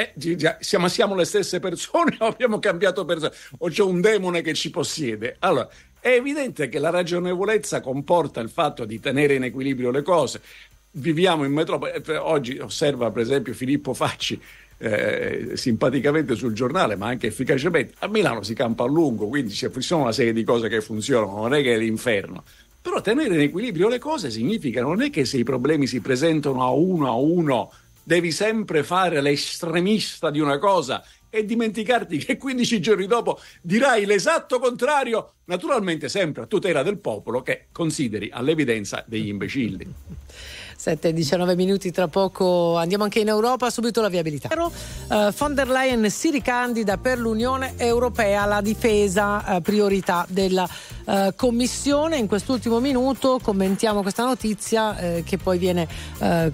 eh, 0.00 0.56
siamo, 0.60 0.88
siamo 0.88 1.14
le 1.14 1.24
stesse 1.24 1.60
persone 1.60 2.16
o 2.20 2.26
abbiamo 2.26 2.58
cambiato 2.58 3.04
persone? 3.04 3.32
O 3.58 3.68
c'è 3.68 3.82
un 3.82 4.00
demone 4.00 4.42
che 4.42 4.54
ci 4.54 4.70
possiede? 4.70 5.36
Allora, 5.40 5.68
è 6.00 6.08
evidente 6.08 6.68
che 6.68 6.78
la 6.78 6.90
ragionevolezza 6.90 7.80
comporta 7.80 8.40
il 8.40 8.48
fatto 8.48 8.84
di 8.84 8.98
tenere 9.00 9.34
in 9.34 9.44
equilibrio 9.44 9.90
le 9.90 10.02
cose. 10.02 10.40
Viviamo 10.92 11.44
in 11.44 11.52
metropoli. 11.52 11.92
eh, 11.92 12.16
Oggi 12.16 12.58
osserva, 12.58 13.10
per 13.10 13.22
esempio, 13.22 13.52
Filippo 13.52 13.94
Facci 13.94 14.40
eh, 14.78 15.50
simpaticamente 15.54 16.34
sul 16.34 16.54
giornale, 16.54 16.96
ma 16.96 17.08
anche 17.08 17.26
efficacemente. 17.26 17.94
A 17.98 18.08
Milano 18.08 18.42
si 18.42 18.54
campa 18.54 18.84
a 18.84 18.86
lungo, 18.86 19.28
quindi 19.28 19.52
ci 19.52 19.68
sono 19.78 20.02
una 20.02 20.12
serie 20.12 20.32
di 20.32 20.42
cose 20.42 20.68
che 20.68 20.80
funzionano, 20.80 21.36
non 21.36 21.54
è 21.54 21.62
che 21.62 21.74
è 21.74 21.78
l'inferno. 21.78 22.44
Però 22.82 23.00
tenere 23.02 23.34
in 23.34 23.40
equilibrio 23.40 23.88
le 23.88 23.98
cose 23.98 24.30
significa 24.30 24.80
non 24.80 25.02
è 25.02 25.10
che 25.10 25.26
se 25.26 25.36
i 25.36 25.44
problemi 25.44 25.86
si 25.86 26.00
presentano 26.00 26.64
a 26.64 26.70
uno 26.70 27.08
a 27.08 27.14
uno 27.14 27.70
devi 28.10 28.32
sempre 28.32 28.82
fare 28.82 29.20
l'estremista 29.20 30.30
di 30.30 30.40
una 30.40 30.58
cosa 30.58 31.00
e 31.30 31.44
dimenticarti 31.44 32.18
che 32.18 32.36
15 32.36 32.80
giorni 32.80 33.06
dopo 33.06 33.38
dirai 33.62 34.04
l'esatto 34.04 34.58
contrario, 34.58 35.34
naturalmente 35.44 36.08
sempre 36.08 36.42
a 36.42 36.46
tutela 36.46 36.82
del 36.82 36.98
popolo 36.98 37.40
che 37.42 37.68
consideri 37.70 38.28
all'evidenza 38.32 39.04
degli 39.06 39.28
imbecilli. 39.28 39.86
7 40.80 41.08
e 41.08 41.12
19 41.12 41.56
minuti 41.56 41.90
tra 41.90 42.08
poco 42.08 42.78
andiamo 42.78 43.04
anche 43.04 43.20
in 43.20 43.28
Europa, 43.28 43.68
subito 43.68 44.00
la 44.00 44.08
viabilità. 44.08 44.48
Eh, 44.48 45.30
von 45.36 45.54
der 45.54 45.68
Leyen 45.68 46.08
si 46.08 46.30
ricandida 46.30 46.96
per 46.96 47.18
l'Unione 47.18 47.74
Europea, 47.76 48.46
la 48.46 48.62
difesa 48.62 49.56
eh, 49.56 49.60
priorità 49.60 50.24
della 50.30 50.66
eh, 51.04 51.34
Commissione. 51.36 52.16
In 52.16 52.26
quest'ultimo 52.26 52.80
minuto 52.80 53.40
commentiamo 53.42 54.00
questa 54.00 54.24
notizia 54.24 55.18
che 55.24 55.36
poi 55.36 55.58
viene 55.58 55.86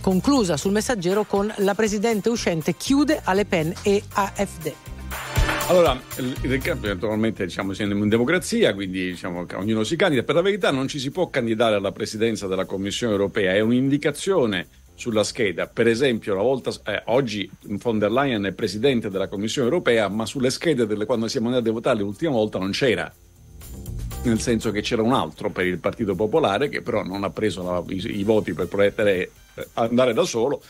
conclusa 0.00 0.56
sul 0.56 0.72
messaggero 0.72 1.24
con 1.24 1.52
la 1.58 1.74
Presidente 1.74 2.28
uscente 2.28 2.74
chiude 2.74 3.20
a 3.22 3.32
Le 3.32 3.44
Pen 3.44 3.72
e 3.82 4.02
AFD. 4.12 4.95
Allora, 5.68 6.00
naturalmente 6.80 7.44
diciamo, 7.44 7.72
siamo 7.72 8.04
in 8.04 8.08
democrazia, 8.08 8.72
quindi 8.72 9.10
diciamo, 9.10 9.46
che 9.46 9.56
ognuno 9.56 9.82
si 9.82 9.96
candida. 9.96 10.22
Per 10.22 10.34
la 10.34 10.40
verità 10.40 10.70
non 10.70 10.86
ci 10.86 11.00
si 11.00 11.10
può 11.10 11.28
candidare 11.28 11.74
alla 11.74 11.90
presidenza 11.90 12.46
della 12.46 12.64
Commissione 12.64 13.12
europea, 13.12 13.52
è 13.52 13.60
un'indicazione 13.60 14.68
sulla 14.94 15.24
scheda. 15.24 15.66
Per 15.66 15.88
esempio, 15.88 16.36
volta, 16.36 16.70
eh, 16.84 17.02
oggi 17.06 17.50
von 17.62 17.98
der 17.98 18.12
Leyen 18.12 18.44
è 18.44 18.52
presidente 18.52 19.10
della 19.10 19.28
Commissione 19.28 19.68
europea, 19.68 20.08
ma 20.08 20.24
sulle 20.24 20.50
schede 20.50 20.86
delle, 20.86 21.04
quando 21.04 21.26
siamo 21.28 21.48
andati 21.48 21.68
a 21.68 21.72
votare 21.72 21.98
l'ultima 21.98 22.32
volta 22.32 22.58
non 22.58 22.70
c'era. 22.70 23.12
Nel 24.22 24.40
senso 24.40 24.70
che 24.70 24.80
c'era 24.80 25.02
un 25.02 25.12
altro 25.12 25.50
per 25.50 25.66
il 25.66 25.78
Partito 25.78 26.14
Popolare 26.14 26.68
che 26.68 26.80
però 26.80 27.04
non 27.04 27.22
ha 27.24 27.30
preso 27.30 27.62
la- 27.62 27.84
i, 27.88 28.18
i 28.18 28.24
voti 28.24 28.54
per 28.54 28.66
poter 28.66 29.06
eh, 29.06 29.30
andare 29.74 30.12
da 30.12 30.24
solo 30.24 30.62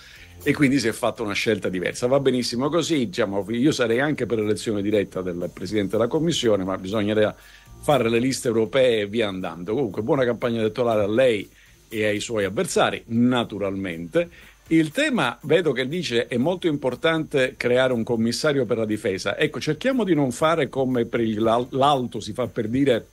e 0.47 0.55
quindi 0.55 0.79
si 0.79 0.87
è 0.87 0.93
fatta 0.93 1.25
una 1.25 1.33
scelta 1.33 1.69
diversa. 1.69 2.07
Va 2.07 2.21
benissimo 2.21 2.69
così, 2.69 3.07
diciamo, 3.07 3.45
io 3.49 3.73
sarei 3.73 3.99
anche 3.99 4.27
per 4.27 4.39
l'elezione 4.39 4.81
diretta 4.81 5.21
del 5.21 5.51
Presidente 5.53 5.97
della 5.97 6.07
Commissione, 6.07 6.63
ma 6.63 6.79
bisognerebbe 6.79 7.35
fare 7.81 8.09
le 8.09 8.21
liste 8.21 8.47
europee 8.47 9.01
e 9.01 9.07
via 9.09 9.27
andando. 9.27 9.75
Comunque, 9.75 10.03
buona 10.03 10.25
campagna 10.25 10.61
elettorale 10.61 11.03
a 11.03 11.09
lei 11.09 11.51
e 11.89 12.05
ai 12.05 12.21
suoi 12.21 12.45
avversari, 12.45 13.03
naturalmente. 13.07 14.31
Il 14.69 14.93
tema, 14.93 15.37
vedo 15.43 15.73
che 15.73 15.89
dice, 15.89 16.29
è 16.29 16.37
molto 16.37 16.69
importante 16.69 17.55
creare 17.57 17.93
un 17.93 18.05
commissario 18.05 18.67
per 18.67 18.77
la 18.77 18.87
difesa. 18.87 19.37
Ecco, 19.37 19.59
cerchiamo 19.59 20.05
di 20.05 20.15
non 20.15 20.31
fare 20.31 20.69
come 20.69 21.07
per 21.07 21.23
l'alto 21.71 22.21
si 22.21 22.33
fa 22.33 22.47
per 22.47 22.69
dire 22.69 23.05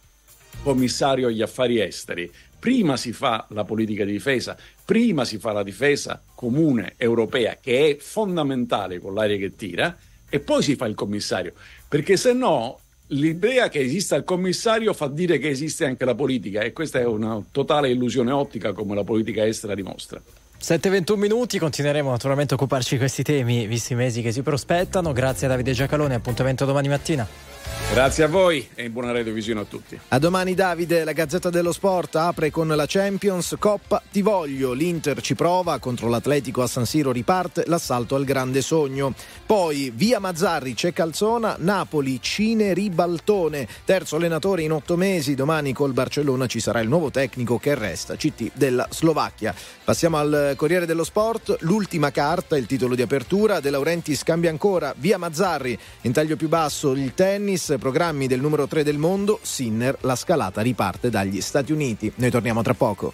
commissario 0.61 1.29
agli 1.29 1.41
affari 1.41 1.79
esteri. 1.81 2.31
Prima 2.63 2.95
si 2.95 3.11
fa 3.11 3.45
la 3.49 3.65
politica 3.65 4.05
di 4.05 4.13
difesa, 4.13 4.55
prima 4.85 5.25
si 5.25 5.37
fa 5.37 5.51
la 5.51 5.63
difesa 5.63 6.23
comune 6.33 6.93
europea, 6.95 7.57
che 7.59 7.89
è 7.89 7.97
fondamentale 7.97 9.01
con 9.01 9.13
l'aria 9.13 9.35
che 9.35 9.53
tira, 9.57 9.97
e 10.29 10.39
poi 10.39 10.63
si 10.63 10.77
fa 10.77 10.85
il 10.85 10.95
commissario. 10.95 11.51
Perché 11.89 12.15
se 12.15 12.31
no 12.31 12.79
l'idea 13.07 13.67
che 13.67 13.81
esista 13.81 14.15
il 14.15 14.23
commissario 14.23 14.93
fa 14.93 15.09
dire 15.09 15.39
che 15.39 15.49
esiste 15.49 15.85
anche 15.85 16.05
la 16.05 16.15
politica 16.15 16.61
e 16.61 16.71
questa 16.71 16.99
è 16.99 17.05
una 17.05 17.43
totale 17.51 17.89
illusione 17.89 18.31
ottica 18.31 18.71
come 18.71 18.95
la 18.95 19.03
politica 19.03 19.45
estera 19.45 19.75
dimostra. 19.75 20.21
7-21 20.61 21.17
minuti, 21.17 21.59
continueremo 21.59 22.11
naturalmente 22.11 22.53
a 22.53 22.55
occuparci 22.55 22.93
di 22.93 22.99
questi 22.99 23.23
temi, 23.23 23.67
visti 23.67 23.91
i 23.91 23.97
mesi 23.97 24.21
che 24.21 24.31
si 24.31 24.41
prospettano. 24.41 25.11
Grazie 25.11 25.47
a 25.47 25.49
Davide 25.49 25.73
Giacalone, 25.73 26.15
appuntamento 26.15 26.63
domani 26.63 26.87
mattina. 26.87 27.52
Grazie 27.93 28.23
a 28.23 28.27
voi 28.27 28.67
e 28.73 28.89
buona 28.89 29.11
radiovisione 29.11 29.59
a 29.59 29.65
tutti. 29.65 29.99
A 30.07 30.17
domani 30.17 30.55
Davide, 30.55 31.03
la 31.03 31.11
Gazzetta 31.11 31.51
dello 31.51 31.71
Sport 31.71 32.15
apre 32.15 32.49
con 32.49 32.67
la 32.67 32.85
Champions 32.87 33.55
Coppa 33.59 34.01
Ti 34.11 34.23
voglio, 34.23 34.73
l'Inter 34.73 35.21
ci 35.21 35.35
prova 35.35 35.77
contro 35.77 36.09
l'Atletico 36.09 36.63
a 36.63 36.67
San 36.67 36.87
Siro 36.87 37.11
riparte 37.11 37.65
l'assalto 37.67 38.15
al 38.15 38.23
grande 38.23 38.63
sogno. 38.63 39.13
Poi 39.45 39.91
via 39.93 40.17
Mazzarri 40.17 40.73
c'è 40.73 40.91
Calzona, 40.91 41.55
Napoli, 41.59 42.19
Cine 42.19 42.73
Ribaltone, 42.73 43.67
terzo 43.85 44.15
allenatore 44.15 44.63
in 44.63 44.71
otto 44.71 44.97
mesi, 44.97 45.35
domani 45.35 45.71
col 45.71 45.93
Barcellona 45.93 46.47
ci 46.47 46.59
sarà 46.59 46.79
il 46.79 46.87
nuovo 46.87 47.11
tecnico 47.11 47.59
che 47.59 47.75
resta, 47.75 48.15
CT 48.15 48.53
della 48.55 48.87
Slovacchia. 48.89 49.53
Passiamo 49.83 50.17
al 50.17 50.53
Corriere 50.55 50.87
dello 50.87 51.03
Sport, 51.03 51.57
l'ultima 51.59 52.09
carta, 52.09 52.57
il 52.57 52.65
titolo 52.65 52.95
di 52.95 53.03
apertura, 53.03 53.59
De 53.59 53.69
Laurentiis 53.69 54.23
cambia 54.23 54.49
ancora, 54.49 54.95
via 54.97 55.19
Mazzarri, 55.19 55.77
in 56.01 56.11
taglio 56.11 56.35
più 56.35 56.47
basso 56.47 56.93
il 56.93 57.13
tennis, 57.13 57.52
programmi 57.79 58.27
del 58.27 58.41
numero 58.41 58.67
3 58.67 58.83
del 58.83 58.97
mondo, 58.97 59.39
Sinner, 59.41 59.97
la 60.01 60.15
scalata 60.15 60.61
riparte 60.61 61.09
dagli 61.09 61.41
Stati 61.41 61.71
Uniti. 61.71 62.11
Noi 62.15 62.31
torniamo 62.31 62.61
tra 62.61 62.73
poco. 62.73 63.13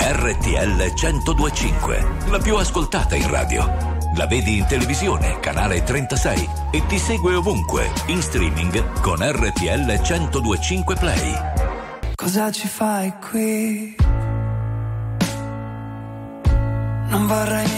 RTL 0.00 0.92
1025, 0.94 2.06
la 2.30 2.38
più 2.38 2.56
ascoltata 2.56 3.14
in 3.14 3.28
radio. 3.28 3.96
La 4.16 4.26
vedi 4.26 4.58
in 4.58 4.66
televisione, 4.66 5.38
canale 5.40 5.82
36 5.82 6.48
e 6.72 6.86
ti 6.86 6.98
segue 6.98 7.34
ovunque, 7.34 7.90
in 8.06 8.20
streaming 8.22 9.00
con 9.00 9.18
RTL 9.20 10.00
1025 10.00 10.96
Play. 10.96 11.34
Cosa 12.14 12.50
ci 12.50 12.66
fai 12.66 13.12
qui? 13.30 13.94
Non 17.08 17.26
vorrei 17.26 17.77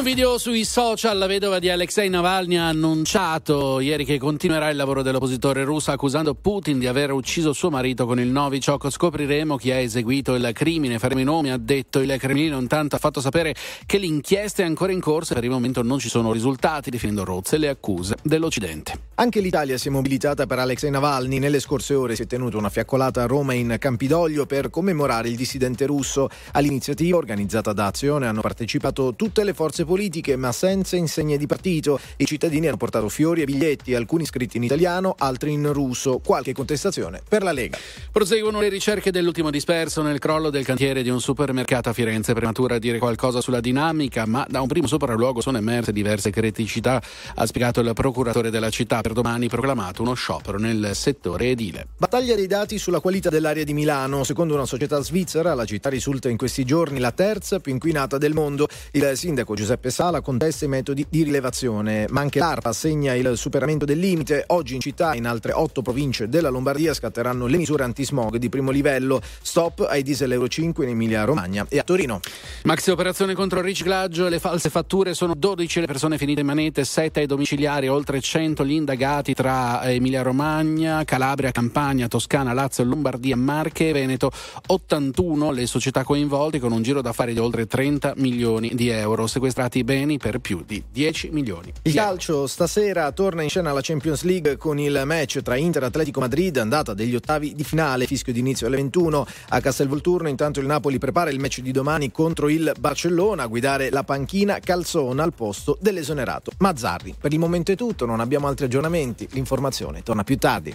un 0.00 0.06
video 0.06 0.38
sui 0.38 0.64
social 0.64 1.18
la 1.18 1.26
vedova 1.26 1.58
di 1.58 1.68
Alexei 1.68 2.08
Navalny 2.08 2.56
ha 2.56 2.68
annunciato 2.68 3.80
ieri 3.80 4.06
che 4.06 4.18
continuerà 4.18 4.70
il 4.70 4.76
lavoro 4.76 5.02
dell'oppositore 5.02 5.62
russo 5.62 5.90
accusando 5.90 6.32
Putin 6.32 6.78
di 6.78 6.86
aver 6.86 7.12
ucciso 7.12 7.52
suo 7.52 7.68
marito 7.68 8.06
con 8.06 8.18
il 8.18 8.28
Novichok. 8.28 8.88
Scopriremo 8.88 9.58
chi 9.58 9.70
ha 9.70 9.76
eseguito 9.76 10.34
il 10.36 10.50
crimine. 10.54 10.98
Faremo 10.98 11.20
i 11.20 11.24
nomi, 11.24 11.50
ha 11.50 11.58
detto 11.58 11.98
il 11.98 12.16
Cremlino. 12.16 12.58
Intanto 12.58 12.96
ha 12.96 12.98
fatto 12.98 13.20
sapere 13.20 13.54
che 13.84 13.98
l'inchiesta 13.98 14.62
è 14.62 14.64
ancora 14.64 14.90
in 14.90 15.00
corso 15.00 15.32
e 15.32 15.34
per 15.34 15.44
il 15.44 15.50
momento 15.50 15.82
non 15.82 15.98
ci 15.98 16.08
sono 16.08 16.32
risultati, 16.32 16.88
definendo 16.88 17.22
rozze 17.22 17.58
le 17.58 17.68
accuse 17.68 18.16
dell'Occidente. 18.22 19.08
Anche 19.16 19.40
l'Italia 19.40 19.76
si 19.76 19.88
è 19.88 19.90
mobilitata 19.90 20.46
per 20.46 20.60
Alexei 20.60 20.90
Navalny. 20.90 21.38
Nelle 21.38 21.60
scorse 21.60 21.92
ore 21.92 22.14
si 22.16 22.22
è 22.22 22.26
tenuta 22.26 22.56
una 22.56 22.70
fiaccolata 22.70 23.22
a 23.22 23.26
Roma 23.26 23.52
in 23.52 23.76
Campidoglio 23.78 24.46
per 24.46 24.70
commemorare 24.70 25.28
il 25.28 25.36
dissidente 25.36 25.84
russo. 25.84 26.30
All'iniziativa 26.52 27.18
organizzata 27.18 27.74
da 27.74 27.84
Azione 27.84 28.26
hanno 28.26 28.40
partecipato 28.40 29.14
tutte 29.14 29.44
le 29.44 29.52
forze 29.52 29.84
politiche, 29.84 29.88
ma 30.36 30.52
senza 30.52 30.96
insegne 30.96 31.36
di 31.36 31.46
partito. 31.46 31.98
I 32.16 32.24
cittadini 32.24 32.68
hanno 32.68 32.76
portato 32.76 33.08
fiori 33.08 33.42
e 33.42 33.44
biglietti, 33.44 33.94
alcuni 33.94 34.24
scritti 34.24 34.56
in 34.56 34.62
italiano, 34.62 35.16
altri 35.18 35.52
in 35.52 35.72
russo. 35.72 36.20
Qualche 36.24 36.52
contestazione 36.52 37.20
per 37.28 37.42
la 37.42 37.50
Lega. 37.50 37.76
Proseguono 38.12 38.60
le 38.60 38.68
ricerche 38.68 39.10
dell'ultimo 39.10 39.50
disperso 39.50 40.02
nel 40.02 40.20
crollo 40.20 40.50
del 40.50 40.64
cantiere 40.64 41.02
di 41.02 41.08
un 41.08 41.20
supermercato 41.20 41.88
a 41.88 41.92
Firenze. 41.92 42.34
Prematura 42.34 42.76
a 42.76 42.78
dire 42.78 42.98
qualcosa 42.98 43.40
sulla 43.40 43.60
dinamica, 43.60 44.26
ma 44.26 44.46
da 44.48 44.60
un 44.60 44.68
primo 44.68 44.86
sopralluogo 44.86 45.40
sono 45.40 45.58
emerse 45.58 45.90
diverse 45.90 46.30
criticità, 46.30 47.02
ha 47.34 47.46
spiegato 47.46 47.80
il 47.80 47.90
procuratore 47.94 48.50
della 48.50 48.70
città. 48.70 49.00
Per 49.00 49.12
domani 49.12 49.48
proclamato 49.48 50.02
uno 50.02 50.14
sciopero 50.14 50.58
nel 50.58 50.90
settore 50.94 51.50
edile. 51.50 51.88
Battaglia 51.96 52.36
dei 52.36 52.46
dati 52.46 52.78
sulla 52.78 53.00
qualità 53.00 53.28
dell'aria 53.28 53.64
di 53.64 53.72
Milano. 53.72 54.22
Secondo 54.22 54.54
una 54.54 54.66
società 54.66 55.02
svizzera, 55.02 55.54
la 55.54 55.64
città 55.64 55.88
risulta 55.88 56.28
in 56.28 56.36
questi 56.36 56.64
giorni 56.64 56.98
la 57.00 57.12
terza 57.12 57.58
più 57.58 57.72
inquinata 57.72 58.18
del 58.18 58.34
mondo. 58.34 58.68
Il 58.92 59.10
sindaco 59.14 59.54
Giuseppe 59.54 59.69
Sala 59.90 60.20
contesta 60.20 60.64
i 60.64 60.68
metodi 60.68 61.06
di 61.08 61.22
rilevazione, 61.22 62.06
ma 62.08 62.20
anche 62.20 62.38
l'ARPA 62.38 62.70
assegna 62.70 63.14
il 63.14 63.36
superamento 63.36 63.84
del 63.84 63.98
limite. 63.98 64.44
Oggi 64.48 64.74
in 64.74 64.80
città, 64.80 65.14
in 65.14 65.26
altre 65.26 65.52
otto 65.52 65.82
province 65.82 66.28
della 66.28 66.48
Lombardia, 66.48 66.94
scatteranno 66.94 67.46
le 67.46 67.56
misure 67.56 67.84
antismog 67.84 68.36
di 68.36 68.48
primo 68.48 68.70
livello. 68.70 69.20
Stop 69.42 69.86
ai 69.88 70.02
diesel 70.02 70.32
Euro 70.32 70.48
5 70.48 70.84
in 70.84 70.90
Emilia 70.90 71.24
Romagna 71.24 71.66
e 71.68 71.78
a 71.78 71.82
Torino. 71.82 72.20
Maxi 72.64 72.90
operazione 72.90 73.34
contro 73.34 73.58
il 73.58 73.64
riciclaggio 73.64 74.26
e 74.26 74.30
le 74.30 74.38
false 74.38 74.70
fatture 74.70 75.14
sono 75.14 75.34
12 75.34 75.80
le 75.80 75.86
persone 75.86 76.18
finite 76.18 76.40
in 76.40 76.46
manette, 76.46 76.84
7 76.84 77.20
ai 77.20 77.26
domiciliari, 77.26 77.88
oltre 77.88 78.20
100 78.20 78.64
gli 78.64 78.72
indagati 78.72 79.34
tra 79.34 79.82
Emilia 79.90 80.22
Romagna, 80.22 81.04
Calabria, 81.04 81.50
Campania, 81.50 82.08
Toscana, 82.08 82.52
Lazio, 82.52 82.84
Lombardia, 82.84 83.36
Marche 83.36 83.88
e 83.88 83.92
Veneto. 83.92 84.30
81 84.66 85.50
le 85.50 85.66
società 85.66 86.04
coinvolte 86.04 86.58
con 86.58 86.72
un 86.72 86.82
giro 86.82 87.02
d'affari 87.02 87.32
di 87.32 87.38
oltre 87.38 87.66
30 87.66 88.14
milioni 88.16 88.70
di 88.74 88.88
euro, 88.88 89.26
sequestrati 89.60 89.84
beni 89.84 90.18
per 90.18 90.38
più 90.38 90.62
di 90.64 90.82
10 90.90 91.30
milioni. 91.32 91.72
Il 91.82 91.92
calcio 91.92 92.46
stasera 92.46 93.12
torna 93.12 93.42
in 93.42 93.50
scena 93.50 93.72
la 93.72 93.80
Champions 93.82 94.22
League 94.22 94.56
con 94.56 94.78
il 94.78 95.02
match 95.04 95.42
tra 95.42 95.56
Inter 95.56 95.82
e 95.82 95.86
Atletico 95.86 96.20
Madrid, 96.20 96.56
andata 96.56 96.94
degli 96.94 97.14
ottavi 97.14 97.54
di 97.54 97.64
finale, 97.64 98.06
fischio 98.06 98.32
d'inizio 98.32 98.66
alle 98.66 98.76
21 98.76 99.26
a 99.48 99.60
Castelvolturno. 99.60 100.28
Intanto 100.28 100.60
il 100.60 100.66
Napoli 100.66 100.98
prepara 100.98 101.30
il 101.30 101.38
match 101.38 101.60
di 101.60 101.72
domani 101.72 102.10
contro 102.10 102.48
il 102.48 102.72
Barcellona, 102.78 103.42
a 103.42 103.46
guidare 103.46 103.90
la 103.90 104.02
panchina 104.02 104.58
Calzona 104.60 105.22
al 105.22 105.34
posto 105.34 105.76
dell'esonerato 105.80 106.52
Mazzarri. 106.58 107.14
Per 107.18 107.32
il 107.32 107.38
momento 107.38 107.72
è 107.72 107.76
tutto, 107.76 108.06
non 108.06 108.20
abbiamo 108.20 108.46
altri 108.46 108.66
aggiornamenti, 108.66 109.28
l'informazione 109.32 110.02
torna 110.02 110.24
più 110.24 110.38
tardi. 110.38 110.74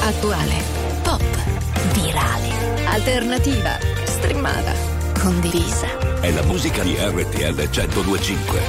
Attuale, 0.00 0.62
pop, 1.02 1.22
virale, 1.94 2.84
alternativa, 2.86 3.76
streamata, 4.04 4.72
condivisa. 5.20 6.15
È 6.26 6.32
la 6.32 6.42
musica 6.42 6.82
di 6.82 6.96
RTL 6.98 7.54
1025. 7.54 8.60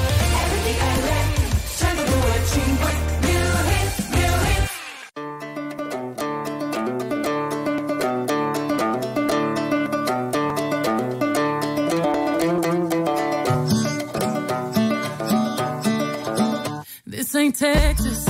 This 17.05 17.33
ain't 17.33 17.55
Texas. 17.55 18.26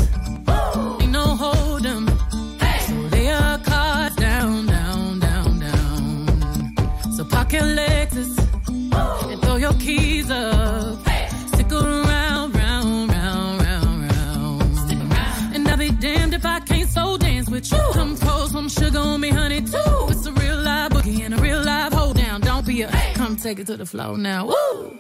With 17.58 17.72
you. 17.72 17.78
Come 17.94 18.16
pour 18.18 18.48
some 18.48 18.70
sugar 18.70 19.00
on 19.00 19.20
me, 19.22 19.30
honey, 19.30 19.62
too. 19.62 20.08
It's 20.12 20.26
a 20.26 20.32
real 20.32 20.58
live 20.58 20.92
boogie 20.92 21.22
and 21.26 21.34
a 21.34 21.38
real 21.38 21.62
live 21.64 21.94
hold 21.94 22.18
down. 22.18 22.42
Don't 22.42 22.66
be 22.66 22.82
a 22.84 22.90
come 23.16 23.36
take 23.36 23.60
it 23.60 23.68
to 23.68 23.78
the 23.78 23.86
floor 23.86 24.18
now. 24.18 24.48
Woo! 24.48 24.98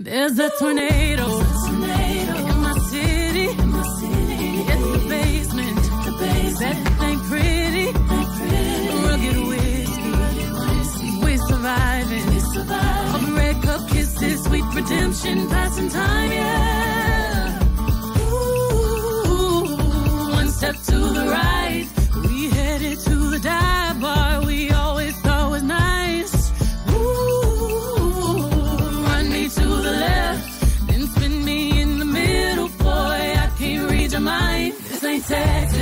There's 0.00 0.38
a 0.38 0.50
tornado. 0.58 1.26
In 1.28 2.58
my 2.66 2.74
city. 2.92 3.48
It's 4.72 4.86
the 4.94 5.02
basement. 5.08 5.82
The 6.06 6.12
basement, 6.24 6.78
ain't 7.08 7.22
pretty. 7.30 7.86
Rugged 9.06 9.38
whiskey. 9.50 11.10
We 11.24 11.36
surviving. 11.50 12.28
All 13.12 13.20
the 13.26 13.32
red 13.36 13.62
cup 13.62 13.88
kisses, 13.90 14.44
sweet 14.44 14.64
redemption, 14.74 15.48
passing 15.48 15.88
time, 15.90 16.32
yeah. 16.32 17.21
Step 20.62 20.76
to 20.76 20.98
the 21.18 21.26
right. 21.26 21.88
We 22.24 22.48
headed 22.50 22.98
to 23.00 23.16
the 23.34 23.40
dive 23.40 24.00
bar 24.00 24.44
we 24.46 24.70
always 24.70 25.14
thought 25.22 25.50
was 25.50 25.64
nice. 25.64 26.34
Ooh, 26.90 28.48
run 29.08 29.24
me 29.28 29.48
to 29.48 29.66
the 29.86 29.94
left, 30.06 30.86
then 30.86 31.02
spin 31.08 31.44
me 31.44 31.82
in 31.82 31.98
the 31.98 32.04
middle, 32.04 32.68
boy. 32.68 33.22
I 33.44 33.50
can't 33.58 33.90
read 33.90 34.12
your 34.12 34.20
mind. 34.20 34.74
This 34.88 35.02
ain't 35.02 35.24
Texas, 35.26 35.81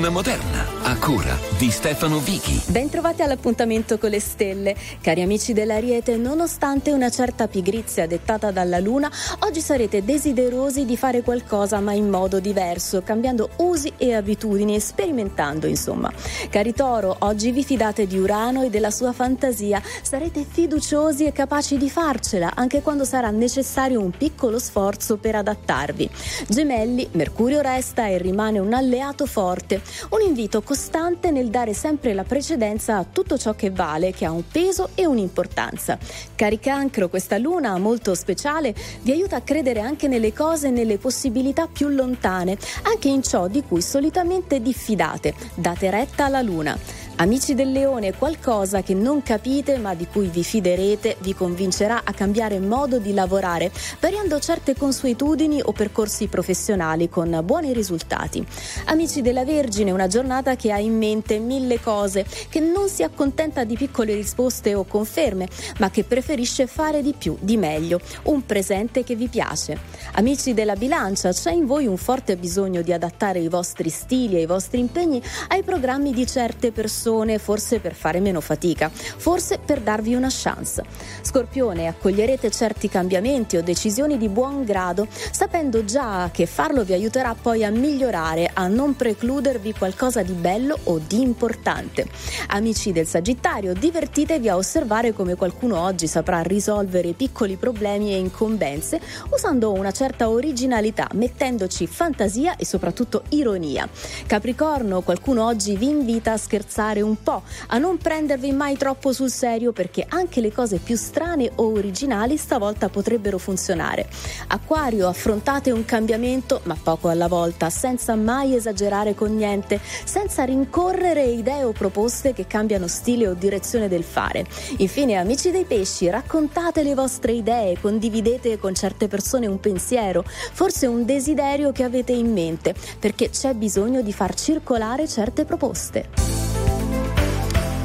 Donna 0.00 0.12
Moderna, 0.14 0.66
a 0.84 0.96
cura 0.96 1.38
di 1.58 1.70
Stefano 1.70 2.20
Vichi. 2.20 2.69
Bentrovati 2.70 3.22
all'appuntamento 3.22 3.98
con 3.98 4.10
le 4.10 4.20
stelle. 4.20 4.76
Cari 5.00 5.22
amici 5.22 5.52
dell'Ariete, 5.52 6.16
nonostante 6.16 6.92
una 6.92 7.10
certa 7.10 7.48
pigrizia 7.48 8.06
dettata 8.06 8.52
dalla 8.52 8.78
Luna, 8.78 9.10
oggi 9.40 9.60
sarete 9.60 10.04
desiderosi 10.04 10.84
di 10.84 10.96
fare 10.96 11.22
qualcosa 11.22 11.80
ma 11.80 11.94
in 11.94 12.08
modo 12.08 12.38
diverso, 12.38 13.02
cambiando 13.02 13.50
usi 13.56 13.92
e 13.96 14.14
abitudini 14.14 14.78
sperimentando, 14.78 15.66
insomma. 15.66 16.12
Cari 16.48 16.72
Toro, 16.72 17.16
oggi 17.18 17.50
vi 17.50 17.64
fidate 17.64 18.06
di 18.06 18.16
Urano 18.18 18.62
e 18.62 18.70
della 18.70 18.92
sua 18.92 19.12
fantasia, 19.12 19.82
sarete 20.02 20.46
fiduciosi 20.48 21.24
e 21.24 21.32
capaci 21.32 21.76
di 21.76 21.90
farcela, 21.90 22.52
anche 22.54 22.82
quando 22.82 23.04
sarà 23.04 23.30
necessario 23.30 24.00
un 24.00 24.12
piccolo 24.12 24.60
sforzo 24.60 25.16
per 25.16 25.34
adattarvi. 25.34 26.08
Gemelli, 26.46 27.08
Mercurio 27.14 27.62
resta 27.62 28.06
e 28.06 28.18
rimane 28.18 28.60
un 28.60 28.74
alleato 28.74 29.26
forte, 29.26 29.82
un 30.10 30.20
invito 30.20 30.62
costante 30.62 31.32
nel 31.32 31.48
dare 31.48 31.74
sempre 31.74 32.14
la 32.14 32.22
precedenza 32.22 32.58
a 32.66 33.06
tutto 33.10 33.38
ciò 33.38 33.54
che 33.54 33.70
vale, 33.70 34.12
che 34.12 34.24
ha 34.24 34.30
un 34.30 34.44
peso 34.50 34.90
e 34.94 35.06
un'importanza. 35.06 35.98
Cari 36.34 36.58
cancro, 36.58 37.08
questa 37.08 37.38
luna 37.38 37.78
molto 37.78 38.14
speciale 38.14 38.74
vi 39.02 39.12
aiuta 39.12 39.36
a 39.36 39.40
credere 39.40 39.80
anche 39.80 40.08
nelle 40.08 40.32
cose 40.32 40.68
e 40.68 40.70
nelle 40.70 40.98
possibilità 40.98 41.66
più 41.66 41.88
lontane, 41.88 42.58
anche 42.82 43.08
in 43.08 43.22
ciò 43.22 43.48
di 43.48 43.62
cui 43.62 43.80
solitamente 43.80 44.60
diffidate. 44.60 45.34
Date 45.54 45.90
retta 45.90 46.26
alla 46.26 46.42
luna. 46.42 46.78
Amici 47.20 47.52
del 47.52 47.70
leone, 47.70 48.14
qualcosa 48.14 48.80
che 48.80 48.94
non 48.94 49.22
capite 49.22 49.76
ma 49.76 49.94
di 49.94 50.06
cui 50.06 50.28
vi 50.28 50.42
fiderete 50.42 51.18
vi 51.20 51.34
convincerà 51.34 52.00
a 52.02 52.14
cambiare 52.14 52.58
modo 52.60 52.98
di 52.98 53.12
lavorare, 53.12 53.70
variando 54.00 54.40
certe 54.40 54.74
consuetudini 54.74 55.60
o 55.62 55.72
percorsi 55.72 56.28
professionali 56.28 57.10
con 57.10 57.38
buoni 57.44 57.74
risultati. 57.74 58.42
Amici 58.86 59.20
della 59.20 59.44
Vergine, 59.44 59.90
una 59.90 60.06
giornata 60.06 60.56
che 60.56 60.72
ha 60.72 60.78
in 60.78 60.96
mente 60.96 61.38
mille 61.38 61.78
cose, 61.78 62.24
che 62.48 62.60
non 62.60 62.88
si 62.88 63.02
accontenta 63.02 63.64
di 63.64 63.76
piccole 63.76 64.14
risposte 64.14 64.74
o 64.74 64.84
conferme, 64.84 65.46
ma 65.78 65.90
che 65.90 66.04
preferisce 66.04 66.66
fare 66.66 67.02
di 67.02 67.12
più, 67.12 67.36
di 67.38 67.58
meglio, 67.58 68.00
un 68.24 68.46
presente 68.46 69.04
che 69.04 69.14
vi 69.14 69.28
piace. 69.28 69.78
Amici 70.12 70.54
della 70.54 70.74
Bilancia, 70.74 71.32
c'è 71.32 71.52
in 71.52 71.66
voi 71.66 71.86
un 71.86 71.98
forte 71.98 72.38
bisogno 72.38 72.80
di 72.80 72.94
adattare 72.94 73.40
i 73.40 73.48
vostri 73.48 73.90
stili 73.90 74.36
e 74.36 74.40
i 74.40 74.46
vostri 74.46 74.80
impegni 74.80 75.22
ai 75.48 75.62
programmi 75.62 76.14
di 76.14 76.26
certe 76.26 76.72
persone 76.72 77.08
forse 77.38 77.80
per 77.80 77.94
fare 77.94 78.20
meno 78.20 78.40
fatica, 78.40 78.88
forse 78.90 79.58
per 79.58 79.80
darvi 79.80 80.14
una 80.14 80.28
chance. 80.30 80.84
Scorpione, 81.22 81.88
accoglierete 81.88 82.50
certi 82.50 82.88
cambiamenti 82.88 83.56
o 83.56 83.62
decisioni 83.62 84.16
di 84.16 84.28
buon 84.28 84.64
grado, 84.64 85.06
sapendo 85.10 85.84
già 85.84 86.30
che 86.32 86.46
farlo 86.46 86.84
vi 86.84 86.92
aiuterà 86.92 87.34
poi 87.40 87.64
a 87.64 87.70
migliorare, 87.70 88.50
a 88.52 88.68
non 88.68 88.94
precludervi 88.94 89.74
qualcosa 89.74 90.22
di 90.22 90.32
bello 90.32 90.78
o 90.84 91.00
di 91.04 91.20
importante. 91.20 92.06
Amici 92.48 92.92
del 92.92 93.06
Sagittario, 93.06 93.74
divertitevi 93.74 94.48
a 94.48 94.56
osservare 94.56 95.12
come 95.12 95.34
qualcuno 95.34 95.80
oggi 95.80 96.06
saprà 96.06 96.42
risolvere 96.42 97.12
piccoli 97.12 97.56
problemi 97.56 98.12
e 98.12 98.18
incombenze 98.18 99.00
usando 99.30 99.72
una 99.72 99.90
certa 99.90 100.28
originalità, 100.28 101.08
mettendoci 101.14 101.86
fantasia 101.86 102.56
e 102.56 102.64
soprattutto 102.64 103.22
ironia. 103.30 103.88
Capricorno, 104.26 105.00
qualcuno 105.00 105.44
oggi 105.44 105.76
vi 105.76 105.88
invita 105.88 106.32
a 106.32 106.36
scherzare 106.36 106.89
un 106.98 107.22
po', 107.22 107.42
a 107.68 107.78
non 107.78 107.96
prendervi 107.96 108.50
mai 108.50 108.76
troppo 108.76 109.12
sul 109.12 109.30
serio 109.30 109.70
perché 109.70 110.04
anche 110.08 110.40
le 110.40 110.50
cose 110.50 110.78
più 110.78 110.96
strane 110.96 111.52
o 111.54 111.70
originali 111.70 112.36
stavolta 112.36 112.88
potrebbero 112.88 113.38
funzionare. 113.38 114.08
Acquario, 114.48 115.06
affrontate 115.06 115.70
un 115.70 115.84
cambiamento, 115.84 116.60
ma 116.64 116.76
poco 116.82 117.08
alla 117.08 117.28
volta, 117.28 117.70
senza 117.70 118.16
mai 118.16 118.56
esagerare 118.56 119.14
con 119.14 119.36
niente, 119.36 119.80
senza 120.04 120.42
rincorrere 120.44 121.24
idee 121.24 121.62
o 121.62 121.72
proposte 121.72 122.32
che 122.32 122.46
cambiano 122.46 122.88
stile 122.88 123.28
o 123.28 123.34
direzione 123.34 123.88
del 123.88 124.02
fare. 124.02 124.46
Infine, 124.78 125.16
amici 125.16 125.50
dei 125.50 125.64
pesci, 125.64 126.08
raccontate 126.08 126.82
le 126.82 126.94
vostre 126.94 127.32
idee, 127.32 127.78
condividete 127.80 128.58
con 128.58 128.74
certe 128.74 129.06
persone 129.06 129.46
un 129.46 129.60
pensiero, 129.60 130.24
forse 130.26 130.86
un 130.86 131.04
desiderio 131.04 131.72
che 131.72 131.84
avete 131.84 132.12
in 132.12 132.32
mente, 132.32 132.74
perché 132.98 133.30
c'è 133.30 133.54
bisogno 133.54 134.02
di 134.02 134.12
far 134.12 134.34
circolare 134.34 135.06
certe 135.06 135.44
proposte. 135.44 136.29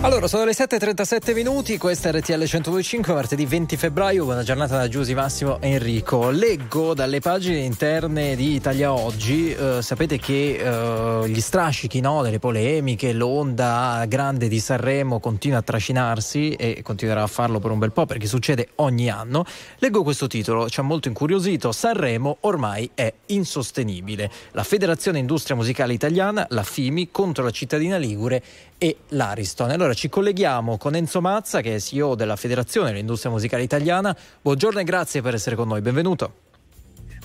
Allora, 0.06 0.28
sono 0.28 0.46
le 0.46 0.52
7.37 0.52 1.34
minuti, 1.34 1.80
questa 1.80 2.10
è 2.10 2.12
RTL 2.12 2.44
125, 2.44 3.12
martedì 3.12 3.44
20 3.44 3.76
febbraio, 3.76 4.24
buona 4.24 4.44
giornata 4.44 4.78
da 4.78 4.88
Giusy 4.88 5.16
Massimo 5.16 5.60
e 5.60 5.72
Enrico. 5.72 6.30
Leggo 6.30 6.94
dalle 6.94 7.20
pagine 7.22 7.58
interne 7.58 8.36
di 8.36 8.54
Italia 8.54 8.94
Oggi, 8.94 9.52
eh, 9.52 9.82
sapete 9.82 10.20
che 10.20 10.58
eh, 10.60 11.28
gli 11.28 11.42
strascichi 11.42 12.02
no, 12.02 12.22
delle 12.22 12.38
polemiche, 12.38 13.14
l'onda 13.14 14.06
grande 14.08 14.48
di 14.48 14.60
Sanremo 14.60 15.20
continua 15.20 15.58
a 15.58 15.62
trascinarsi 15.64 16.52
e 16.52 16.84
continuerà 16.84 17.24
a 17.24 17.28
farlo 17.28 17.58
per 17.58 17.72
un 17.72 17.80
bel 17.80 17.92
po' 17.92 18.06
perché 18.06 18.28
succede 18.28 18.70
ogni 18.76 19.10
anno. 19.10 19.44
Leggo 19.80 20.04
questo 20.04 20.28
titolo, 20.28 20.70
ci 20.70 20.82
ha 20.82 20.84
molto 20.84 21.08
incuriosito, 21.08 21.72
Sanremo 21.72 22.38
ormai 22.42 22.92
è 22.94 23.12
insostenibile. 23.26 24.30
La 24.52 24.64
Federazione 24.64 25.18
Industria 25.18 25.56
Musicale 25.56 25.94
Italiana, 25.94 26.46
la 26.52 26.62
FIMI, 26.62 27.10
contro 27.10 27.44
la 27.44 27.50
cittadina 27.50 27.98
Ligure 27.98 28.44
e 28.78 28.98
l'Ariston. 29.10 29.72
Allora 29.72 29.94
ci 29.94 30.10
colleghiamo 30.10 30.78
con 30.78 30.96
Enzo 30.96 31.22
Mazza, 31.22 31.62
che 31.62 31.76
è 31.76 31.80
CEO 31.80 32.16
della 32.16 32.36
Federazione 32.36 32.92
dell'Industria 32.92 33.32
Musicale 33.32 33.64
Italiana. 33.64 34.16
Buongiorno 34.42 34.80
e 34.80 34.84
grazie 34.84 35.22
per 35.22 35.34
essere 35.34 35.56
con 35.56 35.68
noi, 35.68 35.82
benvenuto. 35.82 36.44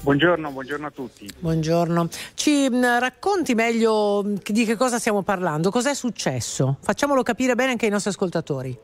Buongiorno, 0.02 0.50
buongiorno 0.50 0.86
a 0.86 0.90
tutti. 0.90 1.28
Buongiorno. 1.38 2.08
Ci 2.34 2.70
racconti 2.70 3.54
meglio 3.54 4.24
di 4.42 4.64
che 4.64 4.76
cosa 4.76 4.98
stiamo 4.98 5.22
parlando? 5.22 5.70
Cos'è 5.70 5.94
successo? 5.94 6.78
Facciamolo 6.80 7.22
capire 7.22 7.54
bene 7.54 7.72
anche 7.72 7.84
ai 7.84 7.90
nostri 7.90 8.10
ascoltatori. 8.10 8.78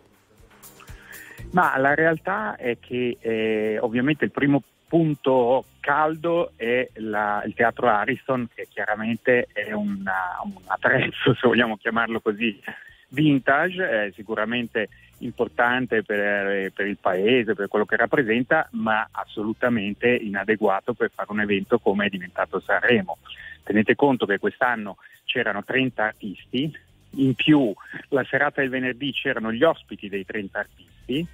Ma 1.53 1.79
la 1.79 1.95
realtà 1.95 2.57
è 2.57 2.77
che 2.79 3.17
eh, 3.19 3.79
ovviamente 3.81 4.27
il 4.27 4.31
primo 4.31 4.63
punto 4.89 5.65
caldo 5.81 6.53
è 6.57 6.89
la- 6.95 7.43
il 7.45 7.55
teatro 7.55 7.89
Ariston, 7.89 8.49
che 8.55 8.67
chiaramente 8.71 9.49
è 9.53 9.73
una- 9.73 10.41
un 10.43 10.55
attrezzo, 10.67 11.35
se 11.35 11.47
vogliamo 11.47 11.77
chiamarlo 11.77 12.21
così, 12.21 12.61
vintage, 13.09 14.13
sicuramente 14.15 14.89
importante 15.19 16.03
per, 16.03 16.71
per 16.73 16.87
il 16.87 16.99
paese, 17.01 17.55
per 17.55 17.69
quello 17.69 17.87
che 17.87 17.97
rappresenta, 17.97 18.69
ma 18.73 19.09
assolutamente 19.13 20.09
inadeguato 20.09 20.93
per 20.93 21.11
fare 21.15 21.33
un 21.33 21.41
evento 21.41 21.79
come 21.79 22.07
è 22.07 22.09
diventato 22.09 22.61
Sanremo. 22.61 23.19
Tenete 23.63 23.95
conto 23.95 24.27
che 24.27 24.39
quest'anno 24.39 24.97
c'erano 25.25 25.65
30 25.65 26.05
artisti, 26.05 26.71
in 27.19 27.35
più 27.35 27.73
la 28.09 28.25
serata 28.25 28.61
del 28.61 28.71
venerdì 28.71 29.13
c'erano 29.13 29.51
gli 29.53 29.63
ospiti 29.63 30.09
dei 30.09 30.25
30 30.25 30.59
artisti 30.59 31.27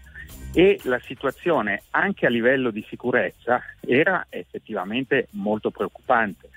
e 0.54 0.78
la 0.84 1.00
situazione 1.00 1.82
anche 1.90 2.26
a 2.26 2.30
livello 2.30 2.70
di 2.70 2.84
sicurezza 2.88 3.62
era 3.80 4.26
effettivamente 4.28 5.28
molto 5.32 5.70
preoccupante. 5.70 6.50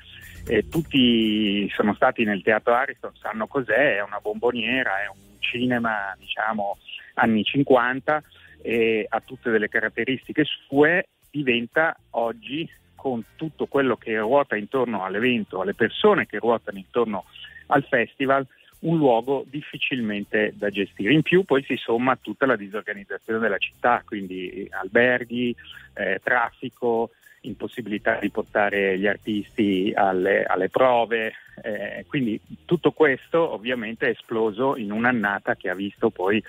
Eh, 0.47 0.68
tutti 0.68 1.68
sono 1.69 1.93
stati 1.95 2.23
nel 2.23 2.43
teatro 2.43 2.76
Ariston, 2.76 3.15
sanno 3.19 3.47
cos'è, 3.47 3.95
è 3.95 4.03
una 4.03 4.19
bomboniera, 4.19 5.02
è 5.02 5.07
un 5.07 5.39
cinema 5.39 6.15
diciamo 6.19 6.77
anni 7.15 7.43
50 7.43 8.22
e 8.61 9.06
ha 9.07 9.22
tutte 9.22 9.49
delle 9.49 9.69
caratteristiche 9.69 10.43
sue, 10.43 11.07
diventa 11.31 11.95
oggi 12.11 12.69
con 12.95 13.23
tutto 13.35 13.68
quello 13.68 13.95
che 13.95 14.18
ruota 14.18 14.56
intorno 14.56 15.03
all'evento, 15.03 15.61
alle 15.61 15.76
persone 15.76 16.26
che 16.26 16.39
ruotano 16.39 16.77
intorno 16.77 17.26
al 17.68 17.84
festival, 17.84 18.45
un 18.86 18.98
luogo 18.98 19.45
difficilmente 19.49 20.53
da 20.56 20.70
gestire. 20.70 21.14
In 21.14 21.22
più 21.22 21.44
poi 21.44 21.64
si 21.64 21.76
somma 21.76 22.16
tutta 22.16 22.45
la 22.45 22.56
disorganizzazione 22.56 23.40
della 23.40 23.57
città, 23.57 24.02
quindi 24.06 24.68
alberghi, 24.72 25.56
eh, 25.94 26.20
traffico 26.24 27.12
impossibilità 27.41 28.18
di 28.20 28.30
portare 28.32 28.98
gli 28.98 29.06
artisti 29.06 29.91
alle, 29.95 30.44
alle 30.44 30.70
prove, 30.70 31.34
eh, 31.62 32.03
quindi 32.07 32.40
tutto 32.66 32.91
questo 32.91 33.53
ovviamente 33.53 34.07
è 34.07 34.10
esploso 34.10 34.76
in 34.78 34.91
un'annata 34.91 35.56
che 35.56 35.70
ha 35.70 35.76
visto 35.76 36.10
poi 36.10 36.44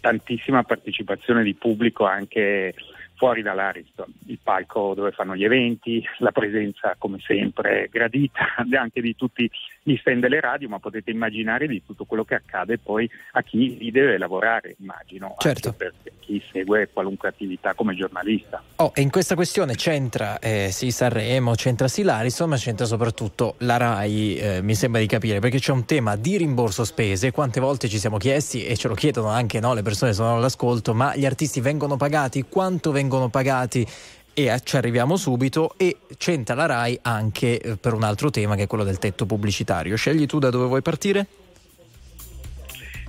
tantissima 0.00 0.64
partecipazione 0.64 1.44
di 1.44 1.54
pubblico 1.54 2.04
anche 2.04 2.74
fuori 3.22 3.42
dall'Ariston, 3.42 4.12
il 4.26 4.40
palco 4.42 4.94
dove 4.94 5.12
fanno 5.12 5.36
gli 5.36 5.44
eventi, 5.44 6.04
la 6.18 6.32
presenza 6.32 6.96
come 6.98 7.20
sempre 7.24 7.88
gradita 7.88 8.56
anche 8.76 9.00
di 9.00 9.14
tutti 9.14 9.48
gli 9.80 9.94
stand 9.96 10.22
delle 10.22 10.40
radio, 10.40 10.68
ma 10.68 10.80
potete 10.80 11.12
immaginare 11.12 11.68
di 11.68 11.84
tutto 11.86 12.04
quello 12.04 12.24
che 12.24 12.34
accade 12.34 12.78
poi 12.78 13.08
a 13.34 13.42
chi 13.42 13.78
lì 13.78 13.92
deve 13.92 14.18
lavorare, 14.18 14.74
immagino, 14.80 15.36
Certo. 15.38 15.72
per 15.72 15.92
chi 16.18 16.42
segue 16.50 16.88
qualunque 16.92 17.28
attività 17.28 17.74
come 17.74 17.94
giornalista. 17.94 18.60
Oh, 18.76 18.90
e 18.92 19.02
in 19.02 19.10
questa 19.10 19.36
questione 19.36 19.76
c'entra 19.76 20.40
eh, 20.40 20.70
sì 20.72 20.90
Sanremo, 20.90 21.54
c'entra 21.54 21.86
sì 21.86 22.02
l'Ariston, 22.02 22.48
ma 22.48 22.56
c'entra 22.56 22.86
soprattutto 22.86 23.54
la 23.58 23.76
RAI, 23.76 24.36
eh, 24.36 24.62
mi 24.62 24.74
sembra 24.74 25.00
di 25.00 25.06
capire, 25.06 25.38
perché 25.38 25.60
c'è 25.60 25.70
un 25.70 25.84
tema 25.84 26.16
di 26.16 26.38
rimborso 26.38 26.82
spese. 26.82 27.30
Quante 27.30 27.60
volte 27.60 27.88
ci 27.88 27.98
siamo 28.00 28.16
chiesti, 28.16 28.64
e 28.64 28.76
ce 28.76 28.88
lo 28.88 28.94
chiedono 28.94 29.28
anche 29.28 29.60
no, 29.60 29.74
le 29.74 29.82
persone 29.82 30.10
che 30.10 30.16
sono 30.16 30.34
all'ascolto, 30.34 30.92
ma 30.92 31.14
gli 31.14 31.24
artisti 31.24 31.60
vengono 31.60 31.96
pagati? 31.96 32.46
Quanto 32.48 32.90
vengono 32.90 33.10
pagati? 33.30 33.86
E 34.34 34.46
eh, 34.46 34.60
ci 34.64 34.76
arriviamo 34.76 35.16
subito 35.16 35.74
e 35.76 35.98
c'entra 36.16 36.54
la 36.54 36.66
RAI 36.66 36.98
anche 37.02 37.60
eh, 37.60 37.76
per 37.76 37.92
un 37.92 38.02
altro 38.02 38.30
tema 38.30 38.56
che 38.56 38.62
è 38.62 38.66
quello 38.66 38.84
del 38.84 38.98
tetto 38.98 39.26
pubblicitario. 39.26 39.96
Scegli 39.96 40.26
tu 40.26 40.38
da 40.38 40.50
dove 40.50 40.66
vuoi 40.66 40.82
partire? 40.82 41.26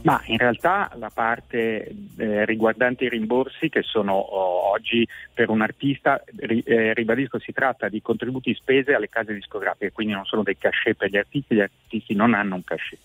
Ma 0.04 0.22
in 0.26 0.38
realtà 0.38 0.92
la 0.96 1.10
parte 1.10 1.96
eh, 2.18 2.44
riguardante 2.44 3.06
i 3.06 3.10
rimborsi 3.10 3.70
che 3.70 3.84
sono 3.84 4.14
oh, 4.14 4.72
oggi 4.72 5.08
per 5.34 5.50
un 5.50 5.62
artista, 5.62 6.22
ri- 6.40 6.64
eh, 6.66 6.94
ribadisco, 6.94 7.40
si 7.40 7.54
tratta 7.54 7.88
di 7.88 8.02
contributi 8.02 8.54
spese 8.54 8.94
alle 8.94 9.08
case 9.08 9.34
discografiche, 9.34 9.94
quindi 9.94 10.14
non 10.14 10.26
sono 10.26 10.44
dei 10.44 10.58
cachet 10.58 10.98
per 10.98 11.10
gli 11.10 11.16
artisti, 11.16 11.56
gli 11.56 11.62
artisti 11.62 12.16
non 12.16 12.34
hanno 12.34 12.56
un 12.56 12.66
cachet. 12.66 13.00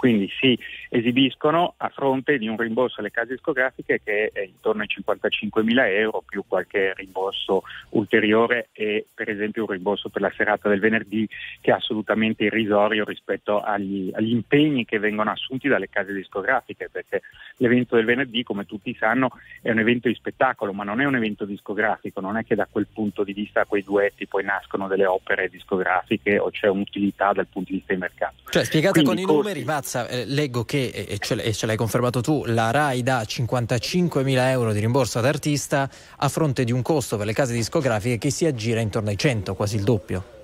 Quindi 0.00 0.30
si 0.40 0.58
esibiscono 0.88 1.74
a 1.76 1.90
fronte 1.90 2.38
di 2.38 2.48
un 2.48 2.56
rimborso 2.56 3.00
alle 3.00 3.10
case 3.10 3.34
discografiche 3.34 4.00
che 4.02 4.30
è 4.32 4.40
intorno 4.40 4.80
ai 4.80 4.88
55 4.88 5.62
mila 5.62 5.86
euro 5.86 6.24
più 6.26 6.42
qualche 6.48 6.94
rimborso 6.96 7.64
ulteriore 7.90 8.70
e 8.72 9.04
per 9.12 9.28
esempio 9.28 9.64
un 9.64 9.72
rimborso 9.72 10.08
per 10.08 10.22
la 10.22 10.32
serata 10.34 10.70
del 10.70 10.80
venerdì 10.80 11.28
che 11.60 11.70
è 11.70 11.74
assolutamente 11.74 12.44
irrisorio 12.44 13.04
rispetto 13.04 13.60
agli, 13.60 14.10
agli 14.14 14.30
impegni 14.30 14.86
che 14.86 14.98
vengono 14.98 15.32
assunti 15.32 15.68
dalle 15.68 15.90
case 15.90 16.14
discografiche 16.14 16.88
perché 16.90 17.20
l'evento 17.58 17.96
del 17.96 18.06
venerdì 18.06 18.42
come 18.42 18.64
tutti 18.64 18.96
sanno 18.98 19.32
è 19.60 19.70
un 19.70 19.80
evento 19.80 20.08
di 20.08 20.14
spettacolo 20.14 20.72
ma 20.72 20.82
non 20.82 21.02
è 21.02 21.04
un 21.04 21.16
evento 21.16 21.44
discografico, 21.44 22.22
non 22.22 22.38
è 22.38 22.44
che 22.46 22.54
da 22.54 22.66
quel 22.70 22.86
punto 22.90 23.22
di 23.22 23.34
vista 23.34 23.66
quei 23.66 23.82
duetti 23.82 24.26
poi 24.26 24.44
nascono 24.44 24.88
delle 24.88 25.04
opere 25.04 25.50
discografiche 25.50 26.38
o 26.38 26.48
c'è 26.48 26.68
un'utilità 26.68 27.32
dal 27.34 27.48
punto 27.52 27.70
di 27.70 27.76
vista 27.76 27.92
di 27.92 28.00
mercato. 28.00 28.34
Cioè, 28.48 28.64
spiegate 28.64 29.02
Quindi 29.02 29.24
con 29.24 29.32
i 29.32 29.36
numeri, 29.36 29.64
Mazza, 29.64 29.89
eh, 29.94 30.24
leggo 30.24 30.64
che, 30.64 30.88
e 30.88 31.18
ce, 31.18 31.34
l- 31.34 31.40
e 31.40 31.52
ce 31.52 31.66
l'hai 31.66 31.76
confermato 31.76 32.20
tu, 32.20 32.44
la 32.46 32.70
RAI 32.70 33.02
dà 33.02 33.24
55 33.24 34.22
mila 34.22 34.50
euro 34.50 34.72
di 34.72 34.80
rimborso 34.80 35.18
ad 35.18 35.26
artista 35.26 35.88
a 36.16 36.28
fronte 36.28 36.64
di 36.64 36.72
un 36.72 36.82
costo 36.82 37.16
per 37.16 37.26
le 37.26 37.32
case 37.32 37.52
discografiche 37.52 38.18
che 38.18 38.30
si 38.30 38.46
aggira 38.46 38.80
intorno 38.80 39.10
ai 39.10 39.18
100, 39.18 39.54
quasi 39.54 39.76
il 39.76 39.82
doppio. 39.82 40.39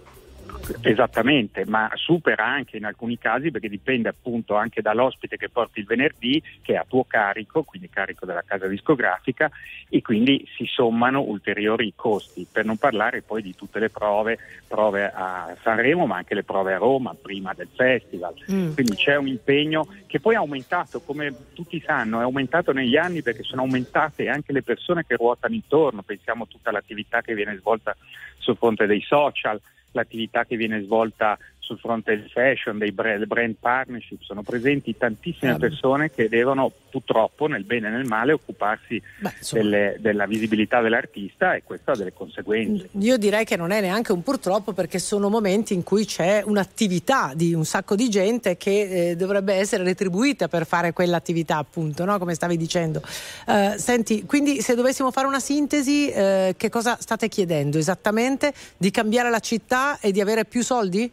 Esattamente, 0.80 1.64
ma 1.66 1.90
supera 1.94 2.46
anche 2.46 2.76
in 2.76 2.84
alcuni 2.84 3.18
casi 3.18 3.50
perché 3.50 3.68
dipende 3.68 4.08
appunto 4.08 4.56
anche 4.56 4.82
dall'ospite 4.82 5.36
che 5.36 5.48
porti 5.48 5.80
il 5.80 5.86
venerdì 5.86 6.42
che 6.62 6.74
è 6.74 6.76
a 6.76 6.84
tuo 6.86 7.04
carico, 7.04 7.62
quindi 7.62 7.88
carico 7.88 8.26
della 8.26 8.42
casa 8.44 8.66
discografica 8.66 9.50
e 9.88 10.02
quindi 10.02 10.46
si 10.56 10.64
sommano 10.66 11.20
ulteriori 11.20 11.92
costi, 11.94 12.46
per 12.50 12.64
non 12.64 12.76
parlare 12.76 13.22
poi 13.22 13.42
di 13.42 13.54
tutte 13.54 13.78
le 13.78 13.90
prove, 13.90 14.38
prove 14.66 15.10
a 15.12 15.56
Sanremo 15.62 16.06
ma 16.06 16.16
anche 16.16 16.34
le 16.34 16.42
prove 16.42 16.74
a 16.74 16.78
Roma 16.78 17.14
prima 17.14 17.52
del 17.54 17.68
festival. 17.74 18.34
Mm. 18.50 18.74
Quindi 18.74 18.96
c'è 18.96 19.16
un 19.16 19.28
impegno 19.28 19.86
che 20.06 20.20
poi 20.20 20.34
è 20.34 20.38
aumentato, 20.38 21.00
come 21.00 21.34
tutti 21.52 21.80
sanno, 21.84 22.20
è 22.20 22.22
aumentato 22.22 22.72
negli 22.72 22.96
anni 22.96 23.22
perché 23.22 23.42
sono 23.42 23.62
aumentate 23.62 24.28
anche 24.28 24.52
le 24.52 24.62
persone 24.62 25.04
che 25.06 25.16
ruotano 25.16 25.54
intorno, 25.54 26.02
pensiamo 26.02 26.44
a 26.44 26.46
tutta 26.48 26.70
l'attività 26.70 27.20
che 27.20 27.34
viene 27.34 27.56
svolta 27.56 27.96
sul 28.38 28.56
fronte 28.56 28.86
dei 28.86 29.00
social, 29.00 29.60
l'attività 29.96 30.44
che 30.44 30.56
viene 30.56 30.82
svolta 30.82 31.36
sul 31.66 31.78
fronte 31.78 32.16
del 32.16 32.30
fashion, 32.30 32.78
dei 32.78 32.92
brand, 32.92 33.24
brand 33.24 33.56
partnership, 33.58 34.22
sono 34.22 34.42
presenti 34.42 34.96
tantissime 34.96 35.56
persone 35.56 36.10
che 36.10 36.28
devono 36.28 36.70
purtroppo 36.88 37.46
nel 37.46 37.64
bene 37.64 37.88
e 37.88 37.90
nel 37.90 38.06
male 38.06 38.32
occuparsi 38.32 39.02
insomma. 39.20 39.62
delle- 39.62 39.96
della 39.98 40.26
visibilità 40.26 40.80
dell'artista 40.80 41.54
e 41.54 41.62
questo 41.64 41.90
ha 41.90 41.96
delle 41.96 42.12
conseguenze. 42.12 42.88
Io 43.00 43.18
direi 43.18 43.44
che 43.44 43.56
non 43.56 43.72
è 43.72 43.80
neanche 43.80 44.12
un 44.12 44.22
purtroppo 44.22 44.72
perché 44.72 44.98
sono 44.98 45.28
momenti 45.28 45.74
in 45.74 45.82
cui 45.82 46.04
c'è 46.04 46.42
un'attività 46.44 47.32
di 47.34 47.52
un 47.52 47.64
sacco 47.64 47.96
di 47.96 48.08
gente 48.08 48.56
che 48.56 49.10
eh, 49.10 49.16
dovrebbe 49.16 49.54
essere 49.54 49.82
retribuita 49.82 50.46
per 50.48 50.66
fare 50.66 50.92
quell'attività, 50.92 51.56
appunto, 51.56 52.04
no? 52.04 52.18
come 52.18 52.34
stavi 52.34 52.56
dicendo. 52.56 53.02
Eh, 53.46 53.74
senti, 53.76 54.24
quindi 54.24 54.60
se 54.60 54.74
dovessimo 54.76 55.10
fare 55.10 55.26
una 55.26 55.40
sintesi, 55.40 56.08
eh, 56.08 56.54
che 56.56 56.68
cosa 56.68 56.96
state 57.00 57.28
chiedendo 57.28 57.78
esattamente? 57.78 58.54
Di 58.76 58.90
cambiare 58.90 59.30
la 59.30 59.40
città 59.40 59.98
e 59.98 60.12
di 60.12 60.20
avere 60.20 60.44
più 60.44 60.62
soldi? 60.62 61.10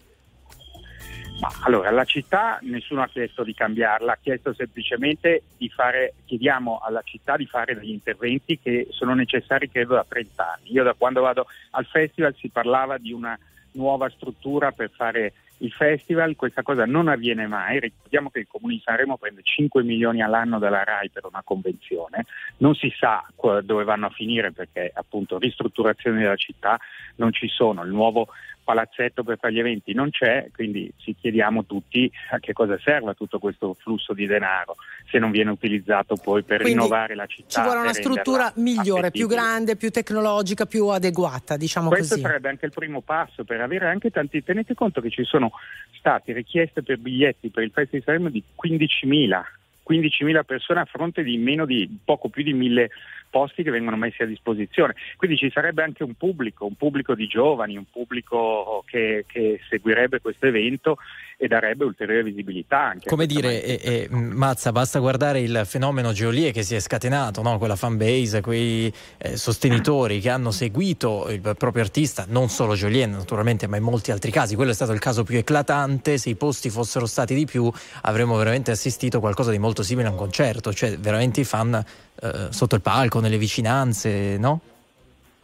Ma 1.40 1.50
allora 1.64 1.92
la 1.92 2.06
città 2.06 2.60
nessuno 2.62 3.02
ha 3.02 3.08
chiesto 3.08 3.44
di 3.44 3.54
cambiarla, 3.54 4.14
ha 4.14 4.20
chiesto 4.22 4.54
semplicemente 4.54 5.44
di 5.58 5.70
fare, 5.70 6.14
chiediamo 6.26 6.80
alla 6.82 7.02
città 7.04 7.36
di 7.36 7.46
fare 7.46 7.76
degli 7.76 7.92
interventi 7.92 8.60
che 8.60 8.88
sono 8.92 9.14
necessari 9.14 9.70
credo 9.70 9.96
da 9.96 10.06
30 10.08 10.54
anni. 10.54 10.72
Io 10.72 10.84
da 10.84 10.94
quando 10.94 11.22
vado 11.22 11.48
al 11.72 11.86
festival 11.86 12.34
si 12.38 12.50
parlava 12.50 12.98
di 12.98 13.12
una 13.12 13.38
nuova 13.74 14.10
struttura 14.10 14.72
per 14.72 14.92
fare 14.92 15.34
il 15.64 15.72
festival, 15.72 16.36
questa 16.36 16.62
cosa 16.62 16.86
non 16.86 17.08
avviene 17.08 17.48
mai, 17.48 17.80
ricordiamo 17.80 18.30
che 18.30 18.40
il 18.40 18.48
Comune 18.48 18.74
di 18.74 18.82
Sanremo 18.84 19.18
prende 19.18 19.42
5 19.44 19.82
milioni 19.84 20.22
all'anno 20.22 20.60
dalla 20.60 20.84
RAI 20.84 21.10
per 21.10 21.26
una 21.26 21.42
convenzione, 21.44 22.26
non 22.58 22.76
si 22.76 22.94
sa 22.98 23.26
dove 23.38 23.84
vanno 23.84 24.08
a 24.08 24.10
finire 24.10 24.52
perché 24.52 24.92
appunto 24.94 25.38
ristrutturazioni 25.38 26.22
della 26.22 26.36
città 26.36 26.78
non 27.16 27.32
ci 27.32 27.48
sono, 27.48 27.84
il 27.84 27.92
nuovo 27.92 28.28
palazzetto 28.64 29.24
per 29.24 29.38
fare 29.38 29.54
gli 29.54 29.60
eventi 29.60 29.94
non 29.94 30.10
c'è, 30.10 30.48
quindi 30.54 30.92
ci 30.98 31.16
chiediamo 31.20 31.66
tutti 31.66 32.12
a 32.32 32.40
che 32.40 32.54
cosa 32.54 32.78
serva 32.84 33.14
tutto 33.14 33.40
questo 33.40 33.74
flusso 33.74 34.14
di 34.14 34.26
denaro 34.26 34.76
se 35.10 35.20
non 35.20 35.32
viene 35.32 35.52
utilizzato 35.52 36.16
poi 36.16 36.44
per 36.44 36.62
Quindi 36.62 36.80
rinnovare 36.80 37.16
la 37.16 37.26
città. 37.26 37.50
Ci 37.50 37.62
vuole 37.62 37.80
una 37.80 37.94
struttura 37.94 38.52
migliore, 38.56 39.12
più 39.12 39.28
grande, 39.28 39.76
più 39.76 39.92
tecnologica, 39.92 40.66
più 40.66 40.88
adeguata, 40.88 41.58
diciamo 41.58 41.90
Questo 41.90 42.16
così. 42.16 42.26
sarebbe 42.26 42.50
anche 42.50 42.66
il 42.66 42.72
primo 42.74 43.02
passo 43.02 43.44
per 43.44 43.62
avere 43.62 43.88
anche 43.88 44.10
tanti. 44.10 44.44
Tenete 44.44 44.74
conto 44.74 45.02
che 45.02 45.10
ci 45.10 45.24
sono 45.24 45.52
state 45.98 46.34
richieste 46.34 46.84
per 46.84 46.98
biglietti 46.98 47.50
per 47.50 47.64
il 47.64 47.72
Festival 47.72 48.00
di 48.00 48.06
Sanremo 48.06 48.30
di 48.30 48.44
15.000. 48.56 49.62
15.000 49.90 50.44
persone 50.46 50.80
a 50.80 50.86
fronte 50.86 51.24
di 51.24 51.38
meno 51.38 51.66
di 51.66 52.00
poco 52.04 52.30
più 52.30 52.44
di 52.44 52.54
1.000 52.54 52.88
posti 53.30 53.64
che 53.64 53.72
vengono 53.72 53.98
messi 53.98 54.22
a 54.22 54.28
disposizione. 54.28 54.96
Quindi 55.18 55.38
ci 55.38 55.50
sarebbe 55.50 55.82
anche 55.82 56.04
un 56.04 56.14
pubblico, 56.14 56.66
un 56.66 56.76
pubblico 56.76 57.16
di 57.16 57.26
giovani, 57.26 57.76
un 57.76 57.90
pubblico 57.92 58.84
che, 58.86 59.26
che 59.28 59.60
seguirebbe 59.70 60.22
questo 60.22 60.46
evento 60.46 60.98
e 61.38 61.48
darebbe 61.48 61.84
ulteriore 61.84 62.24
visibilità 62.24 62.80
anche. 62.80 63.10
Come 63.10 63.26
dire, 63.26 63.64
eh, 63.64 63.80
eh, 63.84 64.08
Mazza, 64.10 64.72
basta 64.72 65.00
guardare 65.00 65.40
il 65.40 65.64
fenomeno 65.66 66.12
Geolie 66.12 66.52
che 66.52 66.64
si 66.64 66.76
è 66.76 66.80
scatenato, 66.80 67.42
no? 67.42 67.58
quella 67.58 67.76
fanbase, 67.76 68.42
quei 68.42 68.94
eh, 69.18 69.38
sostenitori 69.38 70.20
che 70.20 70.30
hanno 70.30 70.52
seguito 70.52 71.30
il 71.30 71.42
proprio 71.58 71.84
artista, 71.84 72.26
non 72.28 72.50
solo 72.50 72.76
Geolie 72.76 73.06
naturalmente, 73.06 73.68
ma 73.68 73.78
in 73.78 73.84
molti 73.84 74.12
altri 74.12 74.32
casi. 74.32 74.56
Quello 74.56 74.72
è 74.72 74.76
stato 74.76 74.92
il 74.92 75.00
caso 75.00 75.24
più 75.24 75.38
eclatante, 75.38 76.18
se 76.18 76.30
i 76.30 76.36
posti 76.36 76.70
fossero 76.70 77.06
stati 77.06 77.34
di 77.34 77.46
più 77.46 77.72
avremmo 78.02 78.38
veramente 78.38 78.72
assistito 78.72 79.18
a 79.18 79.20
qualcosa 79.20 79.52
di 79.52 79.60
molto 79.60 79.84
simile 79.84 80.08
a 80.08 80.12
un 80.12 80.18
concerto, 80.18 80.74
cioè 80.74 80.98
veramente 80.98 81.42
i 81.42 81.46
fan 81.46 81.74
eh, 82.22 82.48
sotto 82.50 82.76
il 82.76 82.82
palco, 82.82 83.20
nelle 83.20 83.38
vicinanze, 83.38 84.38
no? 84.38 84.62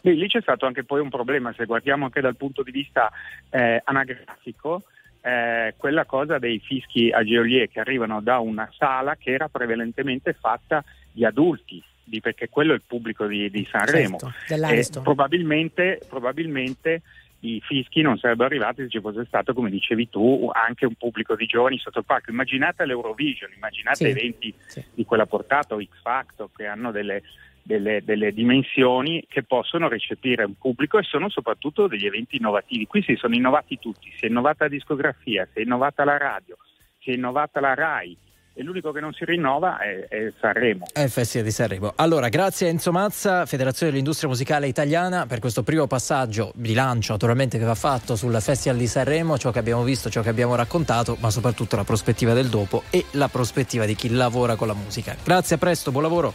Lì 0.01 0.27
c'è 0.27 0.41
stato 0.41 0.65
anche 0.65 0.85
poi 0.85 1.01
un 1.01 1.09
problema, 1.09 1.53
se 1.53 1.65
guardiamo 1.65 2.05
anche 2.05 2.21
dal 2.21 2.37
punto 2.37 2.63
di 2.63 2.71
vista 2.71 3.11
eh, 3.49 3.81
anagrafico, 3.83 4.83
eh, 5.21 5.73
quella 5.77 6.05
cosa 6.05 6.39
dei 6.39 6.59
fischi 6.59 7.11
a 7.11 7.23
Geolier 7.23 7.69
che 7.69 7.79
arrivano 7.79 8.21
da 8.21 8.39
una 8.39 8.69
sala 8.77 9.15
che 9.15 9.31
era 9.31 9.49
prevalentemente 9.49 10.33
fatta 10.33 10.83
di 11.11 11.25
adulti, 11.25 11.83
di- 12.03 12.21
perché 12.21 12.49
quello 12.49 12.71
è 12.71 12.75
il 12.75 12.83
pubblico 12.85 13.25
di, 13.27 13.49
di 13.49 13.67
Sanremo. 13.69 14.17
Certo, 14.47 15.01
probabilmente, 15.01 15.99
probabilmente 16.07 17.01
i 17.41 17.61
fischi 17.61 18.01
non 18.01 18.17
sarebbero 18.17 18.49
arrivati 18.49 18.81
se 18.83 18.89
ci 18.89 18.99
fosse 18.99 19.25
stato, 19.25 19.53
come 19.53 19.69
dicevi 19.69 20.09
tu, 20.09 20.49
anche 20.53 20.85
un 20.85 20.95
pubblico 20.95 21.35
di 21.35 21.45
giovani 21.45 21.77
sotto 21.77 21.99
il 21.99 22.05
palco. 22.05 22.31
Immaginate 22.31 22.85
l'Eurovision, 22.85 23.51
immaginate 23.55 23.95
Sì, 23.95 24.05
eventi 24.05 24.53
di 24.93 25.05
quella 25.05 25.25
portata 25.25 25.75
o 25.75 25.81
X 25.81 26.01
Factor 26.01 26.49
che 26.53 26.65
hanno 26.65 26.91
delle, 26.91 27.23
delle- 27.69 28.01
delle 28.03 28.31
dimensioni 28.33 29.23
che 29.29 29.43
possono 29.43 29.87
recepire 29.87 30.43
un 30.43 30.55
pubblico 30.57 30.97
e 30.97 31.03
sono 31.03 31.29
soprattutto 31.29 31.85
degli 31.85 32.07
eventi 32.07 32.37
innovativi. 32.37 32.87
Qui 32.87 33.03
si 33.03 33.15
sono 33.15 33.35
innovati 33.35 33.77
tutti, 33.77 34.11
si 34.17 34.25
è 34.25 34.27
innovata 34.27 34.63
la 34.63 34.71
discografia, 34.71 35.47
si 35.53 35.59
è 35.59 35.61
innovata 35.61 36.03
la 36.03 36.17
radio, 36.17 36.57
si 36.99 37.11
è 37.11 37.13
innovata 37.13 37.59
la 37.59 37.75
RAI. 37.75 38.17
e 38.55 38.63
l'unico 38.63 38.91
che 38.91 38.99
non 38.99 39.13
si 39.13 39.23
rinnova 39.23 39.77
è, 39.77 40.07
è 40.09 40.33
Sanremo. 40.37 40.87
È 40.91 41.01
il 41.01 41.09
Festival 41.09 41.45
di 41.45 41.53
Sanremo. 41.53 41.93
Allora, 41.95 42.27
grazie 42.27 42.65
a 42.65 42.69
Enzo 42.71 42.91
Mazza, 42.91 43.45
Federazione 43.45 43.91
dell'Industria 43.91 44.27
Musicale 44.27 44.67
Italiana, 44.67 45.27
per 45.27 45.39
questo 45.39 45.63
primo 45.63 45.87
passaggio 45.87 46.51
di 46.55 46.73
lancio 46.73 47.13
naturalmente 47.13 47.57
che 47.57 47.63
va 47.63 47.75
fatto 47.75 48.17
sul 48.17 48.35
Festival 48.41 48.77
di 48.77 48.87
Sanremo, 48.87 49.37
ciò 49.37 49.51
che 49.51 49.59
abbiamo 49.59 49.83
visto, 49.83 50.09
ciò 50.09 50.21
che 50.21 50.29
abbiamo 50.29 50.55
raccontato, 50.55 51.15
ma 51.21 51.29
soprattutto 51.29 51.77
la 51.77 51.85
prospettiva 51.85 52.33
del 52.33 52.47
dopo 52.47 52.83
e 52.89 53.05
la 53.11 53.29
prospettiva 53.29 53.85
di 53.85 53.95
chi 53.95 54.09
lavora 54.09 54.55
con 54.55 54.67
la 54.67 54.73
musica. 54.73 55.15
Grazie, 55.23 55.55
a 55.55 55.59
presto, 55.59 55.91
buon 55.91 56.03
lavoro. 56.03 56.33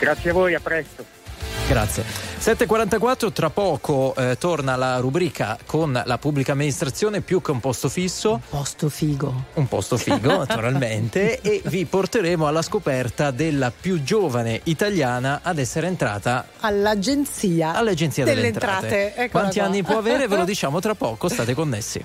Grazie 0.00 0.30
a 0.30 0.32
voi, 0.32 0.54
a 0.54 0.60
presto. 0.60 1.04
Grazie. 1.68 2.02
7.44, 2.40 3.32
tra 3.32 3.50
poco 3.50 4.14
eh, 4.16 4.36
torna 4.38 4.74
la 4.74 4.96
rubrica 4.96 5.58
con 5.66 6.02
la 6.04 6.18
pubblica 6.18 6.52
amministrazione 6.52 7.20
più 7.20 7.42
che 7.42 7.50
un 7.50 7.60
posto 7.60 7.88
fisso. 7.88 8.32
Un 8.32 8.40
posto 8.48 8.88
figo. 8.88 9.44
Un 9.54 9.68
posto 9.68 9.96
figo, 9.98 10.38
naturalmente, 10.38 11.40
e 11.42 11.60
vi 11.66 11.84
porteremo 11.84 12.46
alla 12.48 12.62
scoperta 12.62 13.30
della 13.30 13.70
più 13.70 14.02
giovane 14.02 14.60
italiana 14.64 15.40
ad 15.42 15.58
essere 15.58 15.86
entrata 15.86 16.46
All'agenzia, 16.60 17.74
all'Agenzia 17.74 18.24
delle, 18.24 18.48
Entrate. 18.48 19.14
Eccola 19.14 19.28
Quanti 19.28 19.58
qua. 19.58 19.68
anni 19.68 19.82
può 19.82 19.98
avere? 19.98 20.26
Ve 20.26 20.38
lo 20.38 20.44
diciamo 20.46 20.80
tra 20.80 20.94
poco, 20.94 21.28
state 21.28 21.54
connessi. 21.54 22.04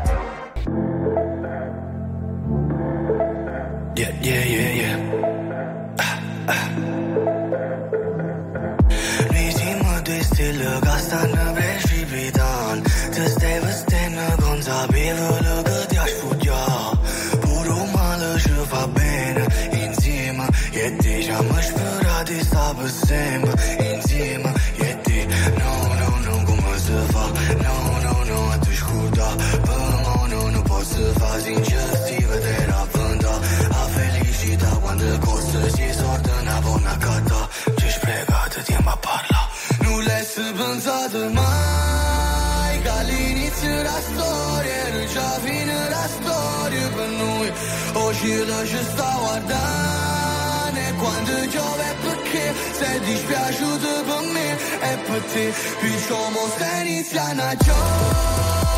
Oggi 47.93 48.17
ci 48.19 48.45
lasci 48.45 48.77
sta 48.83 49.15
guardare 49.19 50.93
quando 50.97 51.47
giove 51.47 51.95
perché? 52.01 52.53
Sei 52.71 52.99
dispiaciuto 53.01 54.03
per 54.03 54.31
me 54.31 54.51
e 54.53 54.97
per 55.07 55.21
te 55.23 55.53
qui 55.79 55.97
siamo 55.97 56.47
se 56.57 56.87
iniziano 56.87 57.41
a 57.41 57.55
giovare 57.55 58.70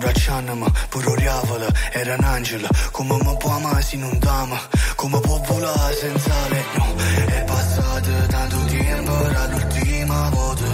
abbracciandomi 0.00 0.66
Pure 0.88 1.06
oriavola, 1.10 1.66
era 1.92 2.14
un 2.14 2.24
angelo. 2.24 2.68
Come 2.90 3.16
mi 3.22 3.36
può 3.36 3.50
amare 3.50 3.82
se 3.82 3.96
non 3.96 4.18
t'ama 4.18 4.58
Come 4.96 5.20
può 5.20 5.38
volare 5.46 5.94
senza 5.94 6.32
lei 6.48 6.64
No, 6.76 6.94
è 7.26 7.44
passato 7.44 8.10
tanto 8.28 8.64
tempo 8.64 9.12
Dall'ultima 9.12 10.28
volta. 10.30 10.64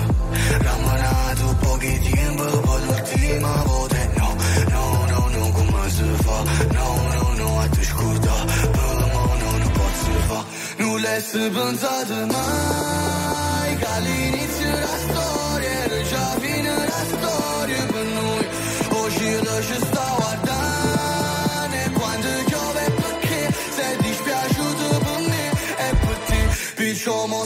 Rammanato 0.58 1.56
pochi 1.60 2.00
tempo 2.10 2.44
Poi 2.44 2.86
l'ultima 2.86 3.62
volta. 3.64 3.96
No, 4.16 4.34
no, 4.68 5.04
no, 5.08 5.28
no, 5.28 5.50
come 5.50 5.90
si 5.90 6.04
fa? 6.22 6.42
No, 6.72 6.88
no, 7.14 7.32
no, 7.36 7.60
a 7.60 7.68
te 7.68 7.82
scorda 7.82 8.32
Per 8.46 9.10
mo 9.12 9.34
no, 9.40 9.58
non 9.58 9.70
posso 9.72 10.12
fa 10.28 10.44
Non 10.78 11.00
l'hai 11.00 11.50
pensato 11.50 12.14
mai 12.26 13.76
Che 13.76 14.45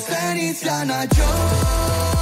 Feliz 0.00 0.62
la 0.64 0.84
Nacho. 0.84 2.19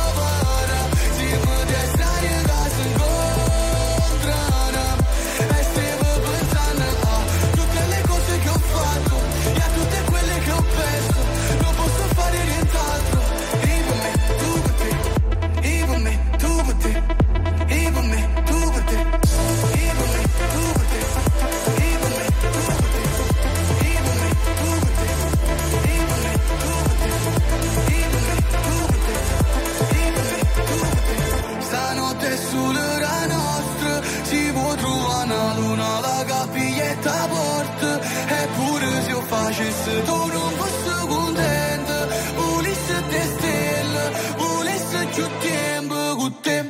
facesse 39.29 40.03
d'un 40.05 40.31
lungo 40.31 40.67
contento 41.07 41.95
Volesse 42.35 43.03
te 43.11 43.23
stelle, 43.35 44.05
volesse 44.37 45.07
più 45.15 45.27
tempo 45.41 46.17
con 46.17 46.41
te. 46.41 46.67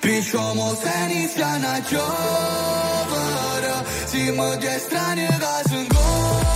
Pensiamo 0.00 0.74
se 0.74 0.92
inizia 1.08 1.46
una 1.56 1.82
giovane 1.82 2.98
Siamo 4.06 4.56
di 4.56 4.66
strani 4.78 5.26
che 5.26 5.68
sono 5.68 6.47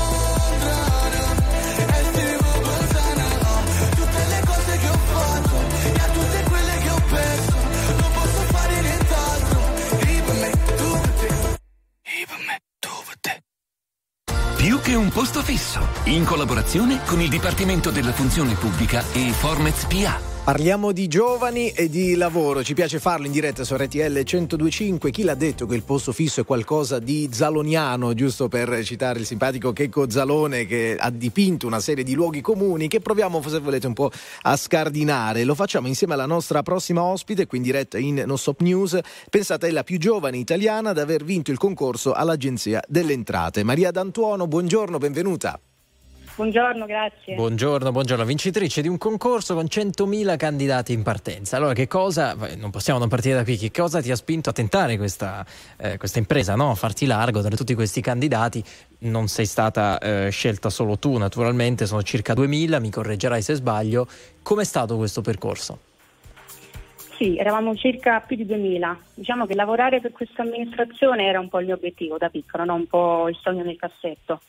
Che 14.83 14.95
un 14.97 15.11
posto 15.11 15.43
fisso, 15.43 15.87
in 16.07 16.25
collaborazione 16.25 17.03
con 17.07 17.21
il 17.21 17.29
Dipartimento 17.29 17.93
della 17.93 18.13
Funzione 18.13 18.55
Pubblica 18.55 19.05
e 19.13 19.31
Formez 19.31 19.85
PA. 19.85 20.32
Parliamo 20.45 20.91
di 20.91 21.07
giovani 21.07 21.71
e 21.71 21.89
di 21.89 22.17
lavoro, 22.17 22.65
ci 22.65 22.75
piace 22.75 22.99
farlo 22.99 23.27
in 23.27 23.33
diretta 23.33 23.63
su 23.63 23.77
RTL 23.77 24.25
1025. 24.27 25.13
Chi 25.13 25.23
l'ha 25.23 25.37
detto 25.37 25.67
che 25.67 25.77
il 25.77 25.85
posto 25.85 26.11
fisso 26.11 26.41
è 26.41 26.45
qualcosa 26.45 26.99
di 26.99 27.29
zaloniano, 27.31 28.13
giusto 28.13 28.49
per 28.49 28.83
citare 28.83 29.21
il 29.21 29.25
simpatico 29.25 29.73
Checco 29.73 30.11
Zalone 30.11 30.67
che 30.67 30.97
ha 30.99 31.11
dipinto 31.11 31.69
una 31.69 31.79
serie 31.79 32.03
di 32.03 32.15
luoghi 32.15 32.41
comuni 32.41 32.89
che 32.89 32.99
proviamo, 32.99 33.41
se 33.41 33.61
volete, 33.61 33.87
un 33.87 33.93
po' 33.93 34.11
a 34.43 34.57
scardinare. 34.57 35.45
Lo 35.45 35.55
facciamo 35.55 35.87
insieme 35.87 36.15
alla 36.15 36.27
nostra 36.27 36.65
prossima 36.65 37.03
ospite, 37.03 37.47
qui 37.47 37.59
in 37.59 37.63
diretta 37.63 37.97
in 37.99 38.25
No 38.27 38.35
Stop 38.35 38.63
News. 38.63 38.99
Pensate, 39.31 39.69
è 39.69 39.71
la 39.71 39.85
più 39.85 40.01
giovane 40.01 40.39
italiana 40.39 40.91
ad 40.91 40.99
aver 40.99 41.23
vinto 41.23 41.53
il 41.53 41.57
concorso 41.57 42.15
all'Agenzia 42.15 42.83
delle 42.89 43.13
Entrate. 43.13 43.63
Maria 43.63 43.93
D'Antuono, 43.93 44.49
buongiorno, 44.49 44.99
benvenuta. 44.99 45.61
Buongiorno, 46.35 46.87
grazie. 46.87 47.35
Buongiorno, 47.35 47.93
buongiorno, 47.93 48.25
vincitrice 48.25 48.81
di 48.81 48.89
un 48.89 48.97
concorso 48.97 49.55
con 49.55 49.65
100.000 49.65 50.37
candidati 50.37 50.95
in 50.95 51.03
partenza. 51.03 51.57
Allora, 51.59 51.75
che 51.75 51.87
cosa, 51.87 52.35
non 52.57 52.71
possiamo 52.71 52.99
non 52.99 53.09
partire 53.09 53.35
da 53.35 53.45
qui, 53.45 53.59
che 53.59 53.71
cosa 53.71 54.01
ti 54.01 54.11
ha 54.11 54.17
spinto 54.17 54.49
a 54.49 54.53
tentare 54.53 54.97
questa, 54.97 55.45
eh, 55.77 55.99
questa 55.99 56.19
impresa, 56.19 56.55
no? 56.55 56.75
farti 56.75 57.05
largo 57.05 57.43
tra 57.43 57.55
tutti 57.55 57.75
questi 57.75 58.01
candidati? 58.01 58.65
Non 59.01 59.29
sei 59.29 59.45
stata 59.45 59.99
eh, 59.99 60.31
scelta 60.31 60.71
solo 60.71 60.99
tu, 60.99 61.19
naturalmente, 61.19 61.85
sono 61.85 62.03
circa 62.03 62.33
2.000, 62.33 62.81
mi 62.81 62.91
correggerai 62.91 63.43
se 63.43 63.55
sbaglio. 63.55 64.07
Com'è 64.43 64.65
stato 64.65 64.97
questo 64.97 65.21
percorso? 65.21 65.91
sì, 67.23 67.37
eravamo 67.37 67.77
circa 67.77 68.19
più 68.21 68.35
di 68.35 68.45
2000. 68.45 68.99
Diciamo 69.15 69.47
che 69.47 69.55
lavorare 69.55 70.01
per 70.01 70.11
questa 70.11 70.43
amministrazione 70.43 71.27
era 71.27 71.39
un 71.39 71.49
po' 71.49 71.61
il 71.61 71.67
mio 71.67 71.77
obiettivo 71.77 72.19
da 72.19 72.29
piccola, 72.29 72.65
no? 72.65 72.75
un 72.75 72.87
po' 72.87 73.29
il 73.29 73.39
sogno 73.41 73.63
nel 73.63 73.77
cassetto. 73.77 74.41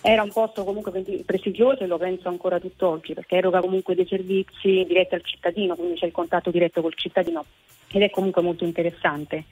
Era 0.00 0.22
un 0.22 0.30
posto 0.32 0.64
comunque 0.64 0.90
pre- 0.90 1.22
prestigioso 1.24 1.84
e 1.84 1.86
lo 1.86 1.98
penso 1.98 2.28
ancora 2.28 2.58
tutt'oggi 2.58 3.14
perché 3.14 3.36
eroga 3.36 3.60
comunque 3.60 3.94
dei 3.94 4.06
servizi 4.06 4.84
diretti 4.86 5.14
al 5.14 5.24
cittadino, 5.24 5.76
quindi 5.76 5.98
c'è 5.98 6.06
il 6.06 6.12
contatto 6.12 6.50
diretto 6.50 6.80
col 6.80 6.94
cittadino 6.94 7.44
ed 7.90 8.02
è 8.02 8.10
comunque 8.10 8.42
molto 8.42 8.64
interessante. 8.64 9.44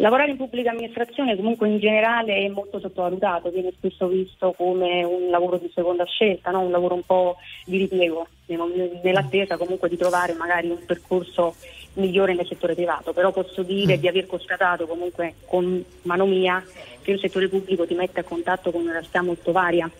Lavorare 0.00 0.30
in 0.30 0.36
pubblica 0.36 0.70
amministrazione 0.70 1.34
comunque 1.34 1.66
in 1.66 1.80
generale 1.80 2.36
è 2.36 2.48
molto 2.48 2.78
sottovalutato, 2.78 3.50
viene 3.50 3.72
spesso 3.72 4.06
visto 4.06 4.52
come 4.52 5.02
un 5.02 5.28
lavoro 5.28 5.56
di 5.56 5.68
seconda 5.74 6.04
scelta, 6.04 6.52
no? 6.52 6.60
un 6.60 6.70
lavoro 6.70 6.94
un 6.94 7.02
po' 7.04 7.36
di 7.64 7.78
ripiego, 7.78 8.28
nell'attesa 8.46 9.56
comunque 9.56 9.88
di 9.88 9.96
trovare 9.96 10.34
magari 10.34 10.70
un 10.70 10.84
percorso 10.86 11.56
migliore 11.98 12.34
nel 12.34 12.46
settore 12.46 12.74
privato, 12.74 13.12
però 13.12 13.32
posso 13.32 13.62
dire 13.62 13.98
di 13.98 14.08
aver 14.08 14.26
constatato 14.26 14.86
comunque 14.86 15.34
con 15.46 15.84
mano 16.02 16.26
mia 16.26 16.64
che 17.02 17.10
il 17.12 17.18
settore 17.20 17.48
pubblico 17.48 17.86
ti 17.86 17.94
mette 17.94 18.20
a 18.20 18.24
contatto 18.24 18.70
con 18.70 18.82
una 18.82 18.92
realtà 18.92 19.22
molto 19.22 19.52
varia. 19.52 19.90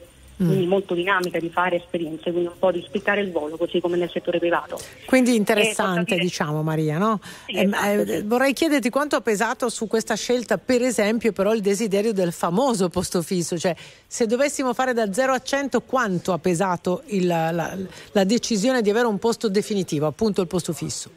Quindi 0.40 0.66
molto 0.66 0.94
dinamica 0.94 1.40
di 1.40 1.48
fare 1.50 1.74
esperienze, 1.78 2.30
quindi 2.30 2.46
un 2.46 2.58
po' 2.60 2.70
di 2.70 2.80
spiccare 2.86 3.20
il 3.22 3.32
volo, 3.32 3.56
così 3.56 3.80
come 3.80 3.96
nel 3.96 4.08
settore 4.08 4.38
privato. 4.38 4.78
Quindi 5.04 5.34
interessante, 5.34 6.12
dire- 6.14 6.22
diciamo 6.22 6.62
Maria, 6.62 6.96
no? 6.96 7.18
Sì, 7.46 7.56
Ehm, 7.56 7.72
esatto, 7.74 8.02
eh, 8.12 8.16
sì. 8.18 8.22
vorrei 8.22 8.52
chiederti 8.52 8.88
quanto 8.88 9.16
ha 9.16 9.20
pesato 9.20 9.68
su 9.68 9.88
questa 9.88 10.14
scelta, 10.14 10.56
per 10.56 10.82
esempio, 10.82 11.32
però 11.32 11.52
il 11.52 11.60
desiderio 11.60 12.12
del 12.12 12.30
famoso 12.30 12.88
posto 12.88 13.20
fisso, 13.20 13.58
cioè 13.58 13.74
se 14.06 14.26
dovessimo 14.26 14.72
fare 14.74 14.92
da 14.92 15.12
0 15.12 15.32
a 15.32 15.40
100 15.42 15.80
quanto 15.80 16.32
ha 16.32 16.38
pesato 16.38 17.02
il- 17.06 17.26
la, 17.26 17.76
la 18.12 18.24
decisione 18.24 18.80
di 18.80 18.90
avere 18.90 19.08
un 19.08 19.18
posto 19.18 19.48
definitivo, 19.48 20.06
appunto 20.06 20.40
il 20.40 20.46
posto 20.46 20.72
fisso? 20.72 21.10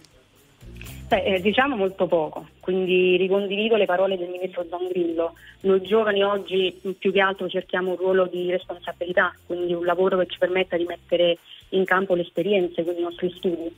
Beh, 1.12 1.24
eh, 1.24 1.42
diciamo 1.42 1.76
molto 1.76 2.08
poco, 2.08 2.48
quindi 2.62 3.18
ricondivido 3.18 3.76
le 3.76 3.84
parole 3.84 4.18
del 4.18 4.30
ministro 4.30 4.66
Zangrillo. 4.70 5.34
Noi 5.64 5.82
giovani 5.82 6.24
oggi 6.24 6.80
più 6.98 7.12
che 7.12 7.20
altro 7.20 7.50
cerchiamo 7.50 7.90
un 7.90 7.98
ruolo 7.98 8.28
di 8.28 8.50
responsabilità, 8.50 9.36
quindi 9.46 9.74
un 9.74 9.84
lavoro 9.84 10.18
che 10.20 10.28
ci 10.28 10.38
permetta 10.38 10.78
di 10.78 10.86
mettere 10.86 11.38
in 11.72 11.84
campo 11.84 12.16
le 12.16 12.22
esperienze, 12.22 12.84
quindi 12.84 13.02
i 13.02 13.04
nostri 13.04 13.30
studi. 13.36 13.76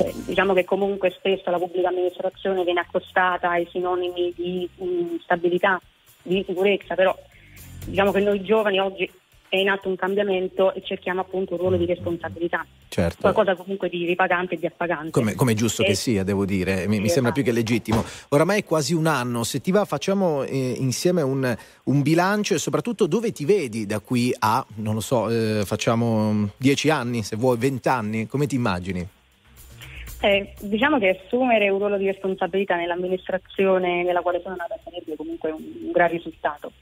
Eh, 0.00 0.12
diciamo 0.26 0.54
che 0.54 0.64
comunque 0.64 1.10
spesso 1.10 1.52
la 1.52 1.58
pubblica 1.58 1.86
amministrazione 1.86 2.64
viene 2.64 2.80
accostata 2.80 3.50
ai 3.50 3.68
sinonimi 3.70 4.32
di 4.34 4.68
mh, 4.74 5.20
stabilità, 5.22 5.80
di 6.20 6.42
sicurezza, 6.44 6.96
però 6.96 7.16
diciamo 7.86 8.10
che 8.10 8.18
noi 8.18 8.42
giovani 8.42 8.80
oggi 8.80 9.08
è 9.52 9.58
in 9.58 9.68
atto 9.68 9.86
un 9.86 9.96
cambiamento 9.96 10.72
e 10.72 10.80
cerchiamo 10.82 11.20
appunto 11.20 11.52
un 11.52 11.58
ruolo 11.58 11.76
di 11.76 11.84
responsabilità, 11.84 12.64
Certo. 12.88 13.20
qualcosa 13.20 13.54
comunque 13.54 13.90
di 13.90 14.06
ripagante 14.06 14.54
e 14.54 14.58
di 14.58 14.64
appagante. 14.64 15.10
Come, 15.10 15.34
come 15.34 15.52
è 15.52 15.54
giusto 15.54 15.82
E- 15.82 15.88
che 15.88 15.94
sia, 15.94 16.24
devo 16.24 16.46
dire, 16.46 16.86
mi, 16.88 17.00
mi 17.00 17.08
Sì, 17.08 17.12
sembra 17.12 17.32
più 17.32 17.42
esatto. 17.42 17.54
che 17.58 17.62
legittimo. 17.62 18.02
Oramai 18.30 18.60
è 18.60 18.64
quasi 18.64 18.94
un 18.94 19.06
anno, 19.06 19.44
se 19.44 19.60
ti 19.60 19.70
va 19.70 19.84
facciamo 19.84 20.42
eh, 20.44 20.56
insieme 20.78 21.20
un, 21.20 21.54
un 21.84 22.00
bilancio 22.00 22.54
e 22.54 22.58
soprattutto 22.58 23.06
dove 23.06 23.30
ti 23.32 23.44
vedi 23.44 23.84
da 23.84 23.98
qui 24.00 24.34
a, 24.38 24.64
non 24.76 24.94
lo 24.94 25.00
so, 25.00 25.28
eh, 25.28 25.64
facciamo 25.66 26.48
dieci 26.56 26.88
anni, 26.88 27.22
se 27.22 27.36
vuoi, 27.36 27.58
vent'anni, 27.58 28.26
come 28.28 28.46
ti 28.46 28.54
immagini? 28.54 29.06
Eh, 30.22 30.54
diciamo 30.60 30.98
che 30.98 31.20
assumere 31.26 31.68
un 31.68 31.78
ruolo 31.78 31.98
di 31.98 32.06
responsabilità 32.06 32.76
nell'amministrazione 32.76 34.02
nella 34.02 34.22
quale 34.22 34.40
sono 34.42 34.54
nata 34.56 34.78
sarebbe 34.82 35.14
comunque 35.14 35.50
un, 35.50 35.62
un 35.84 35.90
gran 35.92 36.08
risultato. 36.08 36.72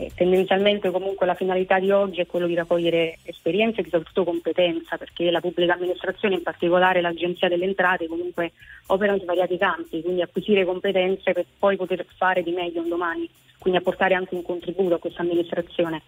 Eh, 0.00 0.10
tendenzialmente 0.14 0.90
comunque 0.90 1.26
la 1.26 1.34
finalità 1.34 1.78
di 1.78 1.90
oggi 1.90 2.22
è 2.22 2.26
quello 2.26 2.46
di 2.46 2.54
raccogliere 2.54 3.18
esperienze 3.24 3.82
e 3.82 3.84
soprattutto 3.84 4.24
competenza, 4.24 4.96
perché 4.96 5.30
la 5.30 5.42
pubblica 5.42 5.74
amministrazione, 5.74 6.36
in 6.36 6.42
particolare 6.42 7.02
l'Agenzia 7.02 7.48
delle 7.48 7.66
Entrate, 7.66 8.06
comunque 8.06 8.52
operano 8.86 9.18
in 9.18 9.24
svariati 9.24 9.58
campi, 9.58 10.00
quindi 10.00 10.22
acquisire 10.22 10.64
competenze 10.64 11.32
per 11.32 11.44
poi 11.58 11.76
poter 11.76 12.06
fare 12.16 12.42
di 12.42 12.50
meglio 12.50 12.80
un 12.80 12.88
domani, 12.88 13.28
quindi 13.58 13.78
apportare 13.78 14.14
anche 14.14 14.34
un 14.34 14.42
contributo 14.42 14.94
a 14.94 14.98
questa 14.98 15.20
amministrazione. 15.20 16.00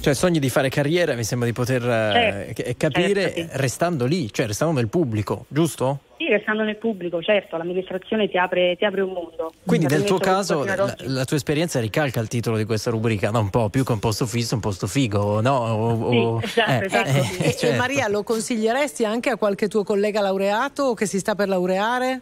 Cioè, 0.00 0.14
sogni 0.14 0.38
di 0.38 0.48
fare 0.48 0.68
carriera, 0.68 1.14
mi 1.14 1.24
sembra 1.24 1.48
di 1.48 1.52
poter 1.52 1.82
eh, 1.82 2.52
Certo, 2.54 2.62
c- 2.62 2.76
capire 2.76 3.20
certo, 3.32 3.40
sì. 3.40 3.48
restando 3.58 4.04
lì, 4.06 4.32
cioè 4.32 4.46
restando 4.46 4.74
nel 4.74 4.88
pubblico, 4.88 5.44
giusto? 5.48 6.00
Sì, 6.18 6.28
restando 6.28 6.62
nel 6.62 6.76
pubblico, 6.76 7.20
certo, 7.20 7.56
l'amministrazione 7.56 8.28
ti 8.28 8.38
apre, 8.38 8.76
ti 8.76 8.84
apre 8.84 9.00
un 9.02 9.12
mondo. 9.12 9.52
Quindi 9.66 9.86
nel 9.86 10.04
tuo 10.04 10.18
caso 10.18 10.64
la, 10.64 10.94
la 10.98 11.24
tua 11.24 11.36
esperienza 11.36 11.80
ricalca 11.80 12.20
il 12.20 12.28
titolo 12.28 12.56
di 12.56 12.64
questa 12.64 12.90
rubrica, 12.90 13.30
no? 13.30 13.40
un 13.40 13.50
po' 13.50 13.68
più 13.70 13.84
che 13.84 13.92
un 13.92 13.98
posto 13.98 14.24
fisso, 14.26 14.54
un 14.54 14.60
posto 14.60 14.86
figo, 14.86 15.40
no? 15.40 15.56
O- 15.56 16.36
o- 16.36 16.40
Sì, 16.40 16.46
esatto, 16.46 16.70
eh, 16.82 16.86
esatto, 16.86 17.08
eh, 17.08 17.22
sì. 17.22 17.36
E, 17.42 17.46
e 17.50 17.56
certo. 17.56 17.76
Maria, 17.76 18.08
lo 18.08 18.22
consiglieresti 18.22 19.04
anche 19.04 19.30
a 19.30 19.36
qualche 19.36 19.68
tuo 19.68 19.82
collega 19.84 20.20
laureato 20.20 20.84
o 20.84 20.94
che 20.94 21.06
si 21.06 21.18
sta 21.18 21.34
per 21.34 21.48
laureare? 21.48 22.20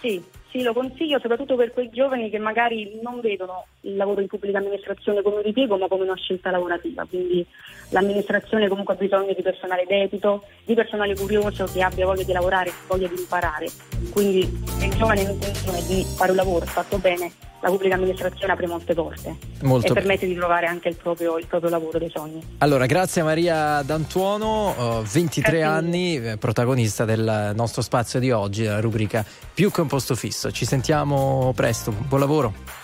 Sì, 0.00 0.22
sì, 0.54 0.62
lo 0.62 0.72
consiglio 0.72 1.18
soprattutto 1.18 1.56
per 1.56 1.72
quei 1.72 1.90
giovani 1.90 2.30
che 2.30 2.38
magari 2.38 3.00
non 3.02 3.18
vedono 3.20 3.66
il 3.80 3.96
lavoro 3.96 4.20
in 4.20 4.28
pubblica 4.28 4.58
amministrazione 4.58 5.20
come 5.20 5.36
un 5.36 5.42
ripiego 5.42 5.76
ma 5.76 5.88
come 5.88 6.04
una 6.04 6.14
scelta 6.14 6.52
lavorativa. 6.52 7.04
Quindi 7.04 7.44
l'amministrazione 7.90 8.68
comunque 8.68 8.94
ha 8.94 8.96
bisogno 8.96 9.32
di 9.34 9.42
personale 9.42 9.84
dedito, 9.86 10.44
di 10.64 10.74
personale 10.74 11.14
curioso 11.16 11.64
che 11.72 11.82
abbia 11.82 12.06
voglia 12.06 12.22
di 12.22 12.32
lavorare, 12.32 12.72
voglia 12.86 13.08
di 13.08 13.18
imparare. 13.18 13.68
Quindi 14.12 14.62
se 14.78 14.86
il 14.86 14.94
giovane 14.94 15.26
ha 15.26 15.30
intenzione 15.30 15.82
di 15.86 16.04
fare 16.16 16.30
un 16.30 16.36
lavoro 16.36 16.64
fatto 16.66 16.98
bene, 16.98 17.32
la 17.64 17.70
pubblica 17.70 17.94
amministrazione 17.94 18.52
apre 18.52 18.66
molte 18.66 18.92
porte 18.92 19.36
Molto 19.62 19.86
e 19.86 19.92
permette 19.94 20.26
di 20.26 20.34
trovare 20.34 20.66
anche 20.66 20.88
il 20.90 20.96
proprio, 20.96 21.38
il 21.38 21.46
proprio 21.46 21.70
lavoro 21.70 21.98
dei 21.98 22.10
sogni. 22.10 22.42
Allora, 22.58 22.84
grazie 22.84 23.22
a 23.22 23.24
Maria 23.24 23.80
D'Antuono, 23.82 25.00
eh, 25.00 25.02
23 25.10 25.40
Grazie 25.40 25.62
anni, 25.62 26.16
eh, 26.16 26.36
protagonista 26.36 27.06
del 27.06 27.52
nostro 27.54 27.80
spazio 27.80 28.20
di 28.20 28.30
oggi, 28.30 28.64
la 28.64 28.80
rubrica 28.80 29.24
Più 29.54 29.70
che 29.70 29.80
un 29.80 29.86
posto 29.86 30.14
fisso. 30.14 30.50
Ci 30.50 30.66
sentiamo 30.66 31.52
presto, 31.54 31.90
buon 31.90 32.20
lavoro. 32.20 32.83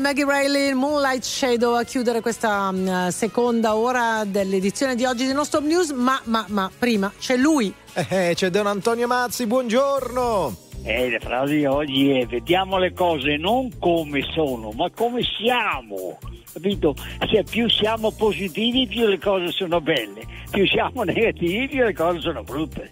Maggie 0.00 0.24
Riley, 0.26 0.72
Moonlight 0.72 1.22
Shadow 1.22 1.74
a 1.74 1.84
chiudere 1.84 2.20
questa 2.20 2.70
mm, 2.72 3.08
seconda 3.08 3.76
ora 3.76 4.24
dell'edizione 4.24 4.94
di 4.94 5.04
oggi 5.04 5.26
di 5.26 5.32
Non 5.32 5.44
Stop 5.44 5.64
News, 5.64 5.90
ma, 5.90 6.20
ma, 6.24 6.44
ma 6.48 6.70
prima 6.76 7.12
c'è 7.18 7.36
lui. 7.36 7.72
Eh, 7.92 8.32
c'è 8.34 8.50
Don 8.50 8.66
Antonio 8.66 9.06
Mazzi, 9.06 9.46
buongiorno. 9.46 10.56
Eh, 10.84 11.10
la 11.10 11.18
frase 11.18 11.56
di 11.56 11.64
oggi 11.64 12.10
è 12.10 12.26
vediamo 12.26 12.76
le 12.78 12.92
cose 12.92 13.36
non 13.36 13.70
come 13.78 14.22
sono, 14.34 14.70
ma 14.72 14.90
come 14.90 15.22
siamo. 15.22 16.18
Capito? 16.52 16.94
Se 17.30 17.42
più 17.42 17.68
siamo 17.68 18.10
positivi, 18.10 18.86
più 18.86 19.06
le 19.06 19.18
cose 19.18 19.50
sono 19.50 19.80
belle, 19.80 20.22
più 20.50 20.66
siamo 20.66 21.02
negativi, 21.04 21.68
più 21.68 21.84
le 21.84 21.94
cose 21.94 22.20
sono 22.20 22.42
brutte. 22.42 22.90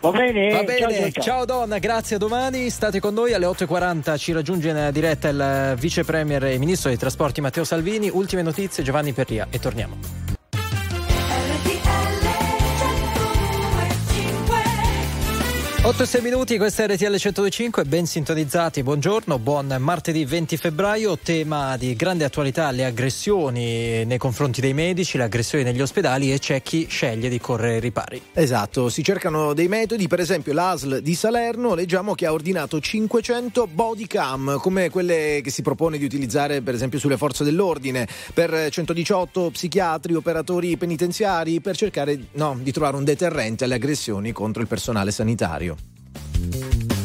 Va 0.00 0.10
bene? 0.12 0.50
Va 0.50 0.56
Ciao, 0.56 0.64
bene, 0.64 0.80
ciao, 0.80 1.10
ciao, 1.10 1.22
ciao. 1.22 1.44
donna, 1.44 1.78
grazie 1.78 2.16
domani. 2.16 2.70
State 2.70 3.00
con 3.00 3.12
noi 3.12 3.34
alle 3.34 3.46
8.40. 3.46 4.16
Ci 4.16 4.32
raggiunge 4.32 4.70
in 4.70 4.88
diretta 4.92 5.28
il 5.28 5.74
vice 5.78 6.04
premier 6.04 6.42
e 6.44 6.58
ministro 6.58 6.88
dei 6.88 6.98
trasporti 6.98 7.40
Matteo 7.40 7.64
Salvini. 7.64 8.08
Ultime 8.10 8.42
notizie, 8.42 8.82
Giovanni 8.82 9.12
Perria, 9.12 9.46
e 9.50 9.58
torniamo. 9.58 10.29
8 15.90 16.04
e 16.04 16.06
6 16.06 16.22
minuti, 16.22 16.56
questa 16.56 16.84
è 16.84 16.86
RTL 16.86 17.16
125, 17.16 17.84
ben 17.84 18.06
sintonizzati, 18.06 18.84
buongiorno, 18.84 19.40
buon 19.40 19.74
martedì 19.80 20.24
20 20.24 20.56
febbraio, 20.56 21.18
tema 21.18 21.76
di 21.76 21.96
grande 21.96 22.22
attualità, 22.22 22.70
le 22.70 22.84
aggressioni 22.84 24.04
nei 24.04 24.16
confronti 24.16 24.60
dei 24.60 24.72
medici, 24.72 25.16
le 25.16 25.24
aggressioni 25.24 25.64
negli 25.64 25.80
ospedali 25.80 26.32
e 26.32 26.38
c'è 26.38 26.62
chi 26.62 26.86
sceglie 26.88 27.28
di 27.28 27.40
correre 27.40 27.74
ai 27.74 27.80
ripari. 27.80 28.22
Esatto, 28.34 28.88
si 28.88 29.02
cercano 29.02 29.52
dei 29.52 29.66
metodi, 29.66 30.06
per 30.06 30.20
esempio 30.20 30.52
l'ASL 30.52 31.00
di 31.00 31.14
Salerno 31.16 31.74
leggiamo 31.74 32.14
che 32.14 32.26
ha 32.26 32.32
ordinato 32.32 32.78
500 32.78 33.66
body 33.66 34.06
cam, 34.06 34.58
come 34.60 34.90
quelle 34.90 35.40
che 35.42 35.50
si 35.50 35.62
propone 35.62 35.98
di 35.98 36.04
utilizzare 36.04 36.60
per 36.60 36.74
esempio 36.74 37.00
sulle 37.00 37.16
forze 37.16 37.42
dell'ordine, 37.42 38.06
per 38.32 38.68
118 38.70 39.50
psichiatri, 39.50 40.14
operatori 40.14 40.76
penitenziari, 40.76 41.60
per 41.60 41.76
cercare 41.76 42.26
no, 42.34 42.56
di 42.62 42.70
trovare 42.70 42.94
un 42.94 43.02
deterrente 43.02 43.64
alle 43.64 43.74
aggressioni 43.74 44.30
contro 44.30 44.62
il 44.62 44.68
personale 44.68 45.10
sanitario. 45.10 45.79
Thank 46.40 46.92
you. 46.92 46.99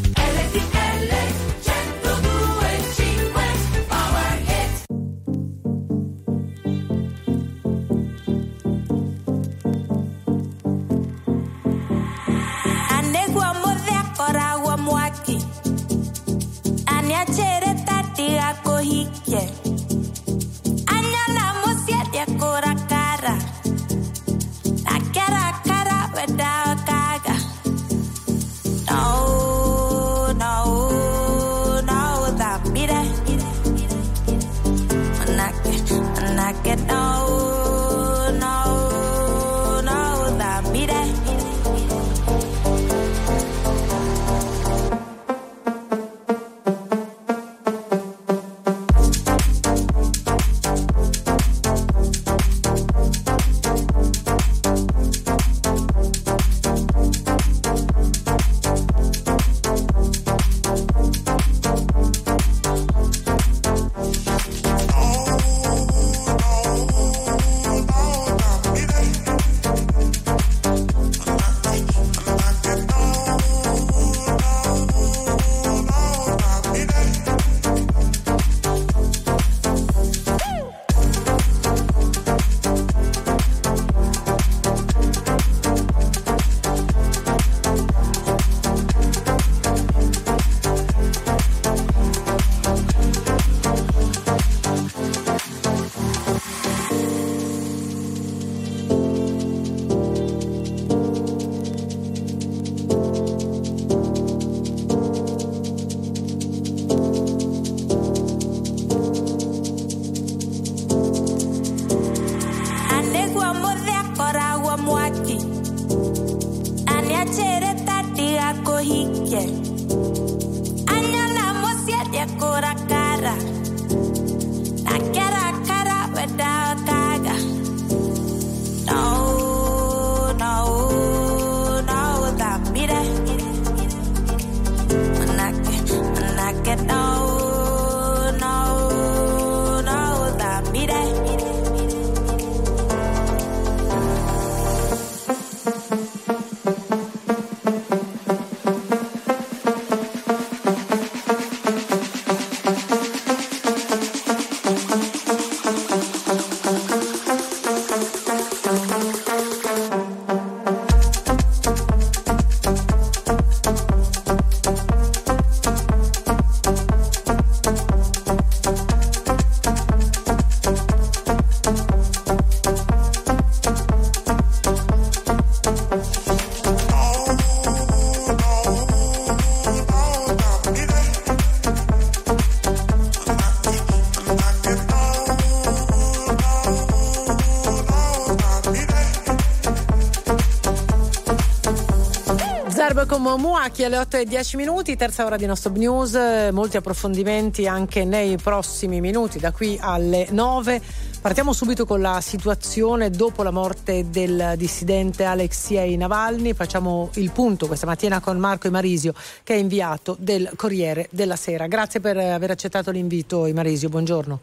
Zerbe 193.06 193.24
con 193.24 193.40
Muacchi 193.40 193.84
alle 193.84 193.98
8 193.98 194.18
e 194.18 194.26
10 194.26 194.58
minuti, 194.58 194.96
terza 194.96 195.26
ora 195.26 195.36
di 195.36 195.46
nostro 195.46 195.72
news, 195.72 196.18
molti 196.52 196.78
approfondimenti 196.78 197.68
anche 197.68 198.04
nei 198.04 198.38
prossimi 198.38 199.00
minuti, 199.00 199.40
da 199.40 199.52
qui 199.52 199.78
alle 199.80 200.28
9. 200.32 200.82
Partiamo 201.22 201.54
subito 201.54 201.86
con 201.86 202.02
la 202.02 202.20
situazione 202.22 203.10
dopo 203.10 203.44
la 203.44 203.52
morte 203.52 204.10
del 204.10 204.54
dissidente 204.58 205.24
Alexei 205.24 205.96
Navalny. 205.98 206.54
Facciamo 206.54 207.10
il 207.16 207.32
punto 207.32 207.68
questa 207.68 207.86
mattina 207.86 208.20
con 208.20 208.38
Marco 208.38 208.68
Imarisio, 208.68 209.14
che 209.44 209.54
è 209.54 209.58
inviato 209.58 210.16
del 210.20 210.52
Corriere 210.56 211.08
della 211.12 211.36
Sera. 211.36 211.68
Grazie 211.68 212.00
per 212.00 212.18
aver 212.18 212.52
accettato 212.52 212.92
l'invito, 212.92 213.46
Imarisio. 213.46 213.90
Buongiorno. 213.90 214.40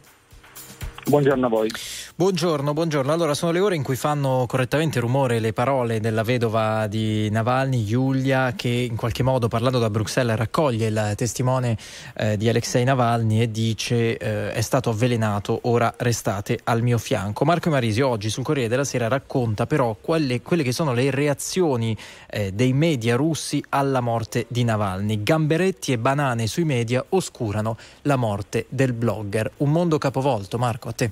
Buongiorno 1.05 1.45
a 1.45 1.49
voi. 1.49 1.69
Buongiorno, 2.15 2.73
buongiorno. 2.73 3.11
Allora, 3.11 3.33
sono 3.33 3.51
le 3.51 3.59
ore 3.59 3.75
in 3.75 3.81
cui 3.81 3.95
fanno 3.95 4.45
correttamente 4.47 4.99
rumore 4.99 5.39
le 5.39 5.51
parole 5.51 5.99
della 5.99 6.21
vedova 6.21 6.85
di 6.85 7.27
Navalny, 7.31 7.83
Giulia, 7.85 8.53
che 8.55 8.67
in 8.67 8.95
qualche 8.95 9.23
modo, 9.23 9.47
parlando 9.47 9.79
da 9.79 9.89
Bruxelles, 9.89 10.37
raccoglie 10.37 10.89
il 10.89 11.13
testimone 11.15 11.75
eh, 12.15 12.37
di 12.37 12.47
Alexei 12.47 12.83
Navalny 12.83 13.41
e 13.41 13.49
dice 13.49 14.15
eh, 14.15 14.51
è 14.51 14.61
stato 14.61 14.91
avvelenato, 14.91 15.61
ora 15.63 15.91
restate 15.97 16.59
al 16.65 16.83
mio 16.83 16.99
fianco. 16.99 17.45
Marco 17.45 17.71
Marisi 17.71 18.01
oggi 18.01 18.29
sul 18.29 18.43
Corriere 18.43 18.69
della 18.69 18.83
Sera 18.83 19.07
racconta 19.07 19.65
però 19.65 19.97
quelle, 19.99 20.43
quelle 20.43 20.61
che 20.61 20.71
sono 20.71 20.93
le 20.93 21.09
reazioni 21.09 21.97
eh, 22.29 22.51
dei 22.51 22.73
media 22.73 23.15
russi 23.15 23.61
alla 23.69 24.01
morte 24.01 24.45
di 24.49 24.63
Navalny. 24.63 25.23
Gamberetti 25.23 25.91
e 25.91 25.97
banane 25.97 26.45
sui 26.45 26.63
media 26.63 27.03
oscurano 27.09 27.75
la 28.03 28.17
morte 28.17 28.67
del 28.69 28.93
blogger. 28.93 29.49
Un 29.57 29.71
mondo 29.71 29.97
capovolto, 29.97 30.59
Marco, 30.59 30.89
a 30.89 30.91
te. 30.91 31.11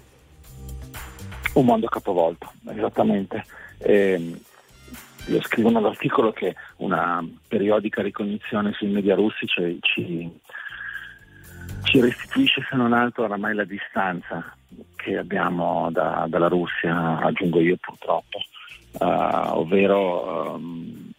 Un 1.53 1.65
mondo 1.65 1.87
capovolto, 1.87 2.51
esattamente. 2.69 3.43
Ehm, 3.79 4.39
io 5.27 5.41
scrivo 5.43 5.69
nell'articolo 5.69 6.31
che 6.31 6.55
una 6.77 7.23
periodica 7.47 8.01
ricognizione 8.01 8.71
sui 8.73 8.87
media 8.89 9.15
russi 9.15 9.45
ci, 9.45 9.77
ci, 9.81 10.39
ci 11.83 12.01
restituisce 12.01 12.65
se 12.69 12.75
non 12.75 12.93
altro 12.93 13.25
oramai 13.25 13.53
la 13.53 13.65
distanza 13.65 14.55
che 14.95 15.17
abbiamo 15.17 15.89
da- 15.91 16.25
dalla 16.27 16.47
Russia, 16.47 17.19
aggiungo 17.19 17.59
io 17.59 17.77
purtroppo, 17.79 18.39
Eh, 18.93 19.05
ovvero 19.05 20.55
ehm, 20.55 21.11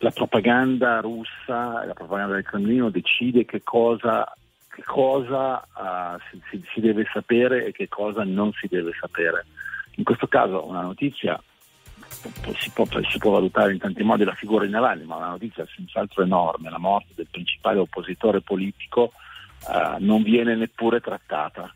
la 0.00 0.10
propaganda 0.10 1.00
russa, 1.00 1.84
la 1.84 1.94
propaganda 1.94 2.34
del 2.34 2.44
Cremlino 2.44 2.90
decide 2.90 3.44
che 3.44 3.62
cosa, 3.62 4.30
che 4.78 4.84
cosa 4.84 5.60
eh, 5.60 6.18
si, 6.30 6.40
si- 6.50 6.64
si 6.72 6.80
deve 6.80 7.04
sapere 7.12 7.66
e 7.66 7.72
che 7.72 7.88
cosa 7.88 8.22
non 8.22 8.52
si 8.52 8.68
deve 8.68 8.92
sapere. 8.98 9.44
In 9.96 10.04
questo 10.04 10.28
caso 10.28 10.64
una 10.66 10.82
notizia 10.82 11.40
si 12.56 12.70
può, 12.70 12.86
si 13.10 13.18
può 13.18 13.32
valutare 13.32 13.72
in 13.72 13.78
tanti 13.78 14.04
modi 14.04 14.22
la 14.22 14.34
figura 14.34 14.64
di 14.64 14.70
Navalny, 14.70 15.04
ma 15.04 15.16
una 15.16 15.30
notizia 15.30 15.66
senz'altro 15.74 16.22
enorme, 16.22 16.70
la 16.70 16.78
morte 16.78 17.12
del 17.16 17.26
principale 17.28 17.80
oppositore 17.80 18.40
politico 18.40 19.12
eh, 19.68 19.96
non 19.98 20.22
viene 20.22 20.54
neppure 20.54 21.00
trattata, 21.00 21.72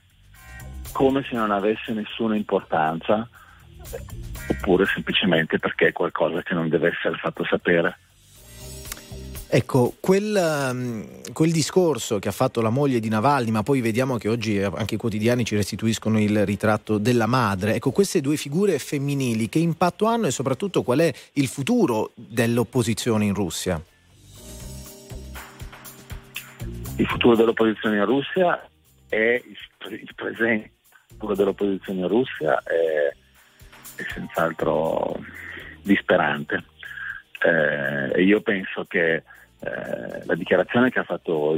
come 0.92 1.24
se 1.28 1.34
non 1.34 1.50
avesse 1.50 1.92
nessuna 1.92 2.36
importanza, 2.36 3.28
oppure 4.48 4.86
semplicemente 4.86 5.58
perché 5.58 5.88
è 5.88 5.92
qualcosa 5.92 6.42
che 6.42 6.54
non 6.54 6.68
deve 6.68 6.90
essere 6.90 7.16
fatto 7.16 7.44
sapere. 7.44 7.98
Ecco, 9.54 9.96
quel, 10.00 10.70
um, 10.72 11.06
quel 11.34 11.52
discorso 11.52 12.18
che 12.18 12.28
ha 12.28 12.32
fatto 12.32 12.62
la 12.62 12.70
moglie 12.70 13.00
di 13.00 13.10
Navalny, 13.10 13.50
ma 13.50 13.62
poi 13.62 13.82
vediamo 13.82 14.16
che 14.16 14.30
oggi 14.30 14.56
eh, 14.56 14.64
anche 14.64 14.94
i 14.94 14.96
quotidiani 14.96 15.44
ci 15.44 15.56
restituiscono 15.56 16.18
il 16.18 16.46
ritratto 16.46 16.96
della 16.96 17.26
madre. 17.26 17.74
Ecco, 17.74 17.90
queste 17.90 18.22
due 18.22 18.38
figure 18.38 18.78
femminili 18.78 19.50
che 19.50 19.58
impatto 19.58 20.06
hanno 20.06 20.26
e 20.26 20.30
soprattutto 20.30 20.82
qual 20.82 21.00
è 21.00 21.12
il 21.34 21.48
futuro 21.48 22.12
dell'opposizione 22.14 23.26
in 23.26 23.34
Russia? 23.34 23.78
Il 26.96 27.06
futuro 27.06 27.36
dell'opposizione 27.36 27.96
in 27.96 28.06
Russia 28.06 28.66
è 29.06 29.34
il, 29.46 29.58
pre- 29.76 29.96
il 29.96 30.12
presente, 30.14 30.70
il 31.08 31.16
futuro 31.18 31.34
dell'opposizione 31.34 32.00
in 32.00 32.08
Russia 32.08 32.58
è, 32.62 33.14
è 33.96 34.06
senz'altro 34.14 35.22
disperante. 35.82 36.64
Eh, 37.44 38.22
io 38.22 38.40
penso 38.40 38.86
che 38.88 39.24
eh, 39.64 40.24
la 40.24 40.34
dichiarazione 40.34 40.90
che 40.90 40.98
ha 40.98 41.04
fatto 41.04 41.54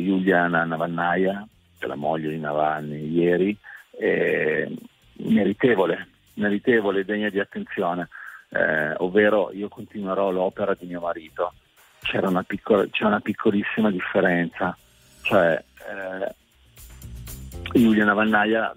che 1.78 1.84
è 1.84 1.88
la 1.88 1.94
moglie 1.94 2.28
di 2.28 2.38
Navalny, 2.38 3.10
ieri, 3.10 3.56
è 3.90 4.68
meritevole, 5.16 6.08
meritevole 6.34 7.00
e 7.00 7.04
degna 7.04 7.30
di 7.30 7.40
attenzione, 7.40 8.08
eh, 8.50 8.92
ovvero 8.98 9.50
io 9.52 9.68
continuerò 9.68 10.30
l'opera 10.30 10.76
di 10.78 10.86
mio 10.86 11.00
marito. 11.00 11.54
C'era 12.02 12.28
una, 12.28 12.42
piccola- 12.42 12.86
c'è 12.90 13.04
una 13.04 13.20
piccolissima 13.20 13.90
differenza, 13.90 14.76
cioè 15.22 15.62
eh, 15.78 16.34
Yulia 17.78 18.04
Navalnaya 18.04 18.74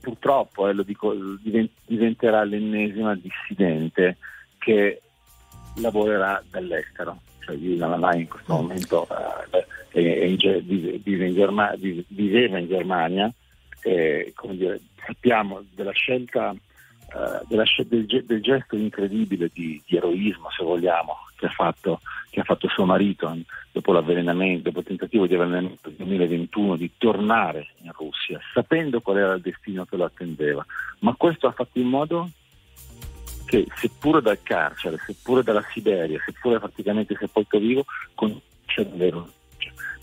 purtroppo, 0.00 0.68
eh, 0.68 0.84
dico, 0.84 1.12
diven- 1.40 1.70
diventerà 1.86 2.44
l'ennesima 2.44 3.16
dissidente 3.16 4.18
che 4.58 5.02
lavorerà 5.76 6.40
dall'estero. 6.48 7.20
Cioè 7.44 7.56
Yulia 7.56 7.86
Navalnaya 7.86 8.20
in 8.20 8.28
questo 8.28 8.52
momento 8.52 9.06
eh, 9.92 10.28
in 10.28 10.36
vive, 11.02 11.26
in 11.26 11.34
Germa- 11.34 11.74
vive- 11.76 12.04
viveva 12.08 12.58
in 12.58 12.66
Germania 12.66 13.32
e 13.82 14.32
come 14.34 14.56
dire, 14.56 14.80
sappiamo 15.04 15.62
della 15.74 15.92
scelta, 15.92 16.52
eh, 16.52 17.46
della 17.46 17.64
del, 17.86 18.06
del 18.06 18.42
gesto 18.42 18.76
incredibile 18.76 19.50
di, 19.52 19.80
di 19.86 19.96
eroismo, 19.96 20.48
se 20.50 20.64
vogliamo, 20.64 21.16
che 21.36 21.46
ha 21.46 21.50
fatto, 21.50 22.00
che 22.30 22.40
ha 22.40 22.44
fatto 22.44 22.66
suo 22.68 22.86
marito 22.86 23.30
eh, 23.30 23.44
dopo 23.70 23.92
l'avvelenamento, 23.92 24.62
dopo 24.64 24.78
il 24.80 24.86
tentativo 24.86 25.26
di 25.26 25.34
avvelenamento 25.34 25.90
del 25.90 25.98
2021 25.98 26.76
di 26.76 26.90
tornare 26.96 27.68
in 27.82 27.92
Russia, 27.92 28.40
sapendo 28.54 29.00
qual 29.00 29.18
era 29.18 29.34
il 29.34 29.42
destino 29.42 29.84
che 29.84 29.96
lo 29.96 30.04
attendeva. 30.04 30.64
Ma 31.00 31.14
questo 31.14 31.46
ha 31.46 31.52
fatto 31.52 31.78
in 31.78 31.88
modo 31.88 32.30
che 33.46 33.66
seppure 33.76 34.20
dal 34.20 34.40
carcere, 34.42 34.98
seppure 35.04 35.42
dalla 35.42 35.64
Siberia, 35.72 36.20
seppure 36.24 36.58
praticamente 36.58 37.16
sepolto 37.18 37.58
vivo, 37.58 37.84
conosce 38.14 38.42
davvero. 38.76 39.28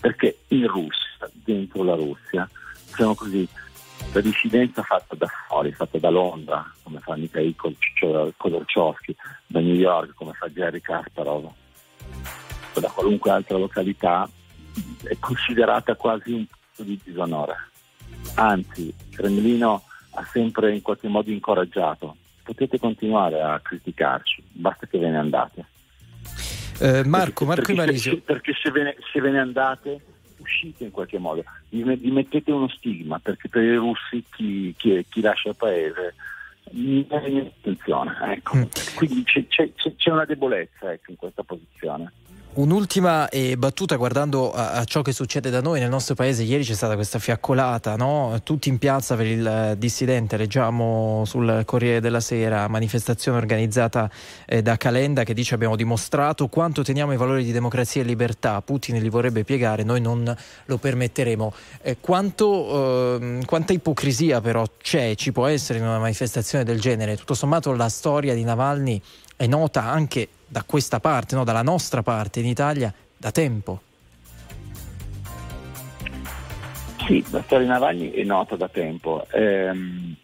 Perché 0.00 0.38
in 0.48 0.66
Russia, 0.66 1.30
dentro 1.32 1.82
la 1.84 1.94
Russia, 1.94 2.48
diciamo 2.86 3.14
così, 3.14 3.48
la 4.12 4.20
dissidenza 4.20 4.82
fatta 4.82 5.14
da 5.14 5.26
fuori, 5.26 5.72
fatta 5.72 5.98
da 5.98 6.10
Londra, 6.10 6.70
come 6.82 6.98
fa 7.00 7.16
Mikhail 7.16 7.54
Khodorkovsky, 8.36 9.14
da 9.46 9.60
New 9.60 9.74
York, 9.74 10.14
come 10.14 10.32
fa 10.32 10.48
Jerry 10.48 10.80
Kasparov, 10.80 11.44
o 12.74 12.80
da 12.80 12.88
qualunque 12.90 13.30
altra 13.30 13.58
località, 13.58 14.28
è 15.04 15.16
considerata 15.18 15.94
quasi 15.94 16.32
un 16.32 16.46
punto 16.46 16.82
di 16.82 17.00
disonore. 17.04 17.54
Anzi, 18.34 18.86
il 18.86 19.16
Cremlino 19.16 19.84
ha 20.14 20.24
sempre 20.32 20.74
in 20.74 20.82
qualche 20.82 21.08
modo 21.08 21.30
incoraggiato. 21.30 22.16
Potete 22.42 22.78
continuare 22.78 23.40
a 23.40 23.60
criticarci, 23.60 24.42
basta 24.52 24.86
che 24.86 24.98
ve 24.98 25.08
ne 25.10 25.18
andate. 25.18 25.64
Eh, 26.80 27.04
Marco, 27.04 27.44
Marco 27.44 27.62
perché, 27.62 27.72
Ivarisio. 27.72 28.12
se, 28.12 28.20
perché 28.20 28.52
se 28.60 28.70
ve, 28.70 28.82
ne, 28.82 28.96
se 29.12 29.20
ve 29.20 29.30
ne 29.30 29.38
andate 29.40 30.00
uscite 30.38 30.84
in 30.84 30.90
qualche 30.90 31.18
modo, 31.18 31.44
vi, 31.68 31.84
me- 31.84 31.96
vi 31.96 32.10
mettete 32.10 32.50
uno 32.50 32.68
stigma, 32.68 33.18
perché 33.20 33.48
per 33.48 33.62
i 33.62 33.76
russi 33.76 34.24
chi, 34.34 34.74
chi- 34.76 35.04
chi 35.08 35.20
lascia 35.20 35.50
il 35.50 35.56
paese 35.56 36.14
non 36.72 37.06
attenzione. 37.08 38.16
Ecco. 38.32 38.68
Quindi 38.94 39.22
c'è, 39.24 39.46
c'è- 39.46 39.72
c'è- 39.74 39.94
c'è 39.94 40.10
una 40.10 40.24
debolezza 40.24 40.92
ecco, 40.92 41.10
in 41.12 41.16
questa 41.16 41.42
posizione. 41.44 42.10
Un'ultima 42.54 43.30
eh, 43.30 43.56
battuta 43.56 43.96
guardando 43.96 44.52
a, 44.52 44.72
a 44.72 44.84
ciò 44.84 45.00
che 45.00 45.12
succede 45.12 45.48
da 45.48 45.62
noi 45.62 45.80
nel 45.80 45.88
nostro 45.88 46.14
paese. 46.14 46.42
Ieri 46.42 46.64
c'è 46.64 46.74
stata 46.74 46.96
questa 46.96 47.18
fiaccolata, 47.18 47.96
no? 47.96 48.38
tutti 48.44 48.68
in 48.68 48.76
piazza 48.76 49.16
per 49.16 49.24
il 49.24 49.46
eh, 49.46 49.78
dissidente. 49.78 50.36
Leggiamo 50.36 51.22
sul 51.24 51.62
Corriere 51.64 52.00
della 52.00 52.20
Sera, 52.20 52.68
manifestazione 52.68 53.38
organizzata 53.38 54.10
eh, 54.44 54.60
da 54.60 54.76
Calenda 54.76 55.24
che 55.24 55.32
dice 55.32 55.54
abbiamo 55.54 55.76
dimostrato 55.76 56.48
quanto 56.48 56.82
teniamo 56.82 57.14
i 57.14 57.16
valori 57.16 57.42
di 57.42 57.52
democrazia 57.52 58.02
e 58.02 58.04
libertà. 58.04 58.60
Putin 58.60 59.00
li 59.00 59.08
vorrebbe 59.08 59.44
piegare, 59.44 59.82
noi 59.82 60.02
non 60.02 60.36
lo 60.66 60.76
permetteremo. 60.76 61.54
Eh, 61.80 61.96
quanto, 62.00 63.16
ehm, 63.16 63.46
quanta 63.46 63.72
ipocrisia 63.72 64.42
però 64.42 64.66
c'è, 64.76 65.14
ci 65.14 65.32
può 65.32 65.46
essere 65.46 65.78
in 65.78 65.86
una 65.86 65.98
manifestazione 65.98 66.64
del 66.64 66.78
genere? 66.78 67.16
Tutto 67.16 67.32
sommato 67.32 67.72
la 67.72 67.88
storia 67.88 68.34
di 68.34 68.44
Navalny 68.44 69.00
è 69.42 69.46
nota 69.48 69.82
anche 69.82 70.28
da 70.46 70.62
questa 70.62 71.00
parte, 71.00 71.34
no? 71.34 71.42
dalla 71.42 71.62
nostra 71.62 72.04
parte 72.04 72.38
in 72.38 72.46
Italia, 72.46 72.94
da 73.16 73.32
tempo. 73.32 73.80
Sì, 77.04 77.24
la 77.30 77.42
storia 77.42 77.66
di 77.66 77.72
Navalny 77.72 78.10
è 78.12 78.22
nota 78.22 78.54
da 78.54 78.68
tempo. 78.68 79.26
Ehm, 79.32 80.14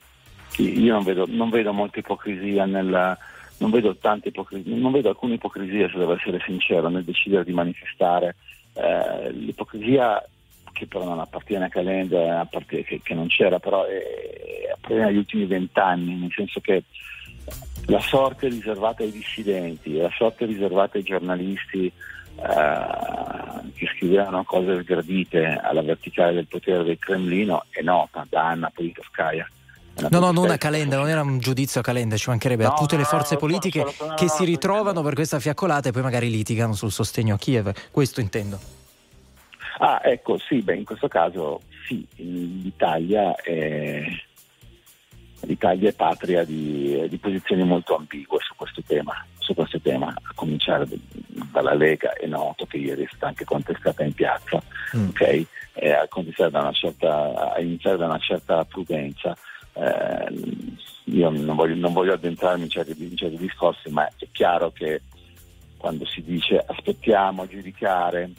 io 0.59 0.93
non 0.93 1.03
vedo, 1.03 1.25
non 1.27 1.51
vedo 1.51 1.73
molta 1.73 1.99
ipocrisia 1.99 2.65
nel, 2.65 3.19
non 3.57 3.71
vedo 3.71 3.97
tante 3.97 4.29
ipocrisie, 4.29 4.77
non 4.77 4.93
vedo 4.93 5.09
alcuna 5.09 5.35
ipocrisia, 5.35 5.91
se 5.91 5.99
devo 5.99 6.15
essere 6.15 6.41
sincero, 6.47 6.89
nel 6.89 7.03
decidere 7.03 7.43
di 7.43 7.53
manifestare. 7.53 8.37
Eh, 8.75 9.33
l'ipocrisia 9.33 10.25
che 10.73 10.87
però 10.87 11.03
non 11.03 11.19
appartiene 11.19 11.65
a 11.65 11.69
Calenda, 11.69 12.49
che, 12.69 13.01
che 13.03 13.15
non 13.15 13.27
c'era, 13.27 13.59
però 13.59 13.85
è, 13.85 14.71
appartiene 14.73 15.07
agli 15.07 15.17
ultimi 15.17 15.45
vent'anni, 15.47 16.15
nel 16.15 16.33
senso 16.33 16.61
che 16.61 16.85
la 17.87 18.01
sorte 18.01 18.49
riservata 18.49 19.03
ai 19.03 19.11
dissidenti, 19.11 19.97
la 19.97 20.13
sorte 20.17 20.45
riservata 20.45 20.99
ai 20.99 21.05
giornalisti 21.05 21.87
eh, 21.87 23.71
che 23.75 23.87
scrivevano 23.95 24.45
cose 24.45 24.83
sgradite 24.83 25.59
alla 25.63 25.83
verticale 25.83 26.35
del 26.35 26.47
potere 26.47 26.85
del 26.85 26.99
Cremlino 26.99 27.65
è 27.71 27.83
nota 27.83 28.27
da 28.29 28.49
Anna 28.49 28.71
Politkovskaya. 28.73 29.49
No, 30.11 30.21
no, 30.21 30.31
non 30.31 30.51
a 30.51 30.59
Calenda, 30.59 30.97
non 30.97 31.09
era 31.09 31.23
un 31.23 31.39
giudizio 31.39 31.81
a 31.81 31.83
Calenda, 31.83 32.17
ci 32.17 32.29
mancherebbe 32.29 32.65
a 32.65 32.69
No, 32.69 32.75
tutte 32.75 32.97
le 32.97 33.05
forze 33.05 33.35
no, 33.35 33.41
politiche 33.41 33.81
no, 33.83 34.15
che 34.15 34.29
si 34.29 34.43
no, 34.43 34.45
ritrovano 34.45 35.03
per 35.03 35.15
questa 35.15 35.41
fiaccolata 35.41 35.89
e 35.89 35.93
poi 35.93 36.03
magari 36.03 36.31
litigano 36.31 36.75
sul 36.75 36.93
sostegno 36.93 37.35
a 37.35 37.39
Kiev. 37.39 37.73
Questo 37.91 38.21
intendo. 38.21 38.61
Ah, 39.81 40.01
ecco, 40.05 40.39
sì, 40.39 40.61
beh, 40.61 40.77
in 40.77 40.85
questo 40.85 41.09
caso 41.09 41.63
sì, 41.87 42.07
l'Italia 42.17 43.35
è, 43.35 44.05
l'Italia 45.49 45.89
è 45.89 45.95
patria 45.95 46.45
di, 46.45 47.07
di 47.09 47.17
posizioni 47.17 47.65
molto 47.65 47.97
ambigue 47.97 48.39
su 48.41 48.55
questo 48.55 48.83
tema, 48.87 49.25
su 49.39 49.55
questo 49.55 49.81
tema, 49.81 50.09
a 50.09 50.33
cominciare 50.35 50.87
dalla 51.51 51.75
Lega, 51.75 52.13
è 52.13 52.27
noto 52.27 52.67
che 52.67 52.77
ieri 52.77 53.05
è 53.05 53.09
stata 53.09 53.29
anche 53.29 53.45
contestata 53.45 54.05
in 54.05 54.13
piazza, 54.13 54.63
Mm. 54.97 55.09
ok? 55.09 55.47
E 55.75 55.93
a, 55.93 56.07
cominciare 56.09 56.51
da 56.51 56.61
una 56.61 56.73
certa, 56.73 57.53
a 57.53 57.61
iniziare 57.61 57.99
da 57.99 58.07
una 58.07 58.19
certa 58.19 58.65
prudenza. 58.65 59.37
Eh, 59.75 60.67
io 61.05 61.29
non 61.31 61.57
voglio, 61.57 61.75
non 61.75 61.93
voglio 61.93 62.15
addentrarmi 62.15 62.65
in 62.65 62.71
certi, 62.71 62.95
in 62.99 63.17
certi 63.17 63.37
discorsi, 63.37 63.91
ma 63.91 64.07
è 64.07 64.27
chiaro 64.33 64.71
che 64.73 65.03
quando 65.77 66.07
si 66.07 66.23
dice 66.23 66.63
aspettiamo 66.67 67.43
a 67.43 67.47
giudicare 67.47 68.33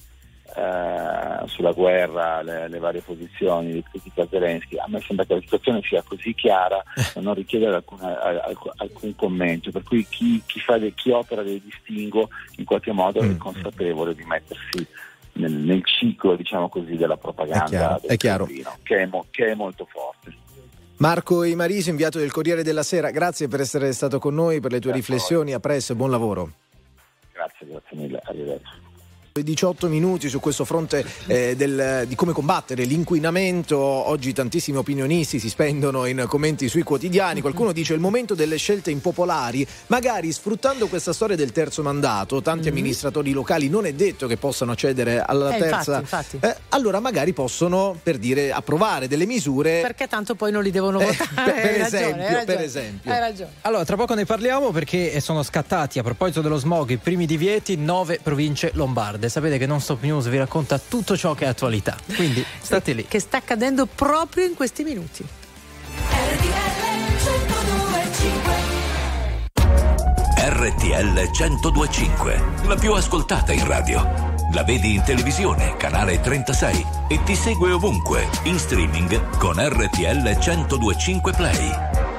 eh, 0.56 1.48
sulla 1.48 1.72
guerra 1.72 2.42
le, 2.42 2.68
le 2.68 2.80
varie 2.80 3.02
posizioni 3.02 3.72
di 3.72 3.84
critica 3.90 4.24
a 4.24 4.28
Zelensky, 4.30 4.78
a 4.78 4.86
me 4.88 5.00
sembra 5.02 5.26
che 5.26 5.36
la 5.36 5.40
situazione 5.42 5.82
sia 5.84 6.02
così 6.02 6.34
chiara 6.34 6.82
da 7.14 7.22
non 7.22 7.34
richiedere 7.34 7.76
alcun, 7.76 8.00
alcun- 8.02 8.72
alcun 8.78 9.16
commento, 9.16 9.72
per 9.72 9.84
cui 9.84 10.06
chi, 10.08 10.42
chi 10.46 10.60
fa 10.60 10.78
de- 10.78 10.94
chi 10.94 11.12
opera 11.12 11.44
del 11.44 11.60
distinguo 11.62 12.30
in 12.58 12.66
qualche 12.66 12.92
modo 12.92 13.22
Mm. 13.22 13.32
è 13.32 13.38
consapevole 13.38 14.16
di 14.16 14.24
mettersi 14.26 14.86
nel, 15.34 15.52
nel 15.52 15.86
ciclo 15.86 16.36
diciamo 16.36 16.70
così, 16.70 16.96
della 16.96 17.18
propaganda 17.18 17.66
È 17.66 17.70
chiaro, 17.70 18.00
del 18.02 18.10
è 18.10 18.18
terrorino, 18.18 18.78
che 18.84 18.98
è, 18.98 19.06
mo- 19.06 19.26
che 19.32 19.46
è 19.48 19.54
molto 19.56 19.86
forte. 19.90 20.34
Marco 20.98 21.44
Imarisi, 21.46 21.90
inviato 21.90 22.18
del 22.20 22.32
Corriere 22.32 22.62
della 22.62 22.84
Sera, 22.84 23.10
grazie 23.10 23.48
per 23.48 23.62
essere 23.62 23.94
stato 23.94 24.20
con 24.20 24.34
noi, 24.36 24.60
per 24.60 24.72
le 24.72 24.82
tue 24.82 24.92
riflessioni, 24.92 25.54
a 25.54 25.60
presto 25.62 25.94
e 25.94 25.96
buon 25.96 26.12
lavoro. 26.12 26.52
Grazie, 27.32 27.68
grazie 27.68 27.98
mille, 27.98 28.20
arrivederci. 28.22 28.88
18 29.32 29.88
minuti 29.88 30.28
su 30.28 30.40
questo 30.40 30.66
fronte 30.66 31.06
eh, 31.28 31.56
del- 31.56 32.06
di 32.08 32.16
come 32.16 32.34
combattere 32.34 32.84
l'inquinamento. 32.84 33.78
Oggi 33.78 34.34
tantissimi 34.34 34.78
opinionisti 34.78 35.40
si 35.40 35.50
spendono 35.50 36.06
in 36.06 36.26
commenti 36.28 36.68
sui 36.68 36.84
quotidiani. 36.84 37.42
Qualcuno 37.42 37.72
dice 37.72 37.94
il 37.94 38.00
momento 38.00 38.36
delle 38.36 38.58
scelte 38.58 38.92
impopolari, 38.92 39.66
magari 39.88 40.32
sfruttando 40.32 40.88
questa 40.88 41.14
storia 41.14 41.36
del 41.36 41.52
terzo 41.52 41.82
mandato, 41.84 42.42
tanti 42.42 42.68
amministratori 42.70 43.32
locali 43.32 43.70
non 43.70 43.86
è 43.86 43.94
detto 43.94 44.28
che 44.28 44.38
possano 44.38 44.72
accedere 44.72 45.22
alla 45.22 45.52
Eh, 45.52 45.58
infatti, 45.58 45.70
terza. 45.74 46.00
infatti. 46.00 46.40
eh, 46.42 46.56
allora 46.70 47.00
magari 47.00 47.32
possono, 47.34 47.98
per 48.02 48.18
dire, 48.18 48.52
approvare 48.52 49.08
delle 49.08 49.26
misure. 49.26 49.82
Perché 49.82 50.08
tanto 50.08 50.36
poi 50.36 50.52
non 50.52 50.64
li 50.64 50.72
devono 50.72 51.00
Eh, 51.00 51.06
votare. 51.06 51.28
per- 51.52 51.62
per 51.62 51.66
Hai 51.66 51.78
ragione, 51.78 51.86
esempio, 51.86 52.26
hai 52.26 52.34
ragione, 52.34 52.46
per 52.46 52.62
esempio. 52.62 53.12
Hai 53.12 53.20
ragione. 53.20 53.50
Allora, 53.62 53.86
tra 53.86 53.96
poco 53.96 54.14
ne 54.16 54.26
parliamo 54.26 54.72
perché 54.72 55.20
sono 55.22 55.44
scattati 55.44 56.00
a 56.00 56.04
proposito 56.04 56.42
dello 56.42 56.58
smog 56.58 56.90
i 56.90 56.98
primi 56.98 57.26
divieti 57.26 57.74
in 57.74 57.86
nove 57.86 58.20
province 58.22 58.72
lombarde. 58.74 59.29
Sapete 59.30 59.58
che 59.58 59.66
Non 59.66 59.80
Stop 59.80 60.04
News 60.04 60.28
vi 60.28 60.38
racconta 60.38 60.80
tutto 60.80 61.16
ciò 61.16 61.34
che 61.34 61.46
è 61.46 61.48
attualità. 61.48 61.96
Quindi 62.16 62.44
state 62.62 62.94
lì. 62.94 63.06
Che 63.06 63.20
sta 63.20 63.38
accadendo 63.38 63.86
proprio 63.86 64.46
in 64.46 64.56
questi 64.56 64.84
minuti. 64.84 65.26
RTL 70.52 71.30
1025, 71.32 72.44
la 72.66 72.76
più 72.76 72.94
ascoltata 72.94 73.54
in 73.54 73.66
radio. 73.66 74.38
La 74.54 74.64
vedi 74.64 74.96
in 74.96 75.04
televisione, 75.04 75.78
canale 75.78 76.20
36 76.20 76.86
e 77.08 77.24
ti 77.24 77.36
segue 77.36 77.72
ovunque, 77.72 78.28
in 78.44 78.58
streaming 78.58 79.38
con 79.38 79.56
RTL 79.58 80.38
1025 80.38 81.34
Play. 81.34 82.19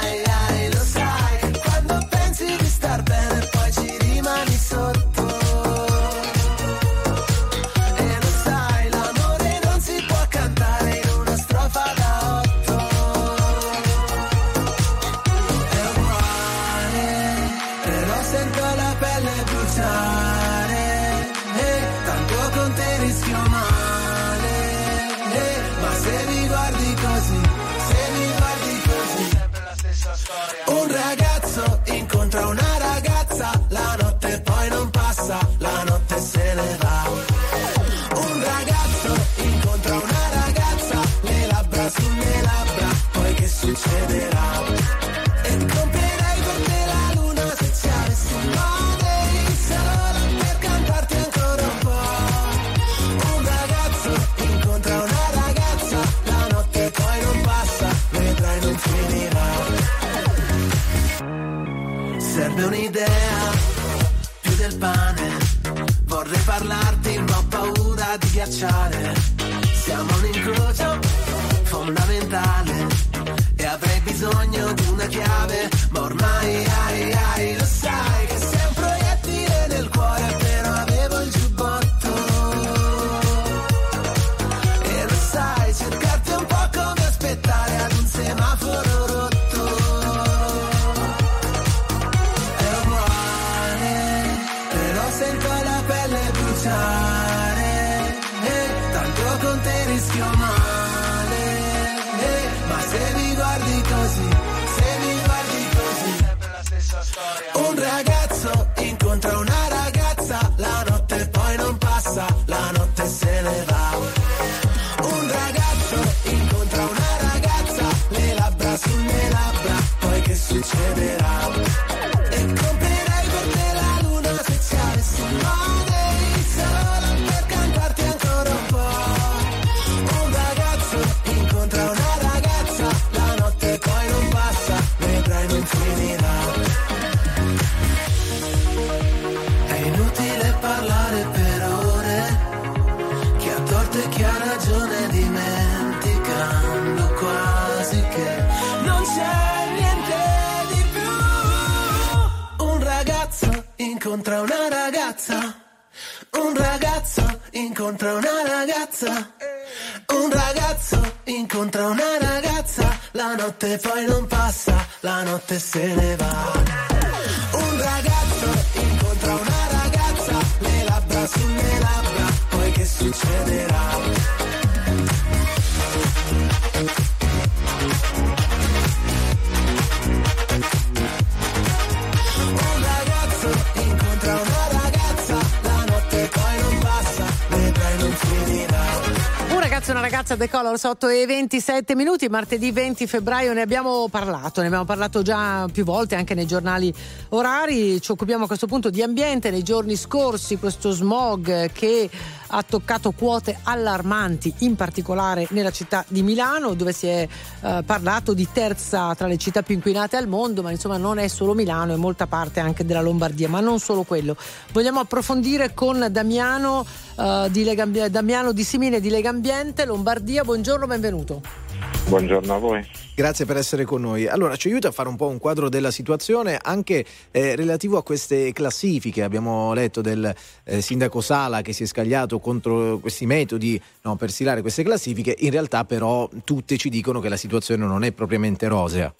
27 191.51 191.95
minuti, 191.95 192.29
martedì 192.29 192.71
20 192.71 193.05
febbraio 193.07 193.51
ne 193.51 193.59
abbiamo 193.59 194.07
parlato, 194.07 194.61
ne 194.61 194.67
abbiamo 194.67 194.85
parlato 194.85 195.21
già 195.21 195.67
più 195.69 195.83
volte 195.83 196.15
anche 196.15 196.33
nei 196.33 196.47
giornali 196.47 196.93
orari, 197.29 197.99
ci 197.99 198.11
occupiamo 198.11 198.45
a 198.45 198.47
questo 198.47 198.67
punto 198.67 198.89
di 198.89 199.01
ambiente, 199.01 199.51
nei 199.51 199.61
giorni 199.61 199.97
scorsi 199.97 200.55
questo 200.55 200.91
smog 200.91 201.69
che 201.73 202.09
ha 202.51 202.63
toccato 202.63 203.11
quote 203.11 203.57
allarmanti, 203.63 204.53
in 204.59 204.75
particolare 204.75 205.47
nella 205.51 205.71
città 205.71 206.03
di 206.07 206.21
Milano 206.21 206.73
dove 206.73 206.93
si 206.93 207.07
è 207.07 207.27
eh, 207.61 207.83
parlato 207.85 208.33
di 208.33 208.47
terza 208.51 209.13
tra 209.15 209.27
le 209.27 209.37
città 209.37 209.61
più 209.61 209.75
inquinate 209.75 210.17
al 210.17 210.27
mondo, 210.27 210.61
ma 210.61 210.71
insomma 210.71 210.97
non 210.97 211.17
è 211.17 211.27
solo 211.27 211.53
Milano, 211.53 211.93
è 211.93 211.97
molta 211.97 212.27
parte 212.27 212.59
anche 212.59 212.85
della 212.85 213.01
Lombardia, 213.01 213.47
ma 213.47 213.59
non 213.59 213.79
solo 213.79 214.03
quello. 214.03 214.35
Vogliamo 214.71 214.99
approfondire 214.99 215.73
con 215.73 216.07
Damiano, 216.11 216.85
eh, 217.17 217.47
di, 217.49 217.63
Legambie- 217.63 218.09
Damiano 218.09 218.51
di 218.51 218.63
Simine 218.63 218.99
di 218.99 219.09
Legambiente, 219.09 219.85
Lombardia, 219.85 220.43
buongiorno, 220.43 220.87
benvenuto. 220.87 221.70
Buongiorno 222.07 222.53
a 222.53 222.57
voi. 222.57 222.85
Grazie 223.15 223.45
per 223.45 223.55
essere 223.55 223.85
con 223.85 224.01
noi. 224.01 224.27
Allora, 224.27 224.55
ci 224.55 224.67
aiuta 224.67 224.89
a 224.89 224.91
fare 224.91 225.07
un 225.07 225.15
po' 225.15 225.27
un 225.27 225.37
quadro 225.37 225.69
della 225.69 225.91
situazione 225.91 226.57
anche 226.61 227.05
eh, 227.31 227.55
relativo 227.55 227.97
a 227.97 228.03
queste 228.03 228.51
classifiche. 228.51 229.23
Abbiamo 229.23 229.73
letto 229.73 230.01
del 230.01 230.33
eh, 230.65 230.81
sindaco 230.81 231.21
Sala 231.21 231.61
che 231.61 231.71
si 231.71 231.83
è 231.83 231.85
scagliato 231.85 232.39
contro 232.39 232.97
questi 232.99 233.25
metodi 233.25 233.81
no, 234.01 234.15
per 234.15 234.29
stilare 234.31 234.61
queste 234.61 234.83
classifiche. 234.83 235.35
In 235.39 235.51
realtà, 235.51 235.85
però, 235.85 236.29
tutte 236.43 236.77
ci 236.77 236.89
dicono 236.89 237.19
che 237.19 237.29
la 237.29 237.37
situazione 237.37 237.85
non 237.85 238.03
è 238.03 238.11
propriamente 238.11 238.67
rosea. 238.67 239.13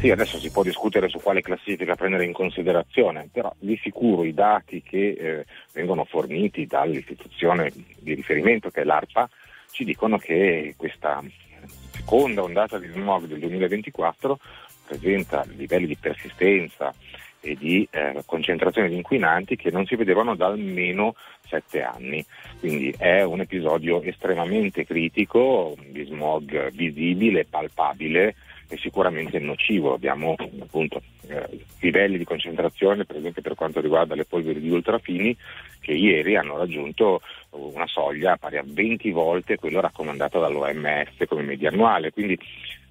Sì, 0.00 0.10
adesso 0.10 0.38
si 0.38 0.50
può 0.50 0.62
discutere 0.62 1.08
su 1.08 1.20
quale 1.20 1.40
classifica 1.40 1.94
prendere 1.94 2.24
in 2.24 2.32
considerazione, 2.32 3.28
però 3.32 3.52
di 3.58 3.78
sicuro 3.82 4.24
i 4.24 4.34
dati 4.34 4.82
che 4.82 5.16
eh, 5.18 5.46
vengono 5.72 6.04
forniti 6.04 6.66
dall'istituzione 6.66 7.72
di 7.98 8.14
riferimento 8.14 8.70
che 8.70 8.82
è 8.82 8.84
l'ARPA 8.84 9.28
ci 9.76 9.84
dicono 9.84 10.16
che 10.16 10.74
questa 10.76 11.22
seconda 11.96 12.42
ondata 12.42 12.78
di 12.78 12.88
smog 12.88 13.26
del 13.26 13.38
2024 13.40 14.38
presenta 14.86 15.44
livelli 15.56 15.86
di 15.86 15.96
persistenza 15.96 16.94
e 17.40 17.56
di 17.56 17.86
eh, 17.90 18.22
concentrazione 18.26 18.88
di 18.88 18.96
inquinanti 18.96 19.56
che 19.56 19.70
non 19.70 19.86
si 19.86 19.94
vedevano 19.96 20.34
da 20.34 20.46
almeno 20.46 21.14
sette 21.46 21.82
anni. 21.82 22.24
Quindi 22.58 22.94
è 22.96 23.22
un 23.22 23.40
episodio 23.40 24.02
estremamente 24.02 24.84
critico, 24.84 25.76
di 25.90 26.04
smog 26.04 26.72
visibile, 26.72 27.44
palpabile 27.44 28.34
e 28.68 28.76
sicuramente 28.78 29.38
nocivo. 29.38 29.94
Abbiamo 29.94 30.34
appunto 30.60 31.00
eh, 31.28 31.64
livelli 31.80 32.18
di 32.18 32.24
concentrazione, 32.24 33.04
per 33.04 33.16
esempio 33.16 33.42
per 33.42 33.54
quanto 33.54 33.80
riguarda 33.80 34.14
le 34.14 34.24
polveri 34.24 34.60
di 34.60 34.70
ultrafini, 34.70 35.36
che 35.80 35.92
ieri 35.92 36.36
hanno 36.36 36.56
raggiunto 36.56 37.20
una 37.56 37.86
soglia 37.86 38.36
pari 38.36 38.58
a 38.58 38.64
20 38.64 39.10
volte 39.10 39.56
quello 39.56 39.80
raccomandato 39.80 40.40
dall'OMS 40.40 41.24
come 41.28 41.42
media 41.42 41.70
annuale. 41.70 42.12
Quindi 42.12 42.38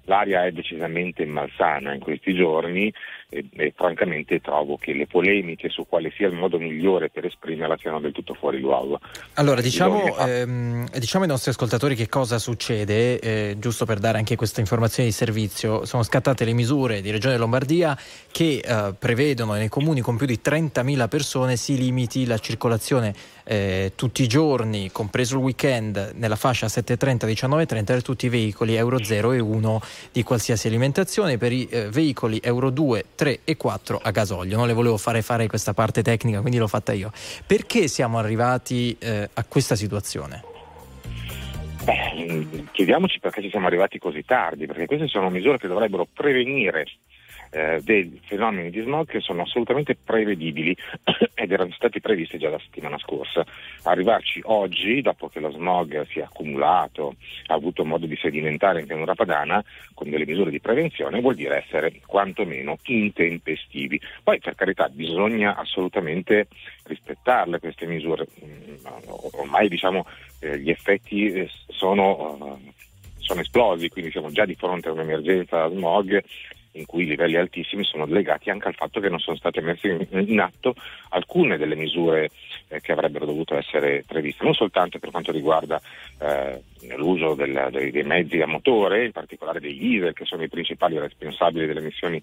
l'aria 0.06 0.44
è 0.44 0.52
decisamente 0.52 1.24
malsana 1.24 1.94
in 1.94 2.00
questi 2.00 2.34
giorni 2.34 2.92
e, 3.28 3.44
e 3.56 3.72
francamente 3.76 4.40
trovo 4.40 4.76
che 4.76 4.92
le 4.92 5.06
polemiche 5.06 5.68
su 5.68 5.84
quale 5.88 6.12
sia 6.16 6.28
il 6.28 6.34
modo 6.34 6.58
migliore 6.58 7.10
per 7.10 7.26
esprimerla 7.26 7.76
siano 7.76 8.00
del 8.00 8.12
tutto 8.12 8.34
fuori 8.34 8.58
luogo. 8.60 9.00
Allora, 9.34 9.60
diciamo, 9.60 10.16
ehm, 10.16 10.88
diciamo 10.90 11.24
ai 11.24 11.30
nostri 11.30 11.50
ascoltatori 11.50 11.94
che 11.94 12.08
cosa 12.08 12.38
succede, 12.38 13.18
eh, 13.18 13.56
giusto 13.58 13.84
per 13.84 13.98
dare 13.98 14.18
anche 14.18 14.36
questa 14.36 14.60
informazione 14.60 15.08
di 15.08 15.14
servizio. 15.14 15.84
Sono 15.84 16.02
scattate 16.02 16.44
le 16.44 16.52
misure 16.52 17.00
di 17.00 17.10
Regione 17.10 17.36
Lombardia 17.36 17.96
che 18.30 18.60
eh, 18.64 18.94
prevedono 18.98 19.54
nei 19.54 19.68
comuni 19.68 20.00
con 20.00 20.16
più 20.16 20.26
di 20.26 20.40
30.000 20.42 21.08
persone 21.08 21.56
si 21.56 21.76
limiti 21.76 22.26
la 22.26 22.38
circolazione 22.38 23.14
eh, 23.48 23.92
tutti 23.94 24.22
i 24.22 24.26
giorni, 24.26 24.90
compreso 24.90 25.36
il 25.36 25.42
weekend, 25.42 26.14
nella 26.16 26.34
fascia 26.36 26.66
7.30-19.30 26.66 27.84
per 27.84 28.02
tutti 28.02 28.26
i 28.26 28.28
veicoli 28.28 28.74
Euro 28.74 29.02
0 29.02 29.32
e 29.32 29.38
1 29.38 29.80
di 30.10 30.22
qualsiasi 30.24 30.66
alimentazione, 30.66 31.38
per 31.38 31.52
i 31.52 31.66
eh, 31.70 31.88
veicoli 31.88 32.40
Euro 32.42 32.70
2, 32.70 33.04
3 33.14 33.40
e 33.44 33.56
4 33.56 34.00
a 34.02 34.10
gasolio. 34.10 34.56
Non 34.56 34.66
le 34.66 34.72
volevo 34.72 34.96
fare 34.96 35.22
fare 35.22 35.46
questa 35.46 35.74
parte 35.74 36.02
tecnica, 36.02 36.40
quindi 36.40 36.58
l'ho 36.58 36.66
fatta 36.66 36.92
io. 36.92 37.12
Perché 37.46 37.86
siamo 37.86 38.18
arrivati 38.18 38.96
eh, 38.98 39.30
a 39.32 39.44
questa 39.44 39.76
situazione? 39.76 40.42
Beh, 41.84 42.66
chiediamoci 42.72 43.20
perché 43.20 43.40
ci 43.42 43.50
siamo 43.50 43.68
arrivati 43.68 43.98
così 44.00 44.24
tardi, 44.24 44.66
perché 44.66 44.86
queste 44.86 45.06
sono 45.06 45.30
misure 45.30 45.58
che 45.58 45.68
dovrebbero 45.68 46.08
prevenire 46.12 46.84
eh, 47.56 47.80
dei 47.82 48.20
fenomeni 48.22 48.68
di 48.68 48.82
smog 48.82 49.06
che 49.06 49.20
sono 49.20 49.42
assolutamente 49.42 49.96
prevedibili 49.96 50.76
ed 51.32 51.50
erano 51.50 51.72
stati 51.72 52.00
previsti 52.02 52.36
già 52.36 52.50
la 52.50 52.58
settimana 52.58 52.98
scorsa. 52.98 53.46
Arrivarci 53.84 54.42
oggi, 54.44 55.00
dopo 55.00 55.28
che 55.28 55.40
lo 55.40 55.50
smog 55.50 56.06
si 56.08 56.18
è 56.18 56.22
accumulato, 56.22 57.14
ha 57.46 57.54
avuto 57.54 57.86
modo 57.86 58.04
di 58.04 58.16
sedimentare 58.16 58.80
in 58.80 58.86
pianura 58.86 59.14
padana, 59.14 59.64
con 59.94 60.10
delle 60.10 60.26
misure 60.26 60.50
di 60.50 60.60
prevenzione, 60.60 61.22
vuol 61.22 61.34
dire 61.34 61.64
essere 61.64 61.94
quantomeno 62.04 62.76
intempestivi. 62.84 63.98
Poi, 64.22 64.38
per 64.38 64.54
carità, 64.54 64.90
bisogna 64.90 65.56
assolutamente 65.56 66.48
rispettarle 66.84 67.58
queste 67.58 67.86
misure. 67.86 68.26
Mm, 68.44 68.74
Ormai 69.32 69.68
diciamo 69.68 70.04
eh, 70.40 70.58
gli 70.58 70.68
effetti 70.68 71.32
eh, 71.32 71.48
sono, 71.68 72.60
sono 73.16 73.40
esplosi, 73.40 73.88
quindi 73.88 74.10
siamo 74.10 74.30
già 74.30 74.44
di 74.44 74.54
fronte 74.54 74.88
a 74.88 74.92
un'emergenza 74.92 75.68
smog 75.70 76.22
in 76.76 76.86
cui 76.86 77.06
livelli 77.06 77.36
altissimi 77.36 77.84
sono 77.84 78.06
legati 78.06 78.50
anche 78.50 78.68
al 78.68 78.74
fatto 78.74 79.00
che 79.00 79.08
non 79.08 79.18
sono 79.18 79.36
state 79.36 79.60
messe 79.60 80.08
in, 80.10 80.40
atto 80.40 80.74
alcune 81.10 81.56
delle 81.56 81.74
misure 81.74 82.30
eh, 82.68 82.80
che 82.80 82.92
avrebbero 82.92 83.26
dovuto 83.26 83.56
essere 83.56 84.04
previste, 84.06 84.44
non 84.44 84.54
soltanto 84.54 84.98
per 84.98 85.10
quanto 85.10 85.32
riguarda 85.32 85.80
eh, 86.20 86.62
l'uso 86.96 87.34
del- 87.34 87.68
dei, 87.70 87.90
dei 87.90 88.04
mezzi 88.04 88.40
a 88.40 88.46
motore, 88.46 89.06
in 89.06 89.12
particolare 89.12 89.60
dei 89.60 89.76
diesel, 89.76 90.12
che 90.12 90.24
sono 90.24 90.42
i 90.42 90.48
principali 90.48 90.98
responsabili 90.98 91.66
delle 91.66 91.80
emissioni 91.80 92.22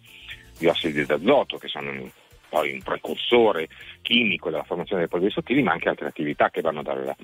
di 0.58 0.68
ossidi 0.68 1.06
d'azoto, 1.06 1.58
che 1.58 1.68
sono 1.68 2.12
poi 2.54 2.72
un 2.72 2.84
precursore 2.84 3.68
chimico 4.04 4.52
della 4.52 4.64
formazione 4.64 5.02
delle 5.02 5.10
polveri 5.10 5.32
sottili, 5.32 5.64
ma 5.64 5.72
anche 5.72 5.90
altre 5.90 6.06
attività 6.06 6.52
che 6.52 6.62
vanno 6.62 6.84
dal 6.84 7.16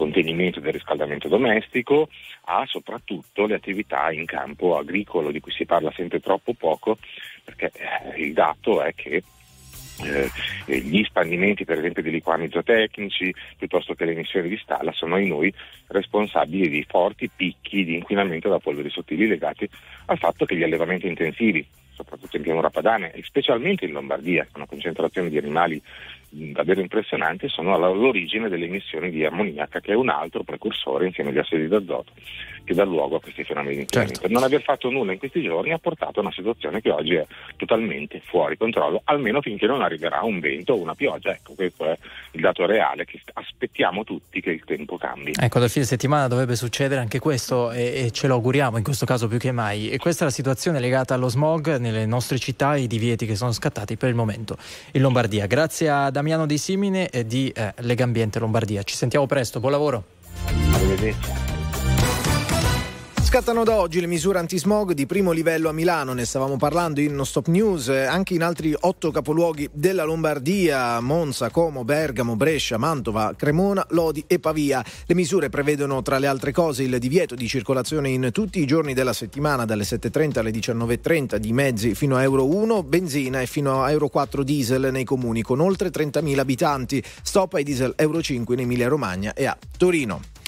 contenimento 0.00 0.60
del 0.60 0.72
riscaldamento 0.72 1.28
domestico 1.28 2.08
a 2.44 2.64
soprattutto 2.66 3.44
le 3.44 3.56
attività 3.56 4.10
in 4.10 4.24
campo 4.24 4.78
agricolo 4.78 5.30
di 5.30 5.40
cui 5.40 5.52
si 5.52 5.66
parla 5.66 5.92
sempre 5.94 6.20
troppo 6.20 6.54
poco, 6.54 6.96
perché 7.44 7.70
eh, 7.74 8.22
il 8.22 8.32
dato 8.32 8.80
è 8.80 8.94
che 8.94 9.22
eh, 10.02 10.30
gli 10.64 11.04
spandimenti 11.04 11.66
per 11.66 11.76
esempio 11.76 12.02
di 12.02 12.10
liquami 12.10 12.48
zootecnici 12.48 13.34
piuttosto 13.58 13.92
che 13.92 14.06
le 14.06 14.12
emissioni 14.12 14.48
di 14.48 14.56
stalla 14.56 14.90
sono 14.92 15.18
i 15.18 15.26
noi 15.26 15.52
responsabili 15.88 16.70
di 16.70 16.82
forti 16.88 17.28
picchi 17.28 17.84
di 17.84 17.96
inquinamento 17.96 18.48
da 18.48 18.58
polveri 18.58 18.88
sottili 18.88 19.26
legati 19.26 19.68
al 20.06 20.16
fatto 20.16 20.46
che 20.46 20.56
gli 20.56 20.62
allevamenti 20.62 21.06
intensivi 21.06 21.66
soprattutto 21.92 22.36
in 22.36 22.42
pianura 22.42 22.70
padana 22.70 23.10
e 23.10 23.22
specialmente 23.22 23.84
in 23.84 23.92
Lombardia 23.92 24.44
con 24.44 24.62
una 24.62 24.66
concentrazione 24.66 25.28
di 25.28 25.36
animali 25.36 25.82
davvero 26.30 26.80
impressionante 26.80 27.48
sono 27.48 27.74
all'origine 27.74 28.48
delle 28.48 28.66
emissioni 28.66 29.10
di 29.10 29.24
ammoniaca 29.24 29.80
che 29.80 29.92
è 29.92 29.96
un 29.96 30.08
altro 30.08 30.44
precursore 30.44 31.06
insieme 31.06 31.30
agli 31.30 31.38
assidi 31.38 31.66
d'azoto 31.66 32.12
che 32.64 32.74
dà 32.74 32.84
luogo 32.84 33.16
a 33.16 33.20
questi 33.20 33.42
fenomeni 33.42 33.74
di 33.74 33.80
inquinamento. 33.80 34.28
Non 34.28 34.44
aver 34.44 34.62
fatto 34.62 34.90
nulla 34.90 35.12
in 35.12 35.18
questi 35.18 35.42
giorni 35.42 35.72
ha 35.72 35.78
portato 35.78 36.20
a 36.20 36.22
una 36.22 36.32
situazione 36.32 36.80
che 36.80 36.90
oggi 36.90 37.14
è 37.14 37.26
totalmente 37.56 38.20
fuori 38.24 38.56
controllo, 38.56 39.00
almeno 39.04 39.40
finché 39.40 39.66
non 39.66 39.82
arriverà 39.82 40.20
un 40.22 40.38
vento 40.38 40.74
o 40.74 40.80
una 40.80 40.94
pioggia. 40.94 41.32
Ecco, 41.32 41.54
questo 41.54 41.86
è 41.86 41.98
il 42.32 42.40
dato 42.40 42.66
reale 42.66 43.04
che 43.04 43.20
aspettiamo 43.32 44.04
tutti 44.04 44.40
che 44.40 44.50
il 44.50 44.62
tempo 44.64 44.96
cambi. 44.98 45.32
Ecco, 45.38 45.58
dal 45.58 45.68
fine 45.68 45.84
settimana 45.84 46.28
dovrebbe 46.28 46.54
succedere 46.54 47.00
anche 47.00 47.18
questo 47.18 47.72
e, 47.72 48.04
e 48.04 48.10
ce 48.12 48.28
lo 48.28 48.34
auguriamo 48.34 48.76
in 48.76 48.84
questo 48.84 49.04
caso 49.04 49.26
più 49.26 49.38
che 49.38 49.50
mai. 49.50 49.90
E 49.90 49.98
questa 49.98 50.22
è 50.22 50.26
la 50.26 50.32
situazione 50.32 50.78
legata 50.78 51.14
allo 51.14 51.28
smog 51.28 51.76
nelle 51.76 52.06
nostre 52.06 52.38
città 52.38 52.76
e 52.76 52.82
i 52.82 52.86
divieti 52.86 53.26
che 53.26 53.34
sono 53.34 53.50
scattati 53.50 53.96
per 53.96 54.10
il 54.10 54.14
momento 54.14 54.56
in 54.92 55.02
Lombardia. 55.02 55.46
Grazie 55.46 55.88
a 55.88 56.10
Damiano 56.20 56.44
Di 56.44 56.58
Simine 56.58 57.08
e 57.08 57.24
di 57.24 57.48
eh, 57.48 57.72
Legambiente 57.78 58.38
Lombardia. 58.38 58.82
Ci 58.82 58.94
sentiamo 58.94 59.26
presto, 59.26 59.58
buon 59.58 59.72
lavoro. 59.72 60.04
Arrivederci. 60.74 61.30
Scattano 63.30 63.62
da 63.62 63.76
oggi 63.76 64.00
le 64.00 64.08
misure 64.08 64.40
antismog 64.40 64.90
di 64.90 65.06
primo 65.06 65.30
livello 65.30 65.68
a 65.68 65.72
Milano, 65.72 66.14
ne 66.14 66.24
stavamo 66.24 66.56
parlando 66.56 67.00
in 67.00 67.14
No 67.14 67.22
Stop 67.22 67.46
News, 67.46 67.86
eh, 67.86 68.04
anche 68.04 68.34
in 68.34 68.42
altri 68.42 68.74
otto 68.76 69.12
capoluoghi 69.12 69.70
della 69.72 70.02
Lombardia, 70.02 70.98
Monza, 70.98 71.48
Como, 71.48 71.84
Bergamo, 71.84 72.34
Brescia, 72.34 72.76
Mantova, 72.76 73.32
Cremona, 73.36 73.86
Lodi 73.90 74.24
e 74.26 74.40
Pavia. 74.40 74.84
Le 75.06 75.14
misure 75.14 75.48
prevedono 75.48 76.02
tra 76.02 76.18
le 76.18 76.26
altre 76.26 76.50
cose 76.50 76.82
il 76.82 76.98
divieto 76.98 77.36
di 77.36 77.46
circolazione 77.46 78.08
in 78.08 78.30
tutti 78.32 78.58
i 78.58 78.66
giorni 78.66 78.94
della 78.94 79.12
settimana 79.12 79.64
dalle 79.64 79.84
7.30 79.84 80.40
alle 80.40 80.50
19.30 80.50 81.36
di 81.36 81.52
mezzi 81.52 81.94
fino 81.94 82.16
a 82.16 82.22
Euro 82.22 82.52
1, 82.52 82.82
benzina 82.82 83.40
e 83.40 83.46
fino 83.46 83.84
a 83.84 83.92
Euro 83.92 84.08
4 84.08 84.42
diesel 84.42 84.88
nei 84.90 85.04
comuni 85.04 85.42
con 85.42 85.60
oltre 85.60 85.90
30.000 85.90 86.36
abitanti, 86.36 87.00
stop 87.22 87.54
ai 87.54 87.62
diesel 87.62 87.92
Euro 87.94 88.20
5 88.20 88.54
in 88.54 88.60
Emilia 88.62 88.88
Romagna 88.88 89.34
e 89.34 89.46
a 89.46 89.56
Torino. 89.78 90.39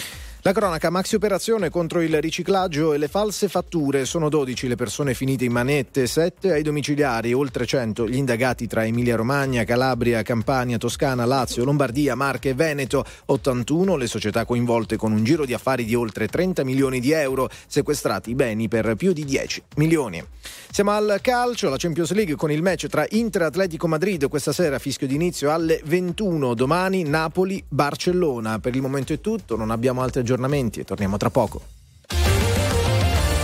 La 0.45 0.53
cronaca 0.53 0.91
maxi 0.91 1.15
operazione 1.15 1.71
contro 1.71 2.01
il 2.01 2.21
riciclaggio 2.21 2.93
e 2.93 2.99
le 2.99 3.07
false 3.07 3.47
fatture. 3.47 4.05
Sono 4.05 4.29
12 4.29 4.67
le 4.67 4.75
persone 4.75 5.15
finite 5.15 5.45
in 5.45 5.53
manette, 5.53 6.09
7 6.09 6.51
ai 6.51 6.63
domiciliari, 6.63 7.33
oltre 7.33 7.65
100 7.65 8.09
gli 8.09 8.17
indagati 8.17 8.67
tra 8.67 8.85
Emilia 8.85 9.15
Romagna, 9.15 9.63
Calabria, 9.63 10.23
Campania, 10.23 10.79
Toscana, 10.79 11.27
Lazio, 11.27 11.63
Lombardia, 11.63 12.17
Marche 12.17 12.49
e 12.49 12.55
Veneto. 12.55 13.05
81 13.27 13.95
le 13.95 14.09
società 14.09 14.45
coinvolte 14.45 14.97
con 14.97 15.13
un 15.13 15.23
giro 15.23 15.45
di 15.45 15.55
affari 15.55 15.85
di 15.85 15.95
oltre 15.95 16.27
30 16.27 16.65
milioni 16.65 16.99
di 16.99 17.13
euro, 17.13 17.49
sequestrati 17.69 18.35
beni 18.35 18.67
per 18.67 18.97
più 18.97 19.13
di 19.13 19.25
10 19.25 19.63
milioni. 19.77 20.27
Siamo 20.73 20.93
al 20.93 21.19
calcio, 21.21 21.69
la 21.69 21.77
Champions 21.77 22.13
League 22.13 22.35
con 22.35 22.51
il 22.51 22.63
match 22.63 22.87
tra 22.87 23.05
Inter 23.11 23.43
e 23.43 23.45
Atletico 23.45 23.87
Madrid 23.87 24.27
questa 24.29 24.53
sera, 24.53 24.79
fischio 24.79 25.07
d'inizio 25.07 25.53
alle 25.53 25.83
21, 25.85 26.55
domani 26.55 27.03
Napoli-Barcellona. 27.03 28.59
Per 28.59 28.75
il 28.75 28.81
momento 28.81 29.13
è 29.13 29.21
tutto, 29.21 29.55
non 29.55 29.71
abbiamo 29.71 30.01
altri 30.01 30.21
aggiornamenti 30.21 30.81
e 30.81 30.85
torniamo 30.85 31.19
tra 31.19 31.29
poco. 31.29 31.61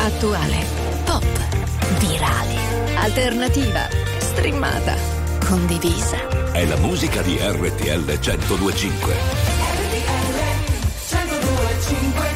Attuale, 0.01 0.65
pop, 1.05 1.27
virale, 1.99 2.55
alternativa, 2.97 3.87
streamata, 4.17 4.97
condivisa. 5.45 6.53
È 6.53 6.65
la 6.65 6.79
musica 6.79 7.21
di 7.21 7.37
RTL 7.39 8.05
1025. 8.07 9.15
RTL 9.75 10.33
1025. 11.05 12.28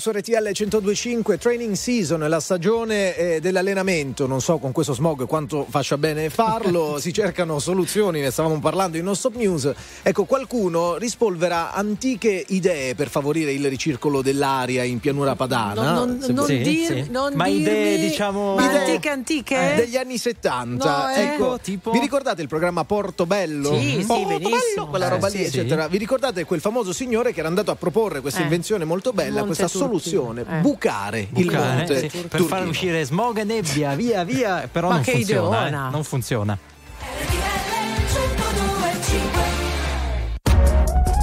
Su 0.00 0.10
RTL 0.10 0.50
1025, 0.52 1.38
training 1.38 1.74
season, 1.74 2.20
la 2.28 2.40
stagione 2.40 3.14
eh, 3.16 3.40
dell'allenamento. 3.40 4.26
Non 4.26 4.40
so 4.40 4.58
con 4.58 4.72
questo 4.72 4.94
smog 4.94 5.26
quanto 5.26 5.66
faccia 5.68 5.96
bene 5.98 6.30
farlo. 6.30 6.98
si 6.98 7.12
cercano 7.12 7.58
soluzioni, 7.60 8.20
ne 8.20 8.30
stavamo 8.30 8.58
parlando 8.58 8.96
in 8.96 9.04
Non 9.04 9.14
Stop 9.14 9.36
News. 9.36 9.70
Ecco, 10.02 10.24
qualcuno 10.24 10.96
rispolvera 10.96 11.72
antiche 11.72 12.44
idee 12.48 12.94
per 12.94 13.08
favorire 13.10 13.52
il 13.52 13.68
ricircolo 13.68 14.22
dell'aria 14.22 14.82
in 14.82 14.98
pianura 14.98 15.36
padana. 15.36 15.92
Non, 15.92 16.16
non, 16.18 16.34
non 16.34 16.46
Sì, 16.46 16.58
dir- 16.62 16.86
sì. 17.04 17.10
non 17.10 17.34
Ma 17.34 17.44
dirmi- 17.44 17.60
idee, 17.60 17.98
diciamo- 17.98 18.54
Ma 18.54 18.64
Idee- 18.64 18.78
antiche 18.80 19.08
antiche? 19.10 19.72
Eh, 19.72 19.76
degli 19.76 19.96
anni 19.96 20.16
70. 20.16 20.98
No, 21.06 21.08
eh. 21.14 21.20
ecco, 21.22 21.58
Tipo? 21.62 21.90
vi 21.90 21.98
ricordate 21.98 22.40
il 22.42 22.48
programma 22.48 22.84
Portobello? 22.84 23.78
Sì, 23.78 23.98
sì, 24.00 24.04
Portobello, 24.06 24.38
benissimo. 24.38 24.86
quella 24.88 25.06
Eh, 25.06 25.10
roba 25.10 25.28
sì, 25.28 25.36
lì, 25.36 25.42
sì. 25.44 25.58
eccetera. 25.58 25.88
Vi 25.88 25.98
ricordate 25.98 26.44
quel 26.44 26.60
famoso 26.60 26.92
signore 26.94 27.32
che 27.34 27.40
era 27.40 27.48
andato 27.48 27.70
a 27.70 27.76
proporre 27.76 28.20
questa 28.22 28.40
Eh. 28.40 28.44
invenzione 28.44 28.84
molto 28.86 29.12
bella, 29.12 29.42
questa 29.44 29.64
Monte 29.64 29.78
Turchino. 29.78 29.89
Soluzione, 30.00 30.44
Eh. 30.48 30.60
bucare, 30.60 31.20
il 31.20 31.44
Bucare, 31.44 31.74
monte 31.76 31.98
sì, 31.98 32.06
per 32.08 32.20
Turchino. 32.28 32.46
far 32.46 32.66
uscire 32.66 33.04
smog 33.04 33.38
e 33.38 33.44
nebbia, 33.44 33.94
via 33.94 34.22
via, 34.24 34.68
però 34.70 34.88
Ma 34.88 34.94
non 34.94 35.02
che 35.02 35.12
funziona, 35.12 35.58
ideona. 35.66 35.88
eh, 35.88 35.90
non 35.90 36.04
funziona. 36.04 36.58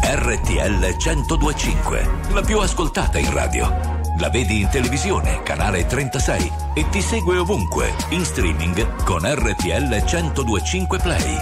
RTL 0.10 0.96
1025, 0.98 2.10
la 2.34 2.42
più 2.42 2.60
ascoltata 2.60 3.18
in 3.18 3.32
radio. 3.34 3.96
La 4.20 4.30
vedi 4.30 4.62
in 4.62 4.70
televisione, 4.70 5.44
canale 5.44 5.86
36 5.86 6.52
e 6.74 6.90
ti 6.90 7.02
segue 7.02 7.38
ovunque, 7.38 7.94
in 8.10 8.26
streaming 8.26 9.04
con 9.04 9.22
RTL 9.24 10.04
1025 10.06 10.98
Play. 11.00 11.38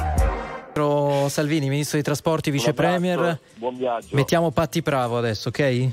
Salvini, 1.30 1.70
ministro 1.70 1.94
dei 1.96 2.04
trasporti, 2.04 2.52
vice 2.52 2.74
premier. 2.74 3.40
Buon 3.56 3.78
viaggio. 3.78 4.08
Mettiamo 4.12 4.52
Patti 4.52 4.82
Bravo 4.82 5.18
adesso, 5.18 5.48
ok? 5.50 5.90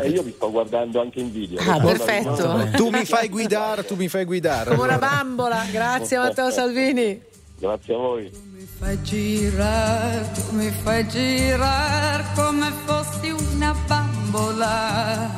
Eh, 0.00 0.08
io 0.08 0.22
vi 0.22 0.32
sto 0.32 0.50
guardando 0.50 1.00
anche 1.00 1.20
in 1.20 1.30
video. 1.30 1.60
Ah, 1.60 1.78
perfetto. 1.78 2.70
Tu 2.74 2.88
mi 2.90 3.04
fai 3.04 3.28
guidare, 3.28 3.84
tu 3.84 3.94
mi 3.94 4.08
fai 4.08 4.24
guidare. 4.24 4.74
Come 4.74 4.88
una 4.88 4.98
bambola. 4.98 5.64
Grazie 5.70 6.18
Matteo 6.18 6.50
Salvini. 6.50 7.20
Grazie 7.58 7.94
a 7.94 7.98
voi. 7.98 8.30
fai 8.78 9.00
girare, 9.02 10.30
tu 10.34 10.56
mi 10.56 10.70
fai 10.82 11.06
girare 11.08 12.24
come 12.34 12.72
fossi 12.84 13.30
una 13.30 13.74
bambola. 13.86 15.30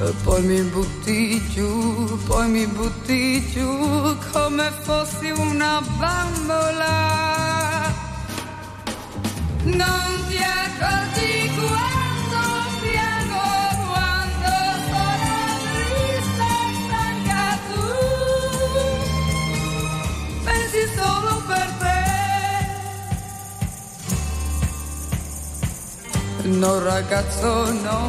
E 0.00 0.12
poi 0.24 0.42
mi 0.42 0.60
butti 0.62 1.40
giù, 1.50 2.18
poi 2.26 2.48
mi 2.48 2.66
butti 2.66 3.44
giù 3.52 4.16
come 4.32 4.70
fossi 4.82 5.30
una 5.30 5.80
bambola. 5.98 7.51
Non 9.64 10.26
ti 10.28 10.38
accorgi 10.38 11.48
quando 11.54 12.42
piango, 12.82 13.46
quando 13.86 14.52
sono 14.90 15.38
triste 15.62 16.50
stanca 16.82 17.42
tu 17.68 17.84
pensi 20.42 20.82
solo 20.96 21.32
per 21.46 21.68
te. 21.78 22.00
No 26.48 26.72
ragazzo 26.82 27.50
no, 27.72 28.00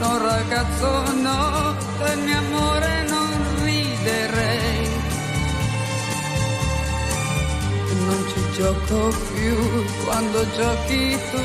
no 0.00 0.18
ragazzo 0.18 1.12
no, 1.14 1.74
del 2.04 2.18
mio 2.18 2.38
amore 2.38 3.04
non 3.08 3.30
riderei. 3.62 4.79
Non 8.10 8.24
ci 8.26 8.42
gioco 8.54 9.14
più, 9.32 9.84
quando 10.04 10.44
giochi 10.56 11.16
tu 11.30 11.42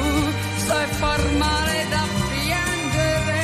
sai 0.65 0.87
far 0.93 1.21
male 1.37 1.85
da 1.91 2.03
piangere. 2.31 3.43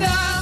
Da 0.00 0.37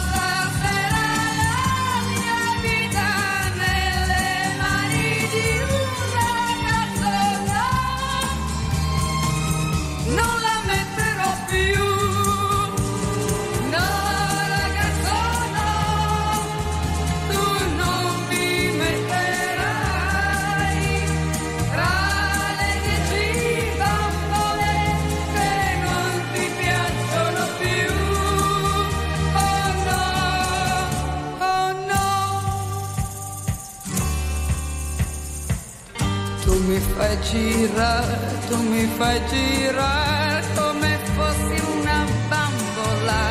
fai 36.96 37.16
girare, 37.20 38.38
tu 38.48 38.56
mi 38.70 38.84
fai 38.96 39.20
girare 39.28 40.42
come 40.56 40.98
fossi 41.14 41.56
una 41.76 41.98
bambola. 42.30 43.22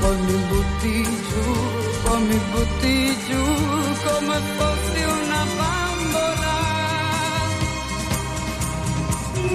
Poi 0.00 0.16
mi 0.26 0.36
butti 0.50 0.96
giù, 1.28 1.46
poi 2.02 2.20
mi 2.28 2.38
butti 2.52 3.18
giù 3.26 3.44
come 4.06 4.38
fossi 4.56 5.02
una 5.18 5.42
bambola. 5.58 6.56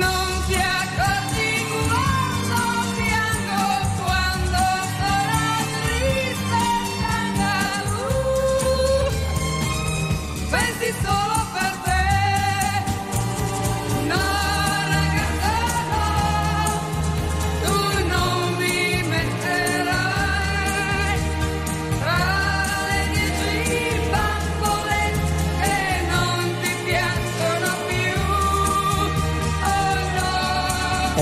Non 0.01 0.28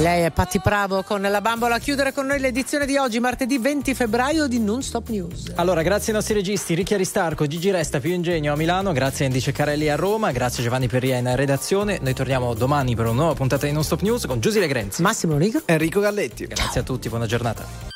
lei 0.08 0.24
è 0.24 0.32
Patti 0.32 0.62
Bravo 0.64 1.04
con 1.04 1.22
la 1.22 1.42
bambola 1.42 1.76
a 1.76 1.80
chiudere 1.80 2.14
con 2.14 2.28
noi 2.28 2.40
l'edizione 2.40 2.86
di 2.86 2.96
oggi, 2.96 3.20
martedì 3.20 3.58
20 3.58 3.94
febbraio 3.94 4.48
di 4.48 4.58
Non 4.58 4.82
Stop 4.82 5.10
News. 5.10 5.52
Allora, 5.56 5.82
grazie 5.82 6.14
ai 6.14 6.18
nostri 6.20 6.34
registi 6.34 6.76
Ricchi 6.76 6.94
Aristarco, 6.94 7.46
Gigi 7.46 7.72
Resta, 7.72 8.00
Più 8.00 8.12
Ingegno 8.12 8.54
a 8.54 8.56
Milano, 8.56 8.94
grazie 8.94 9.26
a 9.26 9.28
Indice 9.28 9.52
Carelli 9.52 9.90
a 9.90 9.96
Roma, 9.96 10.32
grazie 10.32 10.62
a 10.62 10.64
Giovanni 10.64 10.88
Perria 10.88 11.18
in 11.18 11.36
redazione. 11.36 12.00
Noi 12.02 12.14
torniamo 12.14 12.54
domani 12.54 12.96
per 12.96 13.08
una 13.08 13.16
nuova 13.16 13.34
puntata 13.34 13.66
di 13.66 13.74
Non 13.74 13.84
Stop 13.84 14.00
News 14.00 14.26
con 14.28 14.40
Giusy 14.40 14.60
Legrenzi. 14.60 15.02
Massimo 15.02 15.36
Rigo. 15.36 15.62
Enrico 15.66 16.00
Galletti. 16.00 16.48
Grazie 16.48 16.80
a 16.80 16.84
tutti, 16.84 17.10
buona 17.10 17.26
giornata. 17.26 17.87